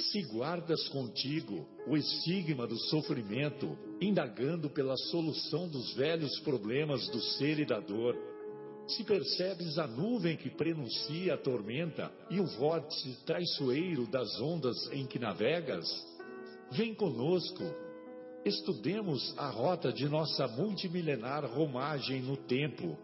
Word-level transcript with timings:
Se 0.00 0.22
guardas 0.22 0.88
contigo 0.88 1.66
o 1.86 1.96
estigma 1.96 2.66
do 2.66 2.78
sofrimento, 2.78 3.76
indagando 4.00 4.70
pela 4.70 4.96
solução 4.96 5.68
dos 5.68 5.92
velhos 5.94 6.38
problemas 6.40 7.08
do 7.08 7.20
ser 7.20 7.58
e 7.58 7.66
da 7.66 7.80
dor, 7.80 8.16
se 8.86 9.04
percebes 9.04 9.76
a 9.76 9.86
nuvem 9.86 10.36
que 10.36 10.50
prenuncia 10.50 11.34
a 11.34 11.36
tormenta 11.38 12.10
e 12.30 12.40
o 12.40 12.46
vórtice 12.46 13.18
traiçoeiro 13.26 14.06
das 14.06 14.40
ondas 14.40 14.90
em 14.92 15.04
que 15.04 15.18
navegas, 15.18 15.86
vem 16.70 16.94
conosco, 16.94 17.64
estudemos 18.44 19.34
a 19.36 19.50
rota 19.50 19.92
de 19.92 20.08
nossa 20.08 20.46
multimilenar 20.48 21.44
romagem 21.44 22.22
no 22.22 22.36
tempo, 22.36 22.96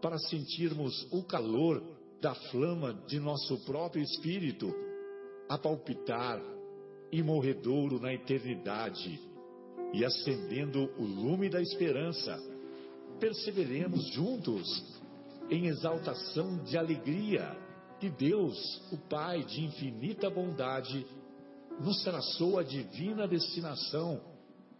para 0.00 0.18
sentirmos 0.18 1.06
o 1.10 1.22
calor 1.24 1.82
da 2.22 2.34
flama 2.34 2.94
de 3.06 3.18
nosso 3.18 3.58
próprio 3.64 4.02
espírito 4.02 4.72
a 5.48 5.56
palpitar 5.56 6.40
imorredouro 7.10 7.98
na 7.98 8.12
eternidade 8.12 9.20
e 9.92 10.04
acendendo 10.04 10.90
o 10.98 11.04
lume 11.04 11.48
da 11.48 11.60
esperança, 11.60 12.36
perseveremos 13.18 14.06
juntos 14.12 14.66
em 15.50 15.66
exaltação 15.66 16.62
de 16.64 16.76
alegria 16.76 17.56
que 17.98 18.10
Deus, 18.10 18.56
o 18.92 18.98
Pai 19.08 19.42
de 19.42 19.64
infinita 19.64 20.28
bondade, 20.30 21.06
nos 21.80 22.02
traçou 22.04 22.58
a 22.58 22.62
divina 22.62 23.26
destinação 23.26 24.20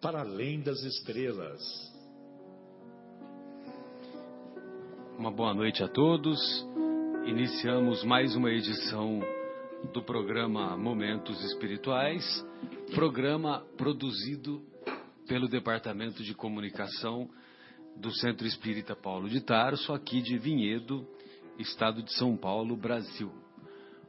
para 0.00 0.20
além 0.20 0.60
das 0.60 0.80
estrelas. 0.82 1.60
Uma 5.18 5.32
boa 5.32 5.52
noite 5.52 5.82
a 5.82 5.88
todos. 5.88 6.38
Iniciamos 7.26 8.04
mais 8.04 8.36
uma 8.36 8.50
edição 8.50 9.20
do 9.84 10.02
programa 10.02 10.76
Momentos 10.76 11.42
Espirituais, 11.44 12.44
programa 12.94 13.64
produzido 13.76 14.60
pelo 15.26 15.48
Departamento 15.48 16.22
de 16.22 16.34
Comunicação 16.34 17.30
do 17.96 18.10
Centro 18.10 18.46
Espírita 18.46 18.96
Paulo 18.96 19.28
de 19.28 19.40
Tarso, 19.40 19.92
aqui 19.92 20.20
de 20.20 20.36
Vinhedo, 20.36 21.06
Estado 21.58 22.02
de 22.02 22.12
São 22.14 22.36
Paulo, 22.36 22.76
Brasil. 22.76 23.32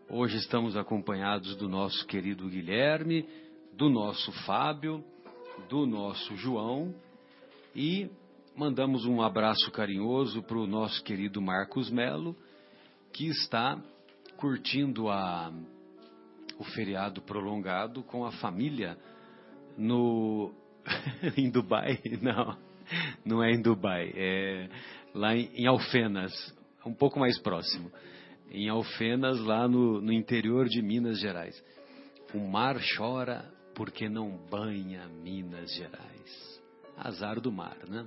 Hoje 0.09 0.37
estamos 0.37 0.75
acompanhados 0.75 1.55
do 1.55 1.69
nosso 1.69 2.05
querido 2.07 2.49
Guilherme, 2.49 3.27
do 3.73 3.89
nosso 3.89 4.31
Fábio, 4.45 5.03
do 5.69 5.85
nosso 5.85 6.35
João 6.35 6.95
e 7.75 8.09
mandamos 8.55 9.05
um 9.05 9.21
abraço 9.21 9.71
carinhoso 9.71 10.41
para 10.41 10.57
o 10.57 10.67
nosso 10.67 11.03
querido 11.03 11.41
Marcos 11.41 11.89
Melo, 11.91 12.35
que 13.13 13.27
está 13.27 13.79
curtindo 14.39 15.09
a, 15.09 15.51
o 16.57 16.63
feriado 16.63 17.21
prolongado 17.21 18.01
com 18.03 18.25
a 18.25 18.31
família 18.31 18.97
no 19.77 20.53
em 21.35 21.49
Dubai, 21.49 21.99
não, 22.21 22.57
não 23.25 23.43
é 23.43 23.51
em 23.51 23.61
Dubai, 23.61 24.13
é 24.15 24.69
lá 25.13 25.35
em, 25.35 25.49
em 25.55 25.67
Alfenas, 25.67 26.31
um 26.85 26.93
pouco 26.93 27.19
mais 27.19 27.37
próximo, 27.39 27.91
em 28.49 28.69
Alfenas, 28.69 29.37
lá 29.41 29.67
no, 29.67 29.99
no 30.01 30.13
interior 30.13 30.69
de 30.69 30.81
Minas 30.81 31.19
Gerais. 31.19 31.61
O 32.33 32.39
mar 32.39 32.77
chora 32.97 33.51
porque 33.75 34.07
não 34.07 34.37
banha 34.49 35.05
Minas 35.21 35.69
Gerais. 35.75 36.61
Azar 36.97 37.39
do 37.41 37.51
mar, 37.51 37.77
né? 37.87 38.05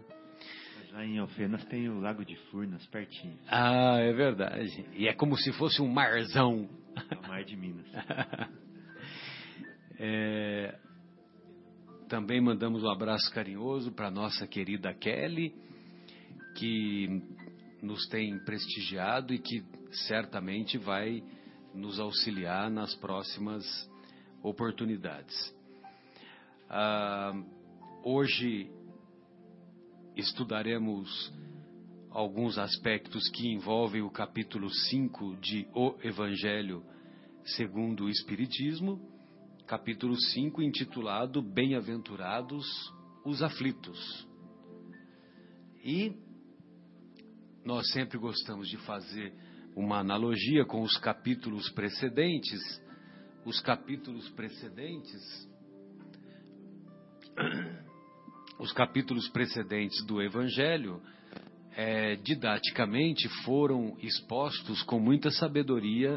Lá 0.93 1.07
em 1.07 1.19
Alfenas 1.19 1.65
tem 1.65 1.89
o 1.89 2.01
Lago 2.01 2.23
de 2.23 2.37
Furnas, 2.51 2.85
pertinho. 2.89 3.39
Ah, 3.49 3.97
é 3.97 4.13
verdade. 4.13 4.85
E 4.93 5.09
é 5.09 5.15
como 5.15 5.39
se 5.39 5.51
fosse 5.55 5.81
um 5.81 5.89
marzão. 5.89 6.69
É 7.11 7.17
o 7.17 7.29
mar 7.29 7.43
de 7.45 7.57
Minas. 7.57 7.87
é, 9.99 10.79
também 12.11 12.43
mandamos 12.43 12.83
um 12.83 12.91
abraço 12.91 13.33
carinhoso 13.33 13.91
para 13.93 14.11
nossa 14.11 14.47
querida 14.47 14.93
Kelly, 14.93 15.55
que 16.57 17.23
nos 17.83 18.07
tem 18.09 18.39
prestigiado 18.45 19.33
e 19.33 19.39
que 19.39 19.65
certamente 20.07 20.77
vai 20.77 21.25
nos 21.75 21.99
auxiliar 21.99 22.71
nas 22.71 22.95
próximas 22.97 23.65
oportunidades. 24.43 25.57
Ah, 26.69 27.33
hoje 28.05 28.71
estudaremos 30.17 31.33
alguns 32.11 32.59
aspectos 32.59 33.29
que 33.31 33.49
envolvem 33.49 34.03
o 34.03 34.11
capítulo 34.11 34.69
5 34.69 35.37
de 35.37 35.67
O 35.75 35.97
Evangelho 36.03 36.85
segundo 37.45 38.05
o 38.05 38.11
Espiritismo, 38.11 39.01
capítulo 39.67 40.15
5 40.15 40.63
intitulado 40.63 41.43
Bem-aventurados 41.43 42.67
os 43.25 43.43
aflitos. 43.43 44.29
E 45.85 46.15
nós 47.65 47.91
sempre 47.93 48.19
gostamos 48.19 48.69
de 48.69 48.77
fazer 48.79 49.33
uma 49.75 49.99
analogia 49.99 50.65
com 50.65 50.83
os 50.83 50.97
capítulos 50.99 51.71
precedentes. 51.71 52.61
Os 53.45 53.61
capítulos 53.61 54.29
precedentes 54.31 55.51
os 58.63 58.71
capítulos 58.71 59.29
precedentes 59.29 60.07
do 60.07 60.23
Evangelho, 60.23 61.03
é, 61.77 62.15
didaticamente, 62.15 63.29
foram 63.45 63.97
expostos 64.01 64.85
com 64.85 65.01
muita 65.01 65.33
sabedoria 65.33 66.17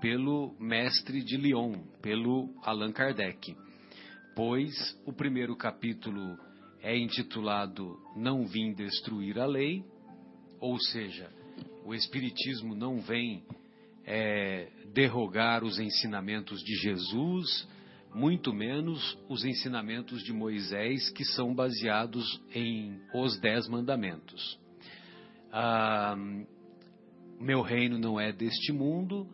pelo 0.00 0.56
mestre 0.58 1.22
de 1.22 1.36
Lyon, 1.36 1.74
pelo 2.02 2.52
Allan 2.64 2.90
Kardec. 2.90 3.56
Pois 4.34 4.74
o 5.06 5.12
primeiro 5.12 5.54
capítulo 5.54 6.36
é 6.82 6.98
intitulado 6.98 7.96
Não 8.16 8.44
Vim 8.48 8.72
Destruir 8.72 9.38
a 9.38 9.46
Lei, 9.46 9.84
ou 10.58 10.80
seja, 10.80 11.30
o 11.84 11.94
Espiritismo 11.94 12.74
não 12.74 12.98
vem 13.00 13.44
é, 14.04 14.72
derrogar 14.92 15.62
os 15.62 15.78
ensinamentos 15.78 16.58
de 16.64 16.74
Jesus, 16.74 17.68
muito 18.16 18.50
menos 18.50 19.18
os 19.28 19.44
ensinamentos 19.44 20.22
de 20.22 20.32
Moisés, 20.32 21.10
que 21.10 21.22
são 21.22 21.54
baseados 21.54 22.24
em 22.54 22.98
os 23.12 23.38
Dez 23.38 23.68
Mandamentos. 23.68 24.58
Ah, 25.52 26.16
meu 27.38 27.60
reino 27.60 27.98
não 27.98 28.18
é 28.18 28.32
deste 28.32 28.72
mundo, 28.72 29.28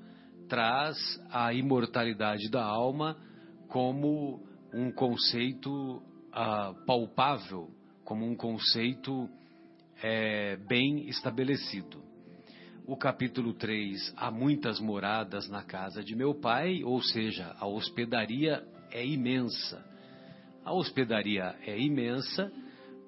traz 0.49 0.97
a 1.31 1.55
imortalidade 1.55 2.51
da 2.51 2.65
alma 2.65 3.17
como 3.69 4.43
um 4.75 4.91
conceito 4.91 6.03
ah, 6.33 6.75
palpável, 6.85 7.71
como 8.05 8.27
um 8.27 8.35
conceito 8.35 9.31
é, 10.03 10.57
bem 10.57 11.09
estabelecido. 11.09 12.03
O 12.87 12.97
capítulo 12.97 13.55
3, 13.55 14.13
há 14.17 14.31
muitas 14.31 14.81
moradas 14.81 15.49
na 15.49 15.63
casa 15.63 16.03
de 16.03 16.17
meu 16.17 16.35
pai, 16.35 16.83
ou 16.83 17.01
seja, 17.03 17.55
a 17.59 17.67
hospedaria 17.67 18.63
é 18.91 19.07
imensa. 19.07 19.85
A 20.65 20.73
hospedaria 20.73 21.57
é 21.67 21.79
imensa 21.79 22.53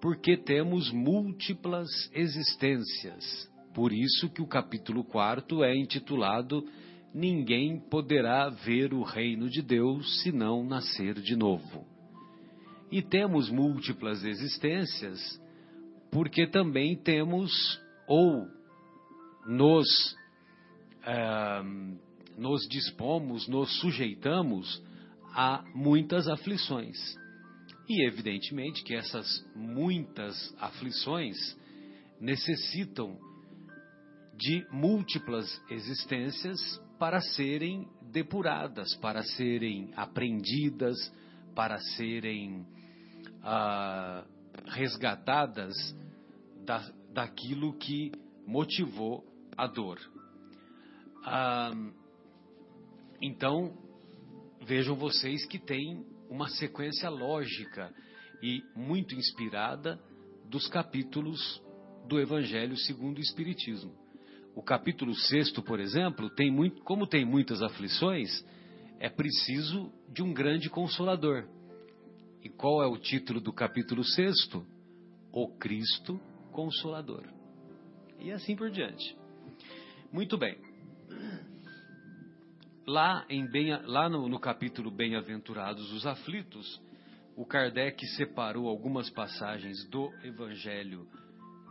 porque 0.00 0.36
temos 0.36 0.90
múltiplas 0.92 1.88
existências. 2.12 3.50
Por 3.74 3.92
isso 3.92 4.28
que 4.30 4.42
o 4.42 4.46
capítulo 4.46 5.02
4 5.04 5.64
é 5.64 5.76
intitulado 5.76 6.64
Ninguém 7.14 7.78
poderá 7.78 8.48
ver 8.48 8.92
o 8.92 9.04
reino 9.04 9.48
de 9.48 9.62
Deus 9.62 10.20
se 10.20 10.32
não 10.32 10.64
nascer 10.64 11.14
de 11.14 11.36
novo. 11.36 11.86
E 12.90 13.00
temos 13.00 13.48
múltiplas 13.48 14.24
existências 14.24 15.40
porque 16.10 16.44
também 16.48 16.96
temos 16.96 17.80
ou 18.08 18.48
nos, 19.46 19.86
eh, 21.06 21.62
nos 22.36 22.66
dispomos, 22.68 23.46
nos 23.48 23.80
sujeitamos 23.80 24.82
há 25.34 25.64
muitas 25.74 26.28
aflições. 26.28 26.96
E 27.88 28.06
evidentemente 28.06 28.82
que 28.82 28.94
essas 28.94 29.44
muitas 29.54 30.54
aflições 30.58 31.36
necessitam 32.20 33.18
de 34.36 34.66
múltiplas 34.70 35.60
existências 35.70 36.58
para 36.98 37.20
serem 37.20 37.86
depuradas, 38.10 38.94
para 38.96 39.22
serem 39.22 39.90
aprendidas, 39.96 40.96
para 41.54 41.78
serem 41.78 42.66
ah, 43.42 44.24
resgatadas 44.66 45.74
da, 46.64 46.78
daquilo 47.12 47.74
que 47.74 48.10
motivou 48.46 49.24
a 49.56 49.66
dor. 49.66 49.98
Ah, 51.24 51.72
então, 53.20 53.76
vejam 54.62 54.94
vocês 54.94 55.44
que 55.46 55.58
tem 55.58 56.04
uma 56.28 56.48
sequência 56.48 57.08
lógica 57.08 57.92
e 58.42 58.62
muito 58.74 59.14
inspirada 59.14 60.00
dos 60.48 60.68
capítulos 60.68 61.62
do 62.06 62.20
Evangelho 62.20 62.76
segundo 62.76 63.18
o 63.18 63.22
Espiritismo. 63.22 63.94
O 64.54 64.62
capítulo 64.62 65.14
6, 65.14 65.50
por 65.62 65.80
exemplo, 65.80 66.30
tem 66.30 66.50
muito, 66.50 66.82
como 66.82 67.06
tem 67.06 67.24
muitas 67.24 67.62
aflições, 67.62 68.44
é 69.00 69.08
preciso 69.08 69.92
de 70.08 70.22
um 70.22 70.32
grande 70.32 70.70
consolador. 70.70 71.48
E 72.42 72.48
qual 72.48 72.82
é 72.82 72.86
o 72.86 72.98
título 72.98 73.40
do 73.40 73.52
capítulo 73.52 74.04
6? 74.04 74.34
O 75.32 75.48
Cristo 75.56 76.20
Consolador. 76.52 77.24
E 78.20 78.30
assim 78.30 78.54
por 78.54 78.70
diante. 78.70 79.16
Muito 80.14 80.38
bem. 80.38 80.56
Lá, 82.86 83.26
em 83.28 83.44
bem, 83.50 83.76
lá 83.84 84.08
no, 84.08 84.28
no 84.28 84.38
capítulo 84.38 84.88
Bem-aventurados 84.88 85.92
os 85.92 86.06
aflitos, 86.06 86.80
o 87.36 87.44
Kardec 87.44 88.06
separou 88.14 88.68
algumas 88.68 89.10
passagens 89.10 89.84
do 89.90 90.12
Evangelho 90.22 91.08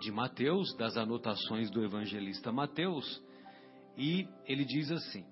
de 0.01 0.11
Mateus, 0.11 0.75
das 0.75 0.97
anotações 0.97 1.71
do 1.71 1.85
evangelista 1.85 2.51
Mateus, 2.51 3.23
e 3.97 4.27
ele 4.45 4.65
diz 4.65 4.91
assim: 4.91 5.25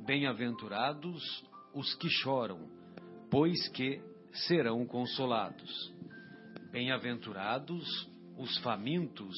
Bem-aventurados 0.00 1.22
os 1.72 1.94
que 1.94 2.10
choram, 2.10 2.68
pois 3.30 3.68
que 3.68 4.02
serão 4.48 4.84
consolados. 4.86 5.94
Bem-aventurados 6.72 8.10
os 8.36 8.58
famintos 8.58 9.36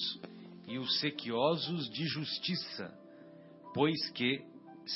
e 0.67 0.79
os 0.79 0.99
sequiosos 1.00 1.91
de 1.91 2.06
justiça, 2.06 3.02
pois 3.75 4.11
que 4.11 4.45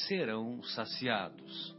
serão 0.08 0.62
saciados. 0.62 1.76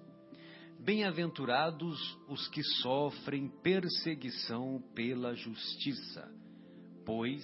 Bem-aventurados 0.79 2.17
os 2.27 2.47
que 2.49 2.63
sofrem 2.81 3.49
perseguição 3.61 4.81
pela 4.95 5.35
justiça, 5.35 6.31
pois 7.05 7.43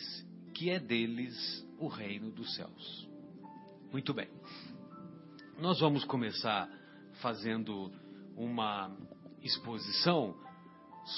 que 0.54 0.70
é 0.70 0.80
deles 0.80 1.68
o 1.80 1.88
reino 1.88 2.32
dos 2.32 2.56
céus. 2.56 3.10
Muito 3.92 4.14
bem. 4.14 4.30
Nós 5.60 5.80
vamos 5.80 6.04
começar 6.06 6.70
fazendo 7.22 7.92
uma 8.36 8.96
exposição 9.42 10.36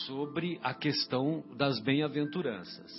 sobre 0.06 0.60
a 0.64 0.74
questão 0.74 1.44
das 1.56 1.80
bem-aventuranças. 1.80 2.92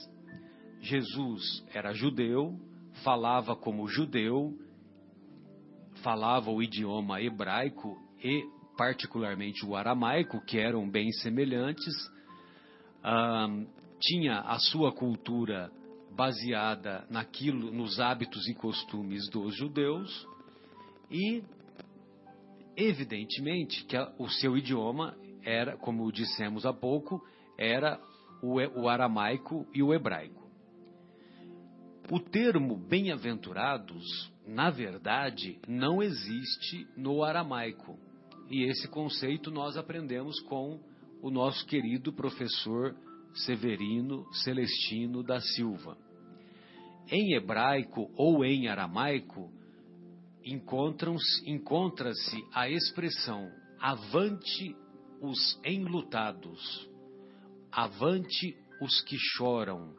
Jesus 0.81 1.65
era 1.75 1.93
judeu, 1.93 2.59
falava 3.03 3.56
como 3.56 3.89
judeu, 3.89 4.56
falava 6.02 6.50
o 6.50 6.62
idioma 6.62 7.20
hebraico 7.20 7.96
e, 8.22 8.44
particularmente, 8.76 9.64
o 9.64 9.75
aramaico, 9.75 10.40
que 10.44 10.58
eram 10.58 10.88
bem 10.88 11.10
semelhantes, 11.12 11.94
ah, 13.02 13.48
tinha 14.00 14.40
a 14.40 14.58
sua 14.58 14.93
cultura 14.93 15.70
baseada 16.16 17.06
naquilo, 17.10 17.70
nos 17.70 18.00
hábitos 18.00 18.48
e 18.48 18.54
costumes 18.54 19.28
dos 19.31 19.54
judeus 19.54 20.26
e, 21.10 21.43
evidentemente, 22.76 23.84
que 23.84 23.96
a, 23.96 24.12
o 24.19 24.28
seu 24.28 24.56
idioma 24.56 25.16
era, 25.44 25.76
como 25.76 26.10
dissemos 26.10 26.64
há 26.64 26.72
pouco, 26.72 27.22
era 27.58 28.00
o, 28.43 28.56
o 28.81 28.88
aramaico 28.88 29.66
e 29.75 29.82
o 29.82 29.94
hebraico. 29.94 30.44
O 32.10 32.20
termo 32.20 32.76
bem-aventurados 32.76 34.04
na 34.46 34.70
verdade, 34.70 35.58
não 35.66 36.02
existe 36.02 36.87
no 36.96 37.25
aramaico. 37.25 37.98
E 38.48 38.64
esse 38.64 38.88
conceito 38.88 39.50
nós 39.50 39.76
aprendemos 39.76 40.38
com 40.43 40.81
o 41.20 41.31
nosso 41.31 41.66
querido 41.66 42.12
professor 42.12 42.94
Severino 43.34 44.25
Celestino 44.44 45.22
da 45.22 45.40
Silva. 45.40 45.98
Em 47.10 47.34
hebraico 47.34 48.10
ou 48.16 48.44
em 48.44 48.69
aramaico, 48.69 49.50
encontra-se 50.44 52.44
a 52.52 52.70
expressão 52.70 53.50
avante 53.81 54.76
os 55.20 55.60
enlutados, 55.64 56.88
avante 57.72 58.56
os 58.81 59.00
que 59.02 59.16
choram, 59.19 59.93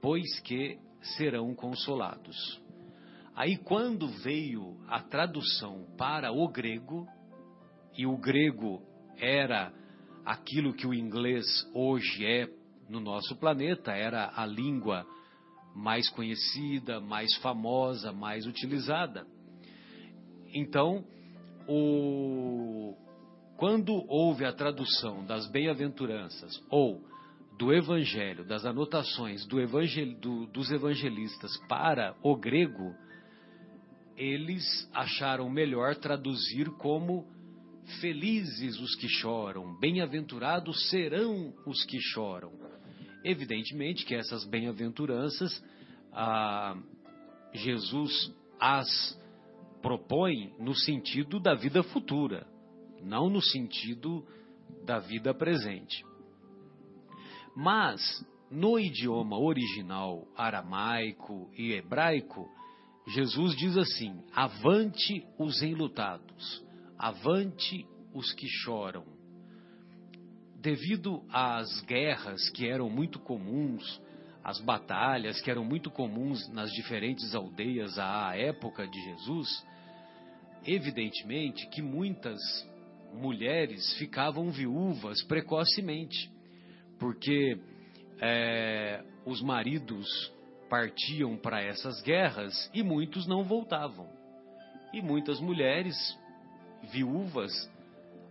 pois 0.00 0.40
que 0.40 0.78
serão 1.16 1.54
consolados. 1.54 2.60
Aí, 3.38 3.56
quando 3.56 4.08
veio 4.08 4.76
a 4.88 5.00
tradução 5.00 5.86
para 5.96 6.32
o 6.32 6.48
grego, 6.48 7.06
e 7.96 8.04
o 8.04 8.16
grego 8.16 8.82
era 9.16 9.72
aquilo 10.24 10.74
que 10.74 10.84
o 10.84 10.92
inglês 10.92 11.46
hoje 11.72 12.26
é 12.26 12.48
no 12.88 12.98
nosso 12.98 13.36
planeta, 13.36 13.92
era 13.92 14.32
a 14.34 14.44
língua 14.44 15.06
mais 15.72 16.10
conhecida, 16.10 16.98
mais 16.98 17.32
famosa, 17.36 18.12
mais 18.12 18.44
utilizada. 18.44 19.24
Então, 20.52 21.04
o... 21.68 22.96
quando 23.56 24.04
houve 24.08 24.44
a 24.46 24.52
tradução 24.52 25.24
das 25.24 25.48
bem-aventuranças 25.48 26.60
ou 26.68 27.04
do 27.56 27.72
evangelho, 27.72 28.44
das 28.44 28.66
anotações 28.66 29.46
do 29.46 29.60
evangel... 29.60 30.18
do... 30.18 30.46
dos 30.48 30.72
evangelistas 30.72 31.56
para 31.68 32.16
o 32.20 32.34
grego, 32.34 32.96
eles 34.18 34.90
acharam 34.92 35.48
melhor 35.48 35.94
traduzir 35.94 36.68
como 36.72 37.24
felizes 38.00 38.78
os 38.80 38.96
que 38.96 39.08
choram, 39.08 39.78
bem-aventurados 39.78 40.90
serão 40.90 41.54
os 41.64 41.84
que 41.84 42.00
choram. 42.00 42.52
Evidentemente 43.24 44.04
que 44.04 44.16
essas 44.16 44.44
bem-aventuranças, 44.44 45.64
ah, 46.12 46.76
Jesus 47.54 48.34
as 48.60 49.16
propõe 49.80 50.52
no 50.58 50.74
sentido 50.74 51.38
da 51.38 51.54
vida 51.54 51.84
futura, 51.84 52.44
não 53.00 53.30
no 53.30 53.40
sentido 53.40 54.26
da 54.84 54.98
vida 54.98 55.32
presente. 55.32 56.04
Mas, 57.54 58.00
no 58.50 58.78
idioma 58.80 59.38
original 59.38 60.26
aramaico 60.36 61.48
e 61.56 61.72
hebraico, 61.72 62.50
Jesus 63.08 63.56
diz 63.56 63.76
assim: 63.76 64.22
avante 64.34 65.24
os 65.38 65.62
enlutados, 65.62 66.64
avante 66.98 67.86
os 68.12 68.32
que 68.34 68.46
choram. 68.46 69.04
Devido 70.60 71.24
às 71.30 71.80
guerras 71.82 72.50
que 72.50 72.66
eram 72.66 72.90
muito 72.90 73.18
comuns, 73.20 74.00
às 74.44 74.60
batalhas 74.60 75.40
que 75.40 75.50
eram 75.50 75.64
muito 75.64 75.90
comuns 75.90 76.48
nas 76.50 76.70
diferentes 76.72 77.34
aldeias 77.34 77.98
à 77.98 78.36
época 78.36 78.86
de 78.86 79.00
Jesus, 79.00 79.48
evidentemente 80.66 81.66
que 81.70 81.80
muitas 81.80 82.38
mulheres 83.14 83.94
ficavam 83.94 84.50
viúvas 84.50 85.22
precocemente, 85.22 86.30
porque 86.98 87.58
é, 88.20 89.02
os 89.24 89.40
maridos 89.40 90.06
partiam 90.68 91.36
para 91.36 91.62
essas 91.62 92.00
guerras 92.02 92.70
e 92.72 92.82
muitos 92.82 93.26
não 93.26 93.44
voltavam. 93.44 94.08
E 94.92 95.02
muitas 95.02 95.40
mulheres 95.40 95.96
viúvas, 96.92 97.52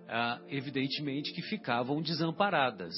ah, 0.08 0.40
evidentemente, 0.50 1.34
que 1.34 1.42
ficavam 1.44 2.02
desamparadas. 2.02 2.94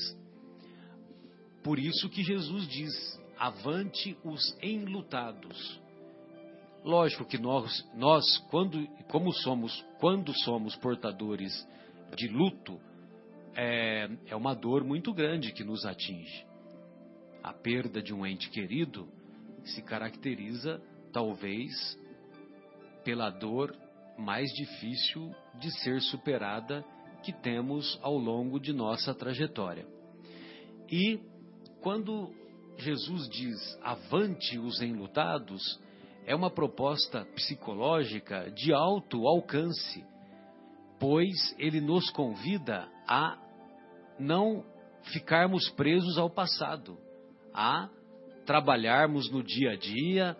Por 1.64 1.78
isso 1.78 2.10
que 2.10 2.24
Jesus 2.24 2.68
diz: 2.68 3.20
avante 3.38 4.18
os 4.24 4.58
enlutados. 4.62 5.80
Lógico 6.84 7.26
que 7.26 7.38
nós, 7.38 7.86
nós 7.96 8.38
quando, 8.50 8.88
como 9.10 9.34
somos, 9.34 9.86
quando 10.00 10.34
somos 10.44 10.76
portadores 10.78 11.68
de 12.16 12.30
luto, 12.30 12.80
é, 13.56 14.10
é 14.28 14.36
uma 14.36 14.56
dor 14.56 14.86
muito 14.86 15.14
grande 15.14 15.52
que 15.52 15.64
nos 15.64 15.86
atinge. 15.86 16.46
A 17.44 17.54
perda 17.54 18.02
de 18.02 18.14
um 18.14 18.26
ente 18.26 18.50
querido 18.50 19.08
se 19.66 19.82
caracteriza, 19.82 20.82
talvez, 21.12 21.72
pela 23.04 23.30
dor 23.30 23.76
mais 24.18 24.50
difícil 24.52 25.34
de 25.60 25.72
ser 25.80 26.02
superada 26.02 26.84
que 27.24 27.34
temos 27.34 27.98
ao 28.02 28.18
longo 28.18 28.60
de 28.60 28.74
nossa 28.74 29.14
trajetória. 29.14 29.86
E 30.92 31.20
quando 31.82 32.34
Jesus 32.78 33.30
diz 33.30 33.80
avante 33.82 34.58
os 34.58 34.82
enlutados, 34.82 35.80
é 36.26 36.36
uma 36.36 36.50
proposta 36.50 37.26
psicológica 37.36 38.52
de 38.52 38.74
alto 38.74 39.28
alcance, 39.28 40.04
pois 41.00 41.56
ele 41.58 41.82
nos 41.82 42.10
convida 42.12 42.88
a 43.08 43.38
não 44.20 44.64
ficarmos 45.04 45.70
presos 45.72 46.18
ao 46.18 46.30
passado, 46.30 46.98
a 47.54 47.90
trabalharmos 48.50 49.30
no 49.30 49.44
dia 49.44 49.74
a 49.74 49.76
dia, 49.76 50.36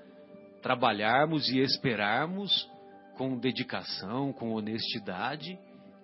trabalharmos 0.64 1.48
e 1.50 1.60
esperarmos 1.60 2.68
com 3.16 3.38
dedicação, 3.38 4.34
com 4.34 4.52
honestidade, 4.52 5.60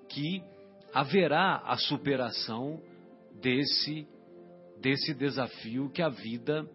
que 0.08 0.44
haverá 0.94 1.64
a 1.66 1.76
superação 1.78 2.80
desse 3.42 4.08
desse 4.80 5.16
desafio 5.16 5.90
que 5.90 6.04
a 6.04 6.10
vida 6.10 6.70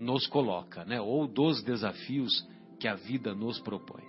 nos 0.00 0.26
coloca, 0.26 0.84
né? 0.84 1.00
Ou 1.00 1.28
dos 1.28 1.62
desafios 1.62 2.32
que 2.80 2.88
a 2.88 2.96
vida 2.96 3.32
nos 3.32 3.60
propõe. 3.60 4.02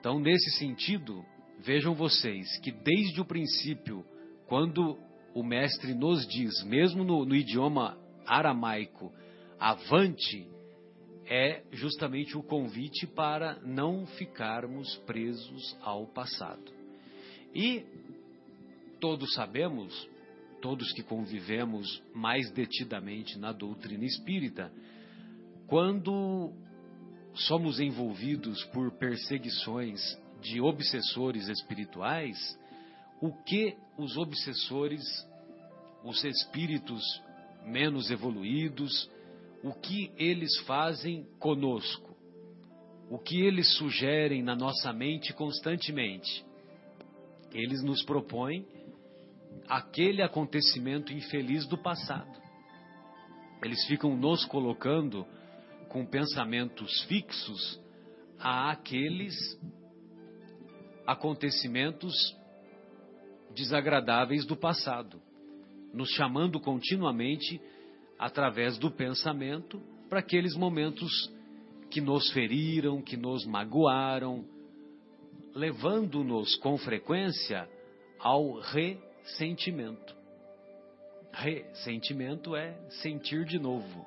Então, 0.00 0.18
nesse 0.18 0.50
sentido, 0.52 1.22
vejam 1.58 1.94
vocês 1.94 2.58
que 2.60 2.72
desde 2.72 3.20
o 3.20 3.24
princípio, 3.26 4.02
quando 4.46 4.98
o 5.34 5.42
mestre 5.42 5.92
nos 5.92 6.26
diz, 6.26 6.64
mesmo 6.64 7.04
no, 7.04 7.26
no 7.26 7.36
idioma 7.36 7.97
aramaico, 8.28 9.12
avante, 9.58 10.46
é 11.26 11.62
justamente 11.72 12.36
o 12.36 12.42
convite 12.42 13.06
para 13.06 13.58
não 13.60 14.06
ficarmos 14.06 14.96
presos 14.98 15.76
ao 15.80 16.06
passado. 16.06 16.72
E 17.54 17.84
todos 19.00 19.34
sabemos, 19.34 20.08
todos 20.60 20.92
que 20.92 21.02
convivemos 21.02 22.02
mais 22.14 22.50
detidamente 22.50 23.38
na 23.38 23.52
doutrina 23.52 24.04
espírita, 24.04 24.72
quando 25.66 26.52
somos 27.34 27.78
envolvidos 27.78 28.64
por 28.66 28.90
perseguições 28.92 30.00
de 30.40 30.60
obsessores 30.60 31.48
espirituais, 31.48 32.58
o 33.20 33.32
que 33.44 33.76
os 33.98 34.16
obsessores, 34.16 35.02
os 36.04 36.24
espíritos 36.24 37.02
menos 37.64 38.10
evoluídos, 38.10 39.10
o 39.62 39.72
que 39.72 40.12
eles 40.16 40.56
fazem 40.60 41.26
conosco, 41.38 42.16
o 43.10 43.18
que 43.18 43.40
eles 43.40 43.76
sugerem 43.76 44.42
na 44.42 44.54
nossa 44.54 44.92
mente 44.92 45.32
constantemente. 45.32 46.44
Eles 47.52 47.82
nos 47.82 48.04
propõem 48.04 48.66
aquele 49.66 50.22
acontecimento 50.22 51.12
infeliz 51.12 51.66
do 51.66 51.78
passado. 51.78 52.38
Eles 53.62 53.84
ficam 53.86 54.16
nos 54.16 54.44
colocando 54.44 55.26
com 55.88 56.04
pensamentos 56.06 57.02
fixos 57.04 57.80
a 58.38 58.70
aqueles 58.70 59.34
acontecimentos 61.06 62.14
desagradáveis 63.54 64.46
do 64.46 64.56
passado, 64.56 65.20
nos 65.92 66.10
chamando 66.10 66.60
continuamente 66.60 67.60
através 68.18 68.78
do 68.78 68.90
pensamento 68.90 69.80
para 70.08 70.20
aqueles 70.20 70.56
momentos 70.56 71.10
que 71.90 72.00
nos 72.00 72.30
feriram, 72.32 73.00
que 73.00 73.16
nos 73.16 73.46
magoaram, 73.46 74.44
levando-nos 75.54 76.56
com 76.56 76.76
frequência 76.78 77.68
ao 78.18 78.60
ressentimento. 78.60 80.16
Ressentimento 81.32 82.56
é 82.56 82.76
sentir 83.02 83.44
de 83.44 83.58
novo. 83.58 84.06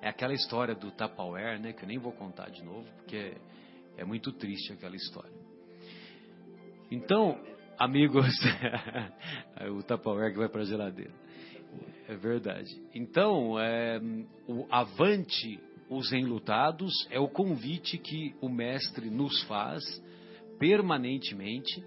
É 0.00 0.08
aquela 0.08 0.32
história 0.32 0.74
do 0.74 0.90
Tupperware, 0.90 1.60
né, 1.60 1.72
que 1.72 1.82
eu 1.82 1.88
nem 1.88 1.98
vou 1.98 2.12
contar 2.12 2.50
de 2.50 2.62
novo, 2.62 2.86
porque 2.96 3.34
é, 3.96 4.04
muito 4.04 4.32
triste 4.32 4.72
aquela 4.72 4.96
história. 4.96 5.32
Então, 6.90 7.38
amigos, 7.80 8.28
o 9.76 9.82
Tupperware 9.82 10.32
que 10.32 10.38
vai 10.38 10.48
para 10.50 10.60
a 10.60 10.64
geladeira. 10.64 11.12
É 12.06 12.14
verdade. 12.14 12.70
Então, 12.94 13.58
é, 13.58 13.98
o 14.46 14.66
avante 14.70 15.58
os 15.88 16.12
enlutados 16.12 16.92
é 17.10 17.18
o 17.18 17.28
convite 17.28 17.98
que 17.98 18.34
o 18.40 18.48
mestre 18.48 19.10
nos 19.10 19.42
faz 19.44 19.82
permanentemente 20.58 21.82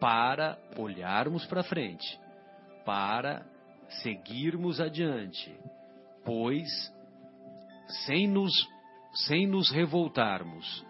para 0.00 0.58
olharmos 0.76 1.44
para 1.46 1.62
frente, 1.62 2.18
para 2.84 3.46
seguirmos 4.02 4.80
adiante, 4.80 5.54
pois 6.24 6.68
sem 8.06 8.26
nos, 8.26 8.52
sem 9.26 9.46
nos 9.46 9.70
revoltarmos, 9.70 10.84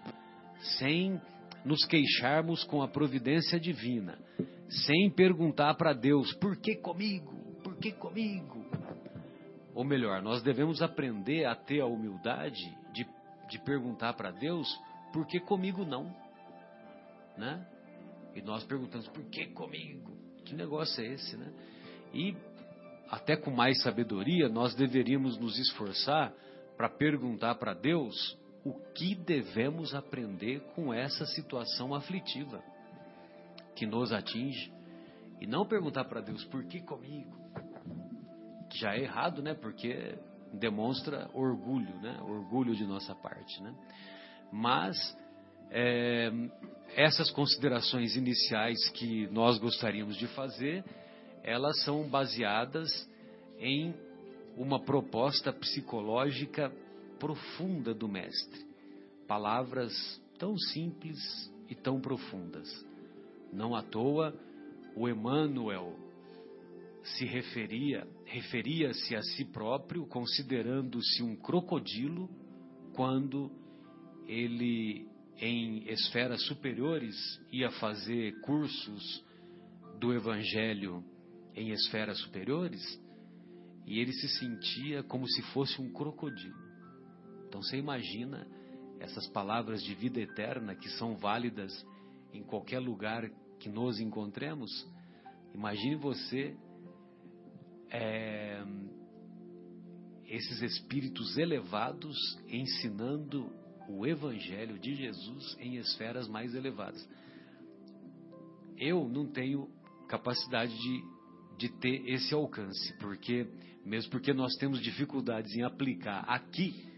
sem 0.78 1.20
nos 1.64 1.84
queixarmos 1.86 2.62
com 2.64 2.82
a 2.82 2.88
providência 2.88 3.58
divina, 3.58 4.18
sem 4.68 5.10
perguntar 5.10 5.74
para 5.74 5.92
Deus: 5.92 6.32
por 6.34 6.56
que 6.56 6.76
comigo? 6.76 7.32
Por 7.62 7.76
que 7.76 7.92
comigo? 7.92 8.64
Ou 9.74 9.84
melhor, 9.84 10.22
nós 10.22 10.42
devemos 10.42 10.82
aprender 10.82 11.46
a 11.46 11.54
ter 11.54 11.80
a 11.80 11.86
humildade 11.86 12.62
de, 12.92 13.06
de 13.48 13.58
perguntar 13.64 14.14
para 14.14 14.30
Deus: 14.30 14.68
por 15.12 15.26
que 15.26 15.40
comigo 15.40 15.84
não? 15.84 16.14
Né? 17.36 17.66
E 18.34 18.42
nós 18.42 18.64
perguntamos: 18.64 19.08
por 19.08 19.24
que 19.24 19.46
comigo? 19.46 20.16
Que 20.44 20.54
negócio 20.54 21.02
é 21.02 21.14
esse, 21.14 21.36
né? 21.36 21.50
E 22.12 22.36
até 23.10 23.36
com 23.36 23.50
mais 23.50 23.82
sabedoria, 23.82 24.48
nós 24.48 24.74
deveríamos 24.74 25.38
nos 25.38 25.58
esforçar 25.58 26.32
para 26.76 26.88
perguntar 26.88 27.54
para 27.56 27.74
Deus 27.74 28.36
o 28.64 28.72
que 28.94 29.14
devemos 29.14 29.94
aprender 29.94 30.60
com 30.74 30.92
essa 30.92 31.26
situação 31.26 31.94
aflitiva 31.94 32.62
que 33.76 33.86
nos 33.86 34.12
atinge 34.12 34.72
e 35.40 35.46
não 35.46 35.66
perguntar 35.66 36.04
para 36.04 36.20
Deus 36.20 36.44
por 36.44 36.64
que 36.64 36.80
comigo, 36.80 37.36
que 38.70 38.78
já 38.78 38.94
é 38.94 39.02
errado, 39.02 39.42
né? 39.42 39.52
Porque 39.52 40.16
demonstra 40.52 41.28
orgulho, 41.34 41.94
né? 42.00 42.18
Orgulho 42.22 42.74
de 42.74 42.86
nossa 42.86 43.14
parte, 43.14 43.62
né? 43.62 43.74
Mas 44.50 44.96
é, 45.70 46.30
essas 46.96 47.30
considerações 47.30 48.16
iniciais 48.16 48.88
que 48.90 49.26
nós 49.28 49.58
gostaríamos 49.58 50.16
de 50.16 50.26
fazer, 50.28 50.84
elas 51.42 51.82
são 51.82 52.08
baseadas 52.08 52.88
em 53.58 53.94
uma 54.56 54.80
proposta 54.80 55.52
psicológica 55.52 56.72
profunda 57.24 57.94
do 57.94 58.06
Mestre. 58.06 58.66
Palavras 59.26 59.90
tão 60.38 60.58
simples 60.58 61.18
e 61.70 61.74
tão 61.74 61.98
profundas. 61.98 62.68
Não 63.50 63.74
à 63.74 63.82
toa, 63.82 64.38
o 64.94 65.08
Emmanuel 65.08 65.98
se 67.02 67.24
referia, 67.24 68.06
referia-se 68.26 69.16
a 69.16 69.22
si 69.22 69.46
próprio, 69.46 70.06
considerando-se 70.06 71.22
um 71.22 71.34
crocodilo, 71.34 72.28
quando 72.92 73.50
ele, 74.28 75.08
em 75.38 75.90
esferas 75.90 76.44
superiores, 76.46 77.16
ia 77.50 77.70
fazer 77.70 78.38
cursos 78.42 79.24
do 79.98 80.12
Evangelho 80.12 81.02
em 81.54 81.70
esferas 81.70 82.18
superiores, 82.18 82.82
e 83.86 83.98
ele 83.98 84.12
se 84.12 84.28
sentia 84.28 85.02
como 85.02 85.26
se 85.26 85.40
fosse 85.54 85.80
um 85.80 85.90
crocodilo. 85.90 86.63
Então 87.54 87.62
você 87.62 87.76
imagina 87.76 88.48
essas 88.98 89.28
palavras 89.28 89.80
de 89.80 89.94
vida 89.94 90.20
eterna 90.20 90.74
que 90.74 90.88
são 90.98 91.14
válidas 91.14 91.86
em 92.32 92.42
qualquer 92.42 92.80
lugar 92.80 93.30
que 93.60 93.68
nos 93.68 94.00
encontremos. 94.00 94.68
Imagine 95.54 95.94
você 95.94 96.56
é, 97.92 98.60
esses 100.26 100.62
espíritos 100.62 101.38
elevados 101.38 102.16
ensinando 102.48 103.48
o 103.88 104.04
Evangelho 104.04 104.76
de 104.76 104.92
Jesus 104.96 105.56
em 105.60 105.76
esferas 105.76 106.26
mais 106.26 106.56
elevadas. 106.56 107.08
Eu 108.76 109.08
não 109.08 109.28
tenho 109.28 109.70
capacidade 110.08 110.76
de, 110.76 111.04
de 111.56 111.68
ter 111.78 112.04
esse 112.08 112.34
alcance, 112.34 112.98
porque 112.98 113.46
mesmo 113.86 114.10
porque 114.10 114.32
nós 114.32 114.56
temos 114.56 114.82
dificuldades 114.82 115.54
em 115.54 115.62
aplicar 115.62 116.24
aqui, 116.26 116.92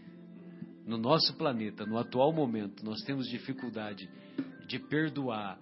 no 0.87 0.97
nosso 0.97 1.35
planeta, 1.35 1.85
no 1.85 1.97
atual 1.97 2.31
momento, 2.31 2.83
nós 2.85 3.01
temos 3.01 3.27
dificuldade 3.27 4.09
de 4.65 4.79
perdoar 4.79 5.59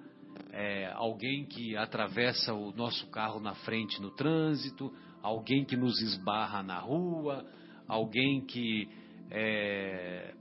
é, 0.51 0.91
alguém 0.93 1.45
que 1.45 1.75
atravessa 1.75 2.53
o 2.53 2.71
nosso 2.71 3.07
carro 3.07 3.39
na 3.39 3.55
frente 3.55 3.99
no 3.99 4.11
trânsito, 4.11 4.93
alguém 5.23 5.65
que 5.65 5.75
nos 5.75 5.99
esbarra 5.99 6.61
na 6.61 6.79
rua, 6.79 7.43
alguém 7.87 8.45
que 8.45 8.87
é, 9.31 10.35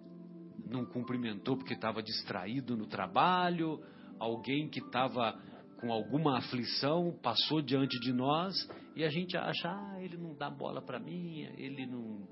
não 0.67 0.85
cumprimentou 0.85 1.57
porque 1.57 1.73
estava 1.73 2.03
distraído 2.03 2.77
no 2.77 2.87
trabalho, 2.87 3.81
alguém 4.19 4.69
que 4.69 4.81
estava 4.81 5.41
com 5.81 5.91
alguma 5.91 6.39
aflição, 6.39 7.19
passou 7.23 7.63
diante 7.63 7.99
de 8.01 8.13
nós 8.13 8.55
e 8.95 9.03
a 9.03 9.09
gente 9.09 9.35
acha, 9.37 9.69
ah, 9.69 10.03
ele 10.03 10.19
não 10.19 10.35
dá 10.35 10.51
bola 10.51 10.83
para 10.83 10.99
mim, 10.99 11.41
ele 11.57 11.87
não, 11.87 12.27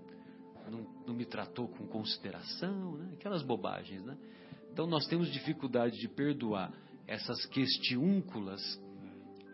não, 0.72 1.04
não, 1.06 1.14
me 1.14 1.26
tratou 1.26 1.68
com 1.68 1.86
consideração, 1.86 2.96
né? 2.96 3.10
aquelas 3.14 3.42
bobagens. 3.42 4.02
Né? 4.04 4.16
Então 4.72 4.86
nós 4.86 5.06
temos 5.06 5.30
dificuldade 5.30 5.98
de 5.98 6.08
perdoar 6.08 6.72
essas 7.06 7.44
questiúnculas. 7.46 8.60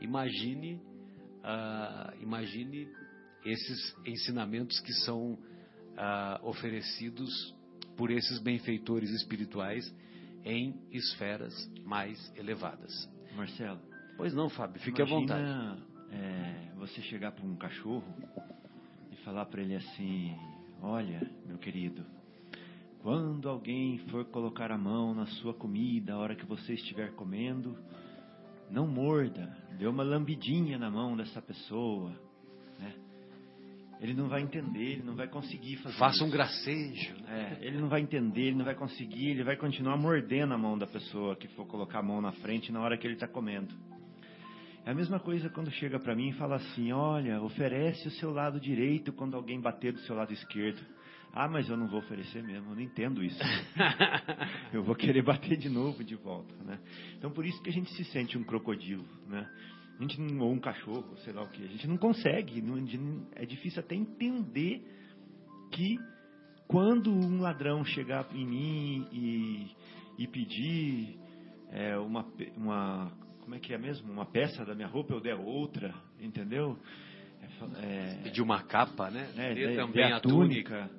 Imagine, 0.00 0.74
uh, 0.74 2.22
imagine 2.22 2.88
esses 3.44 3.96
ensinamentos 4.06 4.78
que 4.80 4.92
são 5.04 5.32
uh, 5.32 6.48
oferecidos 6.48 7.28
por 7.96 8.10
esses 8.10 8.38
benfeitores 8.38 9.10
espirituais 9.10 9.92
em 10.44 10.80
esferas 10.92 11.52
mais 11.84 12.16
elevadas. 12.36 12.92
Marcelo. 13.34 13.80
Pois 14.16 14.32
não, 14.34 14.48
Fábio, 14.48 14.80
fique 14.80 15.02
imagina, 15.02 15.34
à 15.34 15.74
vontade. 15.74 15.82
É, 16.10 16.72
você 16.76 17.02
chegar 17.02 17.32
para 17.32 17.44
um 17.44 17.56
cachorro 17.56 18.04
e 19.10 19.16
falar 19.24 19.46
para 19.46 19.60
ele 19.60 19.74
assim: 19.74 20.34
Olha, 20.80 21.28
meu 21.46 21.58
querido, 21.58 22.04
quando 23.00 23.48
alguém 23.48 23.98
for 24.10 24.24
colocar 24.26 24.70
a 24.70 24.78
mão 24.78 25.14
na 25.14 25.26
sua 25.26 25.54
comida, 25.54 26.14
a 26.14 26.18
hora 26.18 26.36
que 26.36 26.46
você 26.46 26.74
estiver 26.74 27.12
comendo, 27.14 27.76
não 28.70 28.86
morda, 28.86 29.56
dê 29.78 29.86
uma 29.86 30.02
lambidinha 30.02 30.78
na 30.78 30.90
mão 30.90 31.16
dessa 31.16 31.40
pessoa, 31.40 32.10
né? 32.78 32.94
Ele 34.00 34.14
não 34.14 34.28
vai 34.28 34.42
entender, 34.42 34.92
ele 34.92 35.02
não 35.02 35.16
vai 35.16 35.26
conseguir 35.26 35.76
fazer 35.78 35.96
Faça 35.96 36.16
isso. 36.16 36.24
um 36.24 36.30
gracejo. 36.30 37.16
É, 37.26 37.58
ele 37.60 37.78
não 37.80 37.88
vai 37.88 38.00
entender, 38.00 38.42
ele 38.42 38.56
não 38.56 38.64
vai 38.64 38.76
conseguir, 38.76 39.30
ele 39.30 39.42
vai 39.42 39.56
continuar 39.56 39.96
mordendo 39.96 40.54
a 40.54 40.58
mão 40.58 40.78
da 40.78 40.86
pessoa 40.86 41.34
que 41.34 41.48
for 41.48 41.66
colocar 41.66 41.98
a 41.98 42.02
mão 42.02 42.20
na 42.20 42.30
frente 42.32 42.70
na 42.70 42.80
hora 42.80 42.96
que 42.96 43.06
ele 43.06 43.14
está 43.14 43.26
comendo. 43.26 43.74
É 44.88 44.90
a 44.90 44.94
mesma 44.94 45.20
coisa 45.20 45.50
quando 45.50 45.70
chega 45.70 46.00
para 46.00 46.16
mim 46.16 46.30
e 46.30 46.32
fala 46.32 46.56
assim: 46.56 46.90
olha, 46.92 47.42
oferece 47.42 48.08
o 48.08 48.10
seu 48.12 48.32
lado 48.32 48.58
direito 48.58 49.12
quando 49.12 49.36
alguém 49.36 49.60
bater 49.60 49.92
do 49.92 49.98
seu 50.00 50.16
lado 50.16 50.32
esquerdo. 50.32 50.80
Ah, 51.30 51.46
mas 51.46 51.68
eu 51.68 51.76
não 51.76 51.86
vou 51.88 51.98
oferecer 51.98 52.42
mesmo, 52.42 52.70
eu 52.70 52.74
não 52.74 52.80
entendo 52.80 53.22
isso. 53.22 53.38
eu 54.72 54.82
vou 54.82 54.94
querer 54.94 55.22
bater 55.22 55.58
de 55.58 55.68
novo 55.68 56.02
de 56.02 56.14
volta, 56.14 56.54
né? 56.64 56.80
Então 57.18 57.30
por 57.30 57.44
isso 57.44 57.62
que 57.62 57.68
a 57.68 57.72
gente 57.72 57.92
se 57.96 58.04
sente 58.04 58.38
um 58.38 58.42
crocodilo, 58.42 59.04
né? 59.26 59.46
A 59.98 60.02
gente 60.02 60.18
ou 60.22 60.50
um 60.50 60.58
cachorro, 60.58 61.18
sei 61.18 61.34
lá 61.34 61.42
o 61.42 61.50
que. 61.50 61.62
A 61.62 61.68
gente 61.68 61.86
não 61.86 61.98
consegue, 61.98 62.62
não, 62.62 62.78
é 63.36 63.44
difícil 63.44 63.80
até 63.80 63.94
entender 63.94 64.82
que 65.70 65.98
quando 66.66 67.12
um 67.12 67.42
ladrão 67.42 67.84
chegar 67.84 68.26
em 68.34 68.46
mim 68.46 69.06
e, 69.12 69.70
e 70.22 70.26
pedir 70.26 71.18
é, 71.72 71.98
uma, 71.98 72.26
uma 72.56 73.27
como 73.48 73.56
é 73.56 73.60
que 73.60 73.72
é 73.72 73.78
mesmo? 73.78 74.12
Uma 74.12 74.26
peça 74.26 74.62
da 74.62 74.74
minha 74.74 74.86
roupa, 74.86 75.14
eu 75.14 75.22
der 75.22 75.34
outra, 75.34 75.94
entendeu? 76.20 76.78
É, 77.82 78.20
Pedir 78.22 78.42
uma 78.42 78.62
capa, 78.62 79.10
né? 79.10 79.26
É, 79.38 79.54
Dê 79.54 79.74
também 79.74 80.04
a, 80.04 80.18
a 80.18 80.20
túnica. 80.20 80.86
túnica. 80.86 80.90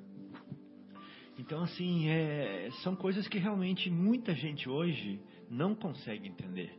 Então, 1.38 1.62
assim, 1.62 2.08
é, 2.08 2.68
são 2.82 2.96
coisas 2.96 3.28
que 3.28 3.38
realmente 3.38 3.88
muita 3.88 4.34
gente 4.34 4.68
hoje 4.68 5.20
não 5.48 5.76
consegue 5.76 6.26
entender. 6.26 6.76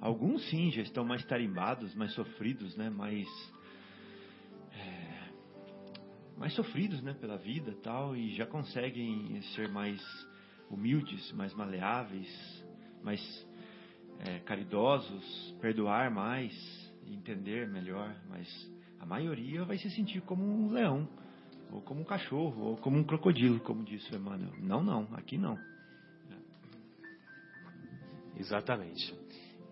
Alguns 0.00 0.48
sim 0.48 0.70
já 0.70 0.82
estão 0.82 1.04
mais 1.04 1.24
tarimbados, 1.24 1.92
mais 1.96 2.12
sofridos, 2.14 2.76
né? 2.76 2.88
Mais 2.88 3.26
é, 4.72 5.28
mais 6.38 6.52
sofridos, 6.54 7.02
né? 7.02 7.14
Pela 7.14 7.36
vida, 7.36 7.74
tal, 7.82 8.14
e 8.14 8.30
já 8.36 8.46
conseguem 8.46 9.42
ser 9.56 9.68
mais 9.68 10.00
humildes, 10.70 11.32
mais 11.32 11.52
maleáveis, 11.52 12.64
mais 13.02 13.49
é, 14.26 14.38
caridosos, 14.40 15.54
perdoar 15.60 16.10
mais, 16.10 16.52
entender 17.06 17.68
melhor, 17.68 18.14
mas 18.28 18.48
a 18.98 19.06
maioria 19.06 19.64
vai 19.64 19.78
se 19.78 19.90
sentir 19.90 20.20
como 20.22 20.44
um 20.44 20.70
leão, 20.70 21.08
ou 21.72 21.80
como 21.80 22.00
um 22.00 22.04
cachorro, 22.04 22.62
ou 22.62 22.76
como 22.76 22.98
um 22.98 23.04
crocodilo, 23.04 23.60
como 23.60 23.84
disse 23.84 24.12
o 24.12 24.16
Emmanuel. 24.16 24.52
Não, 24.58 24.82
não, 24.82 25.08
aqui 25.14 25.38
não. 25.38 25.58
Exatamente. 28.36 29.14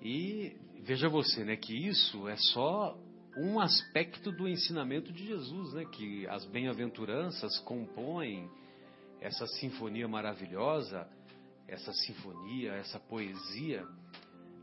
E 0.02 0.56
veja 0.82 1.08
você, 1.08 1.44
né, 1.44 1.56
que 1.56 1.74
isso 1.74 2.28
é 2.28 2.36
só 2.36 2.98
um 3.36 3.60
aspecto 3.60 4.32
do 4.32 4.48
ensinamento 4.48 5.12
de 5.12 5.26
Jesus, 5.26 5.74
né, 5.74 5.84
que 5.84 6.26
as 6.26 6.44
bem-aventuranças 6.46 7.58
compõem 7.60 8.48
essa 9.20 9.46
sinfonia 9.46 10.08
maravilhosa, 10.08 11.08
essa 11.66 11.92
sinfonia, 11.92 12.72
essa 12.74 12.98
poesia 12.98 13.86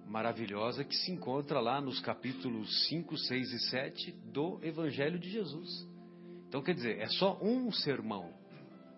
maravilhosa 0.07 0.83
que 0.83 0.95
se 0.95 1.11
encontra 1.11 1.59
lá 1.59 1.81
nos 1.81 1.99
capítulos 1.99 2.87
5, 2.87 3.17
6 3.17 3.51
e 3.51 3.59
7 3.69 4.11
do 4.31 4.59
Evangelho 4.63 5.19
de 5.19 5.29
Jesus. 5.29 5.87
Então, 6.47 6.61
quer 6.61 6.73
dizer, 6.73 6.99
é 6.99 7.07
só 7.07 7.37
um 7.41 7.71
sermão, 7.71 8.33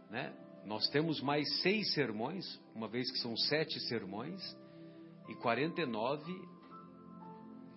né? 0.10 0.34
Nós 0.66 0.90
temos 0.90 1.22
mais 1.22 1.48
seis 1.62 1.94
sermões, 1.94 2.46
uma 2.76 2.90
vez 2.90 3.10
que 3.10 3.20
são 3.20 3.36
sete 3.38 3.80
sermões, 3.88 4.42
e 5.30 5.36
49 5.36 6.24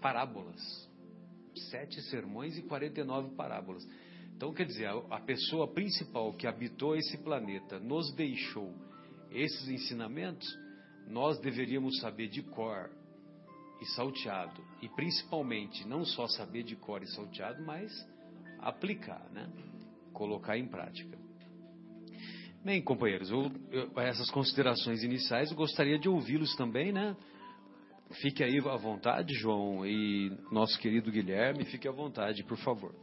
parábolas. 0.01 0.61
Sete 1.71 2.03
sermões 2.03 2.59
e 2.59 2.63
49 2.63 3.37
parábolas. 3.37 3.87
Então, 4.37 4.53
quer 4.53 4.67
dizer, 4.67 4.89
a 5.09 5.21
pessoa 5.21 5.69
principal 5.69 6.33
que 6.33 6.47
habitou 6.49 6.97
esse 6.97 7.17
planeta 7.19 7.79
nos 7.79 8.13
deixou 8.15 8.75
esses 9.31 9.69
ensinamentos, 9.69 10.49
nós 11.07 11.39
deveríamos 11.39 12.01
saber 12.01 12.29
de 12.29 12.43
cor 12.43 12.91
e 13.81 13.87
salteado. 13.87 14.63
E 14.83 14.89
principalmente, 14.89 15.87
não 15.87 16.05
só 16.05 16.27
saber 16.27 16.63
de 16.63 16.77
cor 16.77 17.03
e 17.03 17.07
salteado, 17.09 17.63
mas 17.65 17.91
aplicar, 18.59 19.29
né? 19.33 19.49
Colocar 20.13 20.59
em 20.59 20.67
prática. 20.67 21.19
Bem, 22.63 22.83
companheiros, 22.83 23.31
eu, 23.31 23.51
eu, 23.71 24.01
essas 24.01 24.31
considerações 24.31 25.03
iniciais 25.03 25.51
eu 25.51 25.57
gostaria 25.57 25.99
de 25.99 26.09
ouvi-los 26.09 26.55
também, 26.57 26.93
né? 26.93 27.17
Fique 28.21 28.43
aí 28.43 28.59
à 28.59 28.77
vontade, 28.77 29.33
João, 29.35 29.87
e 29.87 30.31
nosso 30.51 30.79
querido 30.79 31.11
Guilherme, 31.11 31.65
fique 31.65 31.89
à 31.89 31.93
vontade, 31.93 32.43
por 32.45 32.59
favor. 32.59 32.95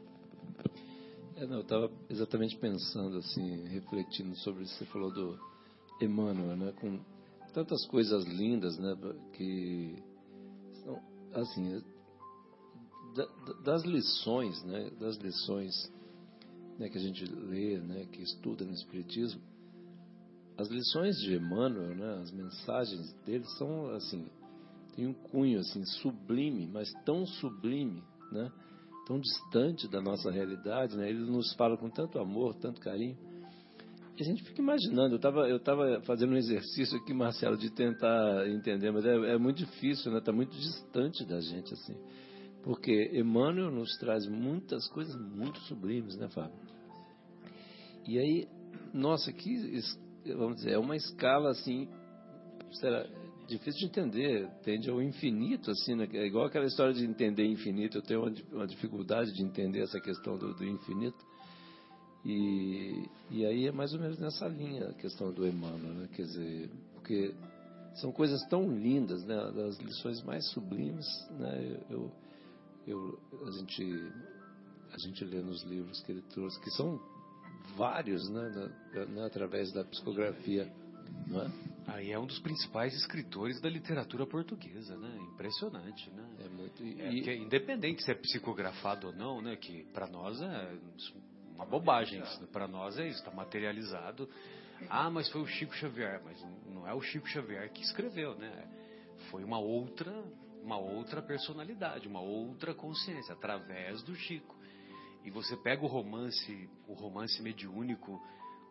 É, 1.37 1.45
não, 1.45 1.57
eu 1.57 1.61
estava 1.61 1.91
exatamente 2.09 2.57
pensando, 2.57 3.17
assim, 3.17 3.67
refletindo 3.69 4.35
sobre 4.37 4.63
isso 4.63 4.73
que 4.73 4.85
você 4.85 4.91
falou 4.91 5.11
do 5.11 5.39
Emmanuel, 6.01 6.57
né? 6.57 6.73
Com 6.79 6.99
tantas 7.53 7.85
coisas 7.87 8.25
lindas, 8.25 8.77
né? 8.77 8.95
Que 9.33 10.03
assim, 11.33 11.81
das 13.63 13.83
lições, 13.83 14.63
né? 14.63 14.91
Das 14.99 15.17
lições 15.17 15.73
né, 16.77 16.89
que 16.89 16.97
a 16.97 17.01
gente 17.01 17.25
lê, 17.25 17.79
né? 17.79 18.05
Que 18.11 18.21
estuda 18.21 18.65
no 18.65 18.73
Espiritismo, 18.73 19.41
as 20.57 20.69
lições 20.69 21.17
de 21.17 21.35
Emmanuel, 21.35 21.95
né? 21.95 22.21
As 22.21 22.31
mensagens 22.31 23.13
dele 23.25 23.45
são, 23.57 23.91
assim, 23.91 24.27
tem 24.95 25.05
um 25.05 25.13
cunho 25.13 25.59
assim 25.59 25.85
sublime, 25.85 26.67
mas 26.67 26.91
tão 27.05 27.25
sublime, 27.25 28.03
né? 28.31 28.51
Tão 29.05 29.19
distante 29.19 29.87
da 29.87 30.01
nossa 30.01 30.31
realidade, 30.31 30.97
né? 30.97 31.09
Ele 31.09 31.19
nos 31.19 31.53
fala 31.53 31.77
com 31.77 31.89
tanto 31.89 32.19
amor, 32.19 32.55
tanto 32.55 32.81
carinho. 32.81 33.15
A 34.19 34.23
gente 34.23 34.43
fica 34.43 34.61
imaginando. 34.61 35.13
Eu 35.13 35.17
estava 35.17 35.47
eu 35.47 35.59
tava 35.59 36.01
fazendo 36.01 36.33
um 36.33 36.37
exercício 36.37 36.97
aqui, 36.97 37.13
Marcelo, 37.13 37.57
de 37.57 37.69
tentar 37.69 38.47
entender, 38.49 38.91
mas 38.91 39.05
é, 39.05 39.33
é 39.33 39.37
muito 39.37 39.57
difícil, 39.57 40.11
né? 40.11 40.17
Está 40.17 40.31
muito 40.31 40.57
distante 40.57 41.23
da 41.25 41.39
gente 41.39 41.73
assim, 41.73 41.95
porque 42.63 43.11
Emmanuel 43.13 43.71
nos 43.71 43.95
traz 43.99 44.27
muitas 44.27 44.87
coisas 44.89 45.15
muito 45.15 45.59
sublimes, 45.61 46.17
né, 46.17 46.27
Fábio? 46.29 46.57
E 48.07 48.17
aí, 48.17 48.47
nossa, 48.93 49.31
que 49.31 49.79
vamos 50.35 50.57
dizer, 50.57 50.71
é 50.71 50.77
uma 50.77 50.95
escala 50.95 51.51
assim, 51.51 51.87
será 52.71 53.05
difícil 53.47 53.79
de 53.79 53.85
entender, 53.85 54.49
tende 54.63 54.89
ao 54.89 55.01
infinito, 55.01 55.71
assim, 55.71 55.95
né? 55.95 56.07
é 56.13 56.25
igual 56.25 56.45
aquela 56.45 56.65
história 56.65 56.93
de 56.93 57.05
entender 57.05 57.45
infinito, 57.45 57.97
eu 57.97 58.01
tenho 58.01 58.21
uma, 58.21 58.33
uma 58.51 58.67
dificuldade 58.67 59.31
de 59.33 59.43
entender 59.43 59.81
essa 59.81 59.99
questão 60.01 60.37
do, 60.37 60.53
do 60.53 60.65
infinito, 60.65 61.17
e, 62.27 63.09
e 63.31 63.45
aí 63.45 63.67
é 63.67 63.71
mais 63.71 63.93
ou 63.93 63.99
menos 64.01 64.19
nessa 64.19 64.47
linha 64.47 64.89
a 64.89 64.93
questão 64.93 65.31
do 65.31 65.47
Emmanuel, 65.47 65.93
né? 65.93 66.09
quer 66.13 66.23
dizer, 66.23 66.69
porque 66.93 67.33
são 67.95 68.11
coisas 68.11 68.41
tão 68.49 68.69
lindas, 68.69 69.23
né, 69.23 69.35
das 69.51 69.77
lições 69.79 70.21
mais 70.23 70.45
sublimes, 70.51 71.05
né, 71.39 71.79
eu, 71.89 72.11
eu, 72.85 73.19
a 73.47 73.51
gente 73.51 74.11
a 74.93 74.97
gente 74.99 75.23
lê 75.23 75.41
nos 75.41 75.63
livros 75.63 76.01
que 76.01 76.11
ele 76.11 76.21
trouxe, 76.23 76.59
que 76.61 76.69
são 76.71 76.99
vários, 77.77 78.29
né, 78.29 78.71
né 79.09 79.25
através 79.25 79.71
da 79.71 79.83
psicografia 79.85 80.69
não 81.27 81.41
é? 81.41 81.51
Aí 81.87 82.11
é 82.11 82.19
um 82.19 82.25
dos 82.25 82.39
principais 82.39 82.93
escritores 82.93 83.61
da 83.61 83.69
literatura 83.69 84.25
portuguesa, 84.27 84.97
né? 84.97 85.17
Impressionante, 85.33 86.09
né? 86.11 86.29
É 86.39 86.49
muito. 86.49 86.83
E... 86.83 87.29
É, 87.29 87.37
independente 87.37 88.03
se 88.03 88.11
é 88.11 88.15
psicografado 88.15 89.07
ou 89.07 89.13
não, 89.13 89.41
né? 89.41 89.55
Que 89.55 89.83
para 89.93 90.07
nós 90.07 90.41
é 90.41 90.77
uma 91.57 91.65
bobagem. 91.65 92.23
Para 92.53 92.67
nós 92.67 92.97
é 92.97 93.07
isso, 93.07 93.19
está 93.19 93.31
materializado. 93.31 94.29
Ah, 94.89 95.09
mas 95.09 95.29
foi 95.29 95.41
o 95.41 95.47
Chico 95.47 95.75
Xavier, 95.75 96.21
mas 96.23 96.41
não 96.67 96.87
é 96.87 96.93
o 96.93 97.01
Chico 97.01 97.27
Xavier 97.27 97.69
que 97.71 97.81
escreveu, 97.81 98.35
né? 98.35 98.67
Foi 99.31 99.43
uma 99.43 99.59
outra, 99.59 100.11
uma 100.63 100.77
outra 100.77 101.21
personalidade, 101.21 102.07
uma 102.07 102.21
outra 102.21 102.73
consciência 102.73 103.33
através 103.33 104.01
do 104.03 104.15
Chico. 104.15 104.55
E 105.25 105.31
você 105.31 105.57
pega 105.57 105.83
o 105.83 105.87
romance, 105.87 106.69
o 106.87 106.93
romance 106.93 107.41
mediúnico 107.41 108.21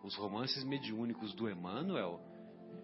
os 0.07 0.15
romances 0.15 0.63
mediúnicos 0.63 1.35
do 1.35 1.51
Emmanuel, 1.51 2.21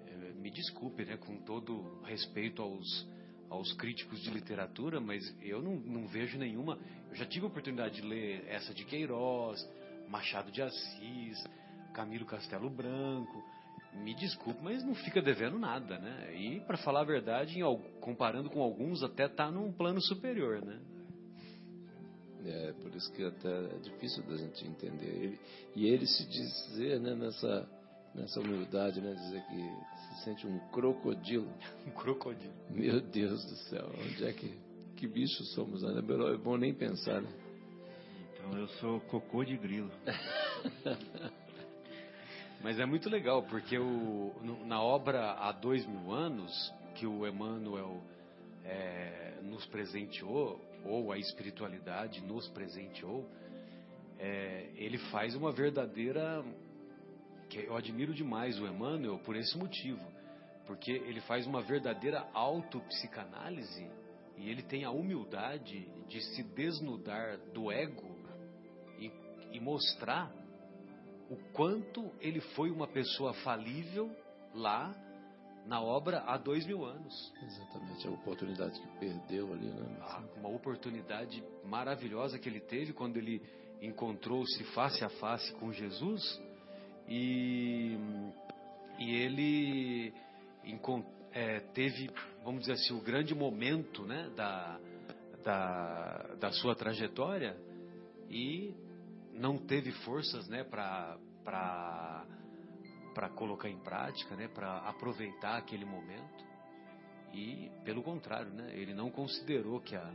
eh, 0.09 0.33
me 0.35 0.51
desculpe, 0.51 1.05
né, 1.05 1.17
com 1.17 1.37
todo 1.43 2.03
respeito 2.03 2.61
aos, 2.61 3.09
aos 3.49 3.73
críticos 3.75 4.21
de 4.21 4.31
literatura, 4.31 5.01
mas 5.01 5.23
eu 5.41 5.63
não, 5.63 5.77
não 5.77 6.09
vejo 6.09 6.37
nenhuma. 6.37 6.79
Eu 7.11 7.15
já 7.15 7.25
tive 7.25 7.45
a 7.45 7.49
oportunidade 7.49 8.01
de 8.01 8.03
ler 8.03 8.45
essa 8.49 8.75
de 8.75 8.85
Queiroz, 8.85 9.65
Machado 10.09 10.51
de 10.51 10.63
Assis, 10.63 11.45
Camilo 11.93 12.27
Castelo 12.27 12.71
Branco. 12.71 13.43
Me 13.95 14.15
desculpe, 14.15 14.61
mas 14.63 14.83
não 14.83 14.95
fica 14.95 15.21
devendo 15.21 15.59
nada, 15.59 15.99
né? 15.99 16.35
E 16.35 16.61
para 16.61 16.79
falar 16.79 17.01
a 17.01 17.05
verdade, 17.05 17.59
em, 17.59 17.79
comparando 18.01 18.49
com 18.49 18.63
alguns, 18.63 19.03
até 19.03 19.27
está 19.27 19.51
num 19.51 19.71
plano 19.71 20.01
superior, 20.01 20.65
né? 20.65 20.81
É, 22.45 22.73
por 22.73 22.95
isso 22.95 23.13
que 23.13 23.23
até 23.23 23.49
é 23.49 23.79
difícil 23.79 24.23
da 24.25 24.37
gente 24.37 24.67
entender. 24.67 25.07
Ele, 25.07 25.41
e 25.77 25.87
ele 25.87 26.07
se 26.07 26.27
dizer 26.27 27.01
né, 27.01 27.15
nessa, 27.15 27.69
nessa 28.15 28.41
humildade, 28.41 29.01
né? 29.01 29.15
Dizer 29.15 29.43
que 29.43 30.17
se 30.17 30.25
sente 30.25 30.47
um 30.47 30.59
crocodilo. 30.71 31.53
Um 31.87 31.91
crocodilo. 31.91 32.55
Meu 32.71 33.01
Deus 33.01 33.45
do 33.45 33.57
céu, 33.69 33.91
onde 33.99 34.25
é 34.25 34.33
que, 34.33 34.59
que 34.97 35.07
bicho 35.07 35.45
somos? 35.55 35.83
Né? 35.83 35.99
É 35.99 36.37
bom 36.37 36.57
nem 36.57 36.73
pensar, 36.73 37.21
né? 37.21 37.29
Então 38.45 38.59
eu 38.59 38.67
sou 38.69 39.01
cocô 39.03 39.45
de 39.45 39.57
grilo. 39.57 39.91
Mas 42.61 42.79
é 42.79 42.85
muito 42.85 43.09
legal, 43.09 43.45
porque 43.45 43.79
o, 43.79 44.35
na 44.67 44.83
obra 44.83 45.33
Há 45.33 45.53
Dois 45.53 45.87
Mil 45.87 46.13
Anos, 46.13 46.53
que 46.97 47.07
o 47.07 47.27
Emmanuel 47.27 48.03
é, 48.65 49.39
nos 49.43 49.65
presenteou, 49.67 50.61
ou 50.85 51.13
a 51.13 51.19
espiritualidade 51.19 52.21
nos 52.21 52.49
presenteou, 52.49 53.29
é, 54.19 54.71
ele 54.75 54.99
faz 54.99 55.37
uma 55.37 55.53
verdadeira. 55.53 56.45
que 57.49 57.61
Eu 57.61 57.77
admiro 57.77 58.13
demais 58.13 58.59
o 58.59 58.67
Emmanuel 58.67 59.19
por 59.19 59.37
esse 59.37 59.57
motivo, 59.57 60.05
porque 60.67 60.91
ele 60.91 61.21
faz 61.23 61.47
uma 61.47 61.63
verdadeira 61.63 62.29
autopsicanálise 62.35 63.89
e 64.37 64.51
ele 64.51 64.63
tem 64.63 64.85
a 64.85 64.91
humildade 64.91 65.89
de 66.09 66.21
se 66.35 66.43
desnudar 66.43 67.39
do 67.53 67.71
ego 67.71 68.12
e, 69.53 69.61
mostrar 69.61 70.33
o 71.31 71.37
quanto 71.53 72.11
ele 72.21 72.41
foi 72.41 72.71
uma 72.71 72.87
pessoa 72.87 73.33
falível 73.35 74.11
lá 74.55 74.95
na 75.67 75.81
obra 75.81 76.21
há 76.27 76.37
dois 76.37 76.67
mil 76.67 76.85
anos. 76.85 77.33
Exatamente, 77.43 78.07
a 78.07 78.11
oportunidade 78.11 78.81
que 78.81 78.89
perdeu 78.99 79.53
ali, 79.53 79.69
né? 79.69 79.97
Ah, 80.01 80.23
uma 80.37 80.49
oportunidade 80.49 81.43
maravilhosa 81.65 82.39
que 82.39 82.49
ele 82.49 82.61
teve 82.61 82.93
quando 82.93 83.17
ele 83.17 83.41
encontrou-se 83.81 84.63
face 84.75 85.05
a 85.05 85.09
face 85.09 85.53
com 85.55 85.73
Jesus 85.73 86.41
e, 87.09 87.97
e 88.99 89.15
ele 89.15 90.15
é, 91.33 91.61
teve, 91.75 92.11
vamos 92.45 92.61
dizer 92.61 92.75
assim, 92.75 92.95
o 92.95 93.01
grande 93.01 93.35
momento 93.35 94.05
né, 94.05 94.31
da, 94.37 94.79
da, 95.43 96.35
da 96.39 96.53
sua 96.53 96.75
trajetória 96.75 97.57
e 98.31 98.75
não 99.33 99.59
teve 99.59 99.93
forças 100.05 100.49
né, 100.49 100.65
para 100.65 101.19
colocar 103.35 103.69
em 103.69 103.79
prática, 103.79 104.37
né, 104.37 104.49
para 104.49 104.79
aproveitar 104.89 105.57
aquele 105.57 105.85
momento. 105.85 106.45
E, 107.33 107.71
pelo 107.85 108.03
contrário, 108.03 108.53
né, 108.53 108.73
ele 108.75 108.95
não 108.95 109.11
considerou 109.11 109.81
que 109.81 109.97
a, 109.97 110.13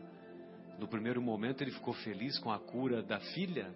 no 0.80 0.88
primeiro 0.88 1.22
momento 1.22 1.62
ele 1.62 1.72
ficou 1.72 1.94
feliz 1.94 2.38
com 2.40 2.52
a 2.52 2.60
cura 2.60 3.02
da 3.02 3.20
filha, 3.20 3.74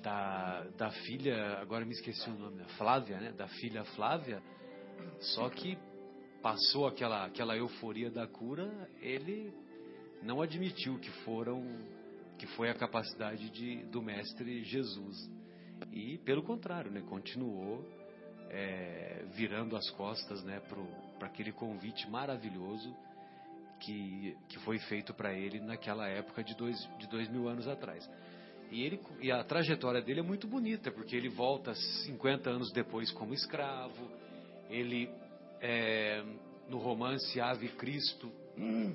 da, 0.00 0.64
da 0.76 0.90
filha, 0.90 1.58
agora 1.58 1.84
me 1.84 1.92
esqueci 1.92 2.28
o 2.28 2.34
nome, 2.34 2.62
Flávia, 2.76 3.18
né, 3.18 3.32
da 3.32 3.48
filha 3.48 3.84
Flávia, 3.96 4.42
só 5.34 5.48
que 5.48 5.76
passou 6.42 6.86
aquela, 6.86 7.24
aquela 7.24 7.56
euforia 7.56 8.10
da 8.10 8.26
cura, 8.26 8.70
ele 9.00 9.52
não 10.22 10.40
admitiu 10.42 10.98
que 10.98 11.10
foram 11.24 11.64
que 12.44 12.56
foi 12.56 12.68
a 12.68 12.74
capacidade 12.74 13.48
de, 13.48 13.86
do 13.86 14.02
mestre 14.02 14.62
Jesus. 14.64 15.30
E, 15.90 16.18
pelo 16.18 16.42
contrário, 16.42 16.90
né, 16.90 17.00
continuou 17.08 17.82
é, 18.50 19.24
virando 19.34 19.74
as 19.76 19.88
costas 19.92 20.44
né, 20.44 20.60
para 21.18 21.26
aquele 21.26 21.52
convite 21.52 22.08
maravilhoso 22.10 22.94
que, 23.80 24.36
que 24.48 24.58
foi 24.60 24.78
feito 24.78 25.14
para 25.14 25.32
ele 25.32 25.58
naquela 25.58 26.06
época 26.06 26.44
de 26.44 26.54
dois, 26.54 26.76
de 26.98 27.08
dois 27.08 27.30
mil 27.30 27.48
anos 27.48 27.66
atrás. 27.66 28.08
E, 28.70 28.82
ele, 28.82 29.00
e 29.22 29.32
a 29.32 29.42
trajetória 29.42 30.02
dele 30.02 30.20
é 30.20 30.22
muito 30.22 30.46
bonita, 30.46 30.90
porque 30.92 31.16
ele 31.16 31.30
volta 31.30 31.74
50 31.74 32.50
anos 32.50 32.70
depois 32.72 33.10
como 33.12 33.32
escravo, 33.32 34.10
ele, 34.68 35.08
é, 35.62 36.22
no 36.68 36.76
romance 36.76 37.40
Ave 37.40 37.68
Cristo, 37.68 38.30
hum, 38.58 38.94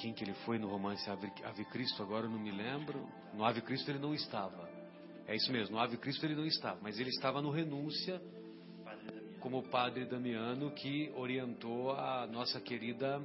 quem 0.00 0.14
que 0.14 0.24
ele 0.24 0.32
foi 0.46 0.58
no 0.58 0.66
romance 0.66 1.08
Ave, 1.10 1.30
Ave 1.44 1.64
Cristo, 1.66 2.02
agora 2.02 2.24
eu 2.24 2.30
não 2.30 2.38
me 2.38 2.50
lembro. 2.50 3.06
No 3.34 3.44
Ave 3.44 3.60
Cristo 3.60 3.90
ele 3.90 3.98
não 3.98 4.14
estava. 4.14 4.68
É 5.26 5.36
isso 5.36 5.52
mesmo, 5.52 5.76
no 5.76 5.80
Ave 5.80 5.98
Cristo 5.98 6.24
ele 6.24 6.34
não 6.34 6.46
estava, 6.46 6.80
mas 6.82 6.98
ele 6.98 7.10
estava 7.10 7.40
no 7.42 7.50
Renúncia 7.50 8.20
como 9.40 9.62
padre 9.62 10.06
Damiano 10.06 10.70
que 10.72 11.12
orientou 11.14 11.92
a 11.92 12.26
nossa 12.26 12.60
querida 12.60 13.22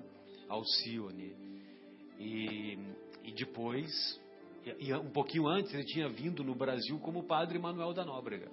Alcione. 0.49 1.33
E, 2.19 2.77
e 3.23 3.31
depois, 3.31 4.21
e 4.79 4.93
um 4.93 5.09
pouquinho 5.09 5.47
antes, 5.47 5.73
ele 5.73 5.85
tinha 5.85 6.09
vindo 6.09 6.43
no 6.43 6.53
Brasil 6.53 6.99
como 6.99 7.23
padre 7.23 7.57
Manuel 7.57 7.93
da 7.93 8.05
Nóbrega. 8.05 8.51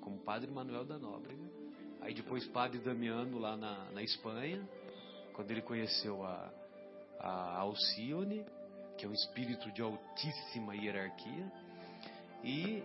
Como 0.00 0.18
padre 0.18 0.50
Manuel 0.50 0.84
da 0.84 0.98
Nóbrega. 0.98 1.44
Aí 2.02 2.14
depois 2.14 2.46
padre 2.48 2.78
Damiano 2.78 3.38
lá 3.38 3.56
na, 3.56 3.90
na 3.90 4.02
Espanha, 4.02 4.66
quando 5.32 5.50
ele 5.50 5.62
conheceu 5.62 6.24
a, 6.24 6.52
a 7.20 7.58
Alcione, 7.58 8.44
que 8.96 9.04
é 9.04 9.08
um 9.08 9.12
espírito 9.12 9.70
de 9.72 9.82
altíssima 9.82 10.74
hierarquia, 10.74 11.52
e, 12.42 12.82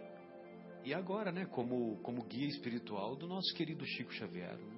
e 0.83 0.93
agora, 0.93 1.31
né, 1.31 1.45
como, 1.45 1.97
como 1.97 2.23
guia 2.23 2.47
espiritual 2.47 3.15
do 3.15 3.27
nosso 3.27 3.53
querido 3.53 3.85
Chico 3.85 4.11
Xavier. 4.13 4.57
Né? 4.57 4.77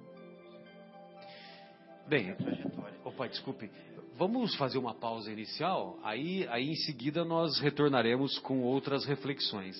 Bem, 2.06 2.36
opa, 3.04 3.26
desculpe. 3.28 3.70
Vamos 4.16 4.54
fazer 4.56 4.78
uma 4.78 4.94
pausa 4.94 5.32
inicial, 5.32 5.98
aí, 6.02 6.46
aí 6.48 6.68
em 6.68 6.76
seguida 6.76 7.24
nós 7.24 7.58
retornaremos 7.58 8.38
com 8.40 8.62
outras 8.62 9.04
reflexões. 9.04 9.76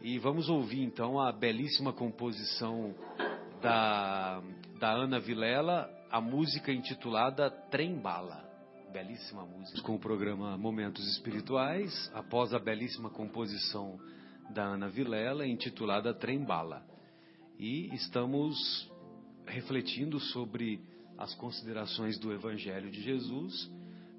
E 0.00 0.18
vamos 0.18 0.48
ouvir 0.48 0.82
então 0.82 1.20
a 1.20 1.32
belíssima 1.32 1.92
composição 1.92 2.94
da, 3.60 4.40
da 4.78 4.92
Ana 4.92 5.18
Vilela, 5.18 5.90
a 6.10 6.20
música 6.20 6.72
intitulada 6.72 7.50
Trem 7.50 7.98
Bala 7.98 8.45
belíssima 8.96 9.44
música 9.44 9.82
com 9.82 9.96
o 9.96 9.98
programa 9.98 10.56
Momentos 10.56 11.06
Espirituais, 11.06 12.10
após 12.14 12.54
a 12.54 12.58
belíssima 12.58 13.10
composição 13.10 14.00
da 14.54 14.64
Ana 14.64 14.88
Vilela, 14.88 15.46
intitulada 15.46 16.14
Trem 16.14 16.42
Bala. 16.42 16.82
E 17.58 17.94
estamos 17.94 18.90
refletindo 19.44 20.18
sobre 20.18 20.80
as 21.18 21.34
considerações 21.34 22.18
do 22.18 22.32
Evangelho 22.32 22.90
de 22.90 23.02
Jesus, 23.02 23.70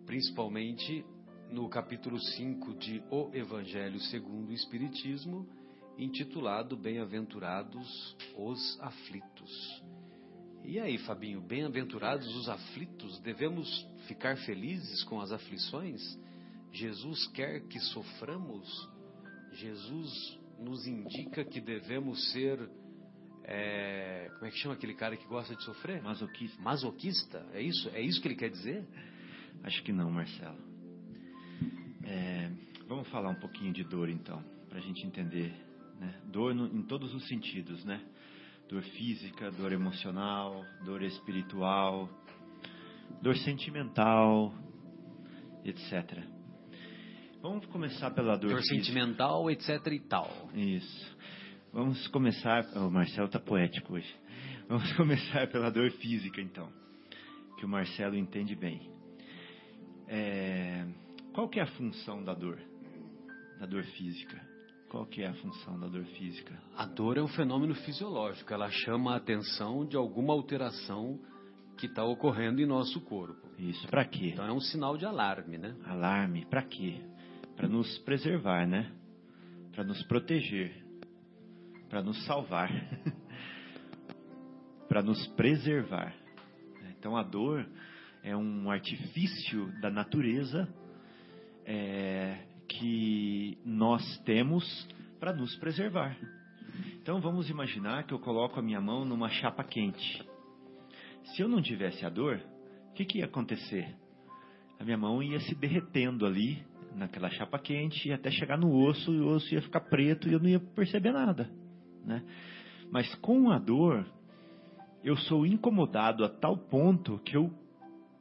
principalmente 0.06 1.04
no 1.50 1.68
capítulo 1.70 2.20
5 2.20 2.76
de 2.76 3.02
O 3.10 3.32
Evangelho 3.34 4.00
segundo 4.00 4.50
o 4.50 4.54
Espiritismo, 4.54 5.50
intitulado 5.98 6.78
Bem-aventurados 6.78 8.16
os 8.38 8.80
aflitos. 8.80 9.97
E 10.68 10.82
aí, 10.82 10.98
Fabinho, 10.98 11.40
bem-aventurados 11.40 12.28
os 12.36 12.50
aflitos, 12.50 13.22
devemos 13.22 13.88
ficar 14.06 14.36
felizes 14.40 15.02
com 15.06 15.22
as 15.22 15.32
aflições? 15.32 16.02
Jesus 16.74 17.26
quer 17.28 17.62
que 17.70 17.80
soframos? 17.80 18.68
Jesus 19.54 20.38
nos 20.60 20.86
indica 20.86 21.46
que 21.46 21.62
devemos 21.62 22.22
ser. 22.34 22.70
É, 23.46 24.30
como 24.34 24.46
é 24.46 24.52
que 24.52 24.58
chama 24.58 24.76
aquele 24.76 24.94
cara 24.94 25.16
que 25.16 25.26
gosta 25.26 25.56
de 25.56 25.64
sofrer? 25.64 26.04
Masoquista. 26.04 26.62
Masoquista? 26.62 27.46
É 27.54 27.62
isso? 27.62 27.90
É 27.94 28.02
isso 28.02 28.22
que 28.22 28.28
ele 28.28 28.36
quer 28.36 28.50
dizer? 28.50 28.86
Acho 29.64 29.82
que 29.84 29.94
não, 29.94 30.12
Marcelo. 30.12 30.60
É, 32.04 32.52
vamos 32.90 33.08
falar 33.08 33.30
um 33.30 33.40
pouquinho 33.40 33.72
de 33.72 33.86
dor 33.86 34.10
então, 34.10 34.44
para 34.68 34.80
a 34.80 34.82
gente 34.82 35.08
entender. 35.08 35.50
Né? 35.98 36.14
Dor 36.26 36.54
no, 36.54 36.68
em 36.68 36.84
todos 36.84 37.16
os 37.16 37.26
sentidos, 37.30 37.86
né? 37.86 38.06
Dor 38.68 38.82
física, 38.84 39.50
dor 39.52 39.72
emocional, 39.72 40.66
dor 40.84 41.02
espiritual, 41.02 42.10
dor 43.22 43.36
sentimental, 43.38 44.54
etc. 45.64 46.24
Vamos 47.42 47.66
começar 47.68 48.12
pela 48.12 48.38
dor, 48.38 48.52
dor 48.52 48.62
física. 48.62 48.76
sentimental, 48.76 49.50
etc 49.50 49.88
e 49.88 50.00
tal. 50.02 50.50
Isso. 50.54 51.18
Vamos 51.72 52.08
começar. 52.08 52.66
O 52.76 52.90
Marcelo 52.90 53.28
está 53.28 53.40
poético 53.40 53.94
hoje. 53.94 54.16
Vamos 54.68 54.92
começar 54.98 55.48
pela 55.48 55.72
dor 55.72 55.90
física, 55.92 56.42
então, 56.42 56.70
que 57.58 57.66
o 57.66 57.70
Marcelo 57.70 58.16
entende 58.16 58.56
bem. 58.56 58.92
É... 60.08 60.86
Qual 61.34 61.48
que 61.48 61.60
é 61.60 61.64
a 61.64 61.68
função 61.68 62.24
da 62.24 62.34
dor? 62.34 62.60
Da 63.60 63.66
dor 63.66 63.84
física? 63.84 64.57
Qual 64.90 65.06
que 65.06 65.22
é 65.22 65.28
a 65.28 65.34
função 65.34 65.78
da 65.80 65.88
dor 65.88 66.06
física? 66.06 66.58
A 66.76 66.86
dor 66.86 67.18
é 67.18 67.22
um 67.22 67.28
fenômeno 67.28 67.76
fisiológico. 67.76 68.54
Ela 68.54 68.70
chama 68.70 69.14
a 69.14 69.18
atenção 69.18 69.86
de 69.86 69.98
alguma 69.98 70.34
alteração 70.34 71.20
que 71.78 71.88
está 71.88 72.06
ocorrendo 72.06 72.62
em 72.62 72.66
nosso 72.66 73.02
corpo. 73.02 73.48
Isso. 73.60 73.86
Para 73.88 74.06
quê? 74.06 74.30
Então 74.34 74.46
é 74.46 74.52
um 74.52 74.62
sinal 74.62 74.98
de 74.98 75.06
alarme, 75.06 75.58
né? 75.58 75.76
Alarme. 75.86 76.46
Para 76.46 76.64
quê? 76.64 77.02
Para 77.56 77.68
nos 77.68 77.98
preservar, 78.00 78.66
né? 78.66 78.92
Para 79.74 79.84
nos 79.84 80.02
proteger. 80.04 80.74
Para 81.90 82.02
nos 82.02 82.26
salvar. 82.26 82.72
para 84.88 85.04
nos 85.04 85.28
preservar. 85.28 86.16
Então 86.98 87.18
a 87.18 87.24
dor 87.24 87.68
é 88.24 88.36
um 88.36 88.72
artifício 88.72 89.70
da 89.82 89.92
natureza 89.92 90.68
é, 91.66 92.47
que 92.68 93.58
nós 93.66 94.04
temos 94.20 94.88
para 95.20 95.34
nos 95.34 95.56
preservar. 95.58 96.18
Então 97.02 97.20
vamos 97.22 97.50
imaginar 97.50 98.04
que 98.04 98.14
eu 98.14 98.20
coloco 98.20 98.60
a 98.60 98.62
minha 98.62 98.82
mão 98.82 99.06
numa 99.06 99.30
chapa 99.30 99.64
quente. 99.64 100.24
Se 101.24 101.42
eu 101.42 101.48
não 101.48 101.62
tivesse 101.62 102.06
a 102.06 102.10
dor, 102.10 102.42
o 102.90 102.94
que, 102.94 103.06
que 103.06 103.20
ia 103.20 103.26
acontecer? 103.26 103.96
A 104.80 104.84
minha 104.84 104.98
mão 104.98 105.24
ia 105.24 105.40
se 105.40 105.56
derretendo 105.56 106.26
ali, 106.26 106.64
naquela 106.96 107.30
chapa 107.30 107.60
quente, 107.60 108.12
até 108.12 108.30
chegar 108.32 108.58
no 108.58 108.74
osso, 108.74 109.14
e 109.14 109.20
o 109.20 109.28
osso 109.30 109.54
ia 109.54 109.62
ficar 109.62 109.82
preto 109.82 110.28
e 110.28 110.34
eu 110.34 110.40
não 110.40 110.50
ia 110.50 110.60
perceber 110.60 111.12
nada. 111.12 111.50
Né? 112.04 112.24
Mas 112.92 113.14
com 113.16 113.52
a 113.52 113.60
dor, 113.60 114.06
eu 115.04 115.16
sou 115.18 115.46
incomodado 115.46 116.24
a 116.24 116.30
tal 116.30 116.58
ponto 116.58 117.20
que 117.20 117.36
eu 117.36 117.52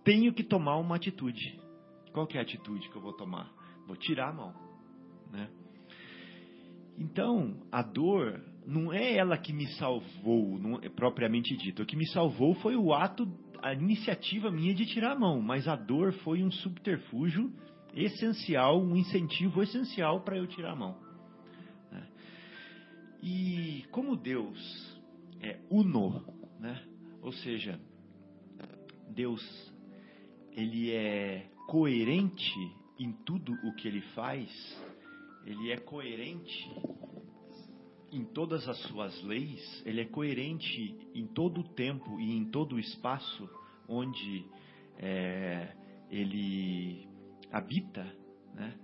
tenho 0.05 0.33
que 0.33 0.45
tomar 0.45 0.77
uma 0.77 0.97
atitude. 0.97 1.61
Qual 2.13 2.27
que 2.27 2.37
é 2.37 2.41
a 2.41 2.43
atitude 2.43 2.89
que 2.89 2.97
eu 2.97 3.03
vou 3.03 3.13
tomar? 3.13 3.51
Vou 3.87 3.96
tirar 3.96 4.31
a 4.31 4.33
mão. 4.33 4.55
Né? 5.31 5.49
Então, 6.99 7.57
a 7.70 7.83
dor 7.83 8.42
não 8.66 8.92
é 8.92 9.16
ela 9.16 9.38
que 9.38 9.53
me 9.53 9.66
salvou, 9.75 10.59
não 10.59 10.81
é 10.83 10.88
propriamente 10.88 11.57
dito. 11.57 11.83
O 11.83 11.87
que 11.87 11.96
me 11.96 12.07
salvou 12.09 12.55
foi 12.57 12.75
o 12.75 12.92
ato, 12.92 13.31
a 13.62 13.72
iniciativa 13.72 14.51
minha 14.51 14.75
de 14.75 14.87
tirar 14.87 15.12
a 15.12 15.18
mão. 15.18 15.40
Mas 15.40 15.68
a 15.68 15.77
dor 15.77 16.12
foi 16.25 16.42
um 16.42 16.51
subterfúgio 16.51 17.53
essencial, 17.94 18.81
um 18.81 18.96
incentivo 18.96 19.62
essencial 19.62 20.20
para 20.20 20.37
eu 20.37 20.46
tirar 20.46 20.72
a 20.72 20.77
mão. 20.77 20.96
Né? 21.92 22.09
E 23.22 23.85
como 23.90 24.16
Deus 24.16 25.01
é 25.40 25.59
uno, 25.70 26.25
né? 26.59 26.83
ou 27.22 27.33
seja, 27.33 27.81
Deus 29.11 29.42
ele 30.53 30.92
é 30.92 31.46
coerente 31.66 32.72
em 32.99 33.13
tudo 33.13 33.53
o 33.63 33.73
que 33.75 33.89
ele 33.89 34.01
faz, 34.15 34.51
ele 35.45 35.71
é 35.71 35.77
coerente 35.77 36.71
em 38.13 38.25
todas 38.25 38.67
as 38.69 38.79
suas 38.85 39.23
leis, 39.23 39.83
ele 39.85 40.01
é 40.01 40.05
coerente 40.05 40.97
em 41.15 41.27
todo 41.27 41.61
o 41.61 41.69
tempo 41.75 42.19
e 42.21 42.33
em 42.33 42.45
todo 42.47 42.77
o 42.77 42.79
espaço 42.79 43.49
onde 43.89 44.47
é, 44.99 45.75
ele 46.11 47.07
habita, 47.53 48.05
né? 48.55 48.75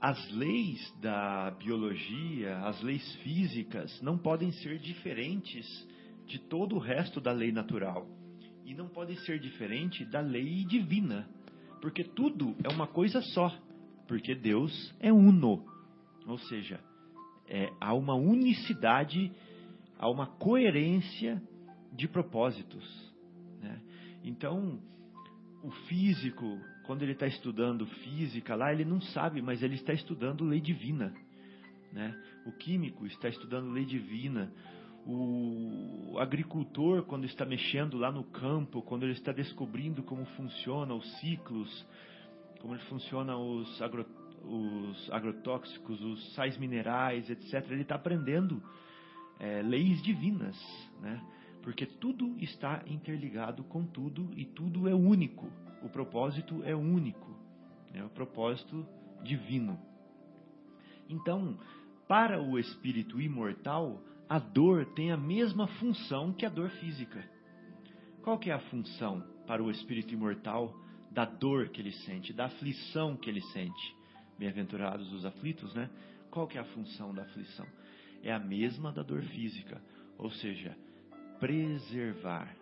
As 0.00 0.30
leis 0.30 0.92
da 1.00 1.50
biologia, 1.52 2.58
as 2.58 2.80
leis 2.82 3.14
físicas, 3.22 4.00
não 4.02 4.18
podem 4.18 4.52
ser 4.52 4.78
diferentes 4.78 5.66
de 6.26 6.38
todo 6.38 6.76
o 6.76 6.78
resto 6.78 7.20
da 7.20 7.32
lei 7.32 7.50
natural. 7.50 8.06
E 8.64 8.74
não 8.74 8.88
podem 8.88 9.16
ser 9.16 9.38
diferentes 9.38 10.08
da 10.10 10.20
lei 10.20 10.64
divina. 10.64 11.28
Porque 11.80 12.04
tudo 12.04 12.54
é 12.64 12.72
uma 12.72 12.86
coisa 12.86 13.20
só. 13.20 13.52
Porque 14.06 14.34
Deus 14.34 14.94
é 15.00 15.12
uno. 15.12 15.64
Ou 16.26 16.38
seja, 16.38 16.80
é, 17.48 17.72
há 17.80 17.94
uma 17.94 18.14
unicidade, 18.14 19.32
há 19.98 20.08
uma 20.08 20.26
coerência 20.26 21.42
de 21.92 22.08
propósitos. 22.08 23.14
Né? 23.60 23.80
Então, 24.24 24.80
o 25.62 25.70
físico, 25.88 26.58
quando 26.84 27.02
ele 27.02 27.12
está 27.12 27.26
estudando 27.26 27.86
física 27.86 28.54
lá, 28.54 28.72
ele 28.72 28.84
não 28.84 29.00
sabe, 29.00 29.40
mas 29.42 29.62
ele 29.62 29.74
está 29.74 29.92
estudando 29.92 30.44
lei 30.44 30.60
divina. 30.60 31.14
Né? 31.92 32.14
O 32.44 32.52
químico 32.52 33.06
está 33.06 33.28
estudando 33.28 33.70
lei 33.70 33.84
divina. 33.84 34.52
O 35.06 36.18
agricultor, 36.18 37.04
quando 37.04 37.26
está 37.26 37.44
mexendo 37.44 37.96
lá 37.96 38.10
no 38.10 38.24
campo, 38.24 38.82
quando 38.82 39.04
ele 39.04 39.12
está 39.12 39.30
descobrindo 39.30 40.02
como 40.02 40.24
funciona 40.36 40.92
os 40.94 41.20
ciclos, 41.20 41.86
como 42.60 42.76
funcionam 42.80 43.58
os, 43.58 43.80
agro, 43.80 44.04
os 44.42 45.10
agrotóxicos, 45.12 46.02
os 46.02 46.34
sais 46.34 46.58
minerais, 46.58 47.30
etc., 47.30 47.70
ele 47.70 47.82
está 47.82 47.94
aprendendo 47.94 48.60
é, 49.38 49.62
leis 49.62 50.02
divinas, 50.02 50.56
né? 51.00 51.22
porque 51.62 51.86
tudo 51.86 52.34
está 52.40 52.82
interligado 52.86 53.62
com 53.64 53.84
tudo 53.84 54.30
e 54.36 54.44
tudo 54.44 54.88
é 54.88 54.94
único. 54.94 55.48
O 55.82 55.88
propósito 55.88 56.62
é 56.64 56.74
único, 56.74 57.36
é 57.94 58.02
o 58.02 58.08
propósito 58.08 58.84
divino. 59.22 59.78
Então, 61.08 61.56
para 62.08 62.42
o 62.42 62.58
espírito 62.58 63.20
imortal, 63.20 64.02
a 64.28 64.38
dor 64.38 64.86
tem 64.94 65.12
a 65.12 65.16
mesma 65.16 65.66
função 65.66 66.32
que 66.32 66.44
a 66.44 66.48
dor 66.48 66.70
física. 66.70 67.24
Qual 68.22 68.38
que 68.38 68.50
é 68.50 68.54
a 68.54 68.58
função 68.58 69.22
para 69.46 69.62
o 69.62 69.70
espírito 69.70 70.12
imortal 70.12 70.74
da 71.10 71.24
dor 71.24 71.68
que 71.68 71.80
ele 71.80 71.92
sente, 71.92 72.32
da 72.32 72.46
aflição 72.46 73.16
que 73.16 73.30
ele 73.30 73.40
sente? 73.52 73.96
Bem-aventurados 74.38 75.12
os 75.12 75.24
aflitos, 75.24 75.72
né? 75.74 75.88
Qual 76.30 76.46
que 76.46 76.58
é 76.58 76.60
a 76.60 76.64
função 76.64 77.14
da 77.14 77.22
aflição? 77.22 77.66
É 78.22 78.32
a 78.32 78.38
mesma 78.38 78.92
da 78.92 79.02
dor 79.02 79.22
física, 79.22 79.80
ou 80.18 80.30
seja, 80.30 80.76
preservar, 81.38 82.54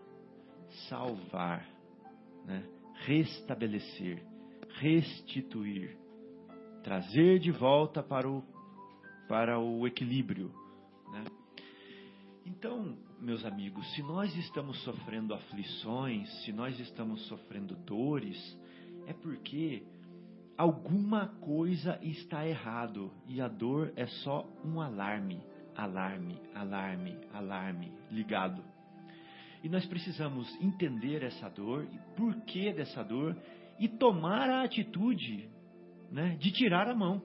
salvar, 0.89 1.67
né? 2.45 2.63
restabelecer, 3.07 4.23
restituir, 4.81 5.97
trazer 6.83 7.39
de 7.39 7.51
volta 7.51 8.03
para 8.03 8.29
o, 8.29 8.45
para 9.29 9.59
o 9.59 9.87
equilíbrio. 9.87 10.53
Né? 11.11 11.25
Então, 12.47 12.97
meus 13.21 13.45
amigos, 13.45 13.87
se 13.95 14.03
nós 14.03 14.35
estamos 14.37 14.83
sofrendo 14.83 15.35
aflições, 15.35 16.29
se 16.45 16.53
nós 16.53 16.79
estamos 16.79 17.27
sofrendo 17.27 17.75
dores, 17.77 18.59
é 19.07 19.13
porque 19.13 19.83
alguma 20.57 21.29
coisa 21.41 21.99
está 22.03 22.47
errado 22.47 23.11
e 23.27 23.41
a 23.41 23.49
dor 23.49 23.93
é 23.97 24.07
só 24.07 24.47
um 24.65 24.81
alarme 24.81 25.43
alarme, 25.77 26.41
alarme, 26.55 27.17
alarme 27.33 27.93
ligado. 28.11 28.63
E 29.63 29.69
nós 29.69 29.85
precisamos 29.87 30.49
entender 30.61 31.23
essa 31.23 31.49
dor, 31.49 31.87
por 32.17 32.35
que 32.43 32.73
dessa 32.73 33.03
dor, 33.03 33.37
e 33.79 33.89
tomar 33.89 34.49
a 34.49 34.63
atitude 34.63 35.49
né, 36.11 36.37
de 36.39 36.53
tirar 36.53 36.89
a 36.89 36.95
mão. 36.95 37.23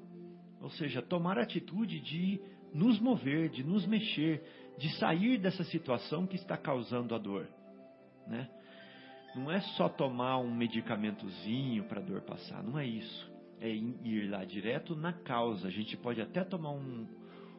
Ou 0.62 0.70
seja, 0.72 1.02
tomar 1.02 1.38
a 1.38 1.44
atitude 1.44 2.00
de 2.00 2.42
nos 2.74 3.00
mover, 3.00 3.50
de 3.50 3.64
nos 3.64 3.86
mexer, 3.86 4.44
de 4.80 4.90
sair 4.98 5.38
dessa 5.38 5.64
situação 5.66 6.26
que 6.26 6.38
está 6.38 6.56
causando 6.58 7.14
a 7.14 7.18
dor. 7.18 7.48
Né? 8.26 8.50
Não 9.36 9.52
é 9.52 9.60
só 9.62 9.90
tomar 9.90 10.38
um 10.38 10.54
medicamentozinho 10.54 11.84
para 11.84 12.00
a 12.00 12.04
dor 12.04 12.22
passar, 12.22 12.64
não 12.64 12.80
é 12.80 12.86
isso. 12.86 13.30
É 13.60 13.70
ir 13.70 14.30
lá 14.30 14.46
direto 14.46 14.96
na 14.96 15.12
causa. 15.12 15.68
A 15.68 15.72
gente 15.72 15.98
pode 15.98 16.22
até 16.22 16.46
tomar 16.46 16.72
um, 16.72 17.06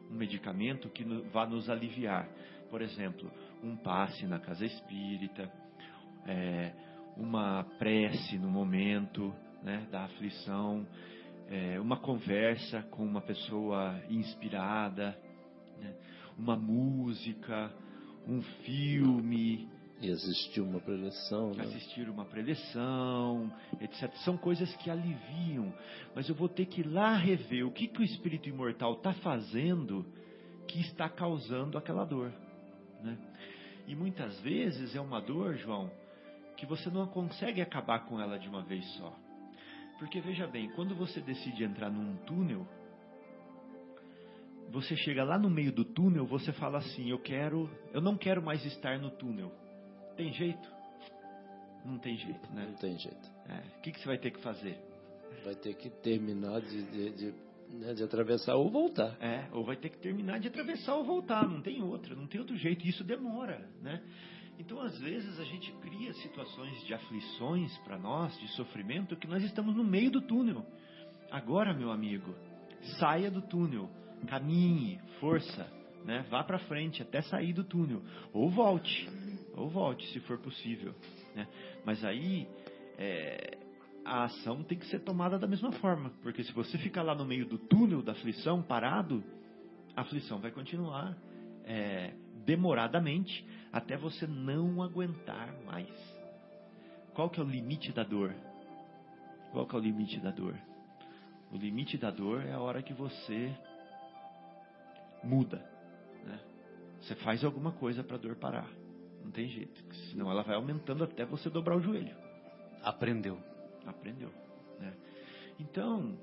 um 0.09 0.15
medicamento 0.15 0.89
que 0.89 1.03
vá 1.31 1.45
nos 1.45 1.69
aliviar. 1.69 2.27
Por 2.71 2.81
exemplo, 2.81 3.31
um 3.63 3.75
passe 3.75 4.25
na 4.25 4.39
casa 4.39 4.65
espírita, 4.65 5.51
é, 6.25 6.73
uma 7.15 7.63
prece 7.77 8.39
no 8.39 8.49
momento 8.49 9.31
né, 9.61 9.87
da 9.91 10.05
aflição, 10.05 10.87
é, 11.47 11.79
uma 11.79 11.97
conversa 11.97 12.81
com 12.89 13.03
uma 13.03 13.21
pessoa 13.21 14.01
inspirada, 14.09 15.15
né, 15.77 15.93
uma 16.41 16.55
música, 16.55 17.71
um 18.27 18.41
filme. 18.41 19.69
E 20.01 20.11
assistir 20.11 20.61
uma 20.61 20.79
preleção. 20.79 21.51
Né? 21.51 21.63
Assistir 21.63 22.09
uma 22.09 22.25
preleção, 22.25 23.53
etc. 23.79 24.11
São 24.25 24.35
coisas 24.35 24.75
que 24.77 24.89
aliviam. 24.89 25.71
Mas 26.15 26.27
eu 26.27 26.33
vou 26.33 26.49
ter 26.49 26.65
que 26.65 26.81
ir 26.81 26.87
lá 26.87 27.15
rever 27.15 27.67
o 27.67 27.71
que, 27.71 27.87
que 27.87 28.01
o 28.01 28.03
espírito 28.03 28.49
imortal 28.49 28.93
está 28.93 29.13
fazendo 29.13 30.03
que 30.67 30.79
está 30.79 31.07
causando 31.07 31.77
aquela 31.77 32.03
dor. 32.03 32.33
Né? 33.03 33.17
E 33.87 33.95
muitas 33.95 34.39
vezes 34.39 34.95
é 34.95 35.01
uma 35.01 35.21
dor, 35.21 35.55
João, 35.57 35.91
que 36.57 36.65
você 36.65 36.89
não 36.89 37.05
consegue 37.07 37.61
acabar 37.61 38.05
com 38.05 38.19
ela 38.19 38.39
de 38.39 38.47
uma 38.47 38.63
vez 38.63 38.85
só. 38.95 39.15
Porque 39.99 40.19
veja 40.19 40.47
bem, 40.47 40.69
quando 40.71 40.95
você 40.95 41.19
decide 41.21 41.63
entrar 41.63 41.91
num 41.91 42.15
túnel, 42.25 42.65
você 44.71 44.95
chega 44.95 45.23
lá 45.23 45.37
no 45.37 45.49
meio 45.49 45.71
do 45.71 45.83
túnel, 45.83 46.25
você 46.25 46.51
fala 46.53 46.79
assim: 46.79 47.09
"Eu 47.09 47.19
quero, 47.19 47.69
eu 47.93 48.01
não 48.01 48.17
quero 48.17 48.41
mais 48.41 48.63
estar 48.65 48.99
no 48.99 49.11
túnel". 49.11 49.51
Tem 50.15 50.33
jeito? 50.33 50.81
Não 51.85 51.97
tem 51.97 52.15
jeito, 52.17 52.53
né? 52.53 52.67
Não 52.67 52.75
tem 52.75 52.97
jeito. 52.97 53.29
É. 53.49 53.77
O 53.77 53.81
que, 53.81 53.91
que 53.91 53.99
você 53.99 54.05
vai 54.05 54.17
ter 54.17 54.31
que 54.31 54.41
fazer? 54.41 54.77
Vai 55.43 55.55
ter 55.55 55.73
que 55.75 55.89
terminar 55.89 56.61
de, 56.61 56.83
de, 56.83 57.09
de, 57.11 57.33
né, 57.69 57.93
de 57.93 58.03
atravessar 58.03 58.55
ou 58.55 58.69
voltar. 58.69 59.17
É, 59.19 59.47
ou 59.51 59.63
vai 59.63 59.75
ter 59.75 59.89
que 59.89 59.97
terminar 59.97 60.39
de 60.39 60.47
atravessar 60.47 60.95
ou 60.95 61.03
voltar. 61.03 61.47
Não 61.47 61.61
tem 61.61 61.81
outra, 61.81 62.15
não 62.15 62.27
tem 62.27 62.39
outro 62.39 62.55
jeito. 62.55 62.85
Isso 62.87 63.03
demora, 63.03 63.67
né? 63.81 64.01
Então, 64.59 64.79
às 64.79 64.97
vezes, 64.99 65.39
a 65.39 65.43
gente 65.43 65.71
cria 65.81 66.13
situações 66.13 66.85
de 66.85 66.93
aflições 66.93 67.75
para 67.79 67.97
nós, 67.97 68.37
de 68.39 68.47
sofrimento, 68.49 69.15
que 69.15 69.27
nós 69.27 69.43
estamos 69.43 69.75
no 69.75 69.83
meio 69.83 70.11
do 70.11 70.21
túnel. 70.21 70.63
Agora, 71.31 71.73
meu 71.73 71.89
amigo, 71.89 72.35
saia 72.99 73.31
do 73.31 73.41
túnel, 73.41 73.89
caminhe, 74.27 74.99
força, 75.19 75.67
né? 76.05 76.25
Vá 76.29 76.43
para 76.43 76.59
frente 76.59 77.01
até 77.01 77.21
sair 77.21 77.53
do 77.53 77.63
túnel, 77.63 78.01
ou 78.33 78.49
volte, 78.49 79.09
ou 79.55 79.69
volte, 79.69 80.05
se 80.07 80.19
for 80.21 80.37
possível. 80.39 80.93
Né? 81.35 81.47
Mas 81.85 82.03
aí 82.03 82.47
é, 82.97 83.57
a 84.03 84.23
ação 84.23 84.63
tem 84.63 84.77
que 84.77 84.85
ser 84.87 84.99
tomada 84.99 85.37
da 85.37 85.47
mesma 85.47 85.71
forma, 85.73 86.11
porque 86.21 86.43
se 86.43 86.51
você 86.53 86.77
ficar 86.77 87.03
lá 87.03 87.15
no 87.15 87.25
meio 87.25 87.45
do 87.45 87.57
túnel 87.57 88.01
da 88.01 88.13
aflição 88.13 88.61
parado, 88.61 89.23
a 89.95 90.01
aflição 90.01 90.39
vai 90.39 90.51
continuar 90.51 91.15
é, 91.65 92.13
demoradamente 92.45 93.45
até 93.71 93.97
você 93.97 94.25
não 94.25 94.81
aguentar 94.81 95.53
mais. 95.65 95.89
Qual 97.13 97.29
que 97.29 97.39
é 97.39 97.43
o 97.43 97.47
limite 97.47 97.91
da 97.91 98.03
dor? 98.03 98.33
Qual 99.51 99.67
que 99.67 99.75
é 99.75 99.79
o 99.79 99.81
limite 99.81 100.19
da 100.19 100.31
dor? 100.31 100.55
O 101.51 101.57
limite 101.57 101.97
da 101.97 102.09
dor 102.09 102.45
é 102.45 102.53
a 102.53 102.59
hora 102.59 102.81
que 102.81 102.93
você 102.93 103.53
muda. 105.23 105.57
Né? 106.25 106.39
Você 107.01 107.15
faz 107.15 107.43
alguma 107.43 107.71
coisa 107.71 108.03
para 108.03 108.15
a 108.15 108.19
dor 108.19 108.35
parar. 108.35 108.69
Não 109.23 109.31
tem 109.31 109.47
jeito. 109.47 109.81
Senão 110.09 110.29
ela 110.29 110.43
vai 110.43 110.55
aumentando 110.55 111.03
até 111.03 111.25
você 111.25 111.49
dobrar 111.49 111.77
o 111.77 111.81
joelho. 111.81 112.15
Aprendeu. 112.83 113.37
Aprendeu. 113.85 114.31
Né? 114.79 114.93
Então, 115.59 116.17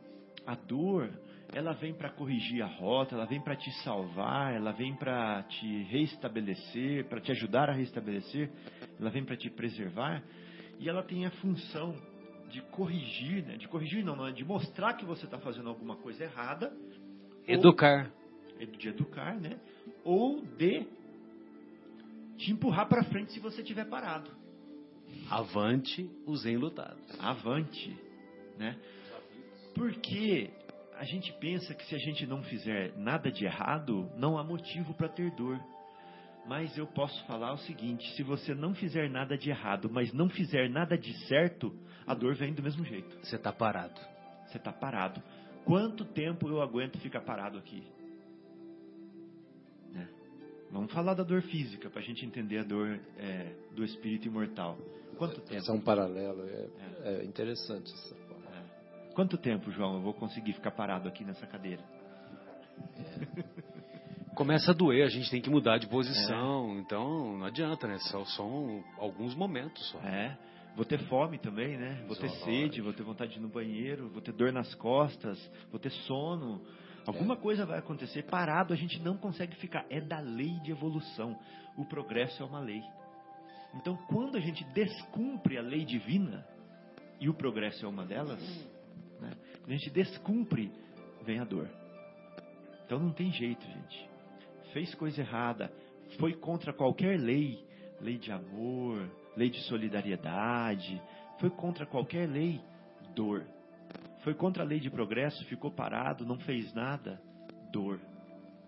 a 0.46 0.54
dor, 0.54 1.11
ela 1.52 1.72
vem 1.72 1.94
para 1.94 2.11
corrigir 2.11 2.62
a 2.62 2.66
rota, 2.66 3.14
ela 3.14 3.24
vem 3.24 3.40
para 3.40 3.56
te 3.56 3.70
salvar, 3.82 4.54
ela 4.54 4.72
vem 4.72 4.94
para 4.94 5.42
te 5.44 5.82
restabelecer, 5.84 7.06
para 7.06 7.20
te 7.20 7.30
ajudar 7.32 7.70
a 7.70 7.72
restabelecer, 7.72 8.50
ela 8.98 9.11
vem 9.11 9.24
para 9.24 9.37
te 9.37 9.48
preservar, 9.48 10.22
e 10.78 10.88
ela 10.88 11.02
tem 11.02 11.26
a 11.26 11.30
função 11.32 11.94
de 12.50 12.62
corrigir, 12.62 13.44
né? 13.44 13.56
de 13.56 13.68
corrigir 13.68 14.04
não, 14.04 14.16
não 14.16 14.26
é 14.26 14.32
de 14.32 14.44
mostrar 14.44 14.94
que 14.94 15.04
você 15.04 15.24
está 15.24 15.38
fazendo 15.38 15.68
alguma 15.68 15.96
coisa 15.96 16.24
errada. 16.24 16.72
Educar. 17.46 18.06
Ou, 18.06 18.27
de 18.66 18.88
educar, 18.88 19.38
né? 19.38 19.59
Ou 20.05 20.44
de 20.57 20.87
te 22.37 22.53
empurrar 22.53 22.88
para 22.88 23.05
frente 23.05 23.33
se 23.33 23.40
você 23.40 23.62
estiver 23.62 23.85
parado. 23.87 24.31
Avante 25.31 26.09
os 26.27 26.47
enlutados. 26.47 27.03
Avante, 27.18 27.97
né? 28.59 28.79
Porque 29.75 30.51
a 30.97 31.05
gente 31.05 31.33
pensa 31.35 31.75
que 31.75 31.85
se 31.87 31.94
a 31.94 31.99
gente 31.99 32.27
não 32.27 32.42
fizer 32.42 32.97
nada 32.97 33.31
de 33.31 33.44
errado, 33.44 34.11
não 34.16 34.38
há 34.38 34.44
motivo 34.44 34.94
para 34.94 35.09
ter 35.09 35.31
dor. 35.33 35.59
Mas 36.47 36.77
eu 36.79 36.87
posso 36.87 37.25
falar 37.27 37.53
o 37.53 37.59
seguinte: 37.59 38.09
se 38.14 38.23
você 38.23 38.55
não 38.55 38.75
fizer 38.75 39.09
nada 39.11 39.37
de 39.37 39.51
errado, 39.51 39.90
mas 39.90 40.12
não 40.12 40.29
fizer 40.29 40.68
nada 40.68 40.97
de 40.97 41.12
certo, 41.27 41.75
a 42.07 42.14
dor 42.14 42.35
vem 42.35 42.55
do 42.55 42.62
mesmo 42.62 42.85
jeito. 42.85 43.18
Você 43.23 43.37
está 43.37 43.53
parado. 43.53 44.01
Você 44.47 44.57
está 44.57 44.73
parado. 44.73 45.23
Quanto 45.64 46.05
tempo 46.07 46.49
eu 46.49 46.62
aguento 46.62 46.99
ficar 46.99 47.21
parado 47.21 47.59
aqui? 47.59 47.87
Vamos 50.70 50.92
falar 50.92 51.14
da 51.14 51.22
dor 51.22 51.42
física 51.42 51.88
para 51.88 52.00
a 52.00 52.04
gente 52.04 52.24
entender 52.24 52.59
a 52.59 52.62
dor 52.62 53.00
é, 53.16 53.54
do 53.74 53.85
espírito 53.85 54.28
imortal. 54.28 54.78
Quanto 55.16 55.40
tempo? 55.40 55.57
Esse 55.57 55.70
é 55.70 55.72
um 55.72 55.81
paralelo, 55.81 56.44
é, 56.44 56.68
é. 57.04 57.20
é 57.20 57.24
interessante 57.24 57.92
essa 57.92 58.14
forma. 58.14 58.44
É. 58.46 59.12
Quanto 59.14 59.37
tempo, 59.38 59.70
João, 59.70 59.94
eu 59.94 60.02
vou 60.02 60.14
conseguir 60.14 60.52
ficar 60.52 60.70
parado 60.70 61.09
aqui 61.09 61.24
nessa 61.24 61.46
cadeira? 61.46 61.83
Começa 64.37 64.70
a 64.70 64.74
doer, 64.74 65.04
a 65.04 65.09
gente 65.09 65.28
tem 65.31 65.40
que 65.40 65.50
mudar 65.50 65.78
de 65.78 65.88
posição, 65.88 66.76
é. 66.76 66.81
então 66.81 67.38
não 67.38 67.46
adianta, 67.46 67.88
né? 67.88 67.98
Só 67.98 68.24
são 68.26 68.85
alguns 68.98 69.35
momentos 69.35 69.85
só. 69.90 69.98
É. 70.00 70.38
Vou 70.76 70.85
ter 70.85 71.00
fome 71.09 71.38
também, 71.38 71.76
né? 71.76 72.04
Vou 72.07 72.14
ter 72.14 72.31
sede, 72.44 72.81
vou 72.81 72.92
ter 72.92 73.02
vontade 73.02 73.33
de 73.33 73.38
ir 73.38 73.42
no 73.42 73.48
banheiro, 73.48 74.09
vou 74.11 74.22
ter 74.22 74.33
dor 74.33 74.52
nas 74.52 74.72
costas, 74.76 75.37
vou 75.72 75.81
ter 75.81 75.90
sono. 75.90 76.62
Alguma 77.06 77.37
coisa 77.37 77.64
vai 77.64 77.78
acontecer. 77.78 78.24
Parado 78.24 78.72
a 78.72 78.76
gente 78.76 79.00
não 79.00 79.16
consegue 79.16 79.56
ficar. 79.56 79.87
É 79.88 80.00
da 80.00 80.20
lei 80.20 80.58
de 80.61 80.70
evolução. 80.70 81.38
O 81.76 81.84
progresso 81.84 82.42
é 82.42 82.46
uma 82.46 82.61
lei. 82.61 82.82
Então, 83.74 83.96
quando 84.08 84.37
a 84.37 84.40
gente 84.40 84.64
descumpre 84.72 85.58
a 85.58 85.62
lei 85.62 85.84
divina, 85.84 86.46
e 87.20 87.28
o 87.28 87.34
progresso 87.34 87.84
é 87.84 87.88
uma 87.88 88.04
delas, 88.04 88.40
né? 89.20 89.32
a 89.66 89.70
gente 89.70 89.90
descumpre, 89.90 90.70
vem 91.22 91.40
a 91.40 91.44
dor. 91.44 91.68
Então 92.87 92.98
não 92.98 93.12
tem 93.12 93.30
jeito, 93.32 93.64
gente. 93.66 94.08
Fez 94.72 94.94
coisa 94.94 95.20
errada, 95.20 95.72
foi 96.18 96.34
contra 96.34 96.72
qualquer 96.72 97.18
lei, 97.18 97.64
lei 98.00 98.16
de 98.16 98.30
amor, 98.30 99.11
lei 99.37 99.50
de 99.50 99.61
solidariedade, 99.62 101.00
foi 101.38 101.50
contra 101.50 101.84
qualquer 101.84 102.28
lei, 102.28 102.61
dor. 103.14 103.44
Foi 104.22 104.35
contra 104.35 104.62
a 104.62 104.66
lei 104.66 104.81
de 104.81 104.90
progresso, 104.90 105.44
ficou 105.46 105.70
parado, 105.70 106.26
não 106.26 106.38
fez 106.38 106.72
nada, 106.74 107.20
dor. 107.72 108.00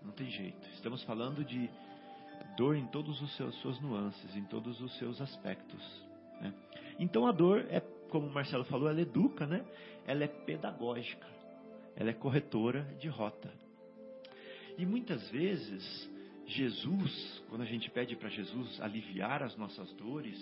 Não 0.03 0.11
tem 0.11 0.29
jeito. 0.29 0.67
Estamos 0.73 1.03
falando 1.03 1.43
de 1.43 1.69
dor 2.57 2.75
em 2.75 2.85
todas 2.87 3.21
as 3.21 3.55
suas 3.55 3.79
nuances, 3.81 4.35
em 4.35 4.43
todos 4.45 4.79
os 4.81 4.97
seus 4.97 5.21
aspectos. 5.21 5.81
Né? 6.41 6.53
Então 6.99 7.27
a 7.27 7.31
dor 7.31 7.65
é, 7.69 7.79
como 8.09 8.27
o 8.27 8.33
Marcelo 8.33 8.63
falou, 8.65 8.89
ela 8.89 9.01
educa, 9.01 9.45
né? 9.45 9.63
Ela 10.05 10.23
é 10.23 10.27
pedagógica, 10.27 11.27
ela 11.95 12.09
é 12.09 12.13
corretora 12.13 12.83
de 12.99 13.07
rota. 13.07 13.51
E 14.77 14.85
muitas 14.85 15.29
vezes 15.29 16.09
Jesus, 16.47 17.43
quando 17.49 17.61
a 17.61 17.65
gente 17.65 17.89
pede 17.89 18.15
para 18.15 18.29
Jesus 18.29 18.81
aliviar 18.81 19.43
as 19.43 19.55
nossas 19.55 19.91
dores, 19.93 20.37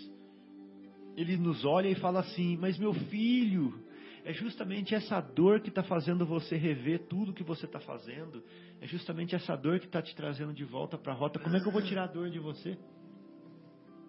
ele 1.16 1.38
nos 1.38 1.66
olha 1.66 1.88
e 1.88 1.96
fala 1.96 2.22
assim: 2.22 2.58
Mas 2.58 2.78
meu 2.78 2.94
filho, 2.94 3.84
é 4.24 4.34
justamente 4.34 4.94
essa 4.94 5.20
dor 5.22 5.62
que 5.62 5.70
está 5.70 5.84
fazendo 5.84 6.26
você 6.26 6.56
rever 6.56 7.08
tudo 7.08 7.34
que 7.34 7.44
você 7.44 7.66
está 7.66 7.80
fazendo. 7.80 8.44
É 8.82 8.88
justamente 8.88 9.36
essa 9.36 9.56
dor 9.56 9.80
que 9.80 9.86
está 9.86 10.02
te 10.02 10.16
trazendo 10.16 10.54
de 10.54 10.64
volta 10.64 10.98
para 10.98 11.14
a 11.14 11.16
rota. 11.16 11.40
Como 11.40 11.56
é 11.56 11.60
que 11.60 11.68
eu 11.68 11.72
vou 11.72 11.82
tirar 11.82 12.04
a 12.04 12.08
dor 12.08 12.30
de 12.30 12.40
você? 12.40 12.78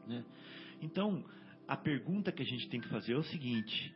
Né? 0.06 0.24
Então, 0.80 1.24
a 1.66 1.76
pergunta 1.76 2.32
que 2.32 2.42
a 2.42 2.46
gente 2.46 2.68
tem 2.68 2.80
que 2.80 2.88
fazer 2.88 3.12
é 3.12 3.16
o 3.16 3.22
seguinte: 3.24 3.94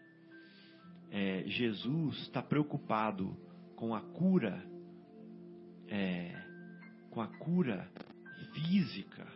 é, 1.11 1.45
Jesus 1.47 2.17
está 2.23 2.43
preocupado 2.43 3.37
com 3.75 3.95
a 3.95 4.01
cura, 4.01 4.65
é, 5.89 6.33
com 7.11 7.21
a 7.21 7.27
cura 7.39 7.91
física, 8.53 9.27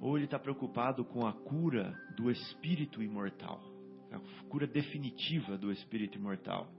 ou 0.00 0.16
ele 0.16 0.26
está 0.26 0.38
preocupado 0.38 1.04
com 1.04 1.26
a 1.26 1.32
cura 1.32 1.98
do 2.16 2.30
espírito 2.30 3.02
imortal? 3.02 3.69
A 4.12 4.18
cura 4.48 4.66
definitiva 4.66 5.56
do 5.56 5.70
espírito 5.70 6.18
imortal. 6.18 6.70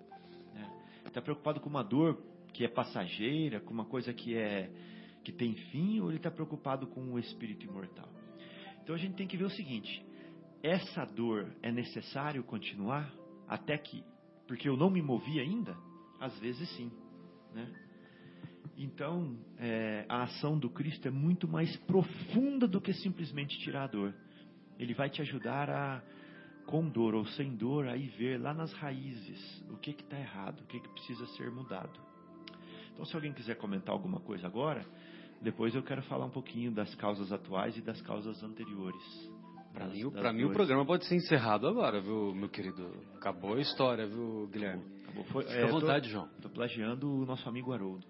Né? 0.53 0.69
Está 1.05 1.21
preocupado 1.21 1.59
com 1.59 1.69
uma 1.69 1.83
dor 1.83 2.21
que 2.53 2.65
é 2.65 2.67
passageira, 2.67 3.59
com 3.59 3.73
uma 3.73 3.85
coisa 3.85 4.13
que 4.13 4.35
é 4.35 4.69
que 5.23 5.31
tem 5.31 5.53
fim, 5.53 5.99
ou 5.99 6.09
ele 6.09 6.17
está 6.17 6.31
preocupado 6.31 6.87
com 6.87 7.13
o 7.13 7.19
espírito 7.19 7.65
imortal? 7.65 8.09
Então 8.83 8.95
a 8.95 8.97
gente 8.97 9.15
tem 9.15 9.27
que 9.27 9.37
ver 9.37 9.45
o 9.45 9.49
seguinte: 9.49 10.03
essa 10.63 11.05
dor 11.05 11.51
é 11.61 11.71
necessário 11.71 12.43
continuar 12.43 13.13
até 13.47 13.77
que, 13.77 14.03
porque 14.47 14.67
eu 14.67 14.75
não 14.75 14.89
me 14.89 15.01
movi 15.01 15.39
ainda? 15.39 15.77
Às 16.19 16.37
vezes 16.39 16.69
sim, 16.75 16.91
né? 17.53 17.71
Então, 18.77 19.37
é, 19.59 20.05
a 20.07 20.23
ação 20.23 20.57
do 20.57 20.69
Cristo 20.69 21.07
é 21.07 21.11
muito 21.11 21.47
mais 21.47 21.75
profunda 21.77 22.67
do 22.67 22.81
que 22.81 22.93
simplesmente 22.93 23.59
tirar 23.59 23.83
a 23.83 23.87
dor. 23.87 24.13
Ele 24.79 24.93
vai 24.93 25.09
te 25.09 25.21
ajudar 25.21 25.69
a, 25.69 26.01
com 26.65 26.87
dor 26.87 27.15
ou 27.15 27.25
sem 27.25 27.55
dor, 27.55 27.87
aí 27.87 28.07
ver 28.07 28.39
lá 28.39 28.53
nas 28.53 28.71
raízes 28.73 29.63
o 29.69 29.77
que 29.77 29.91
está 29.91 30.19
errado, 30.19 30.61
o 30.61 30.67
que, 30.67 30.79
que 30.79 30.89
precisa 30.89 31.25
ser 31.37 31.51
mudado. 31.51 31.99
Então, 32.93 33.05
se 33.05 33.15
alguém 33.15 33.33
quiser 33.33 33.55
comentar 33.55 33.93
alguma 33.93 34.19
coisa 34.19 34.47
agora, 34.47 34.85
depois 35.41 35.73
eu 35.73 35.81
quero 35.81 36.01
falar 36.03 36.25
um 36.25 36.29
pouquinho 36.29 36.71
das 36.71 36.93
causas 36.95 37.31
atuais 37.31 37.75
e 37.77 37.81
das 37.81 38.01
causas 38.01 38.41
anteriores. 38.43 39.01
Para 39.73 39.87
mim, 39.87 40.09
pra 40.11 40.33
mim 40.33 40.43
o 40.43 40.51
programa 40.51 40.85
pode 40.85 41.05
ser 41.05 41.15
encerrado 41.15 41.65
agora, 41.65 42.01
viu, 42.01 42.35
meu 42.35 42.49
querido? 42.49 42.91
Acabou 43.15 43.55
a 43.55 43.61
história, 43.61 44.05
viu, 44.05 44.47
Guilherme? 44.51 44.83
Acabou. 45.03 45.23
Foi, 45.25 45.43
Fica 45.45 45.59
é, 45.59 45.63
à 45.63 45.71
vontade, 45.71 46.07
tô, 46.07 46.13
João. 46.13 46.29
Estou 46.35 46.51
plagiando 46.51 47.09
o 47.09 47.25
nosso 47.25 47.47
amigo 47.47 47.71
Haroldo. 47.71 48.05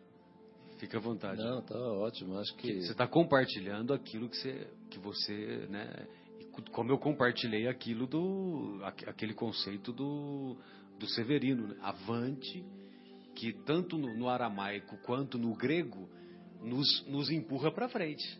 Fica 0.79 0.97
à 0.97 1.01
vontade. 1.01 1.39
Não, 1.39 1.61
tá 1.61 1.77
ótimo. 1.77 2.39
Acho 2.39 2.55
que 2.55 2.81
você 2.81 2.91
está 2.91 3.07
compartilhando 3.07 3.93
aquilo 3.93 4.27
que 4.27 4.35
você, 4.35 4.67
que 4.89 4.97
você, 4.97 5.67
né, 5.69 6.07
como 6.71 6.91
eu 6.91 6.97
compartilhei 6.97 7.67
aquilo 7.67 8.05
do 8.05 8.79
aquele 8.83 9.33
conceito 9.33 9.91
do, 9.91 10.57
do 10.99 11.07
Severino, 11.09 11.67
né? 11.67 11.77
avante, 11.81 12.65
que 13.35 13.53
tanto 13.65 13.97
no, 13.97 14.13
no, 14.15 14.29
aramaico 14.29 14.97
quanto 15.03 15.37
no 15.37 15.55
grego 15.55 16.09
nos, 16.61 17.05
nos 17.07 17.29
empurra 17.29 17.71
para 17.71 17.89
frente, 17.89 18.39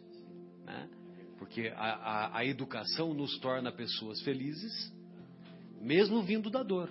né? 0.65 0.89
Porque 1.37 1.73
a, 1.75 1.93
a, 1.93 2.37
a 2.37 2.45
educação 2.45 3.13
nos 3.13 3.39
torna 3.39 3.71
pessoas 3.71 4.21
felizes, 4.21 4.93
mesmo 5.79 6.21
vindo 6.21 6.49
da 6.51 6.61
dor, 6.61 6.89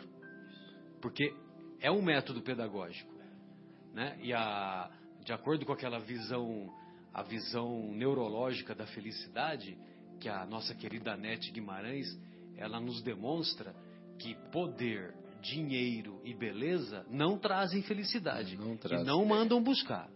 porque 1.00 1.32
é 1.80 1.90
um 1.90 2.02
método 2.02 2.42
pedagógico, 2.42 3.12
né? 3.94 4.18
E 4.22 4.32
a, 4.32 4.90
de 5.24 5.32
acordo 5.32 5.64
com 5.64 5.72
aquela 5.72 6.00
visão, 6.00 6.72
a 7.12 7.22
visão 7.22 7.92
neurológica 7.92 8.74
da 8.74 8.86
felicidade, 8.86 9.78
que 10.20 10.28
a 10.28 10.44
nossa 10.46 10.74
querida 10.74 11.14
Anete 11.14 11.50
Guimarães, 11.50 12.06
ela 12.56 12.78
nos 12.78 13.02
demonstra 13.02 13.74
que 14.18 14.34
poder, 14.52 15.14
dinheiro 15.40 16.20
e 16.22 16.34
beleza 16.34 17.06
não 17.10 17.38
trazem 17.38 17.82
felicidade. 17.82 18.56
Não 18.56 18.76
traz. 18.76 19.02
E 19.02 19.04
não 19.04 19.24
mandam 19.24 19.62
buscar. 19.62 20.08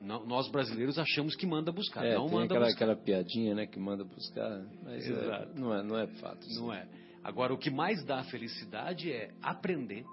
Não, 0.00 0.26
nós 0.26 0.50
brasileiros 0.50 0.98
achamos 0.98 1.36
que 1.36 1.46
manda 1.46 1.70
buscar, 1.70 2.04
é, 2.04 2.14
não 2.14 2.26
tem 2.26 2.34
manda 2.34 2.46
aquela, 2.46 2.66
buscar. 2.66 2.84
aquela 2.84 2.96
piadinha, 2.96 3.54
né, 3.54 3.66
que 3.66 3.78
manda 3.78 4.02
buscar, 4.02 4.64
mas 4.82 5.06
é, 5.06 5.48
não, 5.54 5.72
é, 5.72 5.82
não 5.84 5.96
é 5.96 6.06
fato. 6.06 6.44
Não 6.54 6.72
é. 6.72 6.88
Agora, 7.22 7.54
o 7.54 7.58
que 7.58 7.70
mais 7.70 8.02
dá 8.04 8.24
felicidade 8.24 9.12
é 9.12 9.30
aprender, 9.40 10.04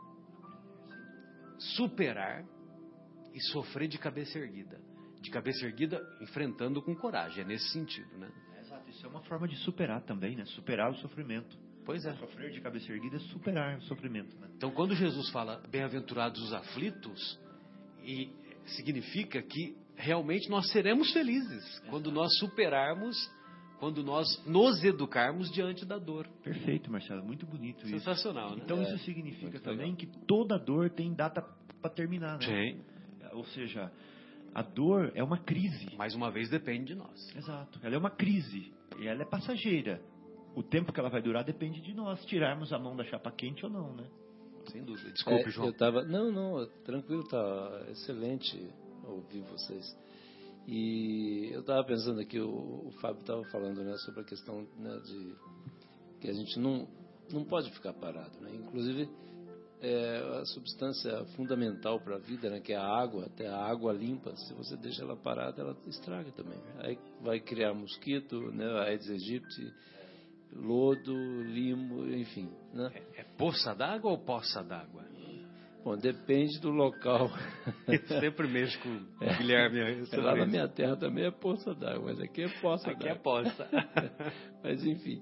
superar 1.57 2.45
e 3.33 3.41
sofrer 3.51 3.87
de 3.87 3.97
cabeça 3.97 4.37
erguida. 4.37 4.79
de 5.21 5.29
cabeça 5.31 5.65
erguida, 5.65 6.01
enfrentando 6.21 6.81
com 6.81 6.95
coragem. 6.95 7.43
É 7.43 7.47
nesse 7.47 7.69
sentido, 7.71 8.17
né? 8.17 8.29
Isso 8.99 9.07
é 9.07 9.09
uma 9.09 9.21
forma 9.21 9.47
de 9.47 9.55
superar 9.59 10.01
também, 10.01 10.35
né? 10.35 10.43
Superar 10.47 10.91
o 10.91 10.95
sofrimento. 10.95 11.57
Pois 11.85 12.03
é. 12.05 12.13
Sofrer 12.15 12.51
de 12.51 12.59
cabeça 12.59 12.91
erguida 12.91 13.15
é 13.15 13.19
superar 13.19 13.77
o 13.77 13.81
sofrimento, 13.83 14.37
né? 14.37 14.49
Então, 14.57 14.71
quando 14.71 14.93
Jesus 14.93 15.29
fala 15.29 15.63
bem-aventurados 15.71 16.41
os 16.43 16.51
aflitos, 16.51 17.39
e 18.03 18.29
significa 18.75 19.41
que 19.41 19.77
realmente 19.95 20.49
nós 20.49 20.69
seremos 20.71 21.13
felizes 21.13 21.79
quando 21.89 22.11
nós 22.11 22.29
superarmos, 22.39 23.15
quando 23.79 24.03
nós 24.03 24.27
nos 24.45 24.83
educarmos 24.83 25.49
diante 25.49 25.85
da 25.85 25.97
dor. 25.97 26.27
Perfeito, 26.43 26.91
Marcelo, 26.91 27.23
muito 27.23 27.45
bonito 27.45 27.85
isso. 27.85 27.99
Sensacional, 27.99 28.57
né? 28.57 28.61
Então 28.65 28.79
É, 28.79 28.83
isso 28.83 28.97
significa 29.05 29.43
muito 29.51 29.61
também 29.61 29.91
legal. 29.91 29.95
que 29.95 30.07
toda 30.27 30.59
dor 30.59 30.89
tem 30.89 31.13
data 31.13 31.41
para 31.81 31.89
terminar, 31.89 32.37
né? 32.37 32.45
Sim. 32.45 32.81
Ou 33.31 33.45
seja, 33.45 33.89
a 34.53 34.61
dor 34.61 35.11
é 35.15 35.23
uma 35.23 35.37
crise. 35.37 35.95
Mais 35.95 36.15
uma 36.15 36.31
vez 36.31 36.49
depende 36.49 36.93
de 36.93 36.95
nós. 36.95 37.35
Exato. 37.35 37.79
Ela 37.83 37.95
é 37.95 37.97
uma 37.97 38.09
crise 38.09 38.73
e 38.99 39.07
ela 39.07 39.21
é 39.21 39.25
passageira. 39.25 40.01
O 40.55 40.63
tempo 40.63 40.91
que 40.91 40.99
ela 40.99 41.09
vai 41.09 41.21
durar 41.21 41.43
depende 41.43 41.81
de 41.81 41.93
nós 41.93 42.23
tirarmos 42.25 42.73
a 42.73 42.79
mão 42.79 42.95
da 42.95 43.03
chapa 43.03 43.31
quente 43.31 43.65
ou 43.65 43.71
não, 43.71 43.95
né? 43.95 44.05
Sem 44.71 44.83
dúvida. 44.83 45.11
Desculpe, 45.11 45.47
É, 45.47 45.51
João. 45.51 45.67
Eu 45.67 45.73
tava, 45.73 46.03
não, 46.03 46.31
não, 46.31 46.67
tranquilo, 46.83 47.23
tá 47.27 47.85
excelente 47.89 48.69
ouvir 49.03 49.41
vocês. 49.41 49.95
E 50.67 51.49
eu 51.51 51.61
estava 51.61 51.83
pensando 51.83 52.19
aqui, 52.19 52.39
o, 52.39 52.87
o 52.87 52.91
Fábio 53.01 53.21
estava 53.21 53.43
falando 53.45 53.83
né, 53.83 53.95
sobre 53.97 54.21
a 54.21 54.23
questão 54.23 54.67
né, 54.77 54.99
de 55.05 55.35
que 56.19 56.29
a 56.29 56.33
gente 56.33 56.59
não, 56.59 56.87
não 57.31 57.43
pode 57.43 57.71
ficar 57.71 57.93
parado. 57.93 58.39
Né? 58.41 58.51
Inclusive, 58.53 59.09
é, 59.81 60.39
a 60.41 60.45
substância 60.45 61.23
fundamental 61.35 61.99
para 61.99 62.15
a 62.15 62.19
vida, 62.19 62.49
né, 62.49 62.59
que 62.59 62.73
é 62.73 62.77
a 62.77 62.85
água, 62.85 63.25
até 63.25 63.47
a 63.47 63.57
água 63.57 63.93
limpa, 63.93 64.35
se 64.35 64.53
você 64.53 64.75
deixa 64.77 65.03
ela 65.03 65.15
parada, 65.15 65.61
ela 65.61 65.77
estraga 65.87 66.31
também. 66.31 66.59
Aí 66.79 66.97
vai 67.21 67.39
criar 67.39 67.73
mosquito, 67.73 68.51
né, 68.51 68.65
Aedes 68.81 69.09
aegypti, 69.09 69.73
lodo, 70.53 71.13
limo, 71.43 72.05
enfim. 72.13 72.49
Né? 72.73 72.91
É 73.15 73.23
poça 73.37 73.73
d'água 73.73 74.11
ou 74.11 74.17
poça 74.17 74.63
d'água? 74.63 75.09
Bom, 75.83 75.95
depende 75.95 76.59
do 76.59 76.71
local. 76.71 77.31
Eu 77.87 78.19
sempre 78.19 78.47
mexo 78.47 78.77
com 78.81 78.89
o 78.89 79.01
Guilherme. 79.37 79.79
É, 79.79 80.17
lá 80.17 80.35
na 80.35 80.45
minha 80.45 80.67
terra 80.67 80.97
também 80.97 81.25
é 81.25 81.31
poça 81.31 81.73
d'água, 81.73 82.05
mas 82.05 82.19
aqui 82.19 82.43
é 82.43 82.49
poça 82.61 82.91
Aqui 82.91 83.07
é 83.07 83.15
d'água. 83.15 83.23
poça. 83.23 83.69
mas 84.61 84.85
enfim, 84.85 85.21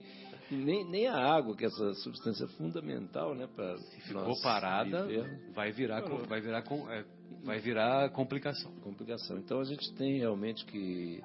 nem, 0.55 0.83
nem 0.89 1.07
a 1.07 1.15
água, 1.17 1.55
que 1.55 1.63
é 1.63 1.67
essa 1.67 1.93
substância 1.95 2.47
fundamental, 2.49 3.35
né, 3.35 3.47
para 3.47 3.77
Se 3.77 4.01
ficou 4.01 4.39
parada, 4.41 5.05
vai 5.53 5.71
virar, 5.71 6.01
vai 6.27 6.41
virar, 6.41 6.63
é, 6.91 7.05
vai 7.43 7.59
virar 7.59 8.09
complicação. 8.11 8.71
complicação. 8.81 9.37
Então 9.37 9.59
a 9.59 9.63
gente 9.65 9.93
tem 9.95 10.17
realmente 10.19 10.65
que 10.65 11.21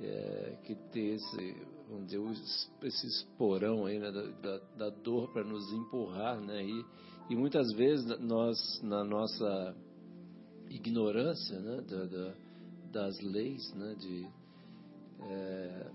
é, 0.00 0.56
que 0.64 0.74
ter 0.92 1.14
esse, 1.16 1.56
vamos 1.88 2.06
dizer, 2.06 2.20
esse 2.82 3.06
esporão 3.06 3.84
aí 3.86 3.98
né, 3.98 4.10
da, 4.12 4.22
da, 4.22 4.58
da 4.76 4.90
dor 4.90 5.28
para 5.32 5.42
nos 5.44 5.72
empurrar, 5.72 6.40
né? 6.40 6.64
E, 6.64 6.84
e 7.30 7.36
muitas 7.36 7.70
vezes 7.74 8.06
nós, 8.20 8.56
na 8.82 9.02
nossa 9.04 9.74
ignorância, 10.70 11.58
né, 11.58 11.80
da, 11.82 12.04
da- 12.04 12.34
das 12.92 13.20
leis, 13.20 13.72
né, 13.74 13.94
de 13.98 14.26
é, 15.20 15.90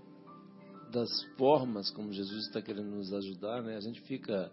das 0.94 1.10
formas 1.36 1.90
como 1.90 2.12
Jesus 2.12 2.46
está 2.46 2.62
querendo 2.62 2.88
nos 2.88 3.12
ajudar, 3.12 3.60
né? 3.62 3.76
A 3.76 3.80
gente 3.80 4.00
fica 4.02 4.50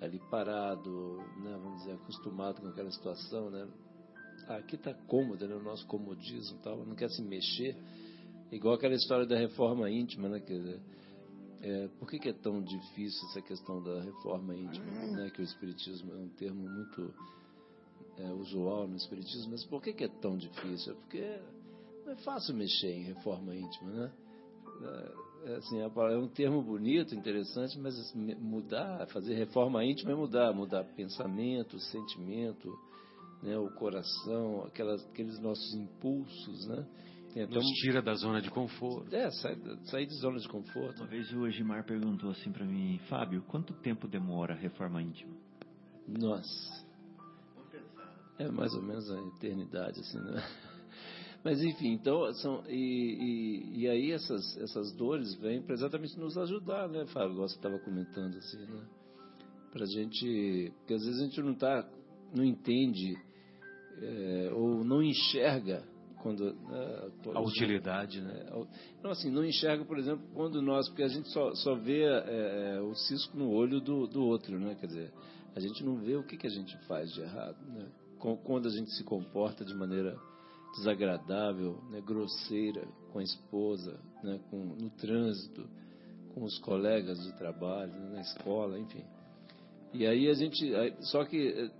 ali 0.00 0.18
parado, 0.30 1.18
né? 1.42 1.58
Vamos 1.62 1.80
dizer, 1.80 1.92
acostumado 1.92 2.62
com 2.62 2.68
aquela 2.68 2.90
situação, 2.90 3.50
né? 3.50 3.68
Ah, 4.48 4.56
aqui 4.56 4.76
está 4.76 4.94
cômodo, 4.94 5.46
né? 5.46 5.54
O 5.54 5.62
nosso 5.62 5.86
comodismo, 5.86 6.58
tal, 6.62 6.84
não 6.86 6.94
quer 6.96 7.10
se 7.10 7.22
mexer. 7.22 7.76
Igual 8.50 8.74
aquela 8.74 8.94
história 8.94 9.26
da 9.26 9.36
reforma 9.36 9.90
íntima, 9.90 10.28
né? 10.28 10.42
É, 11.60 11.88
por 11.98 12.08
que, 12.08 12.18
que 12.18 12.30
é 12.30 12.32
tão 12.32 12.62
difícil 12.62 13.28
essa 13.28 13.42
questão 13.42 13.82
da 13.82 14.00
reforma 14.02 14.56
íntima, 14.56 14.86
né? 14.86 15.30
Que 15.30 15.42
o 15.42 15.44
espiritismo 15.44 16.12
é 16.14 16.16
um 16.16 16.30
termo 16.30 16.66
muito 16.66 17.14
é, 18.16 18.32
usual 18.32 18.88
no 18.88 18.96
espiritismo, 18.96 19.50
mas 19.50 19.64
por 19.66 19.82
que, 19.82 19.92
que 19.92 20.04
é 20.04 20.08
tão 20.08 20.36
difícil? 20.38 20.92
É 20.92 20.96
porque 20.96 21.40
não 22.06 22.12
é 22.14 22.16
fácil 22.16 22.54
mexer 22.54 22.90
em 22.90 23.02
reforma 23.02 23.54
íntima, 23.54 23.90
né? 23.90 24.12
É, 25.44 25.56
assim, 25.56 25.78
é 25.78 26.18
um 26.18 26.28
termo 26.28 26.62
bonito, 26.62 27.14
interessante, 27.14 27.78
mas 27.78 27.98
assim, 27.98 28.34
mudar, 28.36 29.06
fazer 29.08 29.34
reforma 29.34 29.84
íntima 29.84 30.12
é 30.12 30.14
mudar, 30.14 30.54
mudar 30.54 30.84
pensamento, 30.96 31.78
sentimento, 31.78 32.72
né, 33.42 33.58
o 33.58 33.68
coração, 33.70 34.64
aquelas, 34.64 35.04
aqueles 35.08 35.38
nossos 35.40 35.74
impulsos, 35.74 36.66
né? 36.66 36.86
Até 37.32 37.46
Nos 37.46 37.66
tira 37.80 38.00
da 38.00 38.14
zona 38.14 38.40
de 38.40 38.48
conforto. 38.48 39.12
é, 39.14 39.28
sair, 39.28 39.58
sair 39.86 40.06
de 40.06 40.14
zona 40.20 40.38
de 40.38 40.48
conforto. 40.48 41.00
Uma 41.00 41.08
vez 41.08 41.32
o 41.32 41.46
Egimar 41.46 41.84
perguntou 41.84 42.30
assim 42.30 42.52
para 42.52 42.64
mim, 42.64 42.98
Fábio, 43.08 43.42
quanto 43.42 43.74
tempo 43.74 44.06
demora 44.06 44.54
a 44.54 44.56
reforma 44.56 45.02
íntima? 45.02 45.34
Nossa. 46.06 46.86
É 48.38 48.48
mais 48.48 48.72
ou 48.74 48.82
menos 48.82 49.10
a 49.10 49.20
eternidade, 49.36 49.98
assim, 50.00 50.18
né? 50.18 50.42
Mas 51.44 51.62
enfim, 51.62 51.92
então 51.92 52.32
são 52.34 52.64
e, 52.66 52.72
e, 52.74 53.80
e 53.80 53.88
aí 53.88 54.12
essas 54.12 54.56
essas 54.56 54.90
dores 54.96 55.34
vêm 55.34 55.60
para 55.60 55.74
exatamente 55.74 56.18
nos 56.18 56.38
ajudar, 56.38 56.88
né, 56.88 57.04
Fábio? 57.06 57.32
Igual 57.32 57.48
você 57.48 57.56
estava 57.56 57.78
comentando 57.78 58.38
assim, 58.38 58.64
né? 58.64 58.82
Para 59.70 59.84
gente, 59.84 60.72
porque 60.78 60.94
às 60.94 61.04
vezes 61.04 61.20
a 61.20 61.24
gente 61.24 61.42
não 61.42 61.54
tá, 61.54 61.86
não 62.34 62.42
entende 62.42 63.14
é, 64.00 64.50
ou 64.54 64.82
não 64.82 65.02
enxerga 65.02 65.84
quando 66.22 66.54
né, 66.54 67.10
A 67.34 67.40
utilidade, 67.40 68.22
né? 68.22 68.46
é, 68.46 68.66
Não, 69.02 69.10
assim, 69.10 69.30
não 69.30 69.44
enxerga, 69.44 69.84
por 69.84 69.98
exemplo, 69.98 70.26
quando 70.32 70.62
nós, 70.62 70.88
porque 70.88 71.02
a 71.02 71.08
gente 71.08 71.28
só, 71.28 71.54
só 71.56 71.74
vê 71.74 72.04
é, 72.04 72.76
é, 72.76 72.80
o 72.80 72.94
cisco 72.94 73.36
no 73.36 73.50
olho 73.50 73.78
do, 73.78 74.06
do 74.06 74.24
outro, 74.24 74.58
né? 74.58 74.74
Quer 74.80 74.86
dizer, 74.86 75.12
a 75.54 75.60
gente 75.60 75.84
não 75.84 75.96
vê 75.96 76.16
o 76.16 76.24
que, 76.24 76.38
que 76.38 76.46
a 76.46 76.50
gente 76.50 76.74
faz 76.86 77.12
de 77.12 77.20
errado, 77.20 77.58
né? 77.66 77.86
Quando 78.18 78.66
a 78.66 78.70
gente 78.70 78.90
se 78.92 79.04
comporta 79.04 79.66
de 79.66 79.74
maneira 79.74 80.18
desagradável, 80.76 81.78
né? 81.90 82.00
grosseira 82.00 82.86
com 83.12 83.18
a 83.18 83.22
esposa, 83.22 83.98
né? 84.22 84.40
com, 84.50 84.56
no 84.56 84.90
trânsito, 84.90 85.68
com 86.34 86.44
os 86.44 86.58
colegas 86.58 87.22
de 87.22 87.32
trabalho, 87.38 87.92
né? 87.92 88.10
na 88.14 88.20
escola, 88.20 88.78
enfim. 88.78 89.04
E 89.92 90.06
aí 90.06 90.28
a 90.28 90.34
gente, 90.34 90.72
só 91.02 91.24
que 91.24 91.48
é, 91.48 91.70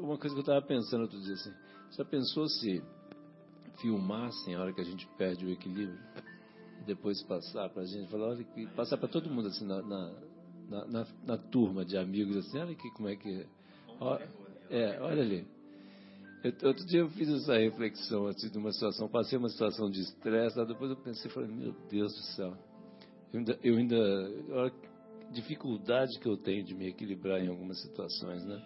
uma 0.00 0.16
coisa 0.16 0.34
que 0.34 0.40
eu 0.40 0.42
estava 0.42 0.62
pensando 0.62 1.02
outro 1.02 1.20
dia 1.20 1.34
assim, 1.34 1.52
já 1.96 2.04
pensou 2.04 2.48
se 2.48 2.82
filmassem 3.80 4.54
a 4.54 4.60
hora 4.60 4.72
que 4.72 4.80
a 4.80 4.84
gente 4.84 5.06
perde 5.18 5.44
o 5.44 5.50
equilíbrio 5.50 5.98
e 6.80 6.84
depois 6.84 7.22
passar 7.24 7.68
para 7.68 7.82
a 7.82 7.86
gente, 7.86 8.08
falar, 8.10 8.28
olha 8.28 8.46
passar 8.74 8.96
para 8.96 9.08
todo 9.08 9.28
mundo 9.30 9.48
assim 9.48 9.66
na, 9.66 9.82
na, 9.82 10.12
na, 10.68 10.86
na- 10.86 11.06
na 11.24 11.36
turma 11.36 11.84
de 11.84 11.96
amigos 11.96 12.36
assim, 12.36 12.58
olha 12.58 12.72
aqui 12.72 12.90
como 12.92 13.08
é 13.08 13.16
que 13.16 13.46
ó, 14.00 14.18
é, 14.70 15.00
olha 15.00 15.22
ali. 15.22 15.46
Eu- 16.42 16.68
outro 16.68 16.84
dia 16.86 17.00
eu 17.00 17.08
fiz 17.10 17.28
essa 17.28 17.56
reflexão 17.56 18.26
assim 18.26 18.50
de 18.50 18.58
uma 18.58 18.72
situação, 18.72 19.08
passei 19.08 19.38
uma 19.38 19.48
situação 19.48 19.88
de 19.88 20.00
estresse, 20.00 20.56
depois 20.66 20.90
eu 20.90 20.96
pensei, 20.96 21.30
falei, 21.30 21.48
meu 21.48 21.72
Deus 21.88 22.12
do 22.12 22.22
céu, 22.34 22.56
eu 23.32 23.38
ainda, 23.38 23.58
eu 23.62 23.76
ainda 23.76 24.70
que 24.70 24.92
dificuldade 25.32 26.18
que 26.18 26.28
eu 26.28 26.36
tenho 26.36 26.64
de 26.64 26.74
me 26.74 26.88
equilibrar 26.88 27.40
em 27.40 27.48
algumas 27.48 27.80
situações, 27.80 28.44
né? 28.44 28.60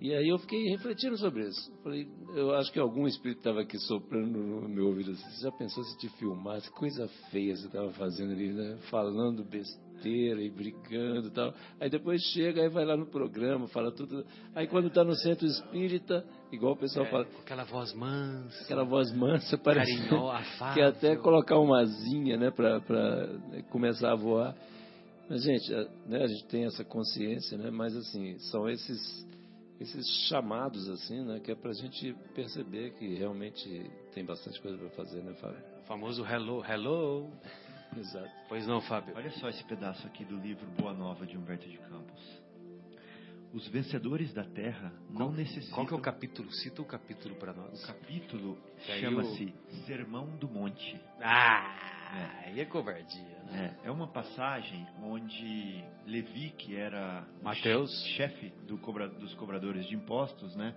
E 0.00 0.12
aí 0.12 0.28
eu 0.28 0.38
fiquei 0.38 0.68
refletindo 0.68 1.16
sobre 1.16 1.48
isso. 1.48 1.72
Falei, 1.82 2.08
eu 2.34 2.52
acho 2.56 2.72
que 2.72 2.78
algum 2.78 3.06
espírito 3.06 3.38
estava 3.38 3.60
aqui 3.60 3.78
soprando 3.78 4.36
no 4.36 4.68
meu 4.68 4.88
ouvido 4.88 5.12
assim, 5.12 5.30
você 5.30 5.44
já 5.44 5.52
pensou 5.52 5.84
se 5.84 5.96
te 5.96 6.08
filmasse? 6.18 6.68
Coisa 6.72 7.06
feia 7.30 7.56
você 7.56 7.66
estava 7.66 7.92
fazendo 7.92 8.32
ali, 8.32 8.52
né? 8.52 8.78
Falando 8.90 9.44
besteira 9.44 9.91
e 10.08 10.50
brigando 10.50 11.28
e 11.28 11.30
tal. 11.30 11.54
Aí 11.80 11.90
depois 11.90 12.20
chega, 12.32 12.62
aí 12.62 12.68
vai 12.68 12.84
lá 12.84 12.96
no 12.96 13.06
programa, 13.06 13.66
fala 13.68 13.92
tudo. 13.92 14.24
Aí 14.54 14.66
quando 14.66 14.88
está 14.88 15.04
no 15.04 15.14
centro 15.14 15.46
espírita, 15.46 16.24
igual 16.50 16.74
o 16.74 16.76
pessoal 16.76 17.06
fala, 17.06 17.24
É, 17.24 17.26
com 17.26 17.40
aquela 17.40 17.64
voz 17.64 17.94
mansa, 17.94 18.64
aquela 18.64 18.84
voz 18.84 19.12
mansa, 19.14 19.58
parece 19.58 19.92
afável. 20.32 20.74
que 20.74 20.80
é 20.80 20.86
até 20.86 21.16
colocar 21.16 21.58
uma 21.58 21.80
asinha, 21.80 22.36
né, 22.36 22.50
para 22.50 22.80
começar 23.70 24.12
a 24.12 24.16
voar. 24.16 24.54
Mas, 25.28 25.42
gente, 25.42 25.74
a, 25.74 25.84
né, 26.06 26.22
a 26.22 26.26
gente 26.26 26.44
tem 26.46 26.64
essa 26.64 26.84
consciência, 26.84 27.56
né, 27.56 27.70
mas, 27.70 27.96
assim, 27.96 28.38
são 28.50 28.68
esses, 28.68 29.26
esses 29.80 30.06
chamados, 30.28 30.88
assim, 30.90 31.24
né, 31.24 31.40
que 31.40 31.50
é 31.50 31.54
para 31.54 31.70
a 31.70 31.74
gente 31.74 32.14
perceber 32.34 32.92
que 32.98 33.14
realmente 33.14 33.90
tem 34.14 34.24
bastante 34.24 34.60
coisa 34.60 34.76
para 34.76 34.90
fazer, 34.90 35.22
né, 35.22 35.32
Fábio? 35.34 35.58
O 35.82 35.84
famoso 35.84 36.24
hello, 36.24 36.62
hello. 36.64 37.30
Exato. 37.96 38.30
Pois 38.48 38.66
não, 38.66 38.80
Fábio? 38.82 39.14
Olha 39.16 39.30
só 39.32 39.48
esse 39.48 39.62
pedaço 39.64 40.06
aqui 40.06 40.24
do 40.24 40.36
livro 40.36 40.66
Boa 40.78 40.92
Nova 40.92 41.26
de 41.26 41.36
Humberto 41.36 41.68
de 41.68 41.78
Campos. 41.78 42.42
Os 43.52 43.68
vencedores 43.68 44.32
da 44.32 44.44
Terra 44.44 44.90
não 45.10 45.16
Qual, 45.26 45.32
necessitam... 45.32 45.74
qual 45.74 45.86
que 45.86 45.92
é 45.92 45.96
o 45.96 46.00
capítulo? 46.00 46.50
Cita 46.52 46.80
o 46.80 46.86
capítulo 46.86 47.34
para 47.34 47.52
nós. 47.52 47.84
O 47.84 47.86
capítulo 47.86 48.58
chama-se 48.98 49.52
Sermão 49.86 50.26
do 50.38 50.48
Monte. 50.48 50.98
Ah, 51.20 51.76
aí 52.46 52.60
é 52.60 52.64
covardia, 52.64 53.20
né? 53.50 53.76
É, 53.84 53.88
é 53.88 53.90
uma 53.90 54.06
passagem 54.08 54.86
onde 55.02 55.84
Levi, 56.06 56.48
que 56.56 56.74
era 56.74 57.26
o 57.42 57.44
Mateus. 57.44 57.90
che- 58.04 58.16
chefe 58.16 58.48
do 58.66 58.78
cobra- 58.78 59.08
dos 59.08 59.34
cobradores 59.34 59.84
de 59.86 59.94
impostos, 59.96 60.56
né? 60.56 60.74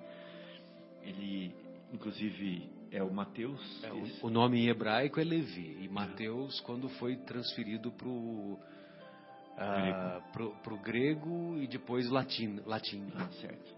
Ele, 1.01 1.55
inclusive, 1.93 2.69
é 2.95 3.03
o 3.03 3.13
Mateus. 3.13 3.83
É, 3.83 3.91
o, 3.91 4.27
o, 4.27 4.29
nome 4.29 4.59
em 4.59 4.69
hebraico 4.69 5.19
é 5.19 5.23
Levi. 5.23 5.77
E 5.81 5.89
Mateus, 5.89 6.59
quando 6.61 6.87
foi 6.89 7.17
transferido 7.17 7.91
para 7.91 8.07
o 8.07 8.53
uh, 8.53 10.31
pro, 10.31 10.51
pro 10.63 10.77
grego 10.77 11.57
e 11.57 11.67
depois 11.67 12.09
latim. 12.09 12.61
latim. 12.65 13.05
Ah, 13.15 13.27
certo. 13.41 13.75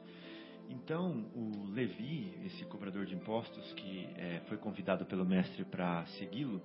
Então, 0.70 1.26
o 1.34 1.65
Levi, 1.72 2.38
esse 2.45 2.65
cobrador 2.65 3.05
de 3.05 3.15
impostos 3.15 3.74
que 3.74 4.05
é, 4.18 4.41
foi 4.47 4.57
convidado 4.57 5.05
pelo 5.05 5.26
mestre 5.26 5.63
para 5.65 6.05
segui-lo, 6.18 6.61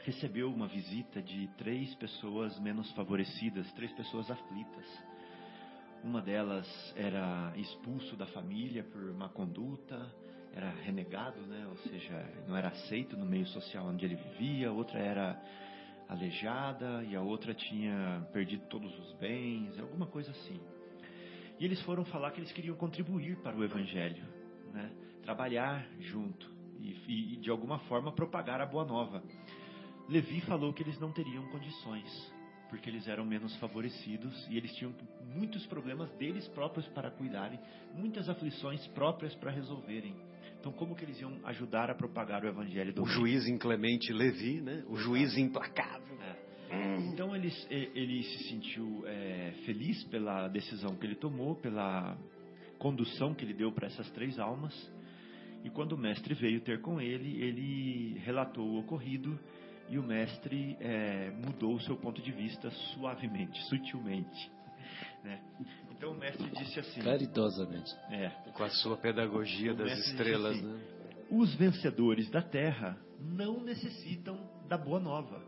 recebeu 0.00 0.50
uma 0.50 0.68
visita 0.68 1.20
de 1.20 1.48
três 1.58 1.92
pessoas 1.96 2.58
menos 2.60 2.90
favorecidas, 2.92 3.70
três 3.72 3.92
pessoas 3.92 4.30
aflitas. 4.30 4.86
Uma 6.04 6.22
delas 6.22 6.66
era 6.96 7.52
expulso 7.56 8.16
da 8.16 8.26
família 8.26 8.84
por 8.84 9.12
má 9.12 9.28
conduta, 9.28 10.08
era 10.54 10.70
renegado, 10.70 11.40
né? 11.42 11.66
ou 11.68 11.76
seja, 11.78 12.24
não 12.46 12.56
era 12.56 12.68
aceito 12.68 13.16
no 13.16 13.26
meio 13.26 13.46
social 13.46 13.86
onde 13.86 14.04
ele 14.04 14.16
vivia. 14.16 14.72
Outra 14.72 14.98
era 14.98 15.40
aleijada 16.08 17.04
e 17.04 17.14
a 17.14 17.20
outra 17.20 17.54
tinha 17.54 18.26
perdido 18.32 18.66
todos 18.66 18.96
os 18.98 19.12
bens, 19.14 19.78
alguma 19.78 20.06
coisa 20.06 20.30
assim. 20.30 20.60
E 21.58 21.64
eles 21.64 21.80
foram 21.82 22.04
falar 22.04 22.30
que 22.30 22.40
eles 22.40 22.52
queriam 22.52 22.76
contribuir 22.76 23.36
para 23.38 23.56
o 23.56 23.64
evangelho, 23.64 24.24
né? 24.72 24.90
trabalhar 25.22 25.86
junto 26.00 26.50
e, 26.80 27.34
e 27.34 27.36
de 27.36 27.50
alguma 27.50 27.78
forma 27.80 28.12
propagar 28.12 28.60
a 28.60 28.66
boa 28.66 28.84
nova. 28.84 29.22
Levi 30.08 30.40
falou 30.42 30.72
que 30.72 30.82
eles 30.82 30.98
não 30.98 31.12
teriam 31.12 31.46
condições, 31.48 32.32
porque 32.70 32.88
eles 32.88 33.06
eram 33.06 33.24
menos 33.24 33.54
favorecidos 33.56 34.46
e 34.48 34.56
eles 34.56 34.74
tinham 34.76 34.94
muitos 35.34 35.66
problemas 35.66 36.10
deles 36.12 36.48
próprios 36.48 36.86
para 36.88 37.10
cuidarem, 37.10 37.60
muitas 37.94 38.28
aflições 38.28 38.86
próprias 38.88 39.34
para 39.34 39.50
resolverem. 39.50 40.16
Então, 40.60 40.72
como 40.72 40.94
que 40.94 41.04
eles 41.04 41.20
iam 41.20 41.38
ajudar 41.44 41.90
a 41.90 41.94
propagar 41.94 42.44
o 42.44 42.48
evangelho 42.48 42.92
do 42.92 43.02
O 43.02 43.06
juiz 43.06 43.46
inclemente 43.46 44.12
Levi, 44.12 44.60
né? 44.60 44.84
O 44.88 44.96
juiz 44.96 45.36
implacável. 45.36 46.18
É. 46.70 46.96
Então, 47.12 47.34
ele, 47.34 47.50
ele 47.70 48.22
se 48.22 48.48
sentiu 48.48 49.02
é, 49.06 49.52
feliz 49.64 50.02
pela 50.04 50.48
decisão 50.48 50.96
que 50.96 51.06
ele 51.06 51.14
tomou, 51.14 51.54
pela 51.56 52.16
condução 52.78 53.34
que 53.34 53.44
ele 53.44 53.54
deu 53.54 53.72
para 53.72 53.86
essas 53.86 54.10
três 54.10 54.38
almas. 54.38 54.74
E 55.64 55.70
quando 55.70 55.92
o 55.92 55.98
mestre 55.98 56.34
veio 56.34 56.60
ter 56.60 56.80
com 56.80 57.00
ele, 57.00 57.42
ele 57.42 58.18
relatou 58.18 58.64
o 58.64 58.78
ocorrido 58.80 59.38
e 59.88 59.98
o 59.98 60.02
mestre 60.02 60.76
é, 60.80 61.30
mudou 61.30 61.74
o 61.74 61.80
seu 61.80 61.96
ponto 61.96 62.20
de 62.20 62.30
vista 62.30 62.70
suavemente, 62.70 63.60
sutilmente. 63.68 64.50
Né? 65.24 65.40
Então 65.98 66.12
o 66.12 66.14
mestre 66.14 66.48
disse 66.50 66.78
assim: 66.78 67.02
caridosamente, 67.02 67.92
é, 68.08 68.28
com 68.52 68.62
a 68.62 68.70
sua 68.70 68.96
pedagogia 68.96 69.74
das 69.74 69.98
estrelas, 69.98 70.56
assim, 70.56 70.64
né? 70.64 70.80
Os 71.28 71.52
vencedores 71.56 72.30
da 72.30 72.40
terra 72.40 72.96
não 73.20 73.60
necessitam 73.60 74.48
da 74.68 74.78
boa 74.78 75.00
nova, 75.00 75.42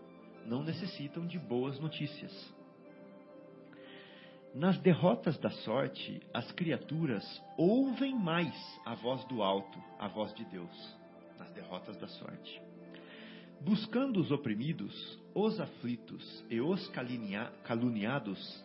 não 0.44 0.64
necessitam 0.64 1.24
de 1.24 1.38
boas 1.38 1.78
notícias. 1.78 2.32
Nas 4.52 4.76
derrotas 4.78 5.38
da 5.38 5.50
sorte, 5.50 6.20
as 6.34 6.50
criaturas 6.50 7.24
ouvem 7.56 8.12
mais 8.12 8.52
a 8.84 8.94
voz 8.96 9.24
do 9.26 9.44
alto, 9.44 9.78
a 10.00 10.08
voz 10.08 10.34
de 10.34 10.44
Deus, 10.46 10.98
nas 11.38 11.48
derrotas 11.52 11.96
da 11.96 12.08
sorte. 12.08 12.60
Buscando 13.60 14.18
os 14.18 14.32
oprimidos, 14.32 15.20
os 15.32 15.60
aflitos 15.60 16.44
e 16.50 16.60
os 16.60 16.90
caluniados, 17.62 18.64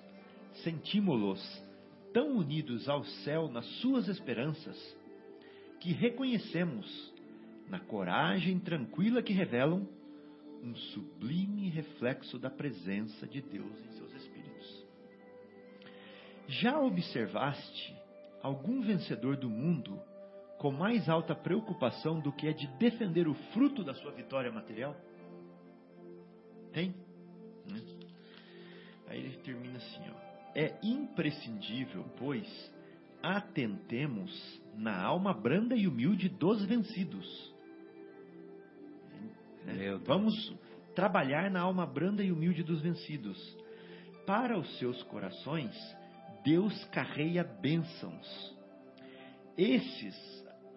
sentimos-los 0.63 1.64
tão 2.15 2.37
unidos 2.37 2.87
ao 2.87 3.03
céu 3.25 3.49
nas 3.49 3.65
suas 3.81 4.07
esperanças, 4.07 4.97
que 5.81 5.91
reconhecemos, 5.91 7.13
na 7.67 7.77
coragem 7.77 8.57
tranquila 8.57 9.21
que 9.21 9.33
revelam, 9.33 9.85
um 10.63 10.73
sublime 10.73 11.67
reflexo 11.67 12.39
da 12.39 12.49
presença 12.49 13.27
de 13.27 13.41
Deus 13.41 13.77
em 13.85 13.91
seus 13.97 14.13
espíritos. 14.13 14.85
Já 16.47 16.79
observaste 16.79 17.93
algum 18.41 18.81
vencedor 18.81 19.35
do 19.35 19.49
mundo 19.49 20.01
com 20.57 20.71
mais 20.71 21.09
alta 21.09 21.35
preocupação 21.35 22.21
do 22.21 22.31
que 22.31 22.47
é 22.47 22.53
de 22.53 22.65
defender 22.77 23.27
o 23.27 23.33
fruto 23.51 23.83
da 23.83 23.93
sua 23.93 24.13
vitória 24.13 24.49
material? 24.53 24.95
Tem? 26.71 26.95
Né? 27.69 27.81
Aí 29.07 29.19
ele 29.19 29.37
termina 29.39 29.75
assim, 29.75 30.09
ó. 30.09 30.34
É 30.55 30.73
imprescindível, 30.81 32.05
pois, 32.17 32.47
atentemos 33.21 34.31
na 34.77 34.97
alma 35.03 35.33
branda 35.33 35.75
e 35.75 35.85
humilde 35.85 36.29
dos 36.29 36.63
vencidos. 36.63 37.53
É, 39.67 39.95
vamos 40.05 40.33
trabalhar 40.95 41.51
na 41.51 41.59
alma 41.59 41.85
branda 41.85 42.23
e 42.23 42.31
humilde 42.31 42.63
dos 42.63 42.81
vencidos. 42.81 43.37
Para 44.25 44.57
os 44.57 44.79
seus 44.79 45.03
corações, 45.03 45.75
Deus 46.43 46.85
carreia 46.85 47.43
bênçãos. 47.43 48.55
Esses 49.57 50.15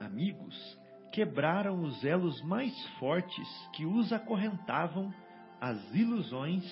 amigos 0.00 0.78
quebraram 1.12 1.82
os 1.84 2.04
elos 2.04 2.42
mais 2.42 2.74
fortes 2.98 3.48
que 3.74 3.86
os 3.86 4.12
acorrentavam 4.12 5.12
às 5.60 5.94
ilusões 5.94 6.64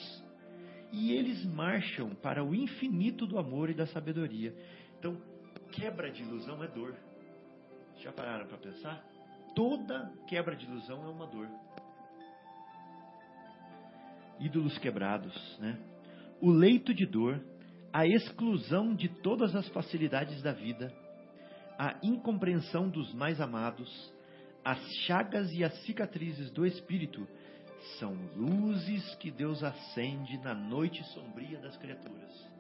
e 0.97 1.13
eles 1.13 1.45
marcham 1.45 2.15
para 2.15 2.43
o 2.43 2.55
infinito 2.55 3.27
do 3.27 3.39
amor 3.39 3.69
e 3.69 3.75
da 3.75 3.87
sabedoria. 3.87 4.57
Então, 4.99 5.21
quebra 5.73 6.11
de 6.11 6.23
ilusão 6.23 6.65
é 6.65 6.67
dor. 6.67 6.97
Já 7.99 8.11
pararam 8.11 8.47
para 8.47 8.57
pensar? 8.57 9.05
Toda 9.55 10.11
quebra 10.27 10.57
de 10.57 10.65
ilusão 10.65 11.05
é 11.05 11.09
uma 11.09 11.27
dor. 11.27 11.49
Ídolos 14.41 14.79
quebrados, 14.79 15.59
né? 15.59 15.79
O 16.41 16.51
leito 16.51 16.95
de 16.95 17.05
dor, 17.05 17.45
a 17.93 18.07
exclusão 18.07 18.95
de 18.95 19.11
todas 19.11 19.55
as 19.55 19.69
facilidades 19.69 20.41
da 20.41 20.53
vida, 20.53 20.91
a 21.79 21.95
incompreensão 22.03 22.89
dos 22.89 23.13
mais 23.13 23.39
amados, 23.39 24.15
as 24.65 24.81
chagas 25.05 25.53
e 25.53 25.63
as 25.63 25.75
cicatrizes 25.85 26.51
do 26.51 26.65
espírito 26.65 27.29
são 27.99 28.15
luzes 28.35 29.15
que 29.17 29.31
Deus 29.31 29.63
acende 29.63 30.39
na 30.39 30.55
noite 30.55 31.03
sombria 31.15 31.59
das 31.59 31.77
criaturas. 31.77 32.57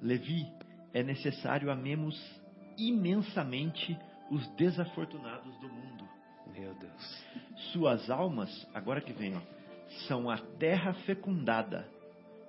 Levi, 0.00 0.46
é 0.92 1.02
necessário 1.02 1.70
amemos 1.70 2.20
imensamente 2.76 3.96
os 4.30 4.46
desafortunados 4.56 5.56
do 5.58 5.68
mundo. 5.68 6.08
Meu 6.52 6.74
Deus. 6.74 7.24
Suas 7.72 8.10
almas, 8.10 8.66
agora 8.74 9.00
que 9.00 9.12
vem, 9.12 9.40
são 10.06 10.28
a 10.28 10.38
terra 10.38 10.92
fecundada 11.06 11.88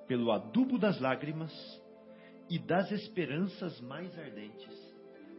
pelo 0.07 0.31
adubo 0.31 0.77
das 0.77 0.99
lágrimas 0.99 1.51
e 2.49 2.59
das 2.59 2.91
esperanças 2.91 3.79
mais 3.81 4.17
ardentes. 4.17 4.93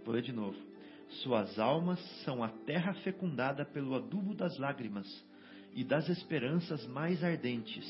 Vou 0.05 0.14
ler 0.14 0.22
de 0.22 0.32
novo. 0.32 0.73
Suas 1.09 1.59
almas 1.59 2.00
são 2.24 2.42
a 2.42 2.48
terra 2.48 2.94
fecundada 2.94 3.64
pelo 3.64 3.94
adubo 3.94 4.34
das 4.34 4.59
lágrimas 4.59 5.07
e 5.72 5.84
das 5.84 6.09
esperanças 6.09 6.86
mais 6.86 7.22
ardentes, 7.22 7.84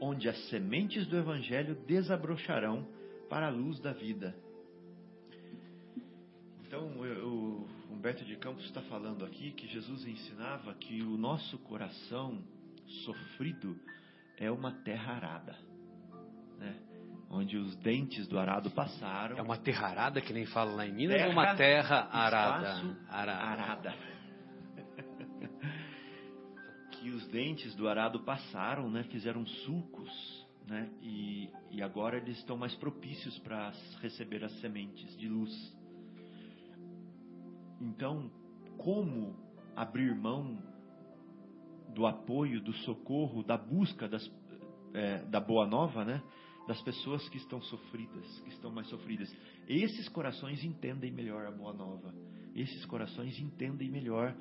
onde 0.00 0.28
as 0.28 0.48
sementes 0.48 1.06
do 1.06 1.16
Evangelho 1.16 1.74
desabrocharão 1.86 2.86
para 3.28 3.46
a 3.46 3.50
luz 3.50 3.78
da 3.80 3.92
vida. 3.92 4.34
Então, 6.66 6.88
o 6.88 7.68
Humberto 7.90 8.24
de 8.24 8.36
Campos 8.36 8.64
está 8.64 8.80
falando 8.82 9.24
aqui 9.24 9.50
que 9.52 9.66
Jesus 9.66 10.06
ensinava 10.06 10.72
que 10.74 11.02
o 11.02 11.16
nosso 11.16 11.58
coração 11.58 12.42
sofrido 13.04 13.76
é 14.36 14.50
uma 14.50 14.72
terra 14.72 15.14
arada. 15.14 15.58
Né? 16.58 16.89
Onde 17.30 17.56
os 17.56 17.76
dentes 17.76 18.26
do 18.26 18.38
arado 18.38 18.70
passaram. 18.70 19.38
É 19.38 19.42
uma 19.42 19.56
terra 19.56 19.86
arada 19.86 20.20
que 20.20 20.32
nem 20.32 20.44
fala 20.46 20.72
lá 20.72 20.86
em 20.86 20.92
Minas 20.92 21.16
terra, 21.16 21.28
ou 21.28 21.32
uma 21.32 21.54
terra 21.54 22.08
arada? 22.10 22.96
Arada. 23.08 23.32
arada. 23.32 23.94
que 26.90 27.10
os 27.10 27.26
dentes 27.28 27.74
do 27.76 27.88
arado 27.88 28.20
passaram, 28.20 28.90
né, 28.90 29.04
fizeram 29.04 29.46
sulcos, 29.46 30.46
né, 30.66 30.90
e, 31.00 31.48
e 31.70 31.82
agora 31.82 32.16
eles 32.16 32.36
estão 32.38 32.56
mais 32.56 32.74
propícios 32.74 33.38
para 33.38 33.72
receber 34.02 34.44
as 34.44 34.52
sementes 34.60 35.16
de 35.16 35.28
luz. 35.28 35.50
Então, 37.80 38.30
como 38.76 39.36
abrir 39.76 40.14
mão 40.14 40.58
do 41.94 42.06
apoio, 42.06 42.60
do 42.60 42.72
socorro, 42.72 43.42
da 43.42 43.56
busca 43.56 44.08
das, 44.08 44.30
é, 44.92 45.24
da 45.24 45.40
boa 45.40 45.66
nova, 45.66 46.04
né? 46.04 46.22
Das 46.66 46.80
pessoas 46.82 47.28
que 47.28 47.38
estão 47.38 47.60
sofridas, 47.62 48.40
que 48.40 48.50
estão 48.50 48.70
mais 48.70 48.88
sofridas. 48.88 49.34
Esses 49.68 50.08
corações 50.08 50.62
entendem 50.62 51.10
melhor 51.10 51.46
a 51.46 51.50
boa 51.50 51.72
nova. 51.72 52.14
Esses 52.54 52.84
corações 52.86 53.38
entendem 53.38 53.90
melhor 53.90 54.36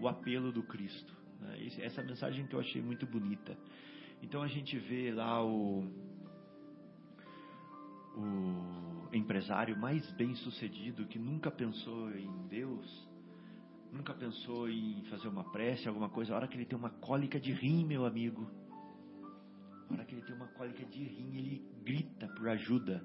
o 0.00 0.08
apelo 0.08 0.52
do 0.52 0.62
Cristo. 0.62 1.14
Né? 1.40 1.68
Essa 1.80 2.02
mensagem 2.02 2.46
que 2.46 2.54
eu 2.54 2.60
achei 2.60 2.80
muito 2.80 3.06
bonita. 3.06 3.56
Então 4.22 4.42
a 4.42 4.48
gente 4.48 4.78
vê 4.78 5.12
lá 5.12 5.44
o, 5.44 5.84
o 8.16 9.08
empresário 9.12 9.78
mais 9.78 10.10
bem 10.12 10.34
sucedido 10.36 11.06
que 11.06 11.18
nunca 11.18 11.50
pensou 11.50 12.10
em 12.16 12.46
Deus, 12.48 13.08
nunca 13.92 14.14
pensou 14.14 14.68
em 14.68 15.02
fazer 15.10 15.28
uma 15.28 15.44
prece, 15.52 15.88
alguma 15.88 16.08
coisa? 16.08 16.32
A 16.32 16.36
hora 16.36 16.48
que 16.48 16.56
ele 16.56 16.64
tem 16.64 16.78
uma 16.78 16.90
cólica 16.90 17.38
de 17.38 17.52
rim, 17.52 17.84
meu 17.84 18.04
amigo, 18.06 18.50
a 19.90 19.94
hora 19.94 20.04
que 20.04 20.14
ele 20.14 20.22
tem 20.22 20.34
uma 20.34 20.48
cólica 20.48 20.84
de 20.84 21.04
rim, 21.04 21.36
ele 21.36 21.62
grita 21.84 22.26
por 22.28 22.48
ajuda. 22.48 23.04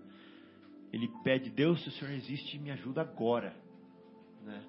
Ele 0.92 1.08
pede, 1.24 1.50
Deus, 1.50 1.82
se 1.84 1.90
o 1.90 1.92
Senhor 1.94 2.12
existe, 2.14 2.58
me 2.60 2.72
ajuda 2.72 3.02
agora. 3.02 3.56
Né? 4.44 4.64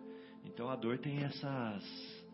Então 0.44 0.68
a 0.68 0.76
dor 0.76 0.98
tem 0.98 1.22
essas, 1.22 2.24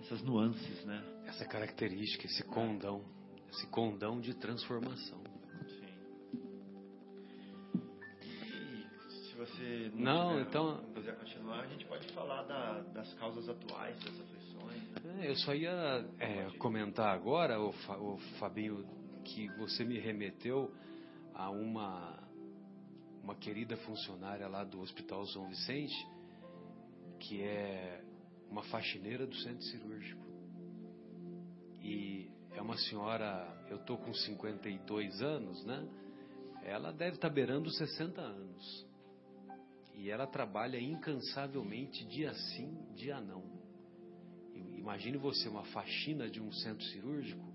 essas 0.00 0.22
nuances, 0.22 0.84
né? 0.84 1.02
Essa 1.26 1.46
característica, 1.46 2.26
esse 2.26 2.42
condão, 2.44 3.04
esse 3.50 3.66
condão 3.68 4.20
de 4.20 4.34
transformação. 4.34 5.22
você 9.46 9.90
não, 9.94 10.34
não 10.34 10.40
então 10.40 10.84
quiser 10.94 11.16
continuar, 11.16 11.60
a 11.60 11.66
gente 11.66 11.84
pode 11.86 12.06
falar 12.12 12.42
da, 12.44 12.80
das 12.94 13.12
causas 13.14 13.48
atuais 13.48 13.96
das 14.04 14.20
aflições. 14.20 15.04
Né? 15.04 15.26
É, 15.26 15.30
eu 15.30 15.36
só 15.36 15.54
ia 15.54 16.06
é, 16.18 16.50
comentar 16.58 17.12
agora, 17.12 17.60
o, 17.60 17.70
o 17.70 18.18
Fabinho, 18.38 18.84
que 19.24 19.48
você 19.56 19.84
me 19.84 19.98
remeteu 19.98 20.72
a 21.34 21.50
uma 21.50 22.22
uma 23.22 23.36
querida 23.36 23.76
funcionária 23.76 24.48
lá 24.48 24.64
do 24.64 24.80
Hospital 24.80 25.24
São 25.26 25.48
Vicente, 25.48 25.94
que 27.20 27.40
é 27.40 28.02
uma 28.50 28.64
faxineira 28.64 29.26
do 29.26 29.34
centro 29.36 29.62
cirúrgico. 29.62 30.20
E 31.80 32.28
é 32.50 32.60
uma 32.60 32.76
senhora, 32.76 33.64
eu 33.70 33.78
tô 33.78 33.96
com 33.96 34.12
52 34.12 35.22
anos, 35.22 35.64
né? 35.64 35.88
Ela 36.64 36.92
deve 36.92 37.16
estar 37.16 37.28
tá 37.28 37.34
beirando 37.34 37.70
60 37.70 38.20
anos. 38.20 38.86
E 39.94 40.10
ela 40.10 40.26
trabalha 40.26 40.80
incansavelmente 40.80 42.04
dia 42.06 42.34
sim, 42.34 42.76
dia 42.94 43.20
não. 43.20 43.44
Imagine 44.76 45.16
você 45.16 45.48
uma 45.48 45.64
faxina 45.66 46.28
de 46.28 46.40
um 46.40 46.50
centro 46.52 46.84
cirúrgico, 46.86 47.51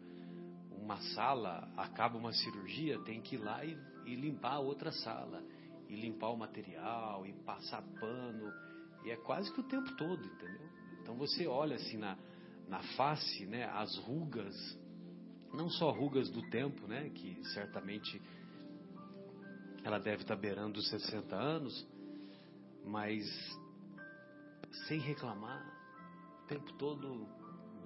uma 0.88 1.02
sala, 1.14 1.70
acaba 1.76 2.18
uma 2.18 2.32
cirurgia, 2.32 2.98
tem 3.00 3.22
que 3.22 3.36
ir 3.36 3.40
lá 3.40 3.66
e, 3.66 3.78
e 4.06 4.16
limpar 4.16 4.54
a 4.54 4.60
outra 4.60 4.90
sala, 4.90 5.44
e 5.90 5.96
limpar 5.98 6.30
o 6.30 6.38
material, 6.38 7.28
e 7.28 7.34
passar 7.44 7.82
pano, 8.00 8.54
e 9.04 9.12
é 9.12 9.18
quase 9.18 9.52
que 9.52 9.60
o 9.60 9.64
tempo 9.64 9.94
todo, 9.98 10.26
entendeu? 10.26 10.70
Então 11.02 11.18
você 11.18 11.46
olha 11.46 11.76
assim 11.76 11.98
na, 11.98 12.18
na 12.70 12.82
face, 12.96 13.46
né, 13.46 13.66
as 13.66 13.98
rugas, 13.98 14.56
não 15.54 15.70
só 15.70 15.92
rugas 15.92 16.30
do 16.30 16.42
tempo, 16.50 16.88
né, 16.88 17.10
que 17.10 17.44
certamente 17.54 18.22
ela 19.84 20.00
deve 20.00 20.22
estar 20.22 20.38
beirando 20.38 20.80
os 20.80 20.90
60 20.90 21.36
anos, 21.36 21.86
mas 22.86 23.26
sem 24.88 25.02
reclamar, 25.02 25.66
o 26.44 26.48
tempo 26.48 26.72
todo, 26.78 27.28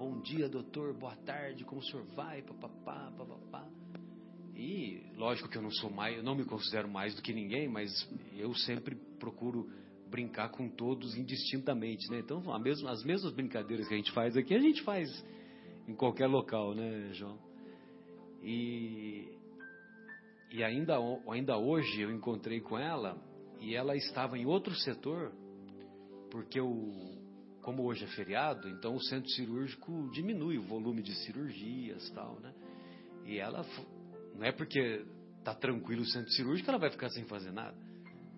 bom 0.01 0.19
dia, 0.19 0.49
doutor, 0.49 0.95
boa 0.95 1.15
tarde, 1.17 1.63
como 1.63 1.79
o 1.79 1.83
senhor 1.83 2.03
vai, 2.15 2.41
papapá, 2.41 3.13
papapá. 3.15 3.69
E 4.55 4.99
lógico 5.15 5.47
que 5.47 5.55
eu 5.55 5.61
não 5.61 5.69
sou 5.69 5.91
mais, 5.91 6.17
eu 6.17 6.23
não 6.23 6.33
me 6.33 6.43
considero 6.43 6.89
mais 6.89 7.13
do 7.13 7.21
que 7.21 7.31
ninguém, 7.31 7.67
mas 7.67 7.91
eu 8.35 8.51
sempre 8.55 8.95
procuro 9.19 9.69
brincar 10.09 10.49
com 10.49 10.67
todos 10.67 11.15
indistintamente, 11.15 12.09
né? 12.09 12.17
Então, 12.17 12.41
mesma, 12.57 12.89
as 12.89 13.03
mesmas 13.03 13.31
brincadeiras 13.31 13.87
que 13.87 13.93
a 13.93 13.97
gente 13.97 14.11
faz 14.11 14.35
aqui, 14.35 14.55
a 14.55 14.59
gente 14.59 14.81
faz 14.81 15.07
em 15.87 15.93
qualquer 15.93 16.25
local, 16.25 16.73
né, 16.73 17.13
João? 17.13 17.37
E, 18.41 19.29
e 20.51 20.63
ainda, 20.63 20.97
ainda 21.29 21.59
hoje 21.59 22.01
eu 22.01 22.11
encontrei 22.11 22.59
com 22.59 22.75
ela 22.75 23.23
e 23.59 23.75
ela 23.75 23.95
estava 23.95 24.35
em 24.35 24.47
outro 24.47 24.73
setor, 24.77 25.31
porque 26.31 26.59
o, 26.59 27.20
como 27.61 27.83
hoje 27.83 28.03
é 28.03 28.07
feriado, 28.07 28.67
então 28.67 28.95
o 28.95 29.03
centro 29.03 29.29
cirúrgico 29.29 30.09
diminui 30.11 30.57
o 30.57 30.63
volume 30.63 31.01
de 31.01 31.13
cirurgias 31.23 32.09
tal, 32.11 32.39
né? 32.39 32.53
E 33.25 33.37
ela, 33.37 33.65
não 34.35 34.45
é 34.45 34.51
porque 34.51 35.05
tá 35.43 35.53
tranquilo 35.53 36.01
o 36.01 36.05
centro 36.05 36.31
cirúrgico 36.31 36.69
ela 36.69 36.79
vai 36.79 36.89
ficar 36.89 37.09
sem 37.09 37.25
fazer 37.25 37.51
nada. 37.51 37.77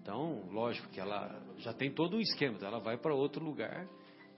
Então, 0.02 0.50
lógico 0.52 0.90
que 0.90 1.00
ela 1.00 1.42
já 1.58 1.74
tem 1.74 1.92
todo 1.92 2.18
um 2.18 2.20
esquema, 2.20 2.56
então 2.56 2.68
ela 2.68 2.80
vai 2.80 2.98
para 2.98 3.14
outro 3.14 3.44
lugar 3.44 3.88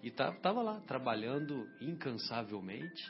e 0.04 0.12
tá, 0.12 0.32
lá 0.52 0.80
trabalhando 0.82 1.68
incansavelmente, 1.82 3.04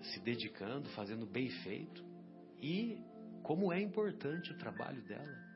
se 0.00 0.20
dedicando, 0.20 0.88
fazendo 0.90 1.26
bem 1.26 1.50
feito. 1.62 2.02
E 2.60 2.98
como 3.42 3.72
é 3.72 3.80
importante 3.80 4.50
o 4.52 4.56
trabalho 4.56 5.02
dela 5.02 5.52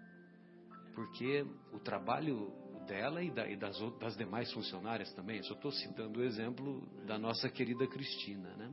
porque 0.96 1.46
o 1.74 1.78
trabalho 1.78 2.50
dela 2.86 3.22
e, 3.22 3.30
da, 3.30 3.48
e 3.48 3.56
das, 3.56 3.76
das, 3.98 4.16
demais 4.16 4.50
funcionárias 4.52 5.12
também, 5.12 5.42
só 5.42 5.54
estou 5.54 5.72
citando 5.72 6.20
o 6.20 6.24
exemplo 6.24 6.82
da 7.06 7.18
nossa 7.18 7.48
querida 7.48 7.86
Cristina, 7.86 8.48
né? 8.56 8.72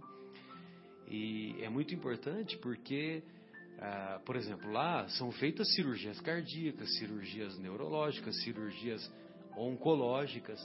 E 1.08 1.58
é 1.62 1.70
muito 1.70 1.94
importante 1.94 2.58
porque, 2.58 3.24
ah, 3.80 4.22
por 4.26 4.36
exemplo, 4.36 4.72
lá 4.72 5.08
são 5.10 5.32
feitas 5.32 5.74
cirurgias 5.74 6.20
cardíacas, 6.22 6.98
cirurgias 6.98 7.58
neurológicas, 7.60 8.42
cirurgias 8.44 9.12
oncológicas. 9.58 10.60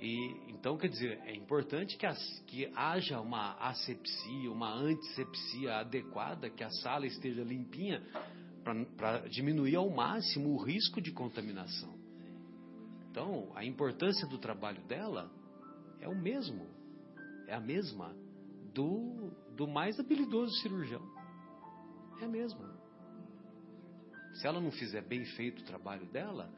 E 0.00 0.36
então, 0.48 0.76
quer 0.78 0.88
dizer, 0.88 1.20
é 1.26 1.34
importante 1.34 1.96
que, 1.96 2.06
as, 2.06 2.18
que 2.46 2.70
haja 2.74 3.20
uma 3.20 3.54
asepsia, 3.58 4.50
uma 4.50 4.72
antisepsia 4.72 5.76
adequada, 5.76 6.48
que 6.48 6.64
a 6.64 6.70
sala 6.70 7.06
esteja 7.06 7.42
limpinha, 7.42 8.02
para 8.96 9.28
diminuir 9.28 9.76
ao 9.76 9.90
máximo 9.90 10.50
o 10.50 10.62
risco 10.62 11.00
de 11.00 11.10
contaminação. 11.10 11.97
Então, 13.18 13.50
a 13.56 13.64
importância 13.64 14.28
do 14.28 14.38
trabalho 14.38 14.80
dela 14.82 15.28
é 16.00 16.06
o 16.06 16.14
mesmo, 16.14 16.68
é 17.48 17.54
a 17.54 17.58
mesma 17.58 18.14
do, 18.72 19.32
do 19.56 19.66
mais 19.66 19.98
habilidoso 19.98 20.54
cirurgião. 20.62 21.02
É 22.20 22.26
a 22.26 22.28
mesma. 22.28 22.78
Se 24.34 24.46
ela 24.46 24.60
não 24.60 24.70
fizer 24.70 25.02
bem 25.02 25.24
feito 25.34 25.62
o 25.62 25.64
trabalho 25.64 26.06
dela, 26.06 26.48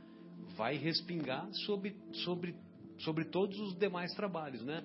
vai 0.55 0.77
respingar 0.77 1.49
sobre, 1.65 1.97
sobre, 2.13 2.55
sobre 2.99 3.25
todos 3.25 3.59
os 3.59 3.75
demais 3.79 4.13
trabalhos, 4.13 4.63
né? 4.63 4.85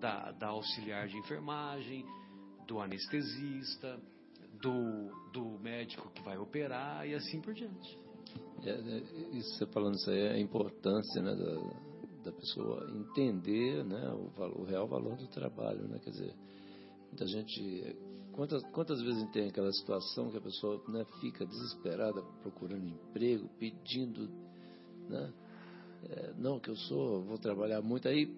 Da, 0.00 0.32
da 0.32 0.48
auxiliar 0.48 1.06
de 1.06 1.16
enfermagem, 1.16 2.04
do 2.66 2.80
anestesista, 2.80 4.00
do, 4.60 5.30
do 5.32 5.60
médico 5.60 6.10
que 6.10 6.22
vai 6.22 6.36
operar 6.38 7.06
e 7.06 7.14
assim 7.14 7.40
por 7.40 7.54
diante. 7.54 8.03
É, 8.64 8.70
é, 8.70 9.36
isso 9.36 9.58
você 9.58 9.66
falando 9.66 9.94
isso 9.94 10.10
aí, 10.10 10.20
é 10.20 10.32
a 10.32 10.38
importância 10.38 11.22
né, 11.22 11.34
da, 11.34 12.30
da 12.30 12.32
pessoa 12.32 12.90
entender 12.90 13.84
né, 13.84 14.10
o, 14.10 14.28
valor, 14.30 14.60
o 14.60 14.64
real 14.64 14.88
valor 14.88 15.16
do 15.16 15.26
trabalho. 15.28 15.86
Né? 15.86 15.98
Quer 16.02 16.10
dizer, 16.10 16.34
muita 17.08 17.26
gente. 17.26 17.96
Quantas, 18.32 18.64
quantas 18.72 19.00
vezes 19.00 19.30
tem 19.30 19.48
aquela 19.48 19.70
situação 19.72 20.30
que 20.30 20.38
a 20.38 20.40
pessoa 20.40 20.82
né, 20.88 21.04
fica 21.20 21.46
desesperada 21.46 22.20
procurando 22.42 22.86
emprego, 22.86 23.48
pedindo. 23.58 24.28
Né, 25.08 25.32
é, 26.08 26.34
não, 26.36 26.58
que 26.58 26.70
eu 26.70 26.76
sou, 26.76 27.22
vou 27.22 27.38
trabalhar 27.38 27.80
muito, 27.80 28.08
aí 28.08 28.28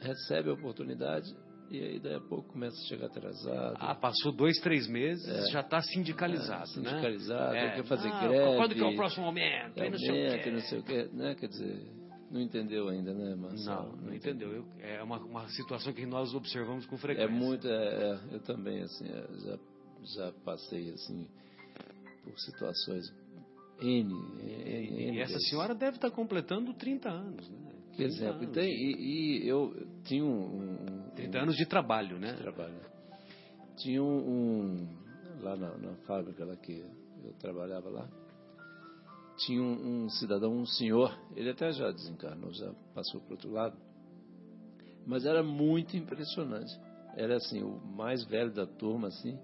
recebe 0.00 0.50
a 0.50 0.54
oportunidade, 0.54 1.34
e 1.72 1.82
aí 1.82 1.98
daí 1.98 2.16
a 2.16 2.20
pouco 2.20 2.52
começa 2.52 2.76
a 2.76 2.86
chegar 2.86 3.06
atrasado. 3.06 3.76
Ah, 3.80 3.94
passou 3.94 4.30
dois, 4.30 4.58
três 4.60 4.86
meses, 4.86 5.26
é. 5.26 5.50
já 5.50 5.60
está 5.60 5.80
sindicalizado, 5.80 6.64
é, 6.64 6.66
sindicalizado, 6.66 7.52
né? 7.52 7.74
quer 7.76 7.84
fazer 7.84 8.08
ah, 8.08 8.20
greve. 8.20 8.56
Quando 8.56 8.74
que 8.74 8.80
é 8.82 8.86
o 8.86 8.94
próximo 8.94 9.24
momento? 9.24 9.78
É, 9.78 9.90
não, 9.90 9.98
sei 9.98 10.10
o 10.10 10.42
quê. 10.42 10.50
não 10.50 10.60
sei 10.60 10.78
o 10.78 10.82
quê. 10.82 11.08
Né? 11.12 11.34
Quer 11.34 11.48
dizer, 11.48 11.82
não 12.30 12.40
entendeu 12.40 12.88
ainda, 12.88 13.14
né, 13.14 13.34
Marcelo? 13.34 13.64
Não, 13.64 13.96
não, 13.96 14.04
não 14.04 14.14
entendeu. 14.14 14.52
Eu, 14.52 14.66
é 14.80 15.02
uma, 15.02 15.18
uma 15.18 15.48
situação 15.48 15.92
que 15.92 16.04
nós 16.04 16.34
observamos 16.34 16.84
com 16.86 16.98
frequência. 16.98 17.30
É 17.30 17.32
muito, 17.32 17.66
é, 17.66 17.72
é 17.72 18.34
eu 18.34 18.40
também, 18.40 18.82
assim, 18.82 19.06
é, 19.06 19.26
já, 19.38 19.58
já 20.16 20.32
passei, 20.44 20.90
assim, 20.90 21.26
por 22.22 22.38
situações 22.38 23.04
N, 23.80 24.12
N, 24.12 25.08
N 25.08 25.16
E 25.16 25.20
essa 25.20 25.38
senhora 25.40 25.74
deve 25.74 25.96
estar 25.96 26.10
completando 26.10 26.72
30 26.74 27.08
anos, 27.08 27.48
né? 27.50 27.72
Que 27.94 28.04
exemplo. 28.04 28.46
Tem, 28.48 28.70
e, 28.72 29.42
e, 29.42 29.48
eu 29.48 29.74
tinha 30.04 30.24
um, 30.24 31.01
30 31.14 31.38
anos 31.38 31.56
de 31.56 31.66
trabalho, 31.66 32.18
né? 32.18 32.32
De 32.32 32.42
trabalho. 32.42 32.74
Tinha 33.76 34.02
um, 34.02 34.18
um 34.18 34.88
lá 35.40 35.56
na, 35.56 35.76
na, 35.76 35.94
fábrica 36.06 36.44
lá 36.44 36.56
que 36.56 36.84
eu 37.24 37.32
trabalhava 37.40 37.88
lá, 37.88 38.08
tinha 39.38 39.62
um, 39.62 40.04
um, 40.04 40.08
cidadão, 40.08 40.52
um 40.52 40.66
senhor, 40.66 41.18
ele 41.34 41.50
até 41.50 41.72
já 41.72 41.90
desencarnou, 41.90 42.52
já 42.52 42.72
passou 42.94 43.20
para 43.20 43.32
outro 43.32 43.50
lado, 43.50 43.76
mas 45.06 45.24
era 45.24 45.42
muito 45.42 45.96
impressionante. 45.96 46.72
Era 47.16 47.36
assim, 47.36 47.62
o 47.62 47.78
mais 47.78 48.24
velho 48.24 48.52
da 48.52 48.66
turma, 48.66 49.08
assim, 49.08 49.38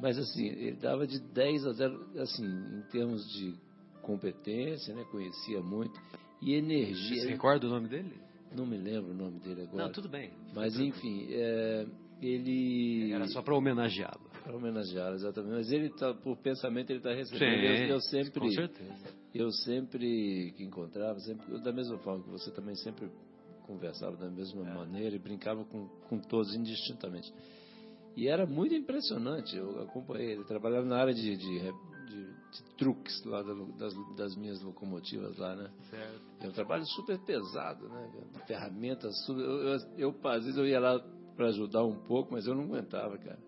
mas 0.00 0.18
assim, 0.18 0.46
ele 0.46 0.76
dava 0.76 1.06
de 1.06 1.18
10 1.18 1.66
a 1.66 1.72
0, 1.72 2.20
assim, 2.20 2.44
em 2.44 2.82
termos 2.90 3.28
de 3.32 3.54
competência, 4.02 4.94
né? 4.94 5.04
Conhecia 5.10 5.60
muito. 5.60 5.98
E 6.40 6.54
energia. 6.54 7.22
Você 7.22 7.28
recorda 7.28 7.66
o 7.66 7.70
nome 7.70 7.88
dele? 7.88 8.14
Não 8.56 8.64
me 8.64 8.78
lembro 8.78 9.10
o 9.10 9.14
nome 9.14 9.38
dele 9.40 9.62
agora. 9.62 9.84
Não, 9.84 9.92
tudo 9.92 10.08
bem. 10.08 10.30
Mas 10.54 10.78
enfim, 10.80 11.26
é, 11.30 11.86
ele. 12.22 13.12
Era 13.12 13.28
só 13.28 13.42
para 13.42 13.54
homenageá-lo. 13.54 14.30
Para 14.42 14.56
homenageá-lo, 14.56 15.14
exatamente. 15.16 15.54
Mas 15.54 15.70
ele 15.70 15.90
tá, 15.90 16.14
por 16.14 16.36
pensamento 16.38 16.90
ele 16.90 17.00
está 17.00 17.12
recebendo. 17.12 17.38
Sim, 17.38 17.66
eu, 17.66 17.88
eu, 17.88 18.00
sempre. 18.00 18.40
Com 18.40 18.50
certeza. 18.50 19.14
Eu 19.34 19.50
sempre 19.50 20.54
que 20.56 20.64
encontrava, 20.64 21.18
sempre, 21.20 21.60
da 21.60 21.72
mesma 21.72 21.98
forma 21.98 22.24
que 22.24 22.30
você 22.30 22.50
também 22.50 22.74
sempre 22.76 23.10
conversava 23.66 24.16
da 24.16 24.30
mesma 24.30 24.66
é. 24.66 24.74
maneira 24.74 25.14
e 25.14 25.18
brincava 25.18 25.64
com, 25.64 25.86
com 26.08 26.18
todos 26.18 26.54
indistintamente. 26.54 27.30
E 28.16 28.28
era 28.28 28.46
muito 28.46 28.74
impressionante. 28.74 29.54
Eu 29.54 29.82
acompanhei. 29.82 30.32
Ele 30.32 30.44
trabalhava 30.44 30.86
na 30.86 30.96
área 30.96 31.12
de, 31.12 31.36
de, 31.36 31.58
de, 32.06 32.24
de 32.24 32.62
truques 32.76 33.24
lá 33.24 33.42
das, 33.42 33.94
das, 34.16 34.36
minhas 34.36 34.62
locomotivas 34.62 35.36
lá, 35.36 35.54
né? 35.54 35.70
Certo. 35.90 36.22
É 36.40 36.48
um 36.48 36.52
trabalho 36.52 36.86
super 36.86 37.18
pesado, 37.18 37.88
né? 37.88 38.10
Ferramentas. 38.46 39.14
Super, 39.26 39.42
eu, 39.42 39.58
eu, 39.58 39.78
eu, 39.98 40.28
às 40.30 40.44
vezes 40.44 40.56
eu 40.56 40.66
ia 40.66 40.80
lá 40.80 40.98
para 41.36 41.48
ajudar 41.48 41.84
um 41.84 41.96
pouco, 41.96 42.32
mas 42.32 42.46
eu 42.46 42.54
não 42.54 42.64
aguentava, 42.64 43.18
cara. 43.18 43.38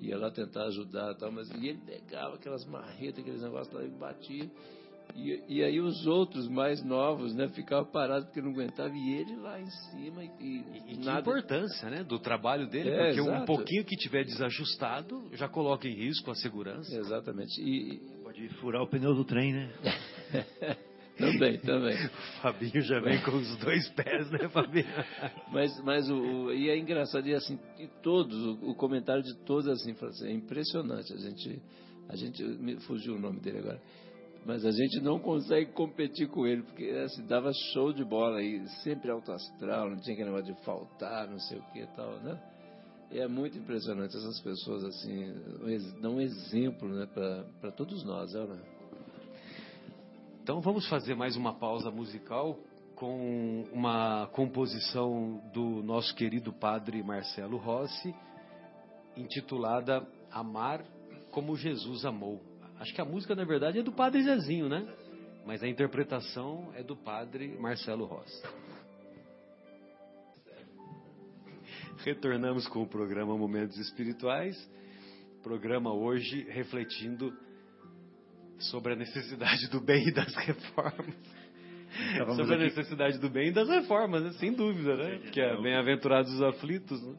Ia 0.00 0.18
lá 0.18 0.30
tentar 0.30 0.64
ajudar 0.64 1.12
e 1.12 1.18
tal, 1.18 1.30
mas 1.30 1.50
e 1.50 1.68
ele 1.68 1.80
pegava 1.86 2.34
aquelas 2.34 2.64
marretas, 2.66 3.20
aqueles 3.20 3.42
negócios 3.42 3.74
lá 3.74 3.84
e 3.84 3.90
batia. 3.90 4.50
E, 5.14 5.44
e, 5.48 5.62
aí 5.62 5.80
os 5.80 6.06
outros 6.06 6.48
mais 6.48 6.82
novos, 6.82 7.34
né, 7.34 7.48
ficavam 7.48 7.88
parados 7.90 8.24
porque 8.26 8.42
não 8.42 8.50
aguentavam, 8.50 8.96
e 8.96 9.14
ele 9.14 9.36
lá 9.36 9.60
em 9.60 9.70
cima. 9.70 10.24
E, 10.24 10.30
e, 10.40 10.94
e 10.94 10.96
nada... 10.98 11.22
que 11.22 11.30
importância, 11.30 11.88
né, 11.88 12.02
do 12.02 12.18
trabalho 12.18 12.66
dele, 12.68 12.90
é, 12.90 13.06
porque 13.06 13.20
exato. 13.20 13.42
um 13.42 13.44
pouquinho 13.44 13.84
que 13.84 13.96
tiver 13.96 14.24
desajustado 14.24 15.30
já 15.32 15.48
coloca 15.48 15.86
em 15.86 15.94
risco 15.94 16.32
a 16.32 16.34
segurança. 16.34 16.92
Exatamente. 16.96 17.60
E, 17.62 18.00
Pode 18.24 18.48
furar 18.60 18.82
o 18.82 18.88
pneu 18.88 19.14
do 19.14 19.24
trem, 19.24 19.52
né? 19.52 19.72
também, 21.16 21.58
também. 21.58 21.94
O 22.04 22.42
Fabinho 22.42 22.82
já 22.82 22.98
vem 22.98 23.22
com 23.22 23.36
os 23.36 23.56
dois 23.58 23.88
pés, 23.90 24.28
né, 24.32 24.48
Fabinho? 24.48 24.84
mas, 25.52 25.80
mas 25.84 26.10
o, 26.10 26.16
o, 26.16 26.52
e 26.52 26.68
é 26.68 26.76
engraçado, 26.76 27.26
e 27.28 27.34
assim, 27.34 27.56
e 27.78 27.86
todos, 28.02 28.36
o, 28.36 28.70
o 28.70 28.74
comentário 28.74 29.22
de 29.22 29.34
todos 29.44 29.68
assim, 29.68 29.94
assim, 30.02 30.26
é 30.26 30.32
impressionante. 30.32 31.12
A 31.12 31.18
gente, 31.18 31.62
a 32.08 32.16
gente, 32.16 32.42
me 32.42 32.80
fugiu 32.80 33.14
o 33.14 33.18
nome 33.20 33.38
dele 33.38 33.58
agora 33.58 33.80
mas 34.44 34.64
a 34.64 34.70
gente 34.70 35.00
não 35.00 35.18
consegue 35.18 35.72
competir 35.72 36.28
com 36.28 36.46
ele, 36.46 36.62
porque 36.62 36.84
assim, 37.04 37.26
dava 37.26 37.50
show 37.72 37.92
de 37.92 38.04
bola 38.04 38.38
aí, 38.38 38.66
sempre 38.82 39.10
alto 39.10 39.32
astral, 39.32 39.88
não 39.88 39.96
tinha 39.96 40.14
aquele 40.14 40.30
negócio 40.30 40.54
de 40.54 40.64
faltar, 40.64 41.26
não 41.28 41.38
sei 41.38 41.58
o 41.58 41.62
que 41.72 41.80
e 41.80 41.86
tal, 41.88 42.18
né? 42.20 42.40
E 43.10 43.18
é 43.18 43.28
muito 43.28 43.56
impressionante 43.56 44.16
essas 44.16 44.40
pessoas 44.40 44.84
assim, 44.84 45.32
dão 46.00 46.16
um 46.16 46.20
exemplo 46.20 46.88
né, 46.88 47.06
para 47.60 47.70
todos 47.72 48.04
nós, 48.04 48.32
né? 48.34 48.60
Então 50.42 50.60
vamos 50.60 50.86
fazer 50.88 51.14
mais 51.14 51.36
uma 51.36 51.54
pausa 51.54 51.90
musical 51.90 52.58
com 52.94 53.64
uma 53.72 54.26
composição 54.28 55.40
do 55.52 55.82
nosso 55.82 56.14
querido 56.14 56.52
padre 56.52 57.02
Marcelo 57.02 57.56
Rossi, 57.56 58.14
intitulada 59.16 60.06
Amar 60.30 60.84
como 61.30 61.56
Jesus 61.56 62.04
amou. 62.04 62.40
Acho 62.78 62.94
que 62.94 63.00
a 63.00 63.04
música, 63.04 63.34
na 63.34 63.44
verdade, 63.44 63.78
é 63.78 63.82
do 63.82 63.92
Padre 63.92 64.22
Zezinho, 64.22 64.68
né? 64.68 64.86
Mas 65.46 65.62
a 65.62 65.68
interpretação 65.68 66.72
é 66.74 66.82
do 66.82 66.96
Padre 66.96 67.48
Marcelo 67.58 68.04
Rossi. 68.04 68.42
Retornamos 72.04 72.66
com 72.68 72.82
o 72.82 72.86
programa 72.86 73.36
Momentos 73.36 73.78
Espirituais. 73.78 74.56
Programa 75.42 75.92
hoje 75.92 76.46
refletindo 76.50 77.32
sobre 78.58 78.94
a 78.94 78.96
necessidade 78.96 79.68
do 79.68 79.80
bem 79.80 80.08
e 80.08 80.12
das 80.12 80.34
reformas. 80.34 81.14
Então, 82.14 82.34
sobre 82.34 82.54
a 82.54 82.58
necessidade 82.58 83.18
do 83.18 83.30
bem 83.30 83.48
e 83.48 83.52
das 83.52 83.68
reformas, 83.68 84.22
né? 84.22 84.32
sem 84.32 84.52
dúvida, 84.52 84.96
né? 84.96 85.18
Que 85.30 85.40
é 85.40 85.60
bem-aventurados 85.60 86.32
os 86.32 86.42
aflitos, 86.42 87.00
né? 87.02 87.14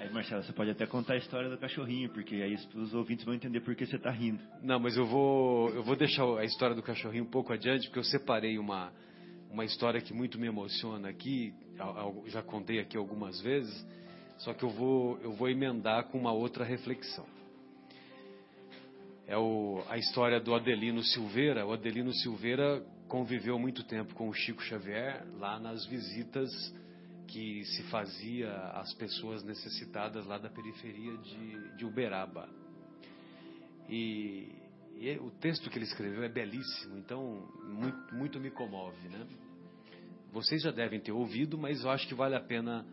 Aí, 0.00 0.10
Marcelo, 0.10 0.42
você 0.42 0.52
pode 0.54 0.70
até 0.70 0.86
contar 0.86 1.12
a 1.12 1.16
história 1.18 1.50
do 1.50 1.58
cachorrinho, 1.58 2.08
porque 2.08 2.36
aí 2.36 2.54
os 2.74 2.94
ouvintes 2.94 3.22
vão 3.22 3.34
entender 3.34 3.60
por 3.60 3.74
que 3.74 3.84
você 3.84 3.96
está 3.96 4.10
rindo. 4.10 4.42
Não, 4.62 4.80
mas 4.80 4.96
eu 4.96 5.04
vou, 5.04 5.68
eu 5.74 5.82
vou 5.82 5.94
deixar 5.94 6.24
a 6.38 6.44
história 6.44 6.74
do 6.74 6.82
cachorrinho 6.82 7.24
um 7.24 7.30
pouco 7.30 7.52
adiante, 7.52 7.86
porque 7.86 7.98
eu 7.98 8.04
separei 8.04 8.58
uma, 8.58 8.90
uma 9.50 9.62
história 9.62 10.00
que 10.00 10.14
muito 10.14 10.38
me 10.38 10.46
emociona 10.46 11.10
aqui, 11.10 11.52
já 12.28 12.42
contei 12.42 12.80
aqui 12.80 12.96
algumas 12.96 13.42
vezes, 13.42 13.86
só 14.38 14.54
que 14.54 14.64
eu 14.64 14.70
vou, 14.70 15.18
eu 15.18 15.32
vou 15.32 15.50
emendar 15.50 16.04
com 16.04 16.16
uma 16.16 16.32
outra 16.32 16.64
reflexão. 16.64 17.26
É 19.26 19.36
o, 19.36 19.84
a 19.86 19.98
história 19.98 20.40
do 20.40 20.54
Adelino 20.54 21.02
Silveira. 21.02 21.66
O 21.66 21.74
Adelino 21.74 22.12
Silveira 22.14 22.82
conviveu 23.06 23.58
muito 23.58 23.84
tempo 23.84 24.14
com 24.14 24.30
o 24.30 24.32
Chico 24.32 24.62
Xavier 24.62 25.26
lá 25.38 25.60
nas 25.60 25.84
visitas 25.84 26.48
que 27.30 27.64
se 27.64 27.84
fazia 27.84 28.52
às 28.72 28.92
pessoas 28.94 29.44
necessitadas 29.44 30.26
lá 30.26 30.36
da 30.36 30.50
periferia 30.50 31.16
de, 31.18 31.76
de 31.76 31.84
Uberaba. 31.84 32.48
E, 33.88 34.48
e, 34.98 35.16
o 35.18 35.30
texto 35.30 35.70
que 35.70 35.78
ele 35.78 35.84
escreveu 35.84 36.24
é 36.24 36.28
belíssimo, 36.28 36.98
então 36.98 37.48
muito, 37.64 38.14
muito 38.14 38.40
me 38.40 38.50
comove, 38.50 39.08
né? 39.08 39.26
Vocês 40.32 40.62
já 40.62 40.72
devem 40.72 41.00
ter 41.00 41.12
ouvido, 41.12 41.56
mas 41.56 41.82
eu 41.82 41.90
acho 41.90 42.06
que 42.08 42.14
vale 42.14 42.34
a 42.34 42.40
pena 42.40 42.84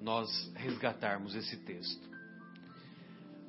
nós 0.00 0.28
resgatarmos 0.54 1.34
esse 1.34 1.56
texto. 1.64 2.08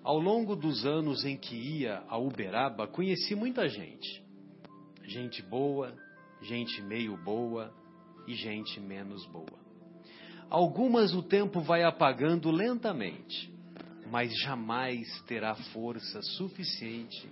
Ao 0.03 0.19
longo 0.19 0.55
dos 0.55 0.85
anos 0.85 1.25
em 1.25 1.35
que 1.35 1.55
ia 1.55 2.03
a 2.07 2.17
Uberaba, 2.17 2.88
conheci 2.88 3.35
muita 3.35 3.67
gente. 3.67 4.23
Gente 5.03 5.41
boa, 5.41 5.95
gente 6.41 6.81
meio 6.81 7.17
boa 7.17 7.73
e 8.27 8.33
gente 8.33 8.79
menos 8.79 9.25
boa. 9.25 9.57
Algumas 10.49 11.13
o 11.13 11.21
tempo 11.21 11.59
vai 11.59 11.83
apagando 11.83 12.49
lentamente, 12.49 13.51
mas 14.09 14.33
jamais 14.39 15.21
terá 15.23 15.53
força 15.73 16.21
suficiente 16.21 17.29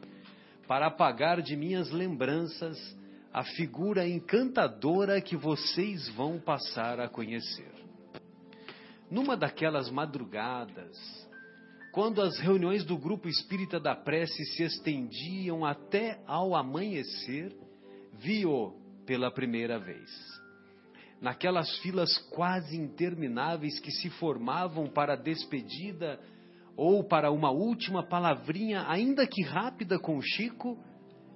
para 0.68 0.88
apagar 0.88 1.42
de 1.42 1.56
minhas 1.56 1.92
lembranças 1.92 2.78
a 3.32 3.44
figura 3.44 4.08
encantadora 4.08 5.22
que 5.22 5.38
vocês 5.38 6.10
vão 6.10 6.40
passar 6.40 7.00
a 7.00 7.08
conhecer. 7.08 7.72
Numa 9.10 9.38
daquelas 9.38 9.90
madrugadas, 9.90 10.98
quando 11.94 12.22
as 12.22 12.38
reuniões 12.40 12.84
do 12.84 12.98
grupo 12.98 13.30
espírita 13.30 13.80
da 13.80 13.96
prece 13.96 14.44
se 14.46 14.64
estendiam 14.64 15.64
até 15.64 16.20
ao 16.28 16.54
amanhecer, 16.54 17.56
vi-o 18.14 18.74
pela 19.06 19.32
primeira 19.32 19.80
vez 19.80 20.10
naquelas 21.22 21.78
filas 21.80 22.18
quase 22.30 22.78
intermináveis 22.78 23.80
que 23.80 23.92
se 23.92 24.10
formavam 24.12 24.88
para 24.88 25.14
a 25.14 25.18
despedida 25.18 26.20
ou 26.76 27.04
para 27.04 27.32
uma 27.32 27.52
última 27.52 28.04
palavrinha, 28.04 28.86
ainda 28.88 29.26
que 29.26 29.42
rápida, 29.42 29.98
com 29.98 30.22
Chico, 30.22 30.78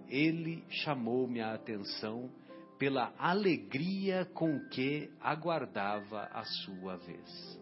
ele 0.10 0.64
chamou-me 0.70 1.40
a 1.40 1.54
atenção 1.54 2.30
pela 2.78 3.14
alegria 3.18 4.26
com 4.34 4.60
que 4.70 5.10
aguardava 5.22 6.30
a 6.32 6.44
sua 6.44 6.98
vez. 6.98 7.60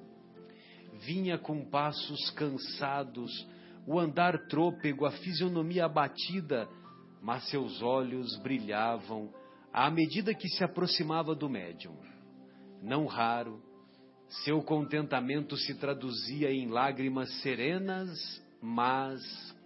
Vinha 1.05 1.37
com 1.37 1.65
passos 1.65 2.29
cansados, 2.31 3.31
o 3.85 3.99
andar 3.99 4.47
trôpego, 4.47 5.05
a 5.05 5.11
fisionomia 5.11 5.85
abatida, 5.85 6.67
mas 7.21 7.49
seus 7.49 7.81
olhos 7.81 8.35
brilhavam 8.37 9.31
à 9.77 9.91
medida 9.91 10.33
que 10.33 10.49
se 10.49 10.63
aproximava 10.63 11.35
do 11.35 11.47
médium. 11.47 11.95
Não 12.81 13.05
raro, 13.05 13.61
seu 14.43 14.59
contentamento 14.63 15.55
se 15.55 15.75
traduzia 15.75 16.51
em 16.51 16.67
lágrimas 16.67 17.31
serenas, 17.41 18.09
mas 18.59 19.21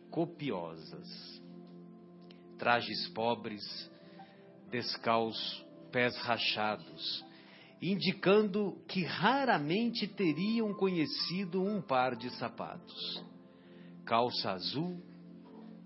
copiosas. 0.10 1.08
Trajes 2.60 3.08
pobres, 3.14 3.62
descalço, 4.70 5.66
pés 5.94 6.14
rachados, 6.18 7.26
indicando 7.82 8.84
que 8.90 9.06
raramente 9.06 10.10
teriam 10.10 10.74
conhecido 10.74 11.64
um 11.64 11.82
par 11.82 12.18
de 12.18 12.30
sapatos. 12.32 13.24
Calça 14.04 14.52
azul, 14.52 15.02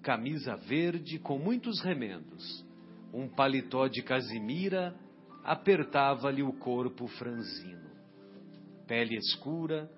camisa 0.02 0.56
verde 0.56 1.20
com 1.20 1.38
muitos 1.38 1.80
remendos, 1.82 2.65
um 3.16 3.30
paletó 3.30 3.88
de 3.88 4.04
casimira 4.04 4.94
apertava-lhe 5.42 6.44
o 6.44 6.52
corpo 6.52 7.08
franzino. 7.08 7.90
Pele 8.86 9.16
escura, 9.16 9.90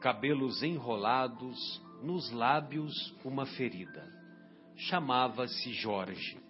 cabelos 0.00 0.62
enrolados, 0.62 1.82
nos 2.02 2.32
lábios 2.32 3.14
uma 3.22 3.44
ferida. 3.44 4.10
Chamava-se 4.74 5.70
Jorge. 5.74 6.40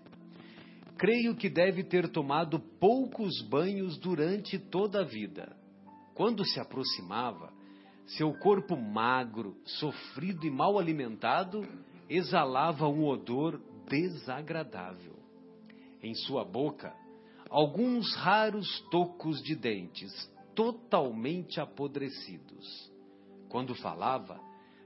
Creio 0.97 1.35
que 1.35 1.51
deve 1.51 1.83
ter 1.83 2.09
tomado 2.09 2.61
poucos 2.61 3.43
banhos 3.43 3.99
durante 3.99 4.61
toda 4.61 5.01
a 5.01 5.05
vida. 5.05 5.57
Quando 6.15 6.45
se 6.45 6.61
aproximava, 6.61 7.53
seu 8.07 8.33
corpo 8.35 8.77
magro, 8.77 9.57
sofrido 9.65 10.47
e 10.47 10.51
mal 10.51 10.79
alimentado 10.79 11.67
exalava 12.09 12.87
um 12.87 13.05
odor 13.07 13.61
desagradável. 13.89 15.22
Em 16.03 16.15
sua 16.15 16.45
boca 16.45 16.95
alguns 17.49 18.15
raros 18.15 18.81
tocos 18.91 19.43
de 19.43 19.55
dentes, 19.55 20.11
totalmente 20.55 21.61
apodrecidos. 21.61 22.91
Quando 23.49 23.75
falava, 23.75 24.41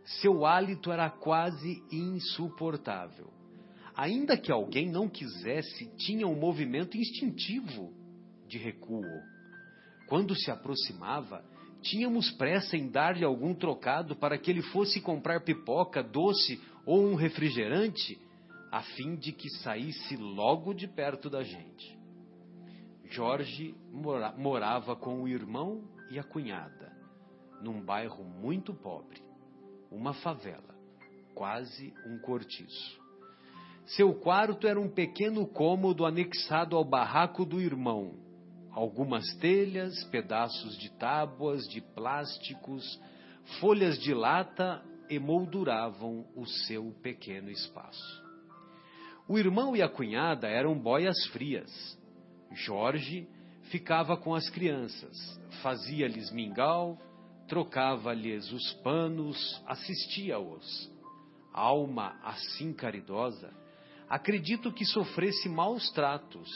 seu 0.04 0.44
hálito 0.44 0.90
era 0.90 1.08
quase 1.08 1.82
insuportável. 1.92 3.30
Ainda 3.94 4.36
que 4.36 4.50
alguém 4.50 4.90
não 4.90 5.08
quisesse, 5.08 5.86
tinha 5.96 6.26
um 6.26 6.38
movimento 6.38 6.96
instintivo 6.96 7.92
de 8.48 8.58
recuo. 8.58 9.04
Quando 10.08 10.34
se 10.34 10.50
aproximava, 10.50 11.44
tínhamos 11.82 12.30
pressa 12.32 12.76
em 12.76 12.88
dar-lhe 12.88 13.24
algum 13.24 13.54
trocado 13.54 14.16
para 14.16 14.36
que 14.36 14.50
ele 14.50 14.62
fosse 14.62 15.00
comprar 15.00 15.42
pipoca, 15.42 16.02
doce 16.02 16.60
ou 16.84 17.04
um 17.04 17.14
refrigerante, 17.14 18.18
a 18.70 18.82
fim 18.82 19.16
de 19.16 19.32
que 19.32 19.48
saísse 19.48 20.16
logo 20.16 20.74
de 20.74 20.86
perto 20.88 21.30
da 21.30 21.42
gente. 21.42 21.98
Jorge 23.10 23.74
mora 23.92 24.32
morava 24.36 24.96
com 24.96 25.22
o 25.22 25.28
irmão 25.28 25.84
e 26.10 26.18
a 26.18 26.24
cunhada, 26.24 26.92
num 27.62 27.80
bairro 27.80 28.24
muito 28.24 28.74
pobre, 28.74 29.22
uma 29.90 30.12
favela, 30.12 30.74
quase 31.34 31.94
um 32.06 32.18
cortiço. 32.18 33.00
Seu 33.86 34.12
quarto 34.14 34.66
era 34.66 34.80
um 34.80 34.88
pequeno 34.88 35.46
cômodo 35.46 36.04
anexado 36.04 36.76
ao 36.76 36.84
barraco 36.84 37.44
do 37.44 37.60
irmão. 37.60 38.14
Algumas 38.72 39.24
telhas, 39.36 40.02
pedaços 40.10 40.76
de 40.76 40.90
tábuas, 40.98 41.68
de 41.68 41.80
plásticos, 41.80 43.00
folhas 43.60 43.96
de 43.98 44.12
lata 44.12 44.82
emolduravam 45.08 46.26
o 46.34 46.44
seu 46.44 46.92
pequeno 47.00 47.48
espaço. 47.48 48.25
O 49.28 49.36
irmão 49.38 49.74
e 49.74 49.82
a 49.82 49.88
cunhada 49.88 50.46
eram 50.46 50.78
boias 50.78 51.26
frias. 51.32 51.98
Jorge 52.52 53.28
ficava 53.64 54.16
com 54.16 54.34
as 54.34 54.48
crianças, 54.48 55.16
fazia-lhes 55.62 56.30
mingau, 56.30 56.96
trocava-lhes 57.48 58.52
os 58.52 58.72
panos, 58.84 59.60
assistia-os. 59.66 60.92
Alma 61.52 62.16
assim 62.22 62.72
caridosa, 62.72 63.52
acredito 64.08 64.72
que 64.72 64.84
sofresse 64.84 65.48
maus 65.48 65.90
tratos. 65.90 66.48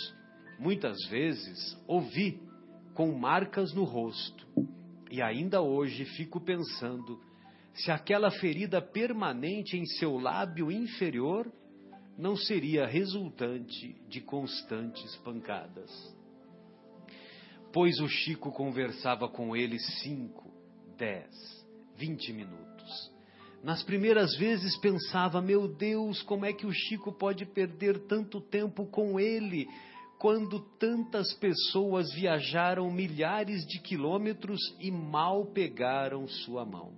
Muitas 0.56 0.96
vezes 1.08 1.76
ouvi 1.88 2.40
com 2.94 3.10
marcas 3.18 3.74
no 3.74 3.82
rosto. 3.82 4.46
E 5.10 5.20
ainda 5.20 5.60
hoje 5.60 6.04
fico 6.04 6.40
pensando 6.40 7.20
se 7.74 7.90
aquela 7.90 8.30
ferida 8.30 8.80
permanente 8.80 9.76
em 9.76 9.84
seu 9.86 10.18
lábio 10.18 10.70
inferior 10.70 11.50
não 12.20 12.36
seria 12.36 12.86
resultante 12.86 13.96
de 14.06 14.20
constantes 14.20 15.16
pancadas. 15.24 15.90
Pois 17.72 17.98
o 17.98 18.08
Chico 18.08 18.52
conversava 18.52 19.26
com 19.26 19.56
ele 19.56 19.78
cinco, 19.78 20.52
dez, 20.98 21.30
vinte 21.96 22.30
minutos. 22.30 23.10
Nas 23.64 23.82
primeiras 23.82 24.36
vezes 24.36 24.76
pensava: 24.78 25.40
meu 25.40 25.66
Deus, 25.66 26.20
como 26.22 26.44
é 26.44 26.52
que 26.52 26.66
o 26.66 26.72
Chico 26.72 27.10
pode 27.10 27.46
perder 27.46 28.00
tanto 28.00 28.38
tempo 28.38 28.84
com 28.86 29.18
ele, 29.18 29.66
quando 30.18 30.60
tantas 30.78 31.32
pessoas 31.34 32.12
viajaram 32.12 32.92
milhares 32.92 33.64
de 33.66 33.80
quilômetros 33.80 34.60
e 34.78 34.90
mal 34.90 35.46
pegaram 35.46 36.28
sua 36.28 36.66
mão? 36.66 36.92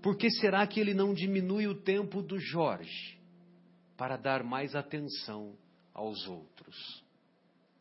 Por 0.00 0.16
que 0.16 0.30
será 0.30 0.66
que 0.66 0.80
ele 0.80 0.94
não 0.94 1.12
diminui 1.12 1.66
o 1.66 1.74
tempo 1.74 2.22
do 2.22 2.38
Jorge? 2.38 3.19
Para 4.00 4.16
dar 4.16 4.42
mais 4.42 4.74
atenção 4.74 5.54
aos 5.92 6.26
outros. 6.26 7.04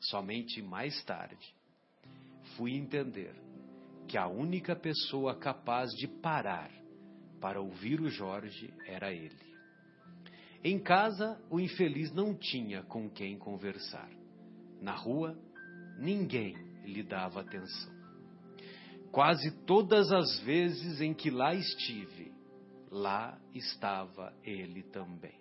Somente 0.02 0.62
mais 0.62 1.02
tarde 1.06 1.56
fui 2.58 2.74
entender 2.74 3.34
que 4.06 4.18
a 4.18 4.28
única 4.28 4.76
pessoa 4.76 5.40
capaz 5.40 5.90
de 5.92 6.10
parar 6.10 6.70
para 7.40 7.62
ouvir 7.62 8.02
o 8.02 8.10
Jorge 8.10 8.74
era 8.86 9.14
ele. 9.14 9.56
Em 10.62 10.78
casa, 10.78 11.42
o 11.50 11.58
infeliz 11.58 12.12
não 12.12 12.36
tinha 12.36 12.84
com 12.84 13.10
quem 13.10 13.38
conversar. 13.38 14.10
Na 14.82 14.96
rua, 14.96 15.40
ninguém 15.98 16.54
lhe 16.84 17.02
dava 17.02 17.40
atenção. 17.40 17.94
Quase 19.10 19.52
todas 19.66 20.12
as 20.12 20.38
vezes 20.42 21.00
em 21.00 21.14
que 21.14 21.30
lá 21.30 21.56
estive, 21.56 22.34
lá 22.92 23.40
estava 23.54 24.34
ele 24.44 24.84
também. 24.84 25.39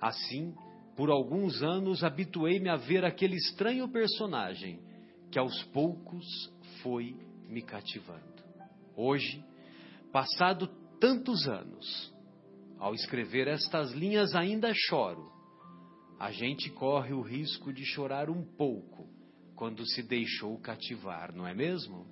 Assim, 0.00 0.54
por 0.96 1.10
alguns 1.10 1.62
anos 1.62 2.02
habituei-me 2.02 2.68
a 2.68 2.76
ver 2.76 3.04
aquele 3.04 3.36
estranho 3.36 3.88
personagem 3.88 4.80
que 5.30 5.38
aos 5.38 5.62
poucos 5.64 6.24
foi 6.82 7.16
me 7.48 7.62
cativando. 7.62 8.42
Hoje, 8.96 9.44
passado 10.12 10.68
tantos 11.00 11.46
anos, 11.46 12.12
ao 12.78 12.94
escrever 12.94 13.48
estas 13.48 13.92
linhas 13.92 14.34
ainda 14.34 14.72
choro. 14.74 15.32
A 16.18 16.30
gente 16.32 16.70
corre 16.70 17.12
o 17.12 17.20
risco 17.20 17.72
de 17.72 17.84
chorar 17.84 18.28
um 18.28 18.42
pouco 18.42 19.08
quando 19.54 19.84
se 19.86 20.02
deixou 20.02 20.58
cativar, 20.58 21.34
não 21.34 21.46
é 21.46 21.54
mesmo? 21.54 22.06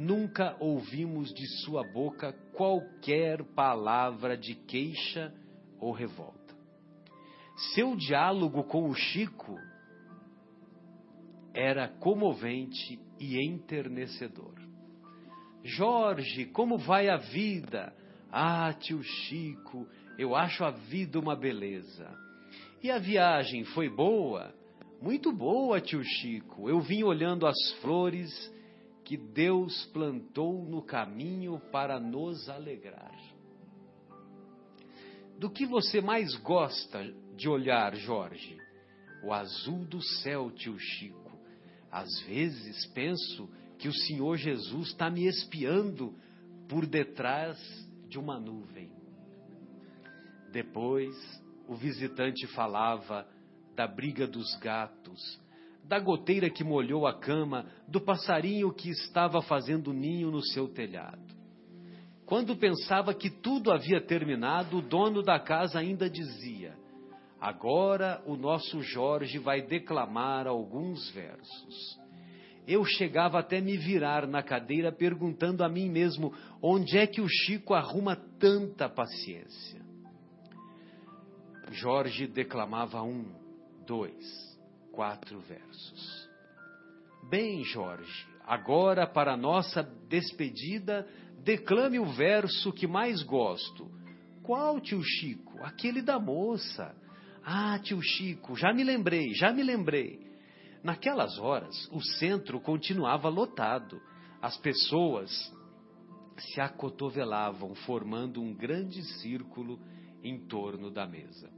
Nunca 0.00 0.56
ouvimos 0.60 1.32
de 1.32 1.46
sua 1.62 1.82
boca 1.82 2.32
qualquer 2.52 3.42
palavra 3.54 4.36
de 4.36 4.54
queixa 4.54 5.32
ou 5.80 5.92
revolta. 5.92 6.54
Seu 7.74 7.96
diálogo 7.96 8.64
com 8.64 8.88
o 8.88 8.94
Chico 8.94 9.58
era 11.54 11.88
comovente 11.88 13.00
e 13.18 13.42
enternecedor. 13.42 14.54
Jorge, 15.64 16.44
como 16.46 16.76
vai 16.76 17.08
a 17.08 17.16
vida? 17.16 17.94
Ah, 18.30 18.72
tio 18.74 19.02
Chico, 19.02 19.88
eu 20.18 20.36
acho 20.36 20.64
a 20.64 20.70
vida 20.70 21.18
uma 21.18 21.34
beleza. 21.34 22.08
E 22.82 22.90
a 22.90 22.98
viagem 22.98 23.64
foi 23.64 23.88
boa? 23.88 24.54
Muito 25.00 25.32
boa, 25.32 25.80
tio 25.80 26.02
Chico. 26.04 26.68
Eu 26.68 26.80
vim 26.80 27.02
olhando 27.02 27.46
as 27.46 27.56
flores 27.80 28.30
que 29.04 29.16
Deus 29.16 29.86
plantou 29.86 30.64
no 30.64 30.82
caminho 30.82 31.58
para 31.72 31.98
nos 31.98 32.48
alegrar. 32.48 33.16
Do 35.38 35.50
que 35.50 35.66
você 35.66 36.00
mais 36.00 36.34
gosta 36.36 37.04
de 37.36 37.48
olhar, 37.48 37.94
Jorge? 37.94 38.56
O 39.22 39.32
azul 39.32 39.84
do 39.84 40.00
céu, 40.00 40.50
tio 40.50 40.78
Chico. 40.78 41.38
Às 41.90 42.20
vezes 42.22 42.86
penso 42.86 43.48
que 43.78 43.88
o 43.88 43.92
Senhor 43.92 44.36
Jesus 44.36 44.88
está 44.88 45.10
me 45.10 45.26
espiando 45.26 46.14
por 46.68 46.86
detrás 46.86 47.58
de 48.08 48.18
uma 48.18 48.40
nuvem. 48.40 48.90
Depois, 50.52 51.14
o 51.68 51.74
visitante 51.74 52.46
falava 52.48 53.28
da 53.74 53.86
briga 53.86 54.26
dos 54.26 54.56
gatos, 54.56 55.38
da 55.84 55.98
goteira 56.00 56.48
que 56.48 56.64
molhou 56.64 57.06
a 57.06 57.18
cama, 57.18 57.66
do 57.86 58.00
passarinho 58.00 58.72
que 58.72 58.88
estava 58.88 59.42
fazendo 59.42 59.92
ninho 59.92 60.30
no 60.30 60.42
seu 60.42 60.66
telhado. 60.66 61.25
Quando 62.26 62.56
pensava 62.56 63.14
que 63.14 63.30
tudo 63.30 63.70
havia 63.70 64.00
terminado, 64.00 64.78
o 64.78 64.82
dono 64.82 65.22
da 65.22 65.38
casa 65.38 65.78
ainda 65.78 66.10
dizia: 66.10 66.74
Agora 67.40 68.20
o 68.26 68.36
nosso 68.36 68.82
Jorge 68.82 69.38
vai 69.38 69.62
declamar 69.62 70.48
alguns 70.48 71.08
versos. 71.12 71.96
Eu 72.66 72.84
chegava 72.84 73.38
até 73.38 73.60
me 73.60 73.76
virar 73.76 74.26
na 74.26 74.42
cadeira 74.42 74.90
perguntando 74.90 75.62
a 75.62 75.68
mim 75.68 75.88
mesmo 75.88 76.34
onde 76.60 76.98
é 76.98 77.06
que 77.06 77.20
o 77.20 77.28
Chico 77.28 77.74
arruma 77.74 78.16
tanta 78.40 78.88
paciência. 78.88 79.80
Jorge 81.70 82.26
declamava 82.26 83.02
um, 83.02 83.24
dois, 83.86 84.58
quatro 84.90 85.38
versos. 85.40 86.28
Bem, 87.30 87.62
Jorge, 87.62 88.26
agora 88.44 89.06
para 89.06 89.36
nossa 89.36 89.84
despedida 90.08 91.06
Declame 91.46 92.00
o 92.00 92.06
verso 92.06 92.72
que 92.72 92.88
mais 92.88 93.22
gosto. 93.22 93.88
Qual, 94.42 94.80
tio 94.80 95.00
Chico? 95.00 95.62
Aquele 95.62 96.02
da 96.02 96.18
moça. 96.18 96.92
Ah, 97.44 97.78
tio 97.78 98.02
Chico, 98.02 98.56
já 98.56 98.74
me 98.74 98.82
lembrei, 98.82 99.32
já 99.32 99.52
me 99.52 99.62
lembrei. 99.62 100.18
Naquelas 100.82 101.38
horas, 101.38 101.88
o 101.92 102.00
centro 102.00 102.60
continuava 102.60 103.28
lotado. 103.28 104.02
As 104.42 104.56
pessoas 104.56 105.30
se 106.36 106.60
acotovelavam, 106.60 107.76
formando 107.76 108.42
um 108.42 108.52
grande 108.52 109.00
círculo 109.20 109.78
em 110.24 110.48
torno 110.48 110.90
da 110.90 111.06
mesa. 111.06 111.48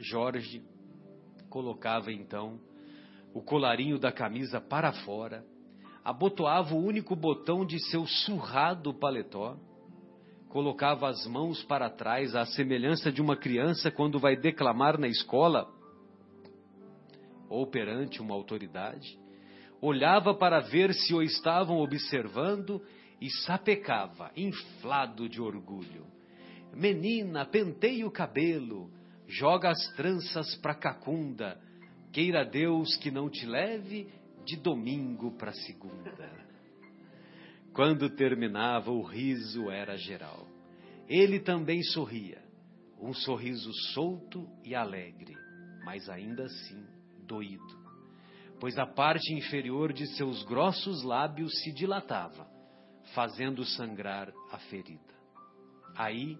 Jorge 0.00 0.62
colocava 1.48 2.12
então 2.12 2.60
o 3.32 3.40
colarinho 3.40 3.98
da 3.98 4.12
camisa 4.12 4.60
para 4.60 4.92
fora 4.92 5.46
abotoava 6.04 6.74
o 6.74 6.84
único 6.84 7.16
botão 7.16 7.64
de 7.64 7.80
seu 7.90 8.06
surrado 8.06 8.92
paletó, 8.92 9.56
colocava 10.50 11.08
as 11.08 11.26
mãos 11.26 11.64
para 11.64 11.88
trás, 11.88 12.36
à 12.36 12.44
semelhança 12.44 13.10
de 13.10 13.22
uma 13.22 13.36
criança 13.36 13.90
quando 13.90 14.20
vai 14.20 14.36
declamar 14.36 15.00
na 15.00 15.08
escola 15.08 15.72
ou 17.48 17.66
perante 17.66 18.20
uma 18.20 18.34
autoridade, 18.34 19.18
olhava 19.80 20.34
para 20.34 20.60
ver 20.60 20.92
se 20.92 21.14
o 21.14 21.22
estavam 21.22 21.78
observando 21.78 22.82
e 23.20 23.30
sapecava, 23.44 24.30
inflado 24.36 25.28
de 25.28 25.40
orgulho. 25.40 26.06
Menina, 26.74 27.46
penteie 27.46 28.04
o 28.04 28.10
cabelo, 28.10 28.90
joga 29.26 29.70
as 29.70 29.88
tranças 29.94 30.54
pra 30.56 30.74
cacunda, 30.74 31.58
queira 32.12 32.44
Deus 32.44 32.96
que 32.96 33.10
não 33.10 33.30
te 33.30 33.46
leve 33.46 34.08
de 34.44 34.56
domingo 34.56 35.32
para 35.32 35.52
segunda. 35.52 36.30
Quando 37.72 38.08
terminava, 38.10 38.90
o 38.90 39.02
riso 39.02 39.70
era 39.70 39.96
geral. 39.96 40.46
Ele 41.08 41.40
também 41.40 41.82
sorria, 41.82 42.42
um 43.00 43.12
sorriso 43.12 43.70
solto 43.92 44.48
e 44.62 44.74
alegre, 44.74 45.36
mas 45.84 46.08
ainda 46.08 46.44
assim 46.44 46.86
doído, 47.26 47.78
pois 48.60 48.78
a 48.78 48.86
parte 48.86 49.34
inferior 49.34 49.92
de 49.92 50.06
seus 50.16 50.42
grossos 50.44 51.02
lábios 51.02 51.52
se 51.62 51.72
dilatava, 51.72 52.48
fazendo 53.14 53.64
sangrar 53.64 54.32
a 54.50 54.58
ferida. 54.58 55.14
Aí, 55.96 56.38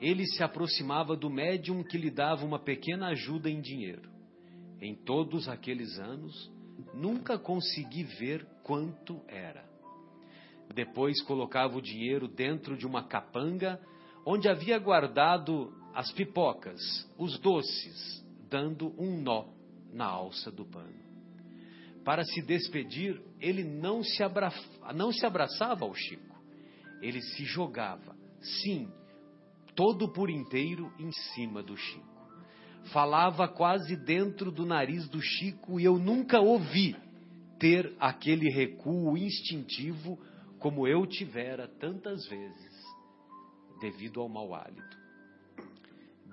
ele 0.00 0.26
se 0.26 0.42
aproximava 0.42 1.16
do 1.16 1.30
médium 1.30 1.84
que 1.84 1.96
lhe 1.96 2.10
dava 2.10 2.44
uma 2.44 2.58
pequena 2.58 3.08
ajuda 3.08 3.48
em 3.48 3.60
dinheiro. 3.60 4.10
Em 4.80 4.96
todos 4.96 5.48
aqueles 5.48 5.96
anos, 5.98 6.51
nunca 6.94 7.38
consegui 7.38 8.04
ver 8.04 8.46
quanto 8.62 9.20
era. 9.28 9.64
Depois 10.74 11.22
colocava 11.22 11.76
o 11.76 11.82
dinheiro 11.82 12.26
dentro 12.26 12.76
de 12.76 12.86
uma 12.86 13.04
capanga 13.04 13.80
onde 14.24 14.48
havia 14.48 14.78
guardado 14.78 15.72
as 15.94 16.10
pipocas, 16.12 16.80
os 17.18 17.38
doces, 17.38 18.24
dando 18.48 18.94
um 18.98 19.20
nó 19.20 19.46
na 19.92 20.06
alça 20.06 20.50
do 20.50 20.64
pano. 20.64 21.02
Para 22.04 22.24
se 22.24 22.42
despedir, 22.42 23.20
ele 23.40 23.62
não 23.62 24.02
se, 24.02 24.22
abra... 24.22 24.52
não 24.94 25.12
se 25.12 25.24
abraçava 25.24 25.84
ao 25.84 25.94
Chico. 25.94 26.36
Ele 27.00 27.20
se 27.20 27.44
jogava, 27.44 28.16
sim, 28.40 28.88
todo 29.74 30.08
por 30.12 30.30
inteiro 30.30 30.92
em 30.98 31.12
cima 31.12 31.62
do 31.62 31.76
Chico. 31.76 32.11
Falava 32.90 33.46
quase 33.48 33.96
dentro 33.96 34.50
do 34.50 34.66
nariz 34.66 35.08
do 35.08 35.20
Chico 35.20 35.78
e 35.78 35.84
eu 35.84 35.98
nunca 35.98 36.40
ouvi 36.40 36.96
ter 37.58 37.94
aquele 38.00 38.50
recuo 38.50 39.16
instintivo 39.16 40.18
como 40.58 40.86
eu 40.86 41.06
tivera 41.06 41.68
tantas 41.80 42.26
vezes, 42.28 42.84
devido 43.80 44.20
ao 44.20 44.28
mau 44.28 44.54
hálito. 44.54 44.96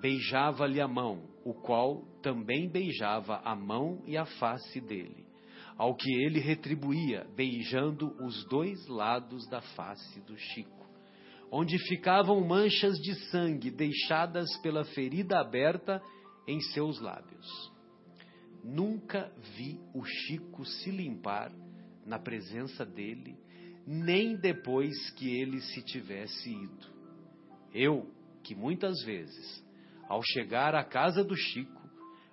Beijava-lhe 0.00 0.80
a 0.80 0.88
mão, 0.88 1.28
o 1.44 1.52
qual 1.52 2.02
também 2.22 2.68
beijava 2.68 3.40
a 3.44 3.54
mão 3.54 4.02
e 4.06 4.16
a 4.16 4.24
face 4.24 4.80
dele, 4.80 5.26
ao 5.76 5.94
que 5.94 6.12
ele 6.12 6.40
retribuía, 6.40 7.26
beijando 7.36 8.14
os 8.24 8.44
dois 8.48 8.86
lados 8.88 9.48
da 9.48 9.60
face 9.60 10.20
do 10.22 10.36
Chico, 10.36 10.88
onde 11.50 11.76
ficavam 11.86 12.40
manchas 12.40 12.96
de 12.98 13.14
sangue 13.30 13.70
deixadas 13.70 14.48
pela 14.62 14.84
ferida 14.84 15.38
aberta 15.40 16.00
em 16.50 16.60
seus 16.60 17.00
lábios. 17.00 17.72
Nunca 18.62 19.32
vi 19.56 19.80
o 19.94 20.04
Chico 20.04 20.64
se 20.64 20.90
limpar 20.90 21.52
na 22.04 22.18
presença 22.18 22.84
dele, 22.84 23.38
nem 23.86 24.36
depois 24.36 25.10
que 25.12 25.30
ele 25.40 25.60
se 25.60 25.82
tivesse 25.82 26.50
ido. 26.50 26.86
Eu, 27.72 28.12
que 28.42 28.54
muitas 28.54 29.02
vezes, 29.04 29.64
ao 30.08 30.20
chegar 30.22 30.74
à 30.74 30.84
casa 30.84 31.22
do 31.22 31.36
Chico, 31.36 31.80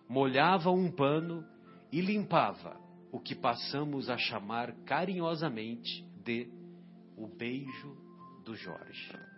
molhava 0.09 0.71
um 0.71 0.91
pano 0.91 1.45
e 1.91 2.01
limpava 2.01 2.79
o 3.11 3.19
que 3.19 3.35
passamos 3.35 4.09
a 4.09 4.17
chamar 4.17 4.73
carinhosamente 4.83 6.03
de 6.23 6.49
o 7.15 7.27
beijo 7.27 7.95
do 8.43 8.55
Jorge. 8.55 9.36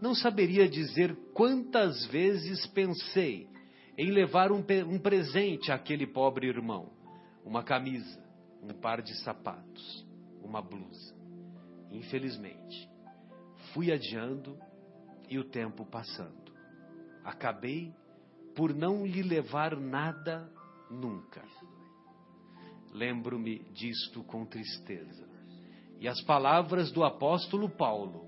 Não 0.00 0.14
saberia 0.14 0.68
dizer 0.68 1.16
quantas 1.34 2.06
vezes 2.06 2.66
pensei 2.68 3.48
em 3.96 4.10
levar 4.12 4.52
um, 4.52 4.64
um 4.86 4.98
presente 4.98 5.72
àquele 5.72 6.06
pobre 6.06 6.46
irmão: 6.46 6.90
uma 7.44 7.62
camisa, 7.64 8.22
um 8.62 8.68
par 8.68 9.02
de 9.02 9.14
sapatos, 9.22 10.06
uma 10.42 10.62
blusa. 10.62 11.16
Infelizmente, 11.90 12.88
fui 13.72 13.90
adiando 13.90 14.56
e 15.28 15.38
o 15.38 15.44
tempo 15.44 15.84
passando. 15.84 16.52
Acabei 17.24 17.92
por 18.54 18.74
não 18.74 19.04
lhe 19.04 19.22
levar 19.22 19.76
nada 19.76 20.50
nunca. 20.90 21.42
Lembro-me 22.92 23.58
disto 23.72 24.22
com 24.24 24.44
tristeza. 24.46 25.28
E 26.00 26.06
as 26.06 26.22
palavras 26.22 26.92
do 26.92 27.04
apóstolo 27.04 27.68
Paulo 27.68 28.27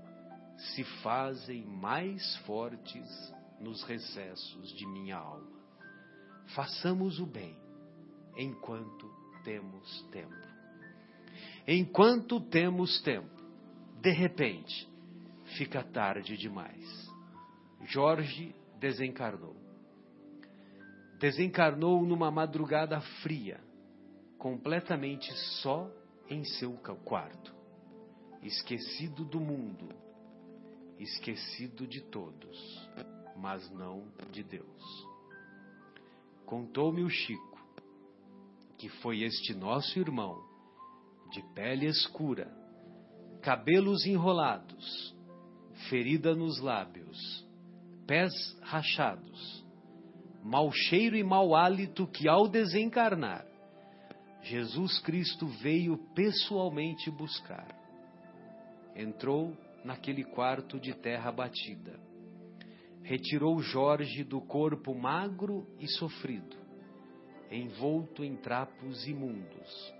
se 0.61 0.83
fazem 1.01 1.65
mais 1.65 2.37
fortes 2.45 3.33
nos 3.59 3.83
recessos 3.83 4.71
de 4.73 4.85
minha 4.87 5.17
alma. 5.17 5.59
Façamos 6.55 7.19
o 7.19 7.25
bem 7.25 7.57
enquanto 8.37 9.09
temos 9.43 10.01
tempo. 10.11 10.51
Enquanto 11.67 12.39
temos 12.41 13.01
tempo, 13.01 13.41
de 14.01 14.11
repente, 14.11 14.89
fica 15.57 15.83
tarde 15.83 16.37
demais. 16.37 17.11
Jorge 17.85 18.55
desencarnou. 18.79 19.55
Desencarnou 21.19 22.03
numa 22.03 22.31
madrugada 22.31 22.99
fria, 23.21 23.59
completamente 24.37 25.31
só 25.61 25.89
em 26.27 26.43
seu 26.43 26.73
quarto, 27.03 27.53
esquecido 28.41 29.23
do 29.25 29.39
mundo, 29.39 30.00
esquecido 31.03 31.87
de 31.87 32.01
todos, 32.01 32.89
mas 33.35 33.69
não 33.71 34.07
de 34.31 34.43
Deus. 34.43 35.07
Contou-me 36.45 37.03
o 37.03 37.09
Chico 37.09 37.51
que 38.81 38.89
foi 38.89 39.21
este 39.21 39.53
nosso 39.53 39.99
irmão, 39.99 40.43
de 41.29 41.39
pele 41.53 41.85
escura, 41.85 42.51
cabelos 43.39 44.07
enrolados, 44.07 45.15
ferida 45.87 46.33
nos 46.33 46.59
lábios, 46.59 47.45
pés 48.07 48.33
rachados, 48.63 49.63
mau 50.43 50.71
cheiro 50.71 51.15
e 51.15 51.23
mau 51.23 51.55
hálito 51.55 52.07
que 52.07 52.27
ao 52.27 52.47
desencarnar, 52.47 53.45
Jesus 54.41 54.97
Cristo 55.01 55.45
veio 55.45 55.95
pessoalmente 56.15 57.11
buscar. 57.11 57.67
Entrou 58.95 59.55
naquele 59.83 60.23
quarto 60.23 60.79
de 60.79 60.93
terra 60.93 61.31
batida. 61.31 61.99
Retirou 63.03 63.59
Jorge 63.59 64.23
do 64.23 64.39
corpo 64.41 64.93
magro 64.93 65.67
e 65.79 65.87
sofrido, 65.87 66.55
envolto 67.49 68.23
em 68.23 68.35
trapos 68.35 69.07
imundos. 69.07 69.93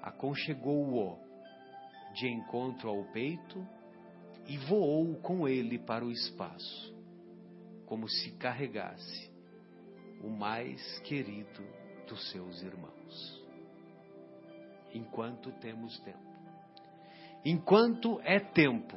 Aconchegou-o 0.00 1.18
de 2.14 2.28
encontro 2.28 2.88
ao 2.88 3.04
peito 3.12 3.66
e 4.46 4.56
voou 4.58 5.16
com 5.16 5.48
ele 5.48 5.78
para 5.78 6.04
o 6.04 6.12
espaço, 6.12 6.94
como 7.86 8.08
se 8.08 8.30
carregasse 8.32 9.32
o 10.22 10.30
mais 10.30 10.98
querido 11.00 11.62
dos 12.06 12.30
seus 12.30 12.62
irmãos. 12.62 13.44
Enquanto 14.92 15.50
temos 15.60 15.98
tempo. 16.00 16.23
Enquanto 17.44 18.18
é 18.24 18.40
tempo, 18.40 18.96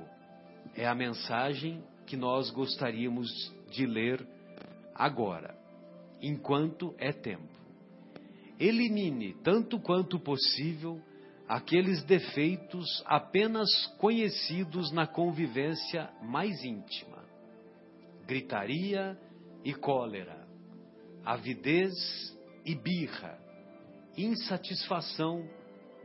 é 0.74 0.88
a 0.88 0.96
mensagem 0.96 1.84
que 2.06 2.16
nós 2.16 2.50
gostaríamos 2.50 3.28
de 3.70 3.86
ler 3.86 4.26
agora. 4.96 5.54
Enquanto 6.22 6.96
é 6.98 7.12
tempo. 7.12 7.58
Elimine, 8.58 9.34
tanto 9.44 9.78
quanto 9.80 10.18
possível, 10.18 11.02
aqueles 11.46 12.04
defeitos 12.06 13.04
apenas 13.06 13.70
conhecidos 13.98 14.94
na 14.94 15.06
convivência 15.06 16.10
mais 16.22 16.64
íntima: 16.64 17.24
gritaria 18.26 19.20
e 19.64 19.74
cólera, 19.74 20.48
avidez 21.26 21.94
e 22.66 22.74
birra, 22.74 23.38
insatisfação 24.18 25.46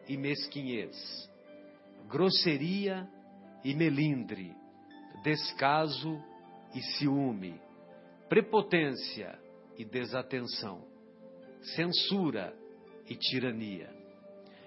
e 0.08 0.16
mesquinhez 0.16 1.31
grosseria 2.12 3.08
e 3.64 3.74
melindre, 3.74 4.54
descaso 5.24 6.22
e 6.74 6.82
ciúme, 6.82 7.58
prepotência 8.28 9.38
e 9.78 9.84
desatenção, 9.84 10.86
censura 11.74 12.54
e 13.08 13.16
tirania, 13.16 13.88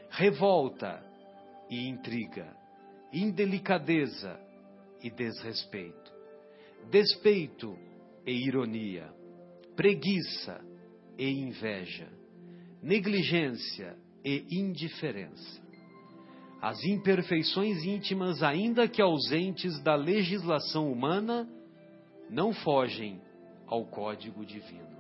revolta 0.10 1.06
e 1.70 1.88
intriga, 1.88 2.52
indelicadeza 3.14 4.40
e 5.04 5.12
desrespeito, 5.12 6.12
despeito 6.90 7.78
e 8.26 8.32
ironia, 8.48 9.14
preguiça 9.76 10.66
e 11.16 11.30
inveja, 11.30 12.10
negligência 12.82 13.96
e 14.24 14.48
indiferença 14.50 15.65
as 16.66 16.84
imperfeições 16.84 17.84
íntimas, 17.84 18.42
ainda 18.42 18.88
que 18.88 19.00
ausentes 19.00 19.80
da 19.84 19.94
legislação 19.94 20.92
humana, 20.92 21.48
não 22.28 22.54
fogem 22.54 23.22
ao 23.68 23.86
código 23.86 24.44
divino. 24.44 24.98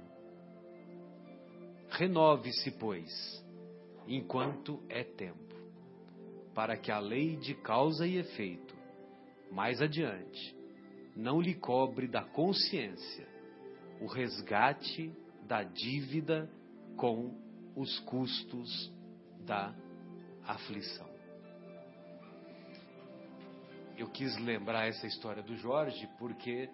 Renove-se, 1.89 2.69
pois, 2.69 3.43
enquanto 4.07 4.79
é 4.87 5.03
tempo, 5.03 5.55
para 6.53 6.77
que 6.77 6.91
a 6.91 6.99
lei 6.99 7.35
de 7.35 7.55
causa 7.55 8.05
e 8.05 8.17
efeito, 8.17 8.75
mais 9.51 9.81
adiante, 9.81 10.55
não 11.15 11.41
lhe 11.41 11.55
cobre 11.55 12.07
da 12.07 12.21
consciência 12.21 13.27
o 13.99 14.05
resgate 14.05 15.11
da 15.47 15.63
dívida 15.63 16.47
com 16.95 17.33
os 17.75 17.97
custos 18.01 18.93
da 19.47 19.73
aflição. 20.45 21.14
Eu 23.97 24.09
quis 24.09 24.37
lembrar 24.37 24.87
essa 24.87 25.07
história 25.07 25.41
do 25.41 25.55
Jorge 25.55 26.07
porque, 26.19 26.69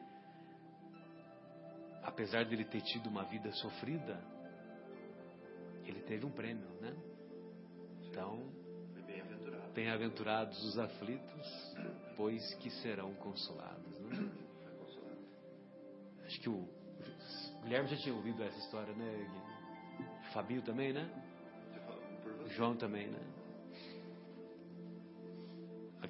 apesar 2.04 2.46
dele 2.46 2.66
ter 2.66 2.82
tido 2.82 3.08
uma 3.08 3.24
vida 3.26 3.52
sofrida, 3.54 4.20
ele 5.86 6.02
teve 6.02 6.26
um 6.26 6.32
prêmio, 6.32 6.68
né? 6.82 6.96
Então, 8.04 8.52
bem-aventurados 9.74 10.62
os 10.64 10.80
aflitos, 10.80 11.76
pois 12.18 12.54
que 12.56 12.70
serão 12.82 13.14
consolados. 13.16 14.00
Né? 14.00 14.32
Acho 16.26 16.40
que 16.42 16.50
o, 16.50 16.68
Guilherme 17.64 17.88
já 17.88 17.98
tinha 17.98 18.16
ouvido 18.16 18.44
essa 18.44 18.58
história, 18.58 18.94
né? 18.94 19.50
Fabio 20.34 20.62
também, 20.62 20.92
né? 20.92 21.10
João 22.50 22.76
também, 22.76 23.08
né? 23.08 23.20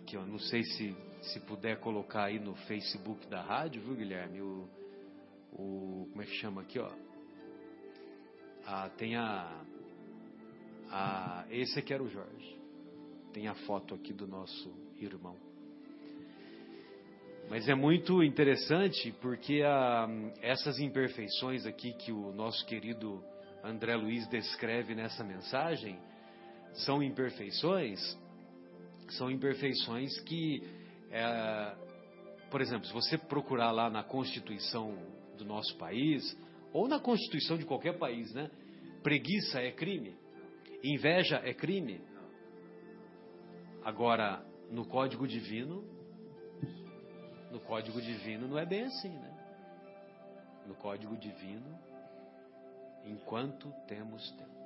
Aqui, 0.01 0.17
ó, 0.17 0.25
não 0.25 0.39
sei 0.39 0.63
se 0.63 0.95
se 1.21 1.39
puder 1.41 1.79
colocar 1.79 2.25
aí 2.25 2.39
no 2.39 2.55
Facebook 2.55 3.27
da 3.27 3.41
rádio, 3.41 3.81
viu, 3.81 3.95
Guilherme? 3.95 4.41
O, 4.41 4.67
o 5.53 6.07
como 6.09 6.21
é 6.21 6.25
que 6.25 6.33
chama 6.35 6.61
aqui, 6.61 6.79
ó? 6.79 6.91
Ah, 8.65 8.89
tem 8.97 9.15
a, 9.15 9.63
a 10.89 11.45
esse 11.49 11.77
aqui 11.77 11.93
era 11.93 12.01
o 12.01 12.09
Jorge. 12.09 12.59
Tem 13.33 13.47
a 13.47 13.53
foto 13.53 13.95
aqui 13.95 14.13
do 14.13 14.27
nosso 14.27 14.73
irmão. 14.97 15.37
Mas 17.49 17.67
é 17.67 17.75
muito 17.75 18.23
interessante 18.23 19.11
porque 19.21 19.61
a, 19.63 20.07
essas 20.41 20.79
imperfeições 20.79 21.65
aqui 21.65 21.93
que 21.93 22.11
o 22.11 22.31
nosso 22.33 22.65
querido 22.65 23.23
André 23.63 23.95
Luiz 23.95 24.27
descreve 24.27 24.95
nessa 24.95 25.23
mensagem 25.23 25.99
são 26.73 27.03
imperfeições, 27.03 28.17
são 29.17 29.29
imperfeições 29.29 30.19
que, 30.21 30.61
é, 31.11 31.75
por 32.49 32.61
exemplo, 32.61 32.85
se 32.85 32.93
você 32.93 33.17
procurar 33.17 33.71
lá 33.71 33.89
na 33.89 34.03
Constituição 34.03 34.97
do 35.37 35.45
nosso 35.45 35.77
país, 35.77 36.37
ou 36.73 36.87
na 36.87 36.99
Constituição 36.99 37.57
de 37.57 37.65
qualquer 37.65 37.97
país, 37.97 38.33
né? 38.33 38.49
Preguiça 39.03 39.59
é 39.59 39.71
crime, 39.71 40.15
inveja 40.83 41.41
é 41.43 41.53
crime. 41.53 42.01
Agora, 43.83 44.45
no 44.69 44.85
Código 44.85 45.27
Divino, 45.27 45.83
no 47.51 47.59
Código 47.59 48.01
Divino 48.01 48.47
não 48.47 48.57
é 48.57 48.65
bem 48.65 48.83
assim, 48.83 49.09
né? 49.09 49.37
No 50.67 50.75
Código 50.75 51.17
Divino, 51.17 51.77
enquanto 53.03 53.73
temos 53.87 54.31
tempo. 54.31 54.60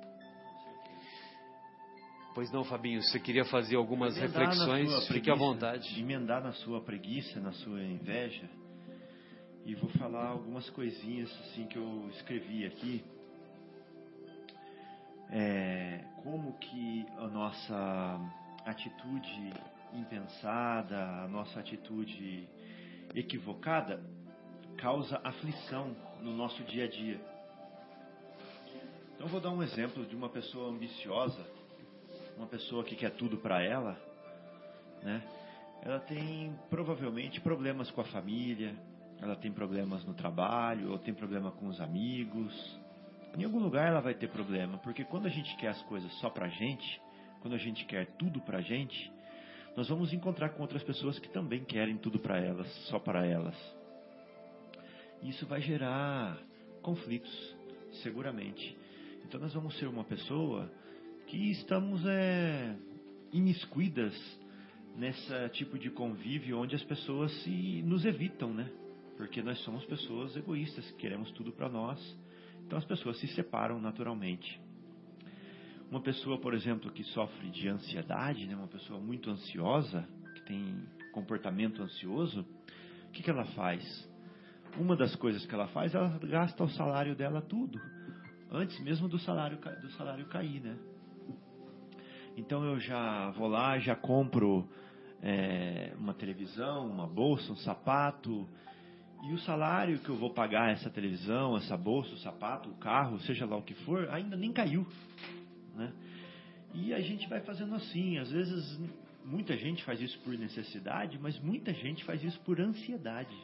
Pois 2.36 2.52
não, 2.52 2.64
Fabinho, 2.64 3.02
você 3.02 3.18
queria 3.18 3.46
fazer 3.46 3.76
algumas 3.76 4.14
Emendar 4.14 4.42
reflexões, 4.42 4.90
sua 4.90 5.14
fique 5.14 5.30
à 5.30 5.32
preguiça, 5.32 5.36
vontade. 5.36 5.98
Emendar 5.98 6.44
na 6.44 6.52
sua 6.52 6.82
preguiça, 6.82 7.40
na 7.40 7.52
sua 7.52 7.82
inveja. 7.82 8.46
E 9.64 9.74
vou 9.74 9.88
falar 9.92 10.26
algumas 10.26 10.68
coisinhas 10.68 11.30
assim 11.40 11.66
que 11.66 11.78
eu 11.78 12.10
escrevi 12.10 12.66
aqui. 12.66 13.02
É, 15.30 16.04
como 16.22 16.52
que 16.58 17.06
a 17.16 17.26
nossa 17.26 18.20
atitude 18.66 19.54
impensada, 19.94 21.22
a 21.22 21.28
nossa 21.28 21.58
atitude 21.58 22.46
equivocada 23.14 24.04
causa 24.76 25.18
aflição 25.24 25.96
no 26.20 26.36
nosso 26.36 26.62
dia 26.64 26.84
a 26.84 26.88
dia. 26.88 27.18
Então 29.14 29.26
vou 29.26 29.40
dar 29.40 29.52
um 29.52 29.62
exemplo 29.62 30.04
de 30.04 30.14
uma 30.14 30.28
pessoa 30.28 30.68
ambiciosa, 30.68 31.55
uma 32.36 32.46
pessoa 32.46 32.84
que 32.84 32.94
quer 32.94 33.10
tudo 33.12 33.38
para 33.38 33.62
ela, 33.62 33.98
né? 35.02 35.22
Ela 35.82 36.00
tem 36.00 36.52
provavelmente 36.68 37.40
problemas 37.40 37.90
com 37.90 38.00
a 38.00 38.04
família, 38.04 38.74
ela 39.20 39.36
tem 39.36 39.52
problemas 39.52 40.04
no 40.04 40.14
trabalho, 40.14 40.90
ou 40.90 40.98
tem 40.98 41.14
problema 41.14 41.50
com 41.52 41.66
os 41.68 41.80
amigos. 41.80 42.80
Em 43.38 43.44
algum 43.44 43.58
lugar 43.58 43.88
ela 43.88 44.00
vai 44.00 44.14
ter 44.14 44.28
problema, 44.28 44.78
porque 44.78 45.04
quando 45.04 45.26
a 45.26 45.30
gente 45.30 45.54
quer 45.56 45.68
as 45.68 45.82
coisas 45.82 46.12
só 46.20 46.30
pra 46.30 46.48
gente, 46.48 47.00
quando 47.40 47.54
a 47.54 47.58
gente 47.58 47.84
quer 47.84 48.06
tudo 48.18 48.40
pra 48.40 48.60
gente, 48.60 49.12
nós 49.76 49.88
vamos 49.88 50.12
encontrar 50.12 50.50
com 50.50 50.62
outras 50.62 50.82
pessoas 50.82 51.18
que 51.18 51.28
também 51.28 51.64
querem 51.64 51.98
tudo 51.98 52.18
para 52.18 52.38
elas, 52.38 52.66
só 52.88 52.98
para 52.98 53.26
elas. 53.26 53.54
Isso 55.22 55.46
vai 55.46 55.60
gerar 55.60 56.38
conflitos, 56.82 57.56
seguramente. 58.02 58.76
Então 59.24 59.40
nós 59.40 59.52
vamos 59.52 59.76
ser 59.78 59.86
uma 59.86 60.04
pessoa 60.04 60.70
que 61.26 61.50
estamos 61.50 62.04
é, 62.06 62.76
imiscuídas 63.32 64.14
nessa 64.96 65.48
tipo 65.50 65.78
de 65.78 65.90
convívio 65.90 66.58
onde 66.58 66.74
as 66.74 66.84
pessoas 66.84 67.32
se 67.42 67.82
nos 67.82 68.04
evitam, 68.04 68.54
né? 68.54 68.70
Porque 69.16 69.42
nós 69.42 69.58
somos 69.64 69.84
pessoas 69.86 70.36
egoístas, 70.36 70.88
queremos 70.92 71.30
tudo 71.32 71.52
para 71.52 71.68
nós. 71.68 71.98
Então 72.64 72.78
as 72.78 72.84
pessoas 72.84 73.18
se 73.18 73.26
separam 73.28 73.80
naturalmente. 73.80 74.60
Uma 75.90 76.00
pessoa, 76.00 76.38
por 76.38 76.54
exemplo, 76.54 76.90
que 76.90 77.04
sofre 77.04 77.50
de 77.50 77.68
ansiedade, 77.68 78.46
né, 78.46 78.56
uma 78.56 78.66
pessoa 78.66 78.98
muito 78.98 79.30
ansiosa, 79.30 80.06
que 80.34 80.42
tem 80.42 80.82
comportamento 81.12 81.82
ansioso, 81.82 82.44
o 83.08 83.10
que, 83.12 83.22
que 83.22 83.30
ela 83.30 83.44
faz? 83.46 83.82
Uma 84.76 84.96
das 84.96 85.14
coisas 85.16 85.46
que 85.46 85.54
ela 85.54 85.68
faz, 85.68 85.94
ela 85.94 86.18
gasta 86.18 86.62
o 86.62 86.68
salário 86.70 87.14
dela 87.14 87.40
tudo, 87.40 87.80
antes 88.50 88.78
mesmo 88.80 89.08
do 89.08 89.18
salário, 89.18 89.58
do 89.80 89.90
salário 89.92 90.26
cair, 90.26 90.60
né? 90.60 90.76
Então 92.36 92.62
eu 92.64 92.78
já 92.78 93.30
vou 93.30 93.48
lá, 93.48 93.78
já 93.78 93.96
compro 93.96 94.68
é, 95.22 95.94
uma 95.98 96.12
televisão, 96.12 96.86
uma 96.86 97.06
bolsa, 97.06 97.50
um 97.50 97.56
sapato, 97.56 98.46
e 99.24 99.32
o 99.32 99.38
salário 99.38 99.98
que 100.00 100.08
eu 100.08 100.16
vou 100.16 100.30
pagar 100.30 100.70
essa 100.70 100.90
televisão, 100.90 101.56
essa 101.56 101.76
bolsa, 101.76 102.12
o 102.12 102.18
sapato, 102.18 102.68
o 102.68 102.74
carro, 102.74 103.18
seja 103.20 103.46
lá 103.46 103.56
o 103.56 103.62
que 103.62 103.74
for, 103.74 104.08
ainda 104.10 104.36
nem 104.36 104.52
caiu. 104.52 104.86
Né? 105.74 105.92
E 106.74 106.92
a 106.92 107.00
gente 107.00 107.26
vai 107.26 107.40
fazendo 107.40 107.74
assim. 107.74 108.18
Às 108.18 108.30
vezes, 108.30 108.78
muita 109.24 109.56
gente 109.56 109.82
faz 109.82 110.00
isso 110.00 110.18
por 110.20 110.36
necessidade, 110.36 111.18
mas 111.18 111.38
muita 111.40 111.72
gente 111.72 112.04
faz 112.04 112.22
isso 112.22 112.38
por 112.40 112.60
ansiedade. 112.60 113.36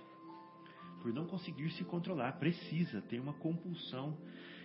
Por 1.00 1.12
não 1.12 1.26
conseguir 1.26 1.70
se 1.70 1.82
controlar. 1.84 2.32
Precisa 2.32 3.00
ter 3.02 3.18
uma 3.18 3.32
compulsão 3.32 4.16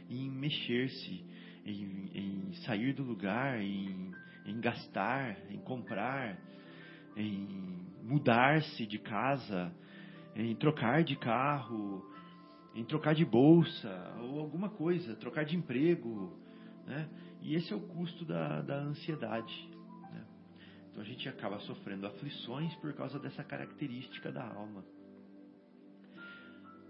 em 0.10 0.30
mexer-se, 0.30 1.24
em, 1.72 2.12
em, 2.14 2.54
sair 2.66 2.94
do 2.94 3.04
lugar, 3.04 3.62
em, 3.62 4.12
em 4.46 4.60
gastar, 4.60 5.38
em 5.50 5.60
comprar, 5.60 6.38
em 7.16 7.86
mudar-se 8.04 8.86
de 8.86 9.00
casa, 9.00 9.72
em 10.36 10.56
trocar 10.56 11.04
de 11.04 11.16
carro, 11.16 12.04
em 12.74 12.84
trocar 12.84 13.14
de 13.14 13.26
bolsa 13.26 14.16
ou 14.22 14.40
alguma 14.40 14.70
coisa, 14.70 15.16
trocar 15.16 15.44
de 15.46 15.56
emprego, 15.56 16.32
né? 16.86 17.10
E 17.42 17.56
esse 17.56 17.72
é 17.72 17.76
o 17.76 17.82
custo 17.82 18.26
da, 18.26 18.62
da 18.62 18.76
ansiedade. 18.76 19.70
Né? 20.12 20.26
Então 20.90 21.02
a 21.02 21.06
gente 21.06 21.28
acaba 21.28 21.60
sofrendo 21.60 22.08
aflições 22.08 22.74
por 22.76 22.94
causa 22.94 23.20
dessa 23.20 23.44
característica 23.44 24.32
da 24.32 24.48
alma. 24.48 24.84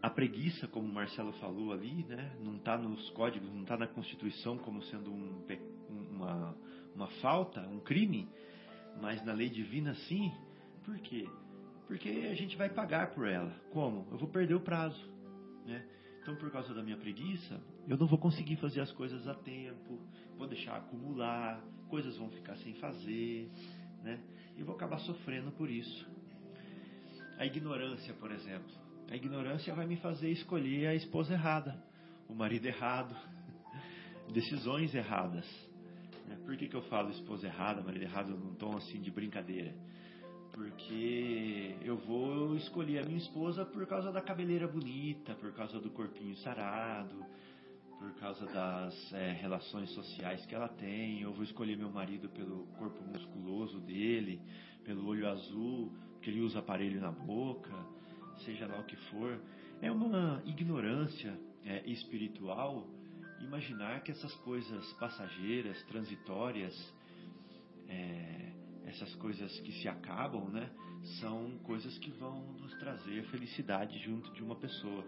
A 0.02 0.10
preguiça, 0.10 0.68
como 0.68 0.88
o 0.88 0.94
Marcelo 0.94 1.34
falou 1.34 1.72
ali, 1.72 2.04
né, 2.06 2.36
não 2.44 2.58
está 2.58 2.78
nos 2.78 3.10
códigos, 3.12 3.52
não 3.52 3.64
está 3.64 3.76
na 3.78 3.88
Constituição 3.88 4.58
como 4.58 4.82
sendo 4.84 5.12
um, 5.12 5.44
uma, 6.12 6.56
uma 6.96 7.08
falta, 7.22 7.62
um 7.68 7.80
crime, 7.80 8.30
mas 9.02 9.24
na 9.26 9.34
lei 9.34 9.50
divina 9.50 9.96
sim. 10.08 10.32
Por 10.86 10.98
quê? 11.00 11.28
Porque 11.88 12.10
a 12.32 12.36
gente 12.36 12.56
vai 12.56 12.70
pagar 12.70 13.12
por 13.12 13.28
ela. 13.28 13.50
Como? 13.72 14.08
Eu 14.12 14.18
vou 14.18 14.30
perder 14.30 14.54
o 14.54 14.60
prazo. 14.60 15.02
Né? 15.66 15.84
Então, 16.22 16.36
por 16.36 16.52
causa 16.52 16.74
da 16.74 16.84
minha 16.84 16.98
preguiça, 16.98 17.60
eu 17.88 17.98
não 17.98 18.06
vou 18.06 18.20
conseguir 18.20 18.58
fazer 18.58 18.82
as 18.82 18.92
coisas 18.92 19.28
a 19.28 19.34
tempo, 19.34 19.98
vou 20.38 20.46
deixar 20.46 20.76
acumular, 20.76 21.64
coisas 21.90 22.18
vão 22.18 22.30
ficar 22.30 22.56
sem 22.58 22.74
fazer, 22.76 23.50
né? 24.04 24.20
E 24.58 24.64
vou 24.64 24.76
acabar 24.76 25.00
sofrendo 25.00 25.52
por 25.52 25.70
isso. 25.70 26.06
A 27.38 27.46
ignorância, 27.46 28.14
por 28.16 28.32
exemplo. 28.32 28.87
A 29.10 29.16
ignorância 29.16 29.74
vai 29.74 29.86
me 29.86 29.96
fazer 29.98 30.30
escolher 30.32 30.88
a 30.88 30.96
esposa 30.96 31.34
errada, 31.34 31.82
o 32.28 32.36
marido 32.36 32.66
errado, 32.66 33.16
decisões 34.34 34.94
erradas. 34.94 35.46
Né? 36.28 36.38
Por 36.46 36.58
que, 36.58 36.68
que 36.68 36.76
eu 36.76 36.82
falo 36.84 37.10
esposa 37.12 37.48
errada, 37.48 37.82
marido 37.82 38.04
errado 38.04 38.30
num 38.32 38.54
tom 38.56 38.76
assim 38.76 39.00
de 39.00 39.10
brincadeira? 39.10 39.74
Porque 40.52 41.78
eu 41.82 41.96
vou 41.98 42.56
escolher 42.58 43.00
a 43.00 43.06
minha 43.06 43.20
esposa 43.20 43.66
por 43.66 43.86
causa 43.88 44.12
da 44.12 44.22
cabeleira 44.22 44.68
bonita, 44.68 45.36
por 45.36 45.54
causa 45.54 45.80
do 45.80 45.90
corpinho 45.92 46.36
sarado, 46.38 47.24
por 47.98 48.14
causa 48.16 48.46
das 48.46 49.14
é, 49.14 49.32
relações 49.32 49.90
sociais 49.92 50.46
que 50.46 50.54
ela 50.54 50.68
tem, 50.68 51.22
eu 51.22 51.32
vou 51.32 51.44
escolher 51.44 51.78
meu 51.78 51.90
marido 51.90 52.28
pelo 52.30 52.66
corpo 52.78 53.02
musculoso 53.06 53.80
dele, 53.80 54.42
pelo 54.84 55.08
olho 55.08 55.30
azul, 55.30 55.94
que 56.22 56.30
ele 56.30 56.42
usa 56.42 56.60
aparelho 56.60 57.00
na 57.00 57.12
boca, 57.12 57.74
seja 58.40 58.68
lá 58.68 58.80
o 58.80 58.84
que 58.84 58.96
for. 59.10 59.40
É 59.82 59.92
uma 59.92 60.42
ignorância 60.46 61.38
é, 61.66 61.88
espiritual 61.90 62.88
imaginar 63.40 64.02
que 64.02 64.12
essas 64.12 64.34
coisas 64.38 64.92
passageiras, 64.94 65.82
transitórias, 65.84 66.94
é, 67.88 68.52
essas 68.86 69.14
coisas 69.16 69.60
que 69.60 69.72
se 69.74 69.88
acabam, 69.88 70.50
né, 70.50 70.70
são 71.20 71.58
coisas 71.60 71.98
que 72.00 72.10
vão 72.12 72.42
nos 72.54 72.74
trazer 72.76 73.24
felicidade 73.26 73.98
junto 74.00 74.32
de 74.34 74.44
uma 74.44 74.56
pessoa. 74.56 75.06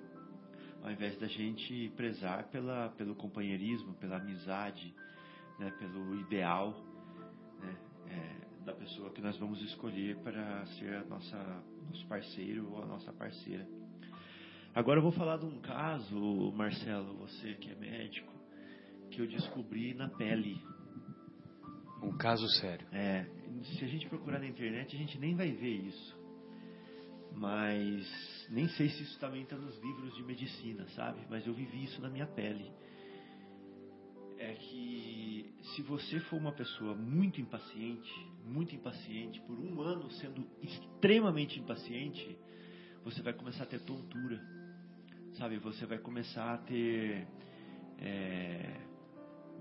Ao 0.84 0.92
invés 0.92 1.18
da 1.20 1.28
gente 1.28 1.92
prezar 1.96 2.48
pela, 2.50 2.90
pelo 2.90 3.16
companheirismo, 3.16 3.94
pela 3.96 4.18
amizade, 4.18 4.94
né, 5.58 5.72
pelo 5.72 6.16
ideal 6.20 6.74
né, 7.60 7.78
é, 8.08 8.49
da 8.70 8.76
pessoa 8.76 9.10
que 9.10 9.22
nós 9.22 9.36
vamos 9.38 9.60
escolher 9.64 10.16
para 10.18 10.64
ser 10.78 10.94
a 10.94 11.04
nossa, 11.06 11.64
nosso 11.88 12.08
parceiro 12.08 12.72
ou 12.72 12.84
a 12.84 12.86
nossa 12.86 13.12
parceira. 13.12 13.68
Agora 14.76 15.00
eu 15.00 15.04
vou 15.04 15.12
falar 15.12 15.38
de 15.38 15.46
um 15.46 15.60
caso, 15.60 16.52
Marcelo, 16.52 17.16
você 17.18 17.56
que 17.56 17.72
é 17.72 17.76
médico, 17.76 18.32
que 19.10 19.22
eu 19.22 19.28
descobri 19.28 19.96
na 19.96 20.08
pele. 20.10 20.62
Um 22.04 22.16
caso 22.16 22.48
sério. 22.60 22.88
É, 22.92 23.24
se 23.64 23.84
a 23.84 23.88
gente 23.88 24.08
procurar 24.08 24.38
na 24.38 24.48
internet, 24.48 24.96
a 24.96 25.00
gente 25.00 25.18
nem 25.18 25.36
vai 25.36 25.52
ver 25.52 25.88
isso. 25.88 26.20
Mas 27.34 28.48
nem 28.52 28.68
sei 28.70 28.88
se 28.90 29.02
isso 29.02 29.20
também 29.20 29.42
está 29.42 29.58
nos 29.58 29.76
livros 29.82 30.16
de 30.16 30.24
medicina, 30.24 30.88
sabe? 30.90 31.26
Mas 31.28 31.46
eu 31.48 31.54
vivi 31.56 31.86
isso 31.86 32.00
na 32.02 32.10
minha 32.10 32.28
pele. 32.28 32.72
É 34.38 34.54
que 34.54 35.29
se 35.76 35.82
você 35.82 36.20
for 36.22 36.38
uma 36.38 36.52
pessoa 36.52 36.96
muito 36.96 37.40
impaciente, 37.40 38.12
muito 38.46 38.76
impaciente, 38.76 39.40
por 39.42 39.60
um 39.60 39.82
ano 39.82 40.10
sendo 40.12 40.46
extremamente 40.62 41.60
impaciente, 41.60 42.38
você 43.04 43.22
vai 43.22 43.34
começar 43.34 43.64
a 43.64 43.68
ter 43.68 43.80
tontura, 43.82 44.40
sabe? 45.34 45.58
Você 45.58 45.86
vai 45.86 45.98
começar 45.98 46.54
a 46.54 46.58
ter 46.58 47.28
é, 48.00 48.82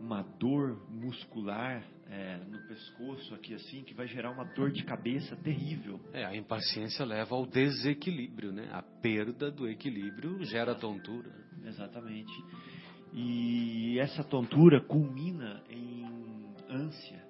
uma 0.01 0.23
dor 0.23 0.81
muscular 0.91 1.85
é, 2.07 2.39
no 2.39 2.59
pescoço 2.67 3.35
aqui 3.35 3.55
assim 3.55 3.83
que 3.83 3.95
vai 3.95 4.07
gerar 4.07 4.31
uma 4.31 4.45
dor 4.45 4.71
de 4.71 4.85
cabeça 4.85 5.37
terrível. 5.37 6.01
É, 6.13 6.25
a 6.25 6.35
impaciência 6.35 7.05
leva 7.05 7.35
ao 7.35 7.47
desequilíbrio, 7.47 8.53
né? 8.53 8.69
A 8.73 8.83
perda 8.83 9.51
do 9.51 9.69
equilíbrio 9.69 10.43
gera 10.45 10.75
tontura. 10.75 11.31
Exatamente. 11.65 12.33
E 13.13 13.99
essa 13.99 14.23
tontura 14.23 14.81
culmina 14.81 15.63
em 15.71 16.55
ânsia, 16.69 17.23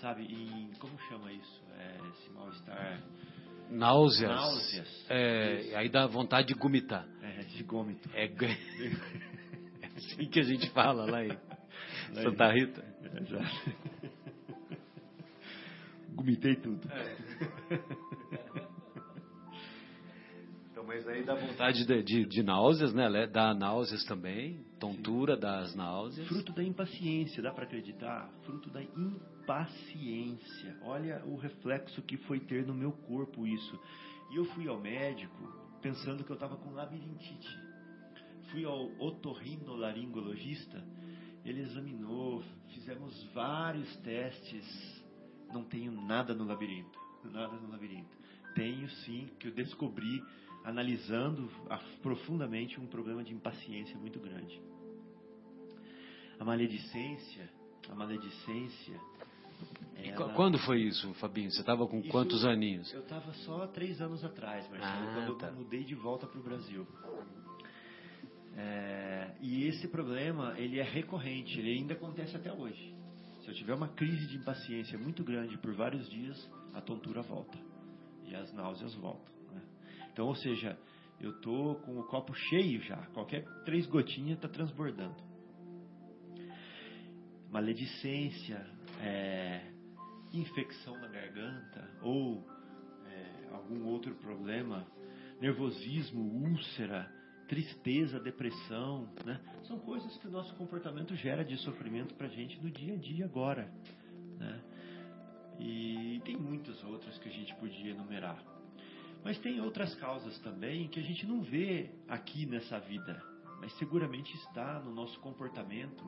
sabe? 0.00 0.24
Em 0.24 0.70
como 0.78 0.98
chama 1.08 1.32
isso? 1.32 1.62
É, 1.78 1.96
esse 2.08 2.30
mal-estar. 2.32 3.02
Náuseas. 3.70 4.30
Náuseas. 4.30 5.06
É, 5.08 5.76
aí 5.76 5.88
dá 5.88 6.06
vontade 6.06 6.48
de 6.48 6.54
vomitar. 6.54 7.06
É, 7.22 7.44
de 7.44 7.62
gômito. 7.62 8.08
É, 8.14 8.26
é 9.82 9.86
assim 9.96 10.26
que 10.28 10.40
a 10.40 10.44
gente 10.44 10.68
fala 10.70 11.10
lá 11.10 11.24
em 11.24 11.36
Santa 12.14 12.52
Rita. 12.52 12.84
Exato. 13.20 13.94
Gomitei 16.14 16.56
tudo. 16.56 16.88
É. 16.92 17.16
Então, 20.70 20.84
mas 20.86 21.06
aí 21.08 21.24
dá 21.24 21.34
vontade 21.34 21.84
de, 21.84 22.02
de, 22.02 22.26
de, 22.26 22.42
náuseas, 22.42 22.92
né? 22.92 23.26
Dá 23.26 23.54
náuseas 23.54 24.04
também, 24.04 24.64
tontura 24.86 25.36
das 25.36 25.74
náuseas. 25.74 26.26
Fruto 26.28 26.52
da 26.52 26.62
impaciência, 26.62 27.42
dá 27.42 27.52
para 27.52 27.64
acreditar? 27.64 28.30
Fruto 28.44 28.70
da 28.70 28.82
impaciência. 28.82 30.76
Olha 30.82 31.22
o 31.26 31.36
reflexo 31.36 32.02
que 32.02 32.16
foi 32.16 32.40
ter 32.40 32.66
no 32.66 32.74
meu 32.74 32.92
corpo 32.92 33.46
isso. 33.46 33.80
E 34.32 34.36
eu 34.36 34.44
fui 34.46 34.68
ao 34.68 34.80
médico 34.80 35.52
pensando 35.80 36.24
que 36.24 36.30
eu 36.30 36.34
estava 36.34 36.56
com 36.56 36.72
labirintite. 36.72 37.58
Fui 38.50 38.64
ao 38.64 38.90
otorrinolaringologista 38.98 40.82
ele 41.44 41.60
examinou, 41.60 42.42
fizemos 42.72 43.22
vários 43.34 43.94
testes. 43.98 45.04
Não 45.52 45.62
tenho 45.62 45.92
nada 45.92 46.34
no 46.34 46.44
labirinto. 46.44 46.98
Nada 47.24 47.54
no 47.54 47.70
labirinto. 47.70 48.16
Tenho 48.54 48.88
sim, 48.88 49.28
que 49.38 49.48
eu 49.48 49.52
descobri 49.52 50.22
analisando 50.64 51.50
profundamente 52.02 52.80
um 52.80 52.86
problema 52.86 53.22
de 53.22 53.34
impaciência 53.34 53.98
muito 53.98 54.18
grande. 54.18 54.58
A 56.44 56.46
maledicência, 56.46 57.50
a 57.88 57.94
maledicência. 57.94 59.00
Ela... 59.96 60.34
Quando 60.34 60.58
foi 60.58 60.82
isso, 60.82 61.14
Fabinho? 61.14 61.50
Você 61.50 61.60
estava 61.60 61.86
com 61.86 62.00
isso, 62.00 62.10
quantos 62.10 62.44
aninhos? 62.44 62.92
Eu 62.92 63.00
estava 63.00 63.32
só 63.32 63.66
três 63.68 63.98
anos 63.98 64.22
atrás, 64.22 64.68
Marcelo, 64.68 65.08
ah, 65.08 65.14
quando 65.14 65.38
tá. 65.38 65.46
eu 65.46 65.54
mudei 65.54 65.84
de 65.84 65.94
volta 65.94 66.26
para 66.26 66.38
o 66.38 66.42
Brasil. 66.42 66.86
É, 68.58 69.34
e 69.40 69.64
esse 69.68 69.88
problema, 69.88 70.52
ele 70.58 70.78
é 70.78 70.82
recorrente, 70.82 71.58
ele 71.58 71.78
ainda 71.78 71.94
acontece 71.94 72.36
até 72.36 72.52
hoje. 72.52 72.94
Se 73.40 73.48
eu 73.48 73.54
tiver 73.54 73.72
uma 73.72 73.88
crise 73.88 74.26
de 74.26 74.36
impaciência 74.36 74.98
muito 74.98 75.24
grande 75.24 75.56
por 75.56 75.74
vários 75.74 76.06
dias, 76.10 76.36
a 76.74 76.82
tontura 76.82 77.22
volta 77.22 77.56
e 78.26 78.36
as 78.36 78.52
náuseas 78.52 78.94
voltam. 78.96 79.34
Né? 79.50 79.62
Então, 80.12 80.26
ou 80.26 80.34
seja, 80.34 80.78
eu 81.18 81.40
tô 81.40 81.76
com 81.86 81.98
o 81.98 82.04
copo 82.04 82.34
cheio 82.34 82.82
já, 82.82 82.98
qualquer 83.14 83.46
três 83.64 83.86
gotinhas 83.86 84.36
está 84.36 84.48
transbordando. 84.48 85.32
Maledicência, 87.54 88.66
é, 89.00 89.60
infecção 90.32 90.98
na 90.98 91.06
garganta 91.06 91.88
ou 92.02 92.44
é, 93.06 93.54
algum 93.54 93.84
outro 93.84 94.12
problema, 94.16 94.84
nervosismo, 95.40 96.20
úlcera, 96.20 97.08
tristeza, 97.46 98.18
depressão, 98.18 99.08
né? 99.24 99.40
São 99.68 99.78
coisas 99.78 100.16
que 100.16 100.26
o 100.26 100.32
nosso 100.32 100.52
comportamento 100.56 101.14
gera 101.14 101.44
de 101.44 101.56
sofrimento 101.58 102.12
para 102.16 102.26
a 102.26 102.30
gente 102.30 102.60
no 102.60 102.68
dia 102.68 102.94
a 102.94 102.96
dia 102.96 103.24
agora, 103.24 103.72
né? 104.36 104.60
E 105.60 106.20
tem 106.24 106.36
muitas 106.36 106.82
outras 106.82 107.16
que 107.18 107.28
a 107.28 107.32
gente 107.32 107.54
podia 107.54 107.92
enumerar. 107.92 108.42
Mas 109.22 109.38
tem 109.38 109.60
outras 109.60 109.94
causas 109.94 110.36
também 110.40 110.88
que 110.88 110.98
a 110.98 111.04
gente 111.04 111.24
não 111.24 111.40
vê 111.40 111.88
aqui 112.08 112.46
nessa 112.46 112.80
vida, 112.80 113.22
mas 113.60 113.72
seguramente 113.78 114.34
está 114.38 114.80
no 114.80 114.92
nosso 114.92 115.20
comportamento 115.20 116.04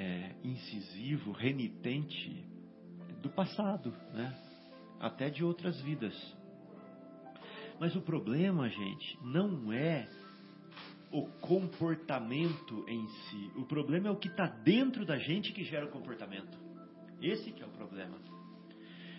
é, 0.00 0.34
incisivo, 0.42 1.30
renitente 1.30 2.42
do 3.20 3.28
passado, 3.28 3.92
né? 4.14 4.34
Até 4.98 5.28
de 5.28 5.44
outras 5.44 5.78
vidas. 5.82 6.14
Mas 7.78 7.94
o 7.94 8.00
problema, 8.00 8.68
gente, 8.68 9.18
não 9.22 9.70
é 9.72 10.08
o 11.12 11.26
comportamento 11.40 12.84
em 12.88 13.06
si. 13.08 13.52
O 13.56 13.64
problema 13.64 14.08
é 14.08 14.10
o 14.10 14.16
que 14.16 14.28
está 14.28 14.46
dentro 14.46 15.04
da 15.04 15.18
gente 15.18 15.52
que 15.52 15.64
gera 15.64 15.86
o 15.86 15.90
comportamento. 15.90 16.58
Esse 17.20 17.52
que 17.52 17.62
é 17.62 17.66
o 17.66 17.70
problema. 17.70 18.18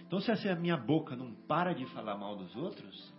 Então, 0.08 0.20
se 0.20 0.50
a 0.50 0.56
minha 0.56 0.78
boca 0.78 1.16
não 1.16 1.34
para 1.48 1.74
de 1.74 1.86
falar 1.88 2.18
mal 2.18 2.36
dos 2.36 2.56
outros, 2.56 3.14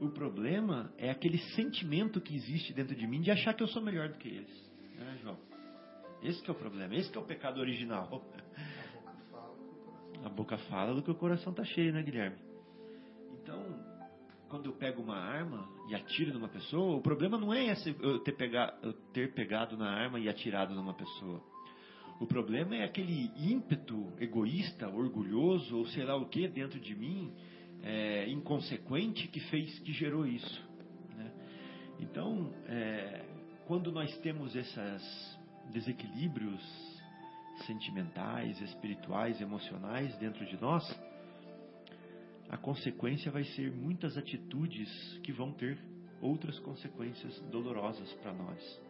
o 0.00 0.08
problema 0.08 0.92
é 0.98 1.10
aquele 1.10 1.38
sentimento 1.54 2.20
que 2.20 2.34
existe 2.34 2.72
dentro 2.72 2.96
de 2.96 3.06
mim 3.06 3.20
de 3.20 3.30
achar 3.30 3.54
que 3.54 3.62
eu 3.62 3.68
sou 3.68 3.82
melhor 3.82 4.08
do 4.08 4.18
que 4.18 4.28
eles. 4.28 4.72
Né, 4.96 5.18
João? 5.22 5.51
Esse 6.22 6.40
que 6.42 6.50
é 6.50 6.52
o 6.52 6.56
problema. 6.56 6.94
Esse 6.94 7.10
que 7.10 7.18
é 7.18 7.20
o 7.20 7.24
pecado 7.24 7.60
original. 7.60 8.22
A 10.24 10.28
boca 10.28 10.56
fala 10.56 10.94
do 10.94 11.02
que 11.02 11.10
o 11.10 11.14
coração 11.14 11.50
está 11.50 11.64
cheio, 11.64 11.92
né, 11.92 12.02
Guilherme? 12.02 12.36
Então, 13.42 13.60
quando 14.48 14.66
eu 14.66 14.72
pego 14.72 15.02
uma 15.02 15.16
arma 15.16 15.68
e 15.88 15.94
atiro 15.94 16.32
numa 16.32 16.48
pessoa, 16.48 16.96
o 16.96 17.00
problema 17.00 17.36
não 17.36 17.52
é 17.52 17.66
esse, 17.66 17.96
eu, 18.00 18.20
ter 18.20 18.32
pegado, 18.32 18.86
eu 18.86 18.92
ter 19.12 19.32
pegado 19.34 19.76
na 19.76 19.90
arma 19.90 20.20
e 20.20 20.28
atirado 20.28 20.74
numa 20.74 20.94
pessoa. 20.94 21.42
O 22.20 22.26
problema 22.26 22.76
é 22.76 22.84
aquele 22.84 23.32
ímpeto 23.36 24.12
egoísta, 24.20 24.88
orgulhoso, 24.88 25.78
ou 25.78 25.86
sei 25.86 26.04
lá 26.04 26.14
o 26.14 26.26
que 26.26 26.46
dentro 26.46 26.78
de 26.78 26.94
mim, 26.94 27.32
é, 27.82 28.28
inconsequente, 28.28 29.26
que 29.26 29.40
fez, 29.40 29.76
que 29.80 29.92
gerou 29.92 30.24
isso. 30.24 30.62
Né? 31.16 31.32
Então, 31.98 32.52
é, 32.66 33.24
quando 33.66 33.90
nós 33.90 34.16
temos 34.18 34.54
esses 34.54 35.41
desequilíbrios 35.70 36.62
sentimentais, 37.66 38.60
espirituais, 38.60 39.40
emocionais 39.40 40.14
dentro 40.16 40.44
de 40.46 40.60
nós, 40.60 40.84
a 42.48 42.56
consequência 42.56 43.30
vai 43.30 43.44
ser 43.44 43.70
muitas 43.70 44.16
atitudes 44.16 44.88
que 45.22 45.32
vão 45.32 45.52
ter 45.52 45.78
outras 46.20 46.58
consequências 46.60 47.40
dolorosas 47.50 48.12
para 48.14 48.32
nós. 48.32 48.80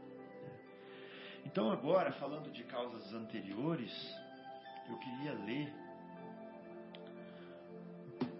Então, 1.45 1.71
agora, 1.71 2.13
falando 2.13 2.51
de 2.51 2.63
causas 2.65 3.13
anteriores, 3.13 3.93
eu 4.89 4.99
queria 4.99 5.33
ler 5.33 5.73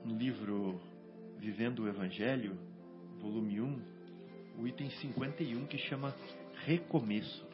no 0.05 0.17
livro 0.17 0.81
Vivendo 1.39 1.81
o 1.81 1.89
Evangelho, 1.89 2.57
volume 3.21 3.61
1, 3.61 3.83
o 4.59 4.67
item 4.67 4.91
51, 4.91 5.67
que 5.67 5.79
chama 5.79 6.15
recomeço. 6.65 7.52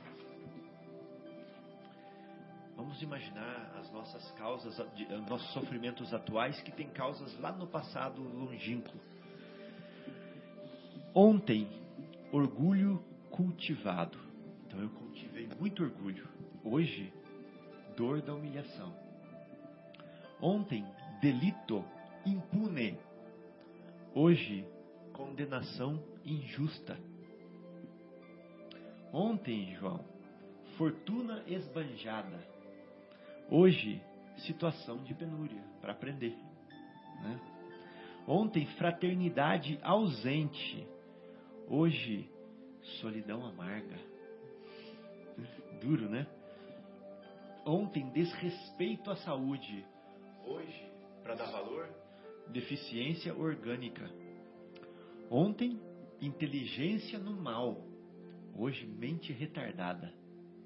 Vamos 2.79 3.03
imaginar 3.03 3.73
as 3.81 3.91
nossas 3.91 4.31
causas, 4.39 4.79
nossos 5.29 5.53
sofrimentos 5.53 6.15
atuais 6.15 6.61
que 6.61 6.71
têm 6.71 6.89
causas 6.89 7.37
lá 7.41 7.51
no 7.51 7.67
passado 7.67 8.23
longínquo. 8.23 8.97
Ontem, 11.13 11.69
orgulho 12.31 13.03
cultivado. 13.31 14.17
Então 14.65 14.81
eu 14.81 14.91
cultivei 14.91 15.49
muito 15.59 15.83
orgulho. 15.83 16.29
Hoje, 16.63 17.13
dor 17.97 18.23
da 18.23 18.33
humilhação. 18.33 18.95
Ontem, 20.41 20.87
delito 21.21 21.85
impune. 22.25 22.97
Hoje, 24.15 24.65
condenação 25.13 26.01
injusta. 26.25 26.97
Ontem, 29.13 29.75
João, 29.75 30.05
fortuna 30.77 31.43
esbanjada. 31.49 32.57
Hoje, 33.51 34.03
situação 34.39 35.03
de 35.05 35.15
penúria 35.15 35.63
para 35.81 35.93
aprender. 35.93 36.37
Né? 37.23 37.41
Ontem, 38.27 38.67
fraternidade 38.77 39.79
ausente. 39.83 40.87
Hoje, 41.67 42.31
solidão 43.01 43.47
amarga. 43.47 43.97
Duro, 45.81 46.09
né? 46.11 46.27
Ontem, 47.65 48.11
desrespeito 48.11 49.11
à 49.11 49.17
saúde. 49.17 49.85
Hoje, 50.45 50.91
para 51.23 51.35
dar 51.35 51.51
valor, 51.51 51.89
deficiência 52.49 53.35
orgânica. 53.35 54.11
Ontem, 55.31 55.81
inteligência 56.21 57.19
no 57.19 57.33
mal. 57.33 57.83
Hoje, 58.55 58.87
mente 58.87 59.33
retardada. 59.33 60.13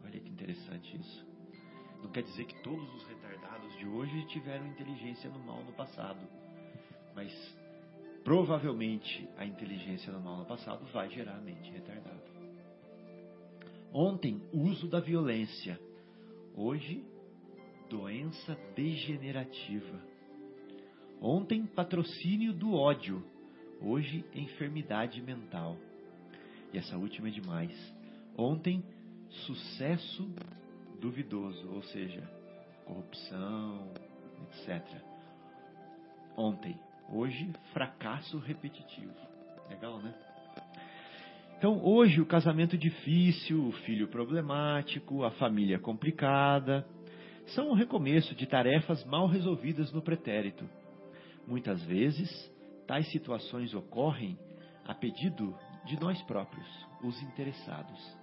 Olha 0.05 0.19
que 0.19 0.29
interessante 0.29 0.97
isso. 0.97 1.32
Não 2.03 2.11
quer 2.11 2.23
dizer 2.23 2.45
que 2.45 2.63
todos 2.63 2.93
os 2.95 3.07
retardados 3.07 3.79
de 3.79 3.87
hoje 3.87 4.27
tiveram 4.27 4.67
inteligência 4.67 5.31
no 5.31 5.39
mal 5.39 5.63
no 5.63 5.73
passado. 5.73 6.21
Mas 7.15 7.33
provavelmente 8.25 9.29
a 9.37 9.47
inteligência 9.47 10.13
no 10.13 10.21
mal 10.21 10.39
no 10.39 10.45
passado 10.45 10.85
vai 10.93 11.09
gerar 11.11 11.37
a 11.37 11.41
mente 11.41 11.71
retardada. 11.71 12.23
Ontem, 13.93 14.43
uso 14.53 14.89
da 14.89 15.01
violência. 15.01 15.79
Hoje, 16.57 17.05
doença 17.89 18.59
degenerativa. 18.75 20.01
Ontem, 21.21 21.67
patrocínio 21.67 22.53
do 22.53 22.73
ódio. 22.73 23.23
Hoje, 23.81 24.25
enfermidade 24.35 25.21
mental. 25.21 25.77
E 26.73 26.79
essa 26.79 26.97
última 26.97 27.29
é 27.29 27.31
demais. 27.31 27.95
Ontem, 28.37 28.83
sucesso 29.29 30.27
duvidoso, 31.03 31.69
ou 31.75 31.83
seja, 31.83 32.23
corrupção, 32.87 33.93
etc. 34.45 34.81
Ontem, 36.37 36.79
hoje, 37.13 37.53
fracasso 37.73 38.39
repetitivo. 38.39 39.13
Legal, 39.69 39.99
né? 39.99 40.15
Então, 41.59 41.85
hoje, 41.85 42.21
o 42.21 42.27
casamento 42.27 42.79
difícil, 42.79 43.67
o 43.67 43.73
filho 43.73 44.07
problemático, 44.09 45.25
a 45.25 45.33
família 45.33 45.79
complicada, 45.79 46.87
são 47.49 47.71
um 47.71 47.75
recomeço 47.75 48.35
de 48.37 48.47
tarefas 48.47 49.05
mal 49.05 49.27
resolvidas 49.27 49.93
no 49.93 50.03
pretérito. 50.03 50.69
Muitas 51.47 51.83
vezes, 51.85 52.31
tais 52.87 53.11
situações 53.11 53.75
ocorrem 53.75 54.39
a 54.85 54.95
pedido 54.95 55.57
de 55.85 55.99
nós 56.01 56.21
próprios, 56.23 56.67
os 57.03 57.21
interessados, 57.23 58.17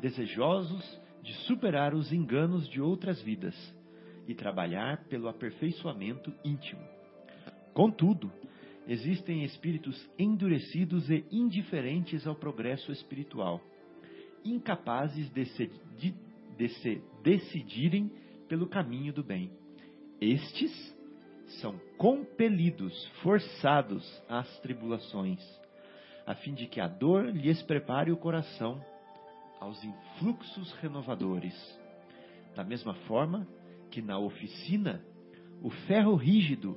desejosos 0.00 1.05
de 1.26 1.34
superar 1.44 1.92
os 1.92 2.12
enganos 2.12 2.68
de 2.68 2.80
outras 2.80 3.20
vidas 3.20 3.54
e 4.28 4.34
trabalhar 4.34 5.04
pelo 5.08 5.28
aperfeiçoamento 5.28 6.32
íntimo. 6.44 6.80
Contudo, 7.74 8.32
existem 8.86 9.42
espíritos 9.42 10.08
endurecidos 10.16 11.10
e 11.10 11.24
indiferentes 11.32 12.28
ao 12.28 12.36
progresso 12.36 12.92
espiritual, 12.92 13.60
incapazes 14.44 15.28
de 15.30 15.44
se, 15.46 15.70
de, 15.98 16.14
de 16.56 16.68
se 16.68 17.02
decidirem 17.24 18.08
pelo 18.48 18.68
caminho 18.68 19.12
do 19.12 19.24
bem. 19.24 19.50
Estes 20.20 20.96
são 21.60 21.76
compelidos, 21.98 23.04
forçados 23.20 24.22
às 24.28 24.60
tribulações, 24.60 25.42
a 26.24 26.36
fim 26.36 26.54
de 26.54 26.68
que 26.68 26.80
a 26.80 26.86
dor 26.86 27.26
lhes 27.26 27.60
prepare 27.64 28.12
o 28.12 28.16
coração 28.16 28.80
aos 29.60 29.82
influxos 29.84 30.72
renovadores. 30.74 31.54
Da 32.54 32.64
mesma 32.64 32.94
forma 33.06 33.46
que 33.90 34.02
na 34.02 34.18
oficina, 34.18 35.04
o 35.62 35.70
ferro 35.70 36.14
rígido 36.14 36.76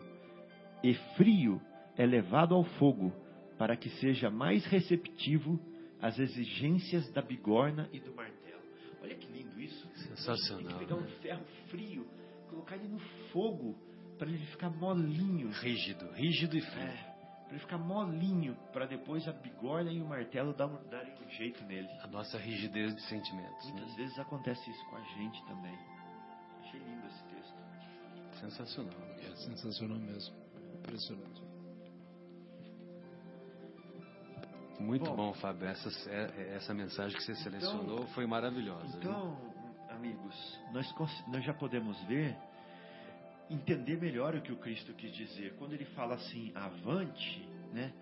e 0.83 0.93
frio 1.15 1.61
é 1.97 2.05
levado 2.05 2.55
ao 2.55 2.63
fogo 2.63 3.13
para 3.57 3.75
que 3.75 3.89
seja 3.89 4.29
mais 4.29 4.65
receptivo 4.65 5.59
às 6.01 6.17
exigências 6.17 7.11
da 7.11 7.21
bigorna 7.21 7.89
e 7.91 7.99
do 7.99 8.13
martelo. 8.13 8.61
Olha 9.01 9.15
que 9.15 9.27
lindo 9.31 9.59
isso. 9.59 9.87
Sensacional. 9.95 10.63
Tem 10.63 10.73
que 10.73 10.85
pegar 10.85 10.95
um 10.95 11.01
né? 11.01 11.11
ferro 11.21 11.45
frio, 11.67 12.07
colocar 12.49 12.75
ele 12.75 12.87
no 12.87 12.99
fogo 13.31 13.75
para 14.17 14.29
ele 14.29 14.45
ficar 14.47 14.69
molinho. 14.69 15.49
Rígido, 15.49 16.09
rígido 16.13 16.57
e 16.57 16.61
frio. 16.61 16.83
É 16.83 17.08
para 17.49 17.55
ele 17.55 17.65
ficar 17.65 17.79
molinho, 17.79 18.55
para 18.71 18.85
depois 18.85 19.27
a 19.27 19.33
bigorna 19.33 19.91
e 19.91 19.99
o 19.99 20.05
martelo 20.05 20.53
darem 20.53 21.15
um 21.19 21.29
jeito 21.29 21.63
nele. 21.65 21.89
A 22.03 22.07
nossa 22.07 22.37
rigidez 22.37 22.95
de 22.95 23.01
sentimentos. 23.01 23.71
Muitas 23.71 23.89
né? 23.89 23.95
vezes 23.95 24.19
acontece 24.19 24.69
isso 24.69 24.85
com 24.85 24.95
a 24.95 25.01
gente 25.01 25.43
também. 25.47 25.75
Achei 26.59 26.79
lindo 26.79 27.07
esse 27.07 27.23
texto. 27.23 27.55
Sensacional. 28.39 29.01
É 29.17 29.35
sensacional 29.35 29.97
mesmo. 29.97 30.35
Impressionante. 30.75 31.41
Muito 34.79 35.05
bom, 35.05 35.15
bom 35.15 35.33
Fábio. 35.33 35.67
Essa, 35.67 35.89
é, 36.11 36.55
essa 36.55 36.71
mensagem 36.71 37.17
que 37.17 37.23
você 37.23 37.33
selecionou 37.33 37.95
então, 37.95 38.07
foi 38.09 38.27
maravilhosa. 38.27 38.95
Então, 38.95 39.35
viu? 39.35 39.95
amigos, 39.95 40.59
nós, 40.71 40.87
nós 41.27 41.43
já 41.43 41.53
podemos 41.53 41.99
ver 42.03 42.37
entender 43.49 43.99
melhor 43.99 44.35
o 44.35 44.41
que 44.41 44.51
o 44.51 44.57
Cristo 44.57 44.93
quis 44.93 45.13
dizer. 45.13 45.55
Quando 45.57 45.73
ele 45.73 45.85
fala 45.85 46.15
assim, 46.15 46.51
avante, 46.55 47.47
né? 47.73 47.93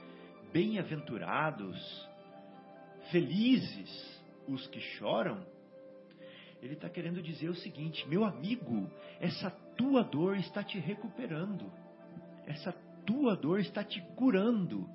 Bem-aventurados, 0.52 2.10
felizes 3.12 4.22
os 4.48 4.66
que 4.68 4.80
choram, 4.80 5.46
ele 6.62 6.74
está 6.74 6.90
querendo 6.90 7.22
dizer 7.22 7.50
o 7.50 7.56
seguinte: 7.56 8.08
meu 8.08 8.24
amigo, 8.24 8.90
essa 9.20 9.50
tua 9.76 10.04
dor 10.04 10.38
está 10.38 10.64
te 10.64 10.80
recuperando, 10.80 11.72
essa 12.46 12.74
tua 13.06 13.36
dor 13.36 13.60
está 13.60 13.84
te 13.84 14.02
curando. 14.16 14.90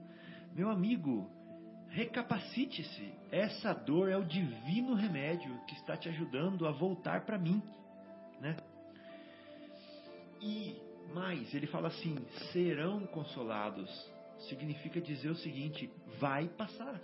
Meu 0.54 0.68
amigo, 0.68 1.30
recapacite-se, 1.88 3.12
essa 3.30 3.72
dor 3.72 4.10
é 4.10 4.16
o 4.16 4.24
divino 4.24 4.94
remédio 4.94 5.58
que 5.66 5.74
está 5.74 5.96
te 5.96 6.08
ajudando 6.08 6.66
a 6.66 6.72
voltar 6.72 7.24
para 7.24 7.38
mim, 7.38 7.62
né? 8.40 8.56
E 10.42 10.76
mais, 11.14 11.54
ele 11.54 11.66
fala 11.68 11.88
assim: 11.88 12.16
serão 12.52 13.06
consolados. 13.06 13.88
Significa 14.48 15.00
dizer 15.00 15.30
o 15.30 15.36
seguinte: 15.36 15.88
vai 16.18 16.48
passar. 16.48 17.00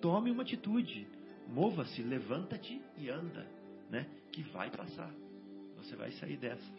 Tome 0.00 0.30
uma 0.30 0.42
atitude. 0.42 1.06
Mova-se, 1.48 2.00
levanta-te 2.00 2.80
e 2.96 3.10
anda, 3.10 3.44
né? 3.90 4.06
Que 4.30 4.42
vai 4.44 4.70
passar. 4.70 5.12
Você 5.78 5.96
vai 5.96 6.12
sair 6.12 6.36
dessa. 6.36 6.72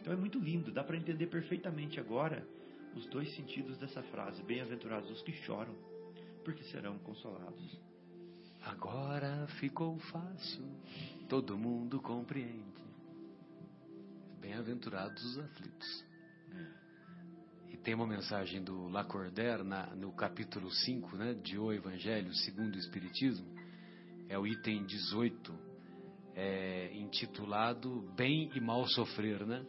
Então 0.00 0.12
é 0.12 0.16
muito 0.16 0.38
lindo, 0.38 0.72
dá 0.72 0.82
para 0.82 0.96
entender 0.96 1.26
perfeitamente 1.26 2.00
agora 2.00 2.46
os 2.96 3.06
dois 3.06 3.34
sentidos 3.36 3.76
dessa 3.76 4.02
frase: 4.04 4.42
bem-aventurados 4.42 5.10
os 5.10 5.22
que 5.22 5.32
choram, 5.32 5.74
porque 6.42 6.64
serão 6.64 6.98
consolados. 6.98 7.78
Agora 8.64 9.46
ficou 9.60 9.98
fácil, 9.98 10.64
todo 11.28 11.58
mundo 11.58 12.00
compreende. 12.00 12.73
Bem-aventurados 14.44 15.24
os 15.24 15.38
aflitos. 15.38 16.04
E 17.72 17.78
tem 17.78 17.94
uma 17.94 18.06
mensagem 18.06 18.62
do 18.62 18.88
Lacordaire 18.88 19.64
na, 19.64 19.86
no 19.96 20.12
capítulo 20.12 20.70
5 20.70 21.16
né, 21.16 21.32
de 21.32 21.58
O 21.58 21.72
Evangelho 21.72 22.30
segundo 22.34 22.74
o 22.74 22.78
Espiritismo, 22.78 23.46
é 24.28 24.38
o 24.38 24.46
item 24.46 24.84
18, 24.84 25.58
é, 26.34 26.90
intitulado 26.92 28.02
Bem 28.14 28.50
e 28.54 28.60
Mal 28.60 28.86
Sofrer. 28.88 29.46
Né? 29.46 29.64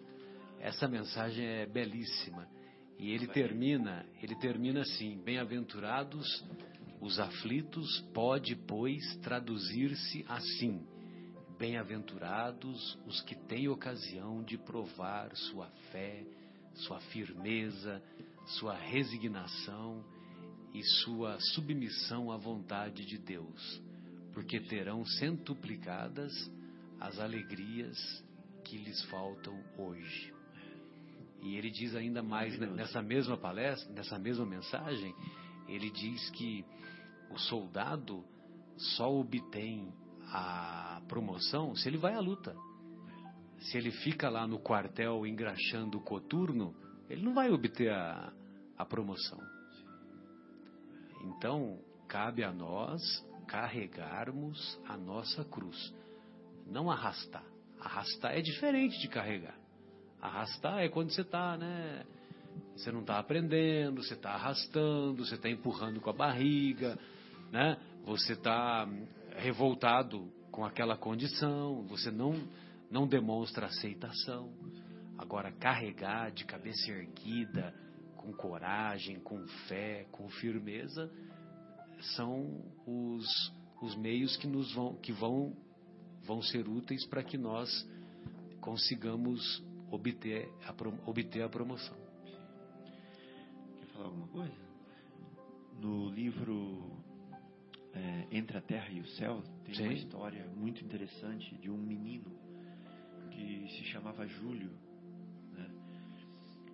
Essa 0.60 0.89
mensagem 0.89 1.45
é 1.45 1.65
belíssima. 1.65 2.45
E 2.99 3.11
ele 3.11 3.27
termina, 3.27 4.06
ele 4.22 4.35
termina 4.35 4.81
assim: 4.81 5.18
Bem-aventurados 5.23 6.27
os 6.99 7.18
aflitos, 7.18 8.02
pode, 8.14 8.57
pois, 8.57 9.02
traduzir-se 9.22 10.26
assim 10.27 10.85
Bem-aventurados 11.57 12.98
os 13.07 13.22
que 13.22 13.34
têm 13.34 13.69
ocasião 13.69 14.44
de 14.44 14.57
provar 14.57 15.34
sua 15.36 15.68
fé, 15.91 16.26
sua 16.73 16.99
firmeza, 16.99 18.03
sua 18.60 18.76
resignação 18.76 20.03
e 20.73 20.84
sua 21.03 21.40
submissão 21.53 22.30
à 22.30 22.36
vontade 22.36 23.06
de 23.06 23.18
Deus, 23.18 23.82
porque 24.34 24.60
terão 24.60 25.06
centuplicadas 25.06 26.34
as 26.99 27.18
alegrias 27.19 27.98
que 28.65 28.77
lhes 28.77 29.02
faltam 29.06 29.57
hoje. 29.77 30.34
E 31.41 31.56
ele 31.56 31.72
diz 31.72 31.95
ainda 31.95 32.22
mais 32.22 32.60
nessa 32.60 33.02
mesma 33.02 33.38
palestra, 33.38 33.94
nessa 33.94 34.19
mesma 34.19 34.45
mensagem, 34.45 35.15
ele 35.69 35.90
diz 35.90 36.30
que 36.32 36.65
o 37.32 37.38
soldado 37.38 38.26
só 38.76 39.10
obtém 39.10 39.94
a 40.31 41.02
promoção 41.07 41.76
se 41.76 41.88
ele 41.88 41.97
vai 41.97 42.14
à 42.14 42.19
luta. 42.19 42.56
Se 43.60 43.77
ele 43.77 43.91
fica 43.91 44.30
lá 44.30 44.47
no 44.47 44.60
quartel 44.60 45.26
engraxando 45.26 45.97
o 45.97 46.02
coturno, 46.02 46.76
ele 47.10 47.23
não 47.23 47.34
vai 47.34 47.49
obter 47.49 47.91
a, 47.91 48.31
a 48.77 48.85
promoção. 48.85 49.39
Então, 51.23 51.80
cabe 52.07 52.43
a 52.43 52.52
nós 52.52 53.02
carregarmos 53.47 54.80
a 54.88 54.97
nossa 54.97 55.43
cruz, 55.45 55.93
não 56.68 56.91
arrastar. 56.91 57.43
Arrastar 57.80 58.34
é 58.34 58.41
diferente 58.41 58.99
de 58.99 59.07
carregar. 59.07 59.56
Arrastar 60.22 60.80
é 60.80 60.89
quando 60.89 61.11
você 61.11 61.22
está, 61.22 61.57
né? 61.57 62.03
Você 62.76 62.91
não 62.91 63.02
está 63.02 63.19
aprendendo, 63.19 64.02
você 64.02 64.14
está 64.14 64.31
arrastando, 64.31 65.26
você 65.26 65.35
está 65.35 65.49
empurrando 65.49 66.02
com 66.02 66.10
a 66.10 66.14
barriga, 66.14 66.97
né? 67.52 67.77
Você 68.06 68.34
está 68.34 68.88
revoltado 69.37 70.31
com 70.51 70.63
aquela 70.63 70.97
condição, 70.97 71.83
você 71.83 72.11
não 72.11 72.33
não 72.89 73.07
demonstra 73.07 73.65
aceitação. 73.65 74.53
Agora 75.17 75.51
carregar 75.51 76.31
de 76.31 76.45
cabeça 76.45 76.91
erguida, 76.91 77.73
com 78.15 78.31
coragem, 78.33 79.19
com 79.19 79.45
fé, 79.67 80.05
com 80.11 80.29
firmeza, 80.29 81.11
são 82.15 82.63
os, 82.85 83.53
os 83.81 83.95
meios 83.95 84.37
que 84.37 84.47
nos 84.47 84.73
vão 84.73 84.95
que 84.95 85.11
vão 85.11 85.55
vão 86.23 86.41
ser 86.41 86.67
úteis 86.67 87.05
para 87.05 87.23
que 87.23 87.37
nós 87.37 87.69
consigamos 88.59 89.63
obter 89.91 90.49
a, 90.65 91.09
obter 91.09 91.43
a 91.43 91.49
promoção. 91.49 91.95
Quer 93.79 93.85
falar 93.87 94.05
alguma 94.05 94.27
coisa? 94.27 94.65
No 95.79 96.09
livro 96.09 97.05
é, 97.95 98.27
Entre 98.31 98.57
a 98.57 98.61
Terra 98.61 98.89
e 98.89 98.99
o 98.99 99.07
Céu 99.07 99.41
tem 99.63 99.73
Sim. 99.73 99.84
uma 99.84 99.93
história 99.93 100.45
muito 100.55 100.84
interessante 100.84 101.55
de 101.55 101.69
um 101.69 101.77
menino 101.77 102.30
que 103.31 103.67
se 103.69 103.85
chamava 103.85 104.27
Júlio, 104.27 104.72
né? 105.53 105.69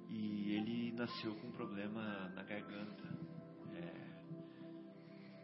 e 0.10 0.53
ele 0.53 0.91
nasceu 0.93 1.35
com 1.35 1.48
um 1.48 1.52
problema 1.52 2.30
na 2.35 2.43
garganta 2.43 3.03
é, 3.73 3.93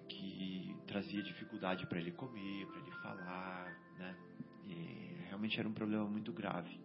que 0.09 0.75
trazia 0.87 1.21
dificuldade 1.21 1.85
para 1.85 1.99
ele 1.99 2.11
comer, 2.11 2.65
para 2.67 2.79
ele 2.79 2.91
falar, 3.03 3.65
né? 3.97 4.17
E 4.65 5.25
realmente 5.27 5.59
era 5.59 5.67
um 5.67 5.73
problema 5.73 6.05
muito 6.05 6.33
grave. 6.33 6.79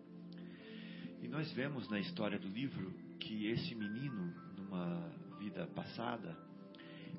E 1.21 1.29
nós 1.29 1.51
vemos 1.53 1.89
na 1.89 1.99
história 1.99 2.39
do 2.39 2.49
livro 2.49 2.93
que 3.19 3.47
esse 3.47 3.75
menino, 3.75 4.35
numa 4.57 5.09
vida 5.39 5.67
passada, 5.69 6.37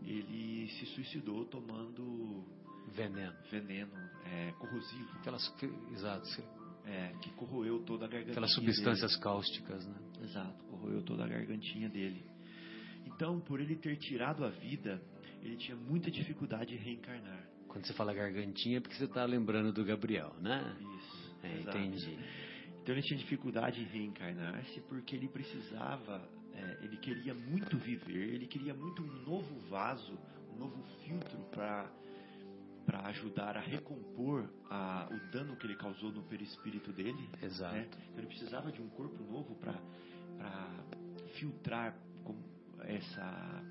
ele 0.05 0.67
se 0.69 0.85
suicidou 0.87 1.45
tomando 1.45 2.45
veneno, 2.89 3.35
veneno 3.49 3.93
é, 4.25 4.51
corrosivo. 4.53 5.09
Aquelas, 5.19 5.53
exato. 5.91 6.27
É, 6.85 7.13
que 7.21 7.31
corroeu 7.31 7.79
toda 7.83 8.05
a 8.05 8.07
garganta. 8.07 8.31
Aquelas 8.31 8.53
substâncias 8.53 9.11
dele. 9.11 9.23
cáusticas, 9.23 9.87
né? 9.87 9.95
Exato, 10.21 10.63
corroeu 10.65 11.01
toda 11.03 11.23
a 11.23 11.27
gargantinha 11.27 11.87
dele. 11.87 12.25
Então, 13.05 13.39
por 13.39 13.61
ele 13.61 13.75
ter 13.75 13.95
tirado 13.97 14.43
a 14.43 14.49
vida, 14.49 15.01
ele 15.41 15.55
tinha 15.57 15.77
muita 15.77 16.11
dificuldade 16.11 16.73
em 16.73 16.77
reencarnar. 16.77 17.47
Quando 17.67 17.85
você 17.85 17.93
fala 17.93 18.13
gargantinha, 18.13 18.77
é 18.77 18.79
porque 18.81 18.95
você 18.95 19.05
está 19.05 19.25
lembrando 19.25 19.71
do 19.71 19.83
Gabriel, 19.83 20.35
né? 20.41 20.77
Isso. 20.97 21.35
É, 21.43 21.61
entendi. 21.61 22.17
Então 22.81 22.93
ele 22.93 23.01
tinha 23.01 23.17
dificuldade 23.17 23.81
em 23.81 23.85
reencarnar-se 23.85 24.81
porque 24.81 25.15
ele 25.15 25.29
precisava, 25.29 26.21
é, 26.53 26.79
ele 26.81 26.97
queria 26.97 27.33
muito 27.33 27.77
viver, 27.77 28.33
ele 28.33 28.47
queria 28.47 28.73
muito 28.73 29.01
um 29.01 29.23
novo 29.23 29.59
vaso, 29.69 30.17
um 30.53 30.57
novo 30.57 30.83
filtro 31.03 31.37
para 31.51 31.89
para 32.85 32.99
ajudar 33.07 33.55
a 33.55 33.61
recompor 33.61 34.49
a, 34.69 35.07
o 35.09 35.31
dano 35.31 35.55
que 35.55 35.65
ele 35.65 35.75
causou 35.75 36.11
no 36.11 36.21
perispírito 36.23 36.91
dele. 36.91 37.29
Exato. 37.41 37.75
Né? 37.75 37.87
Então 38.09 38.17
ele 38.17 38.27
precisava 38.27 38.73
de 38.73 38.81
um 38.81 38.89
corpo 38.89 39.23
novo 39.23 39.55
para 39.55 39.73
filtrar 41.35 41.95
essa 42.81 43.63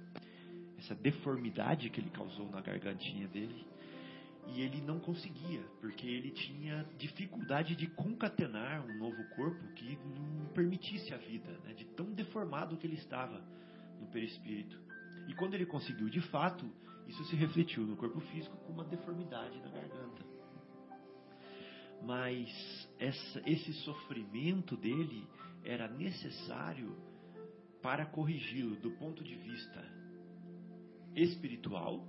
essa 0.78 0.94
deformidade 0.94 1.90
que 1.90 2.00
ele 2.00 2.10
causou 2.10 2.50
na 2.50 2.60
gargantinha 2.60 3.28
dele 3.28 3.66
e 4.48 4.60
ele 4.60 4.80
não 4.80 4.98
conseguia, 4.98 5.62
porque 5.80 6.06
ele 6.06 6.30
tinha 6.30 6.86
dificuldade 6.98 7.76
de 7.76 7.86
concatenar 7.86 8.84
um 8.84 8.98
novo 8.98 9.24
corpo 9.36 9.66
que 9.74 9.96
não 9.96 10.46
permitisse 10.52 11.14
a 11.14 11.16
vida, 11.16 11.50
né, 11.64 11.72
de 11.74 11.84
tão 11.84 12.12
deformado 12.12 12.76
que 12.76 12.86
ele 12.86 12.96
estava 12.96 13.42
no 14.00 14.06
perispírito. 14.08 14.78
E 15.28 15.34
quando 15.34 15.54
ele 15.54 15.64
conseguiu 15.64 16.08
de 16.08 16.20
fato, 16.20 16.68
isso 17.06 17.24
se 17.24 17.36
refletiu 17.36 17.84
no 17.84 17.96
corpo 17.96 18.20
físico 18.20 18.56
com 18.58 18.72
uma 18.72 18.84
deformidade 18.84 19.58
na 19.60 19.68
garganta. 19.68 20.22
Mas 22.02 22.88
essa, 22.98 23.42
esse 23.46 23.72
sofrimento 23.74 24.76
dele 24.76 25.26
era 25.64 25.86
necessário 25.88 26.96
para 27.80 28.06
corrigi-lo 28.06 28.76
do 28.76 28.90
ponto 28.92 29.22
de 29.22 29.34
vista 29.36 29.84
espiritual 31.14 32.04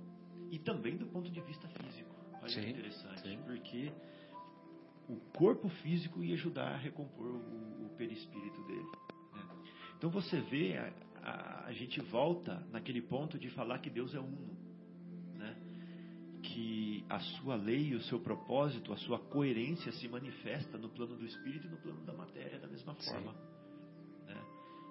e 0.50 0.58
também 0.58 0.96
do 0.96 1.06
ponto 1.06 1.30
de 1.30 1.40
vista 1.40 1.68
físico. 1.68 2.13
Olha 2.44 2.52
sim, 2.52 2.60
que 2.62 2.70
interessante, 2.70 3.22
sim. 3.22 3.38
porque 3.46 3.90
o 5.08 5.16
corpo 5.36 5.68
físico 5.68 6.22
ia 6.22 6.34
ajudar 6.34 6.74
a 6.74 6.76
recompor 6.76 7.26
o, 7.26 7.86
o 7.86 7.90
perispírito 7.96 8.62
dele. 8.64 8.88
Né? 9.32 9.42
Então 9.96 10.10
você 10.10 10.40
vê, 10.40 10.76
a, 10.76 10.92
a, 11.22 11.66
a, 11.66 11.72
gente 11.72 12.00
volta 12.02 12.66
naquele 12.70 13.00
ponto 13.00 13.38
de 13.38 13.48
falar 13.50 13.78
que 13.78 13.88
Deus 13.88 14.14
é 14.14 14.20
uno. 14.20 14.56
Né? 15.34 15.56
Que 16.42 17.04
a 17.08 17.18
sua 17.18 17.56
lei, 17.56 17.94
o 17.94 18.02
seu 18.02 18.20
propósito, 18.20 18.92
a 18.92 18.96
sua 18.98 19.18
coerência 19.18 19.90
se 19.92 20.06
manifesta 20.06 20.76
no 20.76 20.90
plano 20.90 21.16
do 21.16 21.24
espírito 21.24 21.66
e 21.66 21.70
no 21.70 21.78
plano 21.78 22.04
da 22.04 22.12
matéria 22.12 22.58
da 22.58 22.66
mesma 22.66 22.94
forma. 22.94 23.32
Né? 24.26 24.42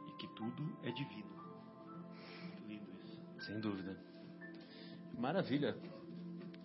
E 0.10 0.18
que 0.18 0.28
tudo 0.36 0.78
é 0.84 0.92
divino. 0.92 1.34
Muito 2.42 2.64
lindo 2.68 2.92
isso. 3.04 3.46
Sem 3.46 3.60
dúvida. 3.60 3.96
Maravilha. 5.18 5.78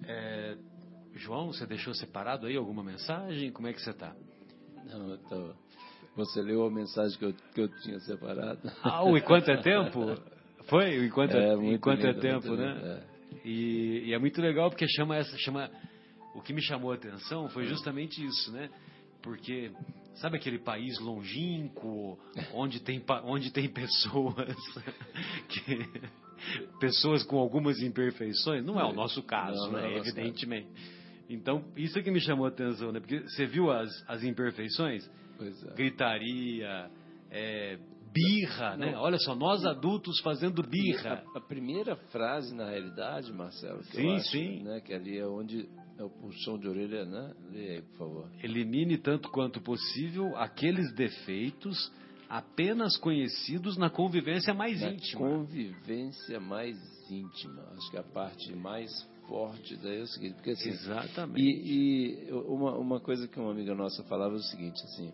É, 0.04 0.56
João, 1.18 1.52
você 1.52 1.66
deixou 1.66 1.92
separado 1.94 2.46
aí 2.46 2.56
alguma 2.56 2.82
mensagem? 2.82 3.50
Como 3.50 3.66
é 3.68 3.72
que 3.72 3.82
você 3.82 3.90
está? 3.90 4.14
Não, 4.86 5.10
eu 5.10 5.18
tô... 5.18 5.54
Você 6.16 6.40
leu 6.40 6.64
a 6.64 6.70
mensagem 6.70 7.18
que 7.18 7.24
eu, 7.24 7.34
que 7.54 7.60
eu 7.60 7.68
tinha 7.80 7.98
separado. 8.00 8.60
Ah, 8.82 9.04
o 9.04 9.16
Enquanto 9.16 9.48
é 9.48 9.56
Tempo? 9.58 10.16
Foi? 10.64 10.98
O 10.98 11.04
Enquanto 11.04 11.36
é, 11.36 11.50
é, 11.50 11.54
enquanto 11.54 12.04
é 12.04 12.12
lindo, 12.12 12.26
é 12.26 12.32
Tempo, 12.32 12.56
né? 12.56 12.80
É. 12.82 13.48
E, 13.48 14.04
e, 14.06 14.14
é 14.14 14.18
muito 14.18 14.40
legal 14.40 14.70
porque 14.70 14.86
chama 14.88 15.16
essa... 15.16 15.36
chama 15.38 15.70
O 16.34 16.40
que 16.40 16.52
me 16.52 16.62
chamou 16.62 16.92
a 16.92 16.94
atenção 16.94 17.48
foi 17.50 17.66
justamente 17.66 18.24
isso, 18.24 18.52
né? 18.52 18.70
Porque, 19.22 19.72
sabe 20.14 20.36
aquele 20.36 20.58
país 20.58 20.98
longínquo, 21.00 22.18
onde 22.54 22.80
tem, 22.80 23.02
onde 23.24 23.52
tem 23.52 23.68
pessoas 23.70 24.56
que 25.48 25.88
pessoas 26.78 27.24
com 27.24 27.38
algumas 27.38 27.80
imperfeições. 27.80 28.64
Não 28.64 28.80
é 28.80 28.84
o 28.84 28.92
nosso 28.92 29.22
caso, 29.22 29.66
não, 29.66 29.72
né? 29.72 29.82
Não 29.82 29.88
é 29.88 29.96
evidentemente. 29.98 30.68
Caso. 30.68 30.97
Então, 31.28 31.64
isso 31.76 31.98
é 31.98 32.02
que 32.02 32.10
me 32.10 32.20
chamou 32.20 32.46
a 32.46 32.48
atenção, 32.48 32.90
né? 32.90 33.00
Porque 33.00 33.20
você 33.20 33.46
viu 33.46 33.70
as, 33.70 33.90
as 34.08 34.22
imperfeições? 34.24 35.08
É. 35.40 35.74
Gritaria, 35.74 36.90
é, 37.30 37.78
birra, 38.12 38.76
né? 38.76 38.96
Olha 38.96 39.18
só, 39.18 39.34
nós 39.34 39.64
adultos 39.64 40.20
fazendo 40.20 40.62
birra. 40.62 41.24
A, 41.34 41.38
a, 41.38 41.40
primeira 41.40 41.96
frase, 42.10 42.54
na 42.54 42.68
realidade, 42.70 43.32
Marcelo, 43.32 43.80
que 43.80 43.96
sim, 43.96 44.16
acho, 44.16 44.30
sim. 44.30 44.62
Né, 44.62 44.80
que 44.80 44.92
ali 44.92 45.18
é 45.18 45.26
onde 45.26 45.68
é 45.98 46.02
o 46.02 46.10
puxão 46.10 46.58
de 46.58 46.68
orelha, 46.68 47.04
né? 47.04 47.34
Lê 47.50 47.70
aí, 47.72 47.82
por 47.82 47.98
favor. 47.98 48.30
Elimine 48.42 48.98
tanto 48.98 49.28
quanto 49.30 49.60
possível 49.60 50.36
aqueles 50.36 50.92
defeitos 50.94 51.92
apenas 52.28 52.96
conhecidos 52.98 53.76
na 53.76 53.88
convivência 53.88 54.52
mais 54.52 54.80
na 54.80 54.90
íntima. 54.90 55.20
Convivência 55.20 56.38
mais 56.40 56.76
íntima. 57.10 57.62
Acho 57.76 57.90
que 57.90 57.96
a 57.96 58.02
parte 58.02 58.54
mais 58.54 58.90
forte 59.28 59.76
daí 59.76 60.00
é 60.00 60.02
o 60.02 60.06
seguinte, 60.06 60.34
porque 60.34 60.50
assim, 60.50 60.70
Exatamente. 60.70 61.40
E, 61.40 62.28
e 62.28 62.32
uma, 62.32 62.76
uma 62.76 63.00
coisa 63.00 63.28
que 63.28 63.38
uma 63.38 63.52
amiga 63.52 63.74
nossa 63.74 64.02
falava 64.04 64.34
é 64.34 64.38
o 64.38 64.42
seguinte, 64.42 64.82
assim, 64.84 65.12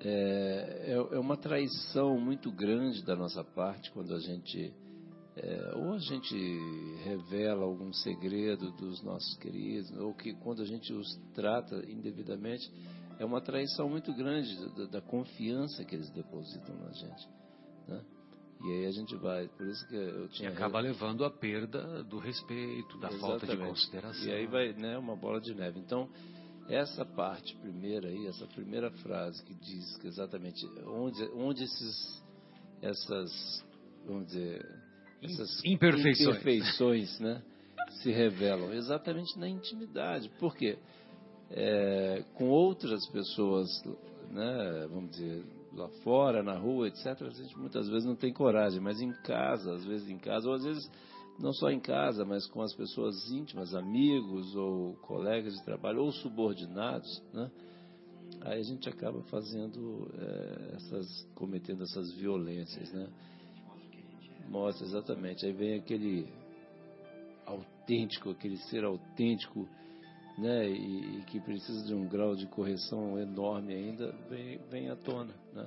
é, 0.00 0.84
é, 0.86 0.92
é 0.94 1.18
uma 1.18 1.36
traição 1.36 2.18
muito 2.18 2.50
grande 2.50 3.04
da 3.04 3.14
nossa 3.14 3.44
parte 3.44 3.90
quando 3.92 4.14
a 4.14 4.18
gente 4.18 4.72
é, 5.36 5.72
ou 5.76 5.94
a 5.94 5.98
gente 5.98 6.34
revela 7.04 7.64
algum 7.64 7.92
segredo 7.92 8.70
dos 8.72 9.02
nossos 9.02 9.36
queridos, 9.38 9.90
ou 9.98 10.12
que 10.14 10.34
quando 10.34 10.62
a 10.62 10.66
gente 10.66 10.92
os 10.92 11.16
trata 11.34 11.76
indevidamente, 11.88 12.70
é 13.18 13.24
uma 13.24 13.40
traição 13.40 13.88
muito 13.88 14.12
grande 14.12 14.54
da, 14.76 14.84
da 14.86 15.00
confiança 15.00 15.84
que 15.84 15.94
eles 15.94 16.10
depositam 16.10 16.76
na 16.76 16.92
gente. 16.92 17.28
Né? 17.88 18.04
E 18.64 18.72
aí 18.72 18.86
a 18.86 18.92
gente 18.92 19.16
vai, 19.16 19.48
por 19.48 19.66
isso 19.66 19.86
que 19.88 19.96
eu 19.96 20.28
tinha... 20.28 20.50
E 20.50 20.52
acaba 20.52 20.78
levando 20.78 21.24
a 21.24 21.30
perda 21.30 22.04
do 22.04 22.18
respeito, 22.18 22.96
da 22.98 23.08
Exatamente. 23.08 23.20
falta 23.20 23.46
de 23.46 23.56
consideração. 23.56 24.24
E 24.24 24.32
aí 24.32 24.46
vai, 24.46 24.72
né, 24.72 24.96
uma 24.96 25.16
bola 25.16 25.40
de 25.40 25.52
neve. 25.52 25.80
Então, 25.80 26.08
essa 26.68 27.04
parte 27.04 27.56
primeira 27.56 28.08
aí, 28.08 28.26
essa 28.28 28.46
primeira 28.46 28.90
frase 28.90 29.42
que 29.44 29.54
diz 29.54 29.96
que 29.98 30.06
exatamente 30.06 30.64
onde, 30.86 31.24
onde 31.34 31.64
esses, 31.64 32.24
essas, 32.80 33.64
vamos 34.06 34.26
dizer, 34.28 34.64
essas 35.20 35.64
imperfeições, 35.64 36.36
imperfeições 36.36 37.18
né, 37.18 37.42
se 38.00 38.12
revelam 38.12 38.72
exatamente 38.72 39.36
na 39.38 39.48
intimidade. 39.48 40.30
Por 40.38 40.54
quê? 40.54 40.78
É, 41.50 42.24
com 42.34 42.48
outras 42.48 43.04
pessoas, 43.08 43.68
né, 44.30 44.86
vamos 44.88 45.10
dizer, 45.10 45.44
lá 45.74 45.88
fora, 46.02 46.42
na 46.42 46.56
rua, 46.56 46.88
etc., 46.88 47.22
a 47.22 47.30
gente 47.30 47.58
muitas 47.58 47.88
vezes 47.88 48.04
não 48.04 48.16
tem 48.16 48.32
coragem, 48.32 48.80
mas 48.80 49.00
em 49.00 49.12
casa, 49.22 49.74
às 49.74 49.84
vezes 49.84 50.08
em 50.08 50.18
casa, 50.18 50.48
ou 50.48 50.54
às 50.54 50.64
vezes 50.64 50.90
não 51.38 51.52
só 51.52 51.70
em 51.70 51.80
casa, 51.80 52.24
mas 52.24 52.46
com 52.46 52.60
as 52.62 52.74
pessoas 52.74 53.30
íntimas, 53.30 53.74
amigos 53.74 54.54
ou 54.54 54.94
colegas 54.96 55.54
de 55.54 55.64
trabalho 55.64 56.02
ou 56.02 56.12
subordinados, 56.12 57.22
né? 57.32 57.50
Aí 58.42 58.60
a 58.60 58.62
gente 58.62 58.88
acaba 58.88 59.22
fazendo 59.24 60.10
é, 60.18 60.76
essas, 60.76 61.28
cometendo 61.34 61.82
essas 61.84 62.12
violências, 62.14 62.92
né? 62.92 63.08
Mostra 64.48 64.86
exatamente. 64.86 65.46
Aí 65.46 65.52
vem 65.52 65.74
aquele 65.74 66.26
autêntico, 67.46 68.30
aquele 68.30 68.56
ser 68.56 68.84
autêntico, 68.84 69.68
né? 70.38 70.68
E, 70.68 71.18
e 71.18 71.22
que 71.26 71.40
precisa 71.40 71.86
de 71.86 71.94
um 71.94 72.06
grau 72.08 72.34
de 72.34 72.46
correção 72.46 73.18
enorme 73.18 73.74
ainda, 73.74 74.14
vem, 74.28 74.58
vem 74.70 74.90
à 74.90 74.96
tona, 74.96 75.34
né? 75.52 75.66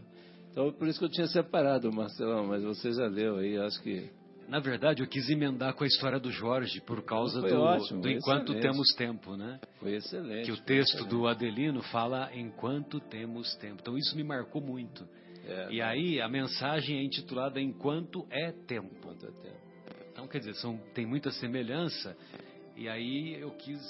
Então, 0.52 0.72
por 0.72 0.88
isso 0.88 1.00
que 1.00 1.06
eu 1.06 1.10
tinha 1.10 1.28
separado, 1.28 1.92
Marcelão, 1.92 2.48
mas 2.48 2.64
você 2.64 2.92
já 2.94 3.08
leu 3.08 3.38
aí, 3.38 3.58
acho 3.58 3.82
que 3.84 4.10
na 4.48 4.60
verdade, 4.60 5.02
eu 5.02 5.08
quis 5.08 5.28
emendar 5.30 5.74
com 5.74 5.84
a 5.84 5.88
história 5.88 6.20
do 6.20 6.32
Jorge, 6.32 6.80
por 6.82 7.04
causa 7.04 7.42
do, 7.42 7.62
ótimo, 7.62 8.02
do 8.02 8.10
Enquanto 8.10 8.52
excelente. 8.52 8.62
Temos 8.62 8.88
Tempo, 8.96 9.36
né? 9.36 9.60
Foi 9.80 9.96
excelente. 9.96 10.46
Que 10.46 10.52
o 10.52 10.58
texto 10.58 11.04
do 11.06 11.28
Adelino 11.28 11.82
fala 11.84 12.30
Enquanto 12.36 13.00
Temos 13.00 13.56
Tempo. 13.56 13.78
Então, 13.82 13.98
isso 13.98 14.16
me 14.16 14.24
marcou 14.24 14.62
muito. 14.62 15.08
É, 15.48 15.72
e 15.72 15.82
aí, 15.82 16.22
a 16.22 16.30
mensagem 16.30 17.00
é 17.00 17.04
intitulada 17.04 17.60
Enquanto 17.60 18.26
é 18.30 18.52
Tempo. 18.52 18.90
Enquanto 19.00 19.26
é 19.26 19.32
Tempo. 19.32 19.66
Então, 20.12 20.28
quer 20.28 20.40
dizer, 20.40 20.54
são, 20.56 20.78
tem 20.94 21.06
muita 21.08 21.32
semelhança. 21.32 22.16
E 22.78 22.88
aí, 22.88 23.40
eu 23.40 23.50
quis 23.52 23.82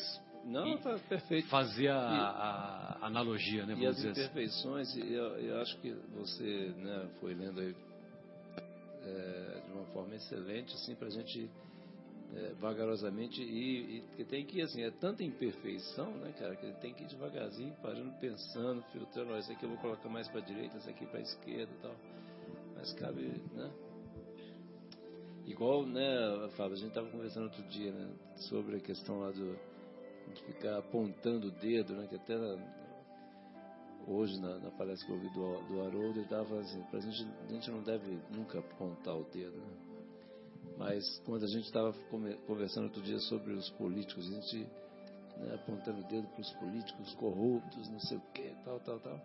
não, 0.45 0.77
tá 0.77 0.97
perfeito. 1.09 1.47
Fazer 1.47 1.87
a, 1.87 1.97
a, 1.97 2.97
a 3.01 3.07
analogia, 3.07 3.65
né? 3.65 3.75
E 3.77 3.85
as 3.87 3.97
assim. 3.97 4.09
imperfeições, 4.09 4.89
assim. 4.89 5.11
eu, 5.11 5.23
eu, 5.39 5.61
acho 5.61 5.75
que 5.79 5.91
você 6.15 6.71
né, 6.77 7.09
foi 7.19 7.33
lendo 7.33 7.59
aí 7.59 7.75
é, 9.03 9.61
de 9.65 9.71
uma 9.71 9.85
forma 9.87 10.15
excelente, 10.15 10.75
assim, 10.75 10.93
para 10.93 11.07
a 11.07 11.11
gente 11.11 11.49
é, 12.35 12.53
vagarosamente 12.59 13.41
ir, 13.41 14.03
e 14.19 14.23
tem 14.23 14.45
que 14.45 14.59
ir 14.59 14.61
assim, 14.61 14.83
é 14.83 14.91
tanta 14.91 15.23
imperfeição, 15.23 16.11
né, 16.17 16.31
cara, 16.37 16.55
que 16.55 16.71
tem 16.73 16.93
que 16.93 17.03
ir 17.03 17.07
devagarzinho, 17.07 17.73
parando, 17.81 18.11
pensando, 18.19 18.83
filtrando, 18.91 19.35
esse 19.37 19.51
aqui 19.51 19.63
eu 19.63 19.69
vou 19.69 19.79
colocar 19.79 20.09
mais 20.09 20.27
para 20.27 20.41
direita, 20.41 20.77
esse 20.77 20.89
aqui 20.89 21.07
para 21.07 21.21
esquerda 21.21 21.71
e 21.73 21.81
tal. 21.81 21.95
Mas 22.75 22.93
cabe, 22.93 23.41
né? 23.53 23.71
Igual, 25.47 25.85
né, 25.85 26.49
Fábio, 26.55 26.73
a 26.73 26.77
gente 26.77 26.89
estava 26.89 27.09
conversando 27.09 27.45
outro 27.45 27.63
dia, 27.63 27.91
né, 27.91 28.09
sobre 28.49 28.77
a 28.77 28.79
questão 28.79 29.19
lá 29.19 29.31
do 29.31 29.74
de 30.33 30.43
ficar 30.43 30.77
apontando 30.77 31.47
o 31.47 31.51
dedo, 31.51 31.93
né, 31.93 32.07
que 32.07 32.15
até 32.15 32.37
na, 32.37 32.57
hoje 34.07 34.39
na, 34.39 34.57
na, 34.59 34.71
palestra 34.71 35.05
que 35.05 35.11
eu 35.11 35.17
ouvi 35.17 35.29
do, 35.29 35.67
do 35.67 35.81
Haroldo, 35.81 36.19
ele 36.19 36.21
estava 36.21 36.45
falando 36.45 36.63
assim, 36.63 36.81
pra 36.83 36.99
gente, 36.99 37.27
a 37.43 37.51
gente 37.51 37.71
não 37.71 37.81
deve 37.81 38.19
nunca 38.31 38.59
apontar 38.59 39.15
o 39.15 39.23
dedo, 39.25 39.57
né? 39.57 39.85
Mas 40.77 41.19
quando 41.25 41.43
a 41.45 41.47
gente 41.47 41.65
estava 41.65 41.93
conversando 42.47 42.85
outro 42.85 43.01
dia 43.01 43.19
sobre 43.19 43.53
os 43.53 43.69
políticos, 43.71 44.27
a 44.27 44.35
gente 44.35 44.67
né, 45.37 45.55
apontando 45.55 46.01
o 46.01 46.07
dedo 46.07 46.27
para 46.27 46.41
os 46.41 46.51
políticos 46.53 47.13
corruptos, 47.15 47.89
não 47.89 47.99
sei 47.99 48.17
o 48.17 48.21
que, 48.33 48.53
tal, 48.63 48.79
tal, 48.81 48.99
tal. 48.99 49.21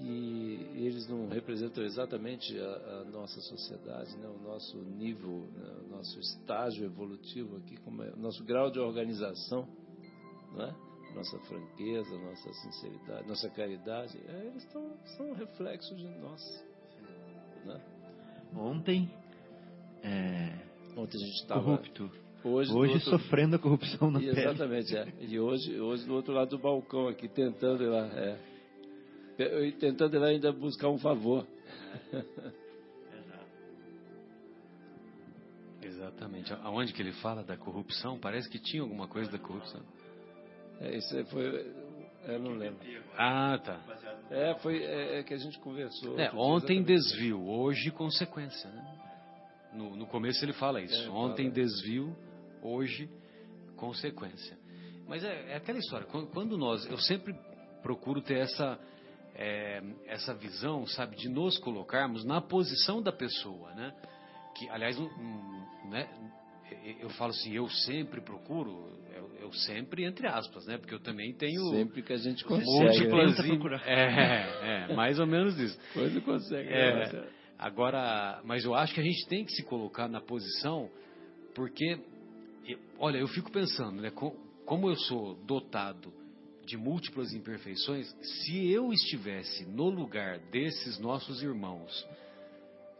E 0.00 0.60
eles 0.76 1.08
não 1.08 1.28
representam 1.28 1.82
exatamente 1.82 2.56
a, 2.58 3.00
a 3.00 3.04
nossa 3.06 3.40
sociedade, 3.40 4.16
né, 4.16 4.28
o 4.28 4.42
nosso 4.42 4.78
nível, 4.78 5.48
né, 5.56 5.74
o 5.86 5.96
nosso 5.96 6.20
estágio 6.20 6.84
evolutivo 6.84 7.56
aqui, 7.56 7.76
como 7.78 8.04
é, 8.04 8.10
o 8.10 8.18
nosso 8.18 8.44
grau 8.44 8.70
de 8.70 8.78
organização, 8.78 9.66
não 10.54 10.64
é? 10.64 10.88
nossa 11.14 11.38
franqueza, 11.40 12.16
nossa 12.18 12.52
sinceridade, 12.52 13.26
nossa 13.26 13.50
caridade, 13.50 14.16
é, 14.28 14.46
eles 14.46 14.64
tão, 14.66 14.96
são 15.16 15.32
reflexos 15.34 15.98
de 15.98 16.08
nós. 16.20 16.64
Né? 17.64 17.80
Ontem, 18.54 19.10
é, 20.02 20.52
ontem 20.96 21.16
a 21.16 21.26
gente 21.26 21.40
estava 21.40 21.64
corrupto. 21.64 22.10
Hoje, 22.44 22.72
hoje 22.72 22.94
outro... 22.94 23.10
sofrendo 23.10 23.56
a 23.56 23.58
corrupção 23.58 24.12
na 24.12 24.22
e, 24.22 24.26
pele. 24.26 24.40
Exatamente, 24.40 24.96
é. 24.96 25.12
E 25.20 25.40
hoje, 25.40 25.80
hoje 25.80 26.06
do 26.06 26.14
outro 26.14 26.32
lado 26.32 26.50
do 26.50 26.58
balcão 26.58 27.08
aqui, 27.08 27.28
tentando 27.28 27.82
ir 27.82 27.88
lá, 27.88 28.06
é. 28.06 28.57
Tentando 29.78 30.24
ainda 30.24 30.52
buscar 30.52 30.88
um 30.88 30.98
favor. 30.98 31.46
Exatamente. 35.80 36.52
Aonde 36.62 36.92
que 36.92 37.00
ele 37.00 37.12
fala 37.12 37.44
da 37.44 37.56
corrupção? 37.56 38.18
Parece 38.18 38.48
que 38.48 38.58
tinha 38.58 38.82
alguma 38.82 39.06
coisa 39.06 39.30
da 39.30 39.38
corrupção. 39.38 39.80
É, 40.80 40.96
isso 40.96 41.24
foi. 41.26 41.72
Eu 42.26 42.40
não 42.40 42.54
lembro. 42.54 42.80
Ah, 43.16 43.58
tá. 43.64 43.80
É, 44.30 44.54
foi 44.56 44.82
é, 44.82 45.20
é 45.20 45.22
que 45.22 45.32
a 45.32 45.38
gente 45.38 45.58
conversou. 45.60 46.18
É, 46.18 46.30
ontem 46.34 46.82
desvio, 46.82 47.40
hoje 47.48 47.90
consequência. 47.92 48.68
Né? 48.68 48.98
No, 49.72 49.96
no 49.96 50.06
começo 50.06 50.44
ele 50.44 50.52
fala 50.52 50.80
isso. 50.82 51.06
É, 51.06 51.10
ontem 51.10 51.48
desvio, 51.48 52.16
hoje 52.62 53.08
consequência. 53.76 54.58
Mas 55.06 55.24
é, 55.24 55.52
é, 55.52 55.56
aquela 55.56 55.78
história. 55.78 56.06
Quando, 56.06 56.26
quando, 56.28 56.58
nós, 56.58 56.84
eu 56.90 56.98
sempre 56.98 57.34
procuro 57.82 58.20
ter 58.20 58.38
essa 58.38 58.78
é, 59.38 59.80
essa 60.06 60.34
visão, 60.34 60.84
sabe, 60.86 61.16
de 61.16 61.28
nos 61.28 61.56
colocarmos 61.58 62.24
na 62.24 62.40
posição 62.40 63.00
da 63.00 63.12
pessoa, 63.12 63.72
né? 63.74 63.94
Que, 64.56 64.68
aliás, 64.68 64.98
um, 64.98 65.04
um, 65.04 65.90
né? 65.90 66.08
Eu 67.00 67.08
falo 67.10 67.30
assim, 67.30 67.54
eu 67.54 67.68
sempre 67.68 68.20
procuro 68.20 68.98
eu 69.48 69.52
sempre, 69.52 70.04
entre 70.04 70.26
aspas, 70.26 70.66
né? 70.66 70.76
Porque 70.76 70.94
eu 70.94 71.00
também 71.00 71.32
tenho. 71.32 71.70
Sempre 71.70 72.02
que 72.02 72.12
a 72.12 72.18
gente 72.18 72.44
consegue. 72.44 72.70
Múltiplas. 72.70 73.80
É, 73.86 74.88
é, 74.90 74.94
mais 74.94 75.18
ou 75.18 75.26
menos 75.26 75.58
isso. 75.58 75.78
Coisa 75.94 76.20
consegue. 76.20 76.68
É, 76.68 77.12
né? 77.12 77.28
agora, 77.58 78.40
mas 78.44 78.64
eu 78.64 78.74
acho 78.74 78.92
que 78.94 79.00
a 79.00 79.02
gente 79.02 79.26
tem 79.26 79.44
que 79.44 79.52
se 79.52 79.62
colocar 79.64 80.08
na 80.08 80.20
posição, 80.20 80.90
porque, 81.54 81.98
olha, 82.98 83.18
eu 83.18 83.28
fico 83.28 83.50
pensando, 83.50 84.02
né? 84.02 84.10
Como 84.10 84.90
eu 84.90 84.96
sou 84.96 85.34
dotado 85.46 86.12
de 86.68 86.76
múltiplas 86.76 87.32
imperfeições, 87.32 88.06
se 88.20 88.70
eu 88.70 88.92
estivesse 88.92 89.64
no 89.64 89.88
lugar 89.88 90.38
desses 90.50 90.98
nossos 90.98 91.42
irmãos, 91.42 92.06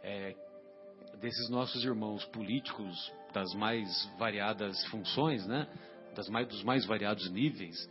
é, 0.03 0.35
desses 1.21 1.49
nossos 1.49 1.83
irmãos 1.83 2.25
políticos 2.25 3.11
das 3.31 3.53
mais 3.53 3.87
variadas 4.17 4.83
funções, 4.87 5.45
né? 5.45 5.67
das 6.15 6.27
mais, 6.29 6.47
dos 6.47 6.63
mais 6.63 6.85
variados 6.85 7.29
níveis, 7.29 7.89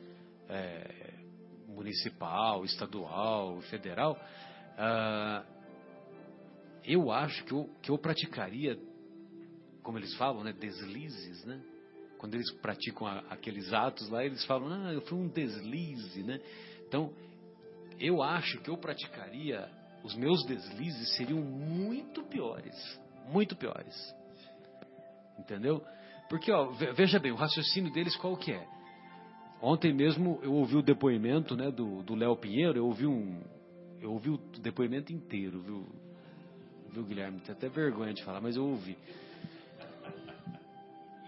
é, 0.48 1.14
municipal, 1.68 2.64
estadual, 2.64 3.60
federal, 3.62 4.18
ah, 4.76 5.44
eu 6.84 7.10
acho 7.12 7.44
que 7.44 7.52
eu, 7.52 7.70
que 7.82 7.90
eu 7.90 7.98
praticaria, 7.98 8.78
como 9.82 9.98
eles 9.98 10.14
falam, 10.16 10.42
né, 10.42 10.52
deslizes, 10.52 11.44
né? 11.44 11.62
Quando 12.18 12.34
eles 12.34 12.50
praticam 12.60 13.06
a, 13.06 13.20
aqueles 13.30 13.72
atos 13.72 14.08
lá, 14.08 14.24
eles 14.24 14.44
falam, 14.44 14.72
ah, 14.72 14.92
eu 14.92 15.00
fui 15.02 15.16
um 15.16 15.28
deslize, 15.28 16.22
né? 16.22 16.40
Então, 16.86 17.12
eu 18.00 18.22
acho 18.22 18.58
que 18.60 18.68
eu 18.68 18.76
praticaria, 18.76 19.68
os 20.02 20.14
meus 20.14 20.44
deslizes 20.44 21.16
seriam 21.16 21.40
muito 21.40 22.22
piores, 22.24 22.74
muito 23.30 23.56
piores. 23.56 23.94
Entendeu? 25.38 25.82
Porque, 26.28 26.52
ó, 26.52 26.70
veja 26.94 27.18
bem, 27.18 27.32
o 27.32 27.36
raciocínio 27.36 27.92
deles 27.92 28.14
qual 28.16 28.36
que 28.36 28.52
é? 28.52 28.66
Ontem 29.60 29.92
mesmo 29.92 30.38
eu 30.42 30.52
ouvi 30.52 30.76
o 30.76 30.82
depoimento 30.82 31.56
né, 31.56 31.70
do 31.70 32.14
Léo 32.14 32.36
Pinheiro, 32.36 32.78
eu 32.78 32.86
ouvi 32.86 33.06
um. 33.06 33.40
Eu 34.00 34.12
ouvi 34.12 34.30
o 34.30 34.38
depoimento 34.60 35.12
inteiro, 35.12 35.60
viu, 35.60 35.86
viu 36.92 37.04
Guilherme? 37.04 37.40
Tem 37.40 37.52
até 37.52 37.68
vergonha 37.68 38.14
de 38.14 38.22
falar, 38.22 38.40
mas 38.40 38.56
eu 38.56 38.64
ouvi. 38.64 38.96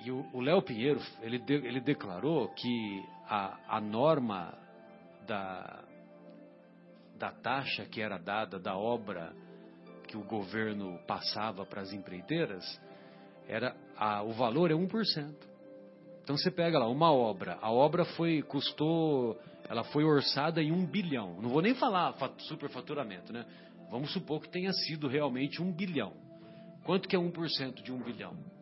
E 0.03 0.11
o 0.11 0.41
Léo 0.41 0.63
Pinheiro, 0.63 1.01
ele, 1.21 1.39
de, 1.39 1.55
ele 1.55 1.81
declarou 1.81 2.49
que 2.55 3.05
a, 3.29 3.77
a 3.77 3.81
norma 3.81 4.55
da, 5.27 5.85
da 7.19 7.31
taxa 7.33 7.85
que 7.85 8.01
era 8.01 8.19
dada 8.19 8.59
da 8.59 8.77
obra 8.77 9.33
que 10.09 10.17
o 10.17 10.25
governo 10.25 10.99
passava 11.07 11.67
para 11.67 11.83
as 11.83 11.93
empreiteiras 11.93 12.65
era 13.47 13.77
a, 13.97 14.23
o 14.23 14.33
valor 14.33 14.71
é 14.71 14.75
1%. 14.75 15.35
Então 16.23 16.37
você 16.37 16.51
pega 16.51 16.79
lá 16.79 16.89
uma 16.89 17.13
obra, 17.13 17.59
a 17.61 17.71
obra 17.71 18.05
foi 18.05 18.43
custou, 18.43 19.39
ela 19.69 19.85
foi 19.85 20.05
orçada 20.05 20.63
em 20.63 20.73
um 20.73 20.87
bilhão. 20.87 21.41
Não 21.41 21.51
vou 21.51 21.61
nem 21.61 21.75
falar 21.75 22.15
superfaturamento, 22.39 23.33
né? 23.33 23.45
Vamos 23.91 24.13
supor 24.13 24.41
que 24.41 24.49
tenha 24.49 24.73
sido 24.73 25.09
realmente 25.09 25.61
um 25.61 25.73
bilhão. 25.73 26.13
Quanto 26.85 27.09
que 27.09 27.17
é 27.17 27.19
1% 27.19 27.83
de 27.83 27.93
1 27.93 27.99
bilhão? 28.03 28.60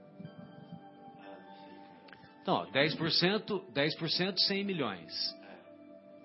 Então, 2.49 2.61
ó, 2.61 2.67
10%, 2.73 3.63
10%, 3.75 4.39
100 4.39 4.65
milhões. 4.65 5.37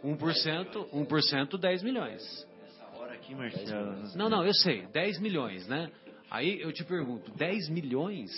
1%, 0.02 0.90
1%, 0.94 1.58
10 1.58 1.84
milhões. 1.84 2.48
Nessa 2.62 2.98
hora 2.98 3.14
aqui, 3.14 3.36
Marcelo. 3.36 4.08
Não, 4.16 4.30
não, 4.30 4.45
eu 4.45 4.54
sei, 4.54 4.88
10 4.88 5.20
milhões, 5.20 5.68
né? 5.68 5.91
Aí 6.32 6.62
eu 6.62 6.72
te 6.72 6.82
pergunto, 6.86 7.30
10 7.32 7.68
milhões? 7.68 8.32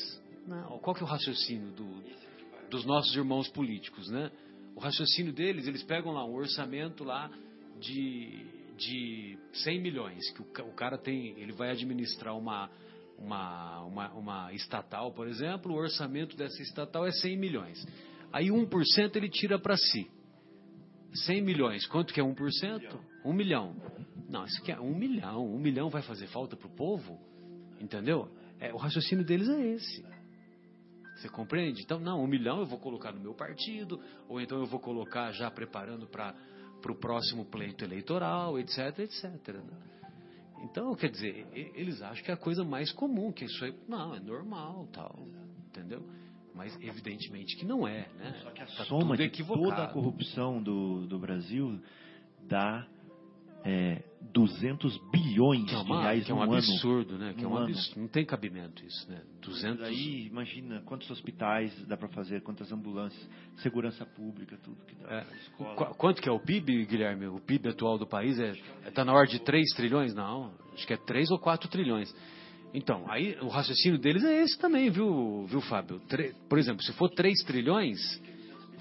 Não, 0.48 0.80
qual 0.80 0.96
que 0.96 1.04
é 1.04 1.06
o 1.06 1.08
raciocínio 1.08 1.72
do, 1.74 2.04
dos 2.72 2.86
nossos 2.86 3.16
irmãos 3.16 3.48
políticos, 3.50 4.10
né? 4.10 4.32
O 4.76 4.80
raciocínio 4.80 5.32
deles, 5.32 5.68
eles 5.68 5.84
pegam 5.84 6.12
lá 6.12 6.26
um 6.26 6.34
orçamento 6.34 7.04
lá 7.04 7.30
de, 7.80 8.48
de 8.80 9.38
100 9.54 9.80
milhões, 9.80 10.32
que 10.32 10.42
o, 10.42 10.68
o 10.70 10.74
cara 10.74 10.98
tem, 10.98 11.40
ele 11.40 11.52
vai 11.52 11.70
administrar 11.70 12.36
uma, 12.36 12.68
uma, 13.18 13.82
uma, 13.84 14.14
uma 14.14 14.54
estatal, 14.54 15.12
por 15.12 15.28
exemplo, 15.28 15.74
o 15.74 15.78
orçamento 15.78 16.36
dessa 16.36 16.62
estatal 16.62 17.06
é 17.06 17.12
100 17.12 17.38
milhões. 17.38 17.86
Aí 18.32 18.48
1% 18.48 19.16
ele 19.16 19.30
tira 19.30 19.58
para 19.58 19.78
si. 19.78 20.10
100 21.26 21.42
milhões, 21.42 21.88
quanto 21.88 22.14
que 22.14 22.20
é 22.20 22.24
1%? 22.24 23.00
1 23.24 23.34
milhão. 23.34 23.76
Não, 24.28 24.44
isso 24.46 24.62
aqui 24.62 24.72
é 24.72 24.80
1 24.80 24.96
milhão. 24.96 25.46
1 25.54 25.60
milhão 25.60 25.90
vai 25.90 26.02
fazer 26.02 26.28
falta 26.28 26.56
para 26.56 26.68
o 26.68 26.76
povo? 26.76 27.18
Entendeu? 27.80 28.30
É, 28.60 28.74
o 28.74 28.78
raciocínio 28.78 29.24
deles 29.24 29.48
é 29.48 29.68
esse. 29.74 30.06
Você 31.16 31.30
compreende? 31.30 31.82
Então, 31.82 32.00
não, 32.00 32.22
um 32.22 32.28
milhão 32.28 32.60
eu 32.60 32.66
vou 32.66 32.78
colocar 32.78 33.14
no 33.14 33.22
meu 33.22 33.34
partido, 33.34 34.02
ou 34.28 34.42
então 34.42 34.60
eu 34.60 34.66
vou 34.66 34.80
colocar 34.80 35.32
já 35.32 35.50
preparando 35.50 36.06
para 36.08 36.36
o 36.90 36.96
próximo 36.96 37.46
pleito 37.46 37.86
eleitoral, 37.86 38.60
etc, 38.60 39.00
etc. 39.00 39.24
né? 39.48 39.78
Então, 40.66 40.96
quer 40.96 41.10
dizer, 41.10 41.48
eles 41.54 42.02
acham 42.02 42.24
que 42.24 42.32
é 42.32 42.34
a 42.34 42.38
coisa 42.38 42.64
mais 42.64 42.92
comum, 42.92 43.32
que 43.32 43.46
isso 43.46 43.64
aí, 43.64 43.74
não, 43.88 44.16
é 44.16 44.20
normal, 44.20 44.88
tal, 44.92 45.28
entendeu? 45.68 46.04
Mas 46.54 46.76
evidentemente 46.82 47.56
que 47.58 47.66
não 47.66 47.88
é, 47.88 48.08
né? 48.18 48.40
Só 48.42 48.50
que 48.52 48.62
a 48.62 48.66
Tá 48.66 48.86
soma 48.86 49.16
de 49.16 49.30
toda 49.30 49.84
a 49.84 49.88
corrupção 49.88 50.64
do, 50.64 51.06
do 51.06 51.20
Brasil 51.20 51.80
dá 52.48 52.88
é, 53.64 54.02
200 54.34 54.98
bilhões 55.12 55.64
é, 55.72 55.76
de 55.76 55.82
uma, 55.84 56.02
reais 56.02 56.26
que 56.26 56.32
é 56.32 56.34
um 56.34 56.38
no 56.38 56.44
ano. 56.44 56.56
absurdo, 56.56 57.18
né? 57.18 57.34
Que 57.34 57.42
é 57.44 57.48
No 57.48 57.54
um 57.54 57.58
ano. 57.58 57.66
absurdo. 57.68 58.02
Não 58.02 58.08
tem 58.08 58.26
cabimento 58.26 58.86
isso, 58.86 59.10
né? 59.10 59.22
200... 59.42 59.84
Aí, 59.86 60.28
imagina 60.28 60.82
quantos 60.86 61.10
hospitais 61.10 61.74
dá 61.88 61.96
para 61.96 62.08
fazer, 62.10 62.42
quantas 62.42 62.72
ambulâncias, 62.72 63.28
segurança 63.58 64.06
pública, 64.06 64.58
tudo 64.64 64.78
que 64.86 64.96
dá. 64.96 65.10
É. 65.20 65.26
Qu- 65.58 65.96
Quanto 65.96 66.22
que 66.22 66.28
é 66.30 66.32
o 66.32 66.40
PIB, 66.40 66.86
Guilherme? 66.86 67.28
O 67.28 67.40
PIB 67.40 67.70
atual 67.70 67.98
do 67.98 68.08
país 68.08 68.38
é 68.40 68.54
está 68.88 69.06
na 69.06 69.14
ordem 69.14 69.38
de 69.38 69.44
3 69.44 69.66
trilhões? 69.76 70.14
Não, 70.14 70.52
acho 70.74 70.86
que 70.86 70.94
é 70.94 70.98
3 70.98 71.32
ou 71.32 71.40
4 71.40 71.70
trilhões. 71.70 72.14
Então, 72.74 73.06
aí 73.10 73.38
o 73.42 73.48
raciocínio 73.48 73.98
deles 73.98 74.24
é 74.24 74.42
esse 74.44 74.58
também, 74.60 74.90
viu, 74.90 75.46
viu 75.48 75.62
Fábio? 75.62 76.00
Tre- 76.10 76.34
por 76.50 76.58
exemplo, 76.60 76.84
se 76.84 76.92
for 76.94 77.10
3 77.10 77.34
trilhões, 77.46 77.98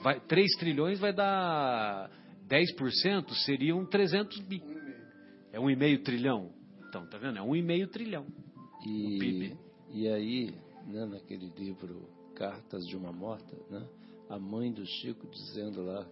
vai, 0.02 0.18
3 0.20 0.50
trilhões 0.58 0.98
vai 0.98 1.12
dar 1.12 2.10
10%, 2.48 3.32
seriam 3.44 3.84
300 3.86 4.38
bi. 4.40 4.60
É 5.54 5.58
1,5 5.58 6.02
trilhão. 6.02 6.50
Então, 6.88 7.06
tá 7.06 7.16
vendo? 7.16 7.38
É 7.38 7.40
1,5 7.40 7.88
trilhão. 7.88 8.26
E, 8.84 9.16
O 9.16 9.18
PIB. 9.20 9.56
e 9.92 10.08
aí, 10.08 10.54
né, 10.88 11.06
naquele 11.06 11.48
livro 11.56 12.08
Cartas 12.34 12.84
de 12.88 12.96
uma 12.96 13.12
Morta, 13.12 13.56
né, 13.70 13.86
a 14.28 14.36
mãe 14.36 14.72
do 14.72 14.84
Chico 14.84 15.28
dizendo 15.28 15.84
lá 15.84 16.04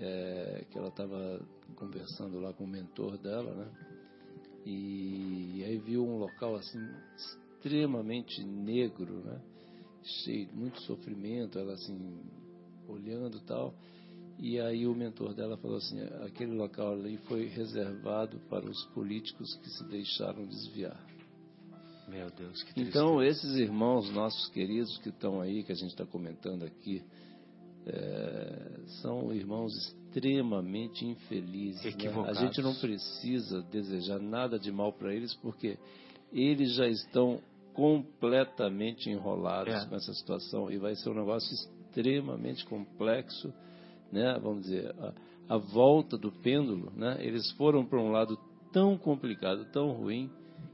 é, 0.00 0.64
que 0.70 0.78
ela 0.78 0.88
estava 0.88 1.40
conversando 1.74 2.38
lá 2.38 2.52
com 2.52 2.62
o 2.62 2.68
mentor 2.68 3.18
dela, 3.18 3.52
né, 3.54 3.68
e, 4.64 5.64
aí 5.66 5.76
viu 5.76 6.06
um 6.06 6.16
local 6.16 6.54
assim 6.54 6.78
extremamente 7.16 8.42
negro, 8.44 9.14
né, 9.24 9.40
cheio 10.22 10.46
de 10.46 10.54
muito 10.54 10.80
sofrimento, 10.82 11.58
ela 11.58 11.72
assim 11.72 12.20
olhando 12.88 13.38
e 13.38 13.42
tal. 13.42 13.74
E 14.38 14.60
aí 14.60 14.86
o 14.86 14.94
mentor 14.94 15.32
dela 15.34 15.56
falou 15.56 15.76
assim, 15.76 16.00
aquele 16.26 16.52
local 16.52 16.92
ali 16.92 17.16
foi 17.28 17.46
reservado 17.46 18.38
para 18.50 18.68
os 18.68 18.84
políticos 18.86 19.54
que 19.56 19.70
se 19.70 19.84
deixaram 19.88 20.44
desviar. 20.44 21.00
Meu 22.08 22.28
Deus, 22.30 22.62
que. 22.64 22.80
Então, 22.82 23.22
esses 23.22 23.54
irmãos 23.56 24.10
nossos 24.10 24.48
queridos 24.50 24.98
que 24.98 25.08
estão 25.08 25.40
aí, 25.40 25.62
que 25.62 25.72
a 25.72 25.74
gente 25.74 25.90
está 25.90 26.04
comentando 26.04 26.64
aqui, 26.64 27.02
é, 27.86 28.80
são 29.00 29.32
irmãos 29.32 29.72
extremamente 29.76 31.04
infelizes. 31.06 31.82
né? 31.82 31.90
A 32.26 32.34
gente 32.34 32.60
não 32.60 32.74
precisa 32.74 33.62
desejar 33.62 34.18
nada 34.20 34.58
de 34.58 34.70
mal 34.70 34.92
para 34.92 35.14
eles, 35.14 35.34
porque 35.36 35.78
eles 36.32 36.74
já 36.74 36.86
estão 36.88 37.40
completamente 37.72 39.08
enrolados 39.10 39.74
É. 39.74 39.86
com 39.86 39.96
essa 39.96 40.12
situação 40.12 40.70
e 40.70 40.78
vai 40.78 40.94
ser 40.94 41.10
um 41.10 41.14
negócio 41.14 41.52
extremamente 41.54 42.64
complexo, 42.66 43.52
né? 44.14 44.38
Vamos 44.42 44.62
dizer, 44.62 44.94
a, 44.98 45.54
a 45.54 45.56
volta 45.58 46.16
do 46.16 46.30
pêndulo, 46.32 46.92
né? 46.96 47.16
Eles 47.20 47.50
foram 47.52 47.84
para 47.84 47.98
um 48.00 48.10
lado 48.10 48.38
tão 48.72 48.96
complicado, 48.96 49.64
tão 49.72 49.90
ruim, 49.92 50.30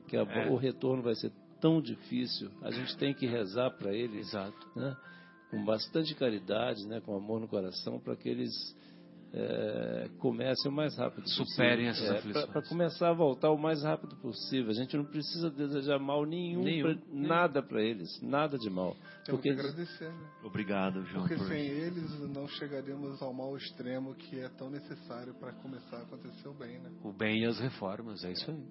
que 0.09 0.17
a- 0.17 0.23
É. 0.23 0.49
o 0.51 0.57
retorno 0.57 1.03
vai 1.03 1.15
ser 1.15 1.33
tão 1.61 1.81
difícil. 1.81 2.51
A 2.63 2.71
gente 2.71 2.97
tem 2.97 3.13
que 3.13 3.27
rezar 3.27 3.71
para 3.73 3.93
eles, 3.93 4.29
Exato. 4.29 4.67
né? 4.77 4.97
com 5.51 5.65
bastante 5.65 6.15
caridade, 6.15 6.87
né? 6.87 7.01
com 7.01 7.17
amor 7.17 7.41
no 7.41 7.49
coração, 7.49 7.99
para 7.99 8.15
que 8.15 8.29
eles 8.29 8.53
é, 9.33 10.09
comecem 10.19 10.71
o 10.71 10.75
mais 10.75 10.97
rápido 10.97 11.23
possível. 11.23 11.47
Superem 11.47 11.87
essas 11.89 12.09
É, 12.11 12.19
aflições. 12.19 12.47
Para 12.47 12.63
começar 12.69 13.11
a 13.11 13.13
voltar 13.13 13.51
o 13.51 13.57
mais 13.59 13.83
rápido 13.85 14.17
possível. 14.17 14.71
A 14.71 14.75
gente 14.75 14.97
não 14.97 15.05
precisa 15.05 15.49
desejar 15.51 15.99
mal 16.01 16.25
nenhum, 16.27 16.63
Nenhum, 16.65 16.95
pra- 16.97 17.05
nenhum. 17.13 17.29
nada 17.29 17.63
para 17.63 17.81
eles, 17.83 18.09
nada 18.23 18.59
de 18.59 18.69
mal. 18.69 18.95
Temos 19.25 19.41
Porque 19.41 19.43
que 19.43 19.49
eles- 19.51 19.65
agradecer, 19.65 20.09
né? 20.13 20.31
Obrigado, 20.43 21.05
João. 21.07 21.23
Porque 21.29 21.37
por- 21.37 21.47
sem 21.49 21.61
eles 21.61 22.19
não 22.35 22.49
chegaríamos 22.49 23.23
ao 23.23 23.33
mal 23.33 23.57
extremo 23.57 24.15
que 24.17 24.41
é 24.41 24.49
tão 24.49 24.69
necessário 24.69 25.33
para 25.35 25.53
começar 25.53 25.99
a 25.99 26.03
acontecer 26.03 26.49
o 26.49 26.55
bem, 26.55 26.79
né? 26.81 26.91
O 27.05 27.13
bem 27.13 27.43
e 27.43 27.47
as 27.47 27.61
reformas, 27.61 28.25
é 28.25 28.33
isso 28.33 28.51
aí. 28.51 28.65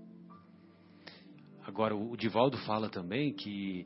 Agora, 1.65 1.95
o 1.95 2.18
Divaldo 2.18 2.57
fala 2.60 2.90
também 2.90 3.31
que, 3.34 3.86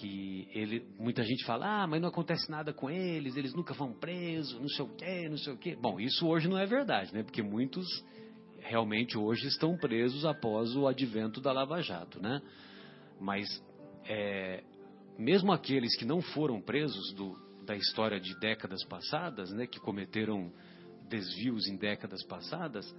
que 0.00 0.48
ele, 0.52 0.86
muita 0.98 1.22
gente 1.24 1.44
fala, 1.44 1.82
ah, 1.82 1.86
mas 1.86 2.00
não 2.00 2.08
acontece 2.08 2.50
nada 2.50 2.72
com 2.72 2.88
eles, 2.88 3.36
eles 3.36 3.54
nunca 3.54 3.74
vão 3.74 3.92
presos, 3.92 4.58
não 4.60 4.68
sei 4.68 4.84
o 4.84 4.88
quê, 4.88 5.28
não 5.28 5.36
sei 5.36 5.52
o 5.52 5.56
quê. 5.56 5.76
Bom, 5.80 5.98
isso 5.98 6.26
hoje 6.26 6.48
não 6.48 6.58
é 6.58 6.66
verdade, 6.66 7.12
né? 7.12 7.22
Porque 7.22 7.42
muitos 7.42 7.86
realmente 8.60 9.16
hoje 9.16 9.46
estão 9.48 9.76
presos 9.76 10.24
após 10.24 10.74
o 10.76 10.86
advento 10.86 11.40
da 11.40 11.52
Lava 11.52 11.82
Jato, 11.82 12.22
né? 12.22 12.40
Mas, 13.20 13.46
é, 14.04 14.62
mesmo 15.18 15.52
aqueles 15.52 15.96
que 15.96 16.04
não 16.04 16.20
foram 16.20 16.60
presos 16.60 17.12
do, 17.14 17.36
da 17.64 17.74
história 17.74 18.20
de 18.20 18.38
décadas 18.38 18.84
passadas, 18.84 19.50
né? 19.52 19.66
Que 19.66 19.80
cometeram 19.80 20.52
desvios 21.08 21.66
em 21.66 21.76
décadas 21.76 22.22
passadas, 22.26 22.94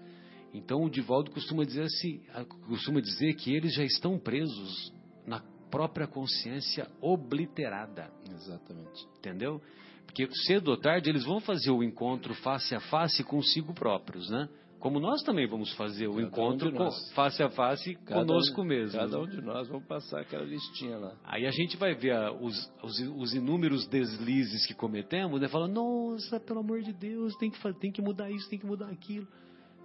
então 0.54 0.84
o 0.84 0.90
Divaldo 0.90 1.32
costuma 1.32 1.64
dizer 1.64 1.84
assim, 1.84 2.22
costuma 2.68 3.00
dizer 3.00 3.36
que 3.36 3.54
eles 3.54 3.74
já 3.74 3.84
estão 3.84 4.18
presos 4.18 4.92
na 5.26 5.40
própria 5.70 6.08
consciência 6.08 6.88
obliterada, 7.02 8.10
Exatamente. 8.32 9.06
entendeu? 9.18 9.62
Porque 10.06 10.28
cedo 10.46 10.70
ou 10.70 10.78
tarde 10.78 11.10
eles 11.10 11.24
vão 11.24 11.40
fazer 11.40 11.72
o 11.72 11.84
encontro 11.84 12.34
face 12.36 12.74
a 12.74 12.80
face 12.80 13.24
consigo 13.24 13.74
próprios, 13.74 14.30
né? 14.30 14.50
Como 14.80 14.98
nós 14.98 15.22
também 15.24 15.46
vamos 15.46 15.74
fazer 15.74 16.08
o 16.08 16.14
Cada 16.14 16.24
um 16.24 16.28
encontro 16.28 16.72
com- 16.72 16.84
nós. 16.86 17.12
face 17.12 17.44
a 17.44 17.50
face 17.50 17.96
Cada 18.06 18.22
conosco 18.26 18.62
um- 18.62 18.64
mesmo. 18.64 18.98
Cada 18.98 19.20
um 19.20 19.28
de 19.28 19.42
nós 19.42 19.68
vamos 19.68 19.86
passar 19.86 20.22
aquela 20.22 20.46
listinha 20.46 20.98
lá. 20.98 21.16
Aí 21.26 21.46
a 21.46 21.52
gente 21.52 21.76
vai 21.76 21.94
ver 21.94 22.14
ah, 22.14 22.32
os, 22.32 22.56
os, 22.82 22.98
os 23.18 23.34
inúmeros 23.34 23.86
deslizes 23.88 24.66
que 24.66 24.74
cometemos, 24.74 25.42
né? 25.42 25.50
Falando, 25.50 25.74
nossa, 25.74 26.40
pelo 26.40 26.62
amor 26.62 26.82
de 26.82 26.94
Deus, 26.94 27.36
tem 27.36 27.52
que, 27.52 27.74
tem 27.74 27.92
que 27.92 28.02
mudar 28.02 28.32
isso, 28.32 28.50
tem 28.50 28.58
que 28.58 28.66
mudar 28.66 28.88
aquilo. 28.90 29.28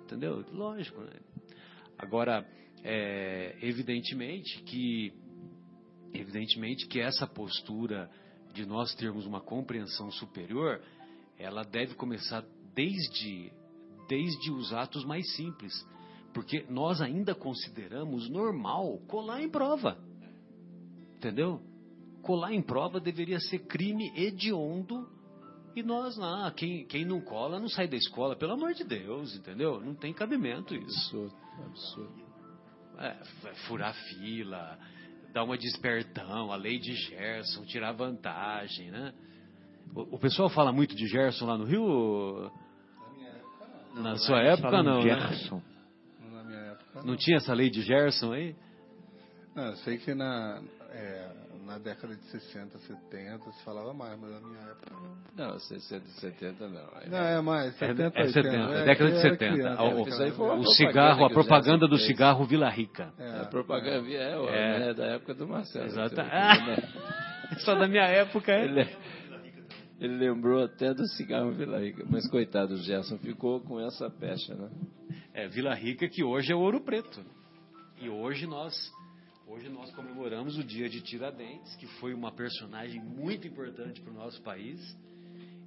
Entendeu? 0.04 0.44
Lógico, 0.52 1.00
né? 1.00 1.10
Agora, 1.98 2.46
é, 2.84 3.56
evidentemente 3.62 4.62
que 4.62 5.12
evidentemente 6.14 6.86
que 6.86 7.00
essa 7.00 7.26
postura 7.26 8.10
de 8.52 8.64
nós 8.64 8.94
termos 8.94 9.26
uma 9.26 9.40
compreensão 9.40 10.10
superior, 10.12 10.80
ela 11.38 11.62
deve 11.64 11.94
começar 11.94 12.44
desde 12.74 13.52
desde 14.08 14.50
os 14.50 14.72
atos 14.72 15.02
mais 15.04 15.24
simples, 15.34 15.72
porque 16.34 16.66
nós 16.68 17.00
ainda 17.00 17.34
consideramos 17.34 18.28
normal 18.28 18.98
colar 19.08 19.42
em 19.42 19.48
prova. 19.48 19.96
Entendeu? 21.16 21.60
Colar 22.20 22.52
em 22.52 22.60
prova 22.60 23.00
deveria 23.00 23.40
ser 23.40 23.60
crime 23.60 24.12
hediondo 24.14 25.08
e 25.74 25.82
nós, 25.82 26.18
ah, 26.20 26.52
quem, 26.54 26.84
quem 26.86 27.04
não 27.04 27.20
cola 27.20 27.58
não 27.58 27.68
sai 27.68 27.88
da 27.88 27.96
escola, 27.96 28.36
pelo 28.36 28.52
amor 28.52 28.74
de 28.74 28.84
Deus, 28.84 29.34
entendeu? 29.34 29.80
Não 29.80 29.94
tem 29.94 30.12
cabimento 30.12 30.74
isso. 30.74 31.16
Absurdo, 31.16 31.36
absurdo. 31.64 32.24
É, 32.98 33.08
f- 33.08 33.54
furar 33.66 33.94
fila, 33.94 34.78
dar 35.34 35.42
uma 35.42 35.58
despertão, 35.58 36.52
a 36.52 36.56
lei 36.56 36.78
de 36.78 36.94
Gerson, 36.94 37.64
tirar 37.64 37.90
vantagem, 37.90 38.92
né? 38.92 39.12
O, 39.92 40.14
o 40.14 40.18
pessoal 40.18 40.48
fala 40.48 40.72
muito 40.72 40.94
de 40.94 41.08
Gerson 41.08 41.44
lá 41.44 41.58
no 41.58 41.64
Rio? 41.64 42.52
Na 43.96 44.16
sua 44.16 44.40
época 44.40 44.82
não, 44.82 45.02
né? 45.02 45.02
Gerson. 45.02 45.60
Na 46.20 46.44
minha 46.44 46.60
época. 46.60 47.02
Não 47.02 47.16
tinha 47.16 47.38
essa 47.38 47.52
lei 47.52 47.68
de 47.68 47.82
Gerson 47.82 48.32
aí? 48.32 48.54
Não, 49.56 49.64
eu 49.64 49.76
sei 49.78 49.98
que 49.98 50.14
na 50.14 50.62
É, 50.90 51.32
na 51.64 51.78
década 51.78 52.14
de 52.14 52.22
60, 52.24 52.78
70 52.78 53.52
se 53.52 53.64
falava 53.64 53.92
mais, 53.94 54.18
mas 54.20 54.30
na 54.30 54.40
minha 54.48 54.60
época 54.60 54.94
não. 55.36 55.48
Não, 55.48 55.58
60 55.58 56.06
70 56.20 56.68
não. 56.68 56.88
Aí 56.94 57.08
Não, 57.10 57.18
é 57.18 57.40
mais, 57.40 57.74
70, 57.76 58.02
é 58.02 58.06
80. 58.06 58.32
70, 58.32 58.56
é, 58.56 58.84
década 58.84 59.10
de 59.10 59.16
eu 59.16 59.20
era 59.20 59.30
70. 59.30 59.36
criança, 59.54 59.82
O- 59.82 59.94
né, 59.94 60.02
isso 60.10 60.22
aí 60.22 60.30
foi 60.32 60.46
cara? 60.46 60.58
uma 60.58 60.60
O 60.68 60.72
cigarro, 60.72 61.24
a 61.24 61.30
propaganda 61.30 61.84
o 61.86 61.88
do 61.88 61.96
fez. 61.96 62.06
cigarro 62.08 62.44
Vila 62.46 62.68
Rica. 62.70 63.12
É, 63.18 63.40
A 63.40 63.44
propaganda 63.46 64.08
é, 64.12 64.38
o- 64.38 64.48
É. 64.48 64.78
né, 64.78 64.94
da 64.94 65.06
época 65.06 65.34
do 65.34 65.48
Marcelo. 65.48 65.86
Exato. 65.86 66.12
Então, 66.14 66.26
Ah, 66.30 67.58
Só 67.58 67.74
da 67.74 67.86
minha 67.86 68.04
época, 68.04 68.50
é. 68.52 68.64
Ele, 68.64 68.88
ele 70.00 70.16
lembrou 70.16 70.64
até 70.64 70.92
do 70.94 71.06
cigarro 71.08 71.52
Vila 71.52 71.78
Rica. 71.78 72.04
Mas 72.10 72.28
coitado, 72.30 72.74
o 72.74 72.78
Gerson 72.78 73.18
ficou 73.18 73.60
com 73.60 73.78
essa 73.80 74.10
pecha, 74.10 74.54
né? 74.54 74.68
É, 75.32 75.46
Vila 75.48 75.74
Rica, 75.74 76.08
que 76.08 76.24
hoje 76.24 76.52
é 76.52 76.54
Ouro 76.56 76.80
Preto. 76.80 77.20
E 78.00 78.08
hoje 78.08 78.46
nós, 78.46 78.74
hoje 79.54 79.68
nós 79.68 79.90
comemoramos 79.92 80.58
o 80.58 80.64
dia 80.64 80.88
de 80.88 81.00
Tiradentes, 81.00 81.76
que 81.76 81.86
foi 81.98 82.12
uma 82.12 82.32
personagem 82.32 83.00
muito 83.00 83.46
importante 83.46 84.00
para 84.00 84.10
o 84.10 84.14
nosso 84.14 84.42
país 84.42 84.80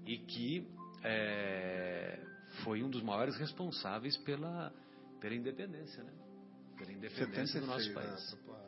e 0.05 0.17
que 0.17 0.67
é, 1.03 2.19
foi 2.63 2.83
um 2.83 2.89
dos 2.89 3.01
maiores 3.01 3.37
responsáveis 3.37 4.17
pela, 4.17 4.73
pela 5.21 5.33
independência, 5.33 6.03
né? 6.03 6.11
Pela 6.77 6.91
independência 6.91 7.61
do 7.61 7.67
nosso 7.67 7.85
76, 7.85 7.93
país. 7.93 8.47
né, 8.47 8.67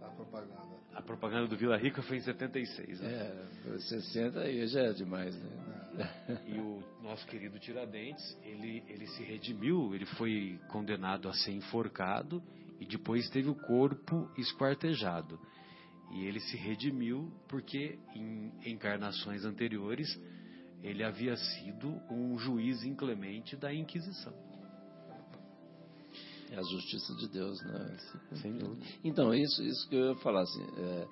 a, 0.00 0.06
a 0.06 0.10
propaganda. 0.10 0.78
A 0.94 1.02
propaganda 1.02 1.46
do 1.46 1.56
Vila 1.56 1.76
Rica 1.76 2.02
foi 2.02 2.16
em 2.16 2.22
76, 2.22 3.00
né? 3.00 3.46
É, 3.74 3.78
60 3.78 4.40
aí 4.40 4.66
já 4.66 4.80
é 4.80 4.92
demais, 4.94 5.36
né? 5.36 5.68
E 6.46 6.58
o 6.58 6.82
nosso 7.02 7.26
querido 7.26 7.58
Tiradentes, 7.58 8.38
ele, 8.42 8.82
ele 8.88 9.06
se 9.08 9.22
redimiu, 9.24 9.94
ele 9.94 10.06
foi 10.06 10.58
condenado 10.68 11.28
a 11.28 11.34
ser 11.34 11.52
enforcado 11.52 12.42
e 12.80 12.86
depois 12.86 13.28
teve 13.30 13.48
o 13.48 13.54
corpo 13.54 14.30
esquartejado. 14.36 15.38
E 16.12 16.24
ele 16.24 16.40
se 16.40 16.56
redimiu 16.56 17.30
porque 17.48 17.98
em 18.14 18.52
encarnações 18.64 19.44
anteriores 19.44 20.08
ele 20.82 21.02
havia 21.04 21.36
sido 21.36 21.88
um 22.10 22.38
juiz 22.38 22.82
inclemente 22.84 23.56
da 23.56 23.72
Inquisição. 23.74 24.32
É 26.50 26.56
a 26.56 26.62
justiça 26.62 27.14
de 27.16 27.28
Deus, 27.28 27.60
né? 27.62 27.96
Sem 28.40 28.56
dúvida. 28.56 28.86
Então, 29.04 29.34
isso, 29.34 29.62
isso 29.62 29.86
que 29.88 29.96
eu 29.96 30.12
ia 30.12 30.16
falar, 30.16 30.42
assim, 30.42 30.64
é, 30.78 31.08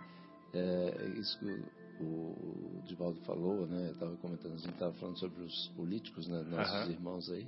é 0.54 1.08
isso 1.18 1.38
que 1.38 2.02
o, 2.02 2.78
o 2.78 2.82
Divaldo 2.86 3.20
falou, 3.20 3.66
né? 3.66 3.88
Eu 3.88 3.92
estava 3.92 4.16
comentando, 4.16 4.54
a 4.54 4.56
gente 4.56 4.70
estava 4.70 4.94
falando 4.94 5.18
sobre 5.18 5.42
os 5.42 5.68
políticos, 5.76 6.26
né? 6.26 6.42
Nossos 6.42 6.74
Aham. 6.74 6.90
irmãos 6.90 7.30
aí. 7.30 7.46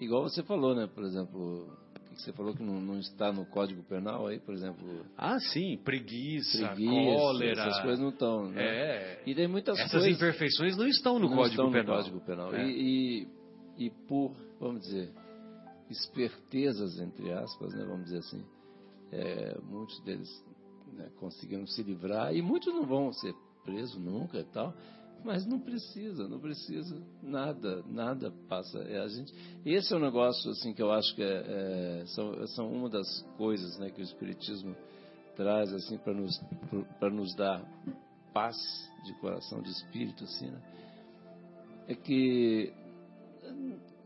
Igual 0.00 0.22
você 0.22 0.42
falou, 0.44 0.74
né? 0.74 0.86
Por 0.86 1.02
exemplo, 1.02 1.68
que 2.20 2.30
você 2.30 2.32
falou 2.36 2.54
que 2.54 2.62
não, 2.62 2.80
não 2.80 2.98
está 2.98 3.32
no 3.32 3.44
Código 3.46 3.82
Penal 3.84 4.26
aí, 4.26 4.38
por 4.40 4.54
exemplo, 4.54 5.04
Ah, 5.16 5.38
sim, 5.38 5.76
preguiça, 5.84 6.68
preguiça, 6.68 7.16
cólera. 7.16 7.62
essas 7.62 7.82
coisas 7.82 8.00
não 8.00 8.10
estão, 8.10 8.50
né? 8.50 8.62
É. 8.62 9.22
E 9.26 9.34
tem 9.34 9.48
muitas 9.48 9.78
Essas 9.78 9.90
coisas 9.92 10.10
imperfeições 10.16 10.76
não 10.76 10.86
estão 10.86 11.18
no 11.18 11.28
não 11.28 11.36
Código 11.36 11.62
estão 11.62 11.70
Penal. 11.72 11.96
no 11.96 12.02
Código 12.02 12.20
Penal. 12.26 12.54
É. 12.54 12.66
E, 12.66 13.26
e, 13.78 13.86
e 13.86 13.90
por, 14.08 14.34
vamos 14.60 14.82
dizer, 14.82 15.10
espertezas, 15.90 16.98
entre 17.00 17.32
aspas, 17.32 17.72
né, 17.74 17.84
vamos 17.84 18.04
dizer 18.04 18.18
assim, 18.18 18.44
é, 19.12 19.58
muitos 19.62 20.00
deles 20.04 20.28
né, 20.92 21.08
conseguiram 21.18 21.66
se 21.66 21.82
livrar 21.82 22.34
e 22.34 22.40
muitos 22.42 22.72
não 22.72 22.84
vão 22.86 23.12
ser 23.12 23.34
presos 23.64 23.98
nunca 24.00 24.38
e 24.38 24.44
tal, 24.44 24.74
mas 25.24 25.46
não 25.46 25.58
precisa, 25.60 26.28
não 26.28 26.38
precisa, 26.38 27.00
nada, 27.22 27.82
nada 27.88 28.32
passa. 28.48 28.78
É, 28.80 29.00
a 29.00 29.08
gente, 29.08 29.32
esse 29.64 29.92
é 29.92 29.96
um 29.96 30.00
negócio 30.00 30.50
assim 30.50 30.72
que 30.72 30.82
eu 30.82 30.90
acho 30.90 31.14
que 31.14 31.22
é, 31.22 32.00
é, 32.02 32.06
são, 32.06 32.46
são 32.48 32.72
uma 32.72 32.88
das 32.88 33.22
coisas 33.36 33.78
né, 33.78 33.90
que 33.90 34.00
o 34.00 34.04
Espiritismo 34.04 34.74
traz 35.36 35.72
assim 35.72 35.98
para 35.98 36.14
nos, 36.14 36.40
para 36.98 37.10
nos 37.10 37.34
dar 37.34 37.62
paz 38.32 38.56
de 39.04 39.14
coração, 39.14 39.62
de 39.62 39.70
espírito, 39.70 40.24
assim, 40.24 40.50
né? 40.50 40.60
é 41.88 41.94
que 41.94 42.72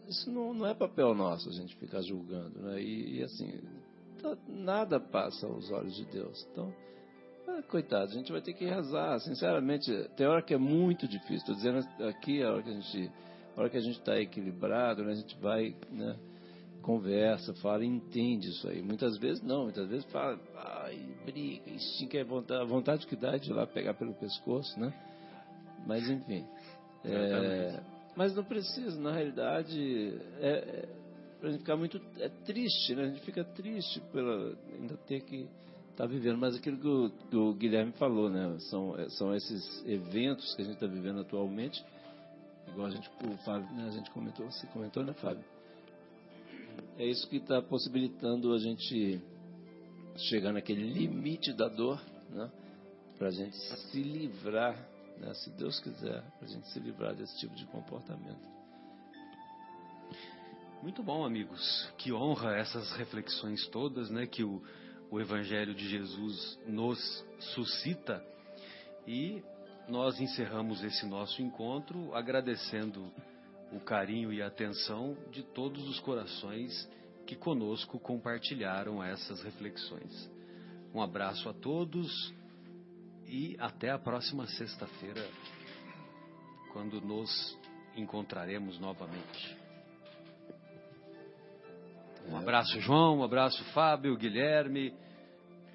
isso 0.08 0.30
não, 0.30 0.54
não 0.54 0.66
é 0.66 0.74
papel 0.74 1.14
nosso 1.14 1.48
a 1.50 1.52
gente 1.52 1.76
ficar 1.76 2.00
julgando, 2.00 2.58
né? 2.60 2.82
E, 2.82 3.18
e, 3.18 3.22
assim, 3.22 3.60
tá- 4.22 4.38
nada 4.48 4.98
passa 4.98 5.46
aos 5.46 5.70
olhos 5.70 5.94
de 5.94 6.04
Deus. 6.06 6.46
Então, 6.50 6.72
ah, 7.46 7.62
coitado, 7.68 8.12
a 8.12 8.14
gente 8.14 8.32
vai 8.32 8.40
ter 8.40 8.52
que 8.54 8.64
rezar. 8.64 9.18
Sinceramente, 9.20 9.92
tem 10.16 10.26
hora 10.26 10.42
que 10.42 10.54
é 10.54 10.58
muito 10.58 11.06
difícil. 11.06 11.36
Estou 11.36 11.54
dizendo 11.54 11.78
aqui, 12.08 12.42
a 12.42 12.52
hora 12.52 12.62
que 12.62 12.70
a 12.70 12.74
gente 12.74 13.12
a 13.56 13.60
hora 13.60 13.70
que 13.70 13.76
a 13.76 13.80
gente 13.80 13.98
está 13.98 14.20
equilibrado, 14.20 15.04
né, 15.04 15.12
a 15.12 15.14
gente 15.14 15.36
vai, 15.38 15.76
né, 15.90 16.16
conversa, 16.82 17.54
fala, 17.54 17.84
entende 17.84 18.48
isso 18.48 18.68
aí. 18.68 18.82
Muitas 18.82 19.16
vezes 19.16 19.42
não, 19.42 19.64
muitas 19.64 19.88
vezes 19.88 20.04
fala, 20.06 20.38
ai, 20.56 20.98
briga, 21.24 21.70
instinto, 21.70 22.16
é 22.16 22.24
vontade, 22.24 22.60
a 22.60 22.64
vontade 22.64 23.06
que 23.06 23.16
dá 23.16 23.34
é 23.34 23.38
de 23.38 23.50
ir 23.50 23.54
lá 23.54 23.66
pegar 23.66 23.94
pelo 23.94 24.12
pescoço, 24.14 24.78
né? 24.78 24.92
Mas 25.86 26.08
enfim. 26.08 26.44
É, 27.04 27.80
mas 28.16 28.34
não 28.34 28.44
precisa, 28.44 29.00
na 29.00 29.12
realidade, 29.12 30.18
é, 30.40 30.48
é, 30.48 30.88
pra 31.40 31.50
gente 31.50 31.60
ficar 31.60 31.76
muito 31.76 32.00
é 32.18 32.28
triste, 32.28 32.94
né? 32.94 33.04
A 33.04 33.06
gente 33.06 33.20
fica 33.20 33.44
triste 33.44 34.00
pela 34.12 34.56
ainda 34.72 34.96
ter 35.06 35.20
que 35.22 35.48
estar 35.94 36.06
vivendo. 36.06 36.38
Mas 36.38 36.56
aquilo 36.56 36.78
que 36.78 36.86
o, 36.86 37.10
que 37.30 37.36
o 37.36 37.54
Guilherme 37.54 37.92
falou, 37.92 38.28
né? 38.28 38.56
São, 38.70 38.98
é, 38.98 39.08
são 39.10 39.34
esses 39.34 39.84
eventos 39.86 40.54
que 40.54 40.62
a 40.62 40.64
gente 40.64 40.74
está 40.74 40.86
vivendo 40.86 41.20
atualmente, 41.20 41.82
igual 42.68 42.88
a 42.88 42.90
gente, 42.90 43.08
o 43.24 43.36
Fábio, 43.38 43.72
né? 43.74 43.86
a 43.86 43.90
gente 43.90 44.10
comentou, 44.10 44.50
você 44.50 44.66
comentou, 44.68 45.02
né, 45.02 45.12
Fábio? 45.14 45.44
É 46.98 47.06
isso 47.06 47.28
que 47.28 47.36
está 47.36 47.62
possibilitando 47.62 48.52
a 48.52 48.58
gente 48.58 49.20
chegar 50.16 50.52
naquele 50.52 50.92
limite 50.92 51.52
da 51.52 51.68
dor, 51.68 52.00
né? 52.30 52.50
Para 53.16 53.28
a 53.28 53.30
gente 53.30 53.56
se 53.56 54.02
livrar, 54.02 54.76
né? 55.18 55.32
se 55.34 55.50
Deus 55.50 55.78
quiser, 55.78 56.22
para 56.38 56.48
a 56.48 56.50
gente 56.50 56.68
se 56.68 56.80
livrar 56.80 57.14
desse 57.14 57.38
tipo 57.38 57.54
de 57.54 57.64
comportamento. 57.66 58.54
Muito 60.82 61.02
bom, 61.02 61.24
amigos. 61.24 61.88
Que 61.96 62.12
honra 62.12 62.56
essas 62.56 62.92
reflexões 62.96 63.66
todas, 63.68 64.10
né, 64.10 64.26
que 64.26 64.44
o, 64.44 64.60
o 65.10 65.20
Evangelho 65.20 65.74
de 65.74 65.88
Jesus 65.88 66.58
nos 66.66 67.24
suscita. 67.54 68.24
E 69.06 69.42
nós 69.88 70.20
encerramos 70.20 70.82
esse 70.82 71.06
nosso 71.06 71.42
encontro 71.42 72.14
agradecendo 72.14 73.12
o 73.72 73.80
carinho 73.80 74.32
e 74.32 74.40
a 74.42 74.46
atenção 74.46 75.16
de 75.30 75.42
todos 75.42 75.86
os 75.88 76.00
corações 76.00 76.88
que 77.26 77.36
conosco 77.36 77.98
compartilharam 77.98 79.02
essas 79.02 79.42
reflexões. 79.42 80.30
Um 80.94 81.02
abraço 81.02 81.48
a 81.48 81.52
todos 81.52 82.32
e 83.26 83.56
até 83.58 83.90
a 83.90 83.98
próxima 83.98 84.46
sexta-feira, 84.46 85.26
quando 86.72 87.00
nos 87.00 87.58
encontraremos 87.96 88.78
novamente. 88.78 89.63
Um 92.26 92.36
abraço, 92.36 92.80
João, 92.80 93.18
um 93.18 93.22
abraço, 93.22 93.62
Fábio, 93.72 94.16
Guilherme, 94.16 94.94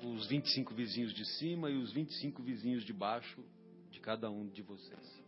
os 0.03 0.27
25 0.27 0.73
vizinhos 0.73 1.13
de 1.13 1.23
cima 1.37 1.69
e 1.69 1.77
os 1.77 1.93
25 1.93 2.41
vizinhos 2.41 2.83
de 2.83 2.91
baixo 2.91 3.43
de 3.91 3.99
cada 3.99 4.31
um 4.31 4.47
de 4.47 4.63
vocês. 4.63 5.23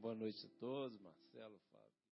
Boa 0.00 0.14
noite 0.16 0.44
a 0.46 0.60
todos, 0.60 1.00
Marcelo. 1.00 1.58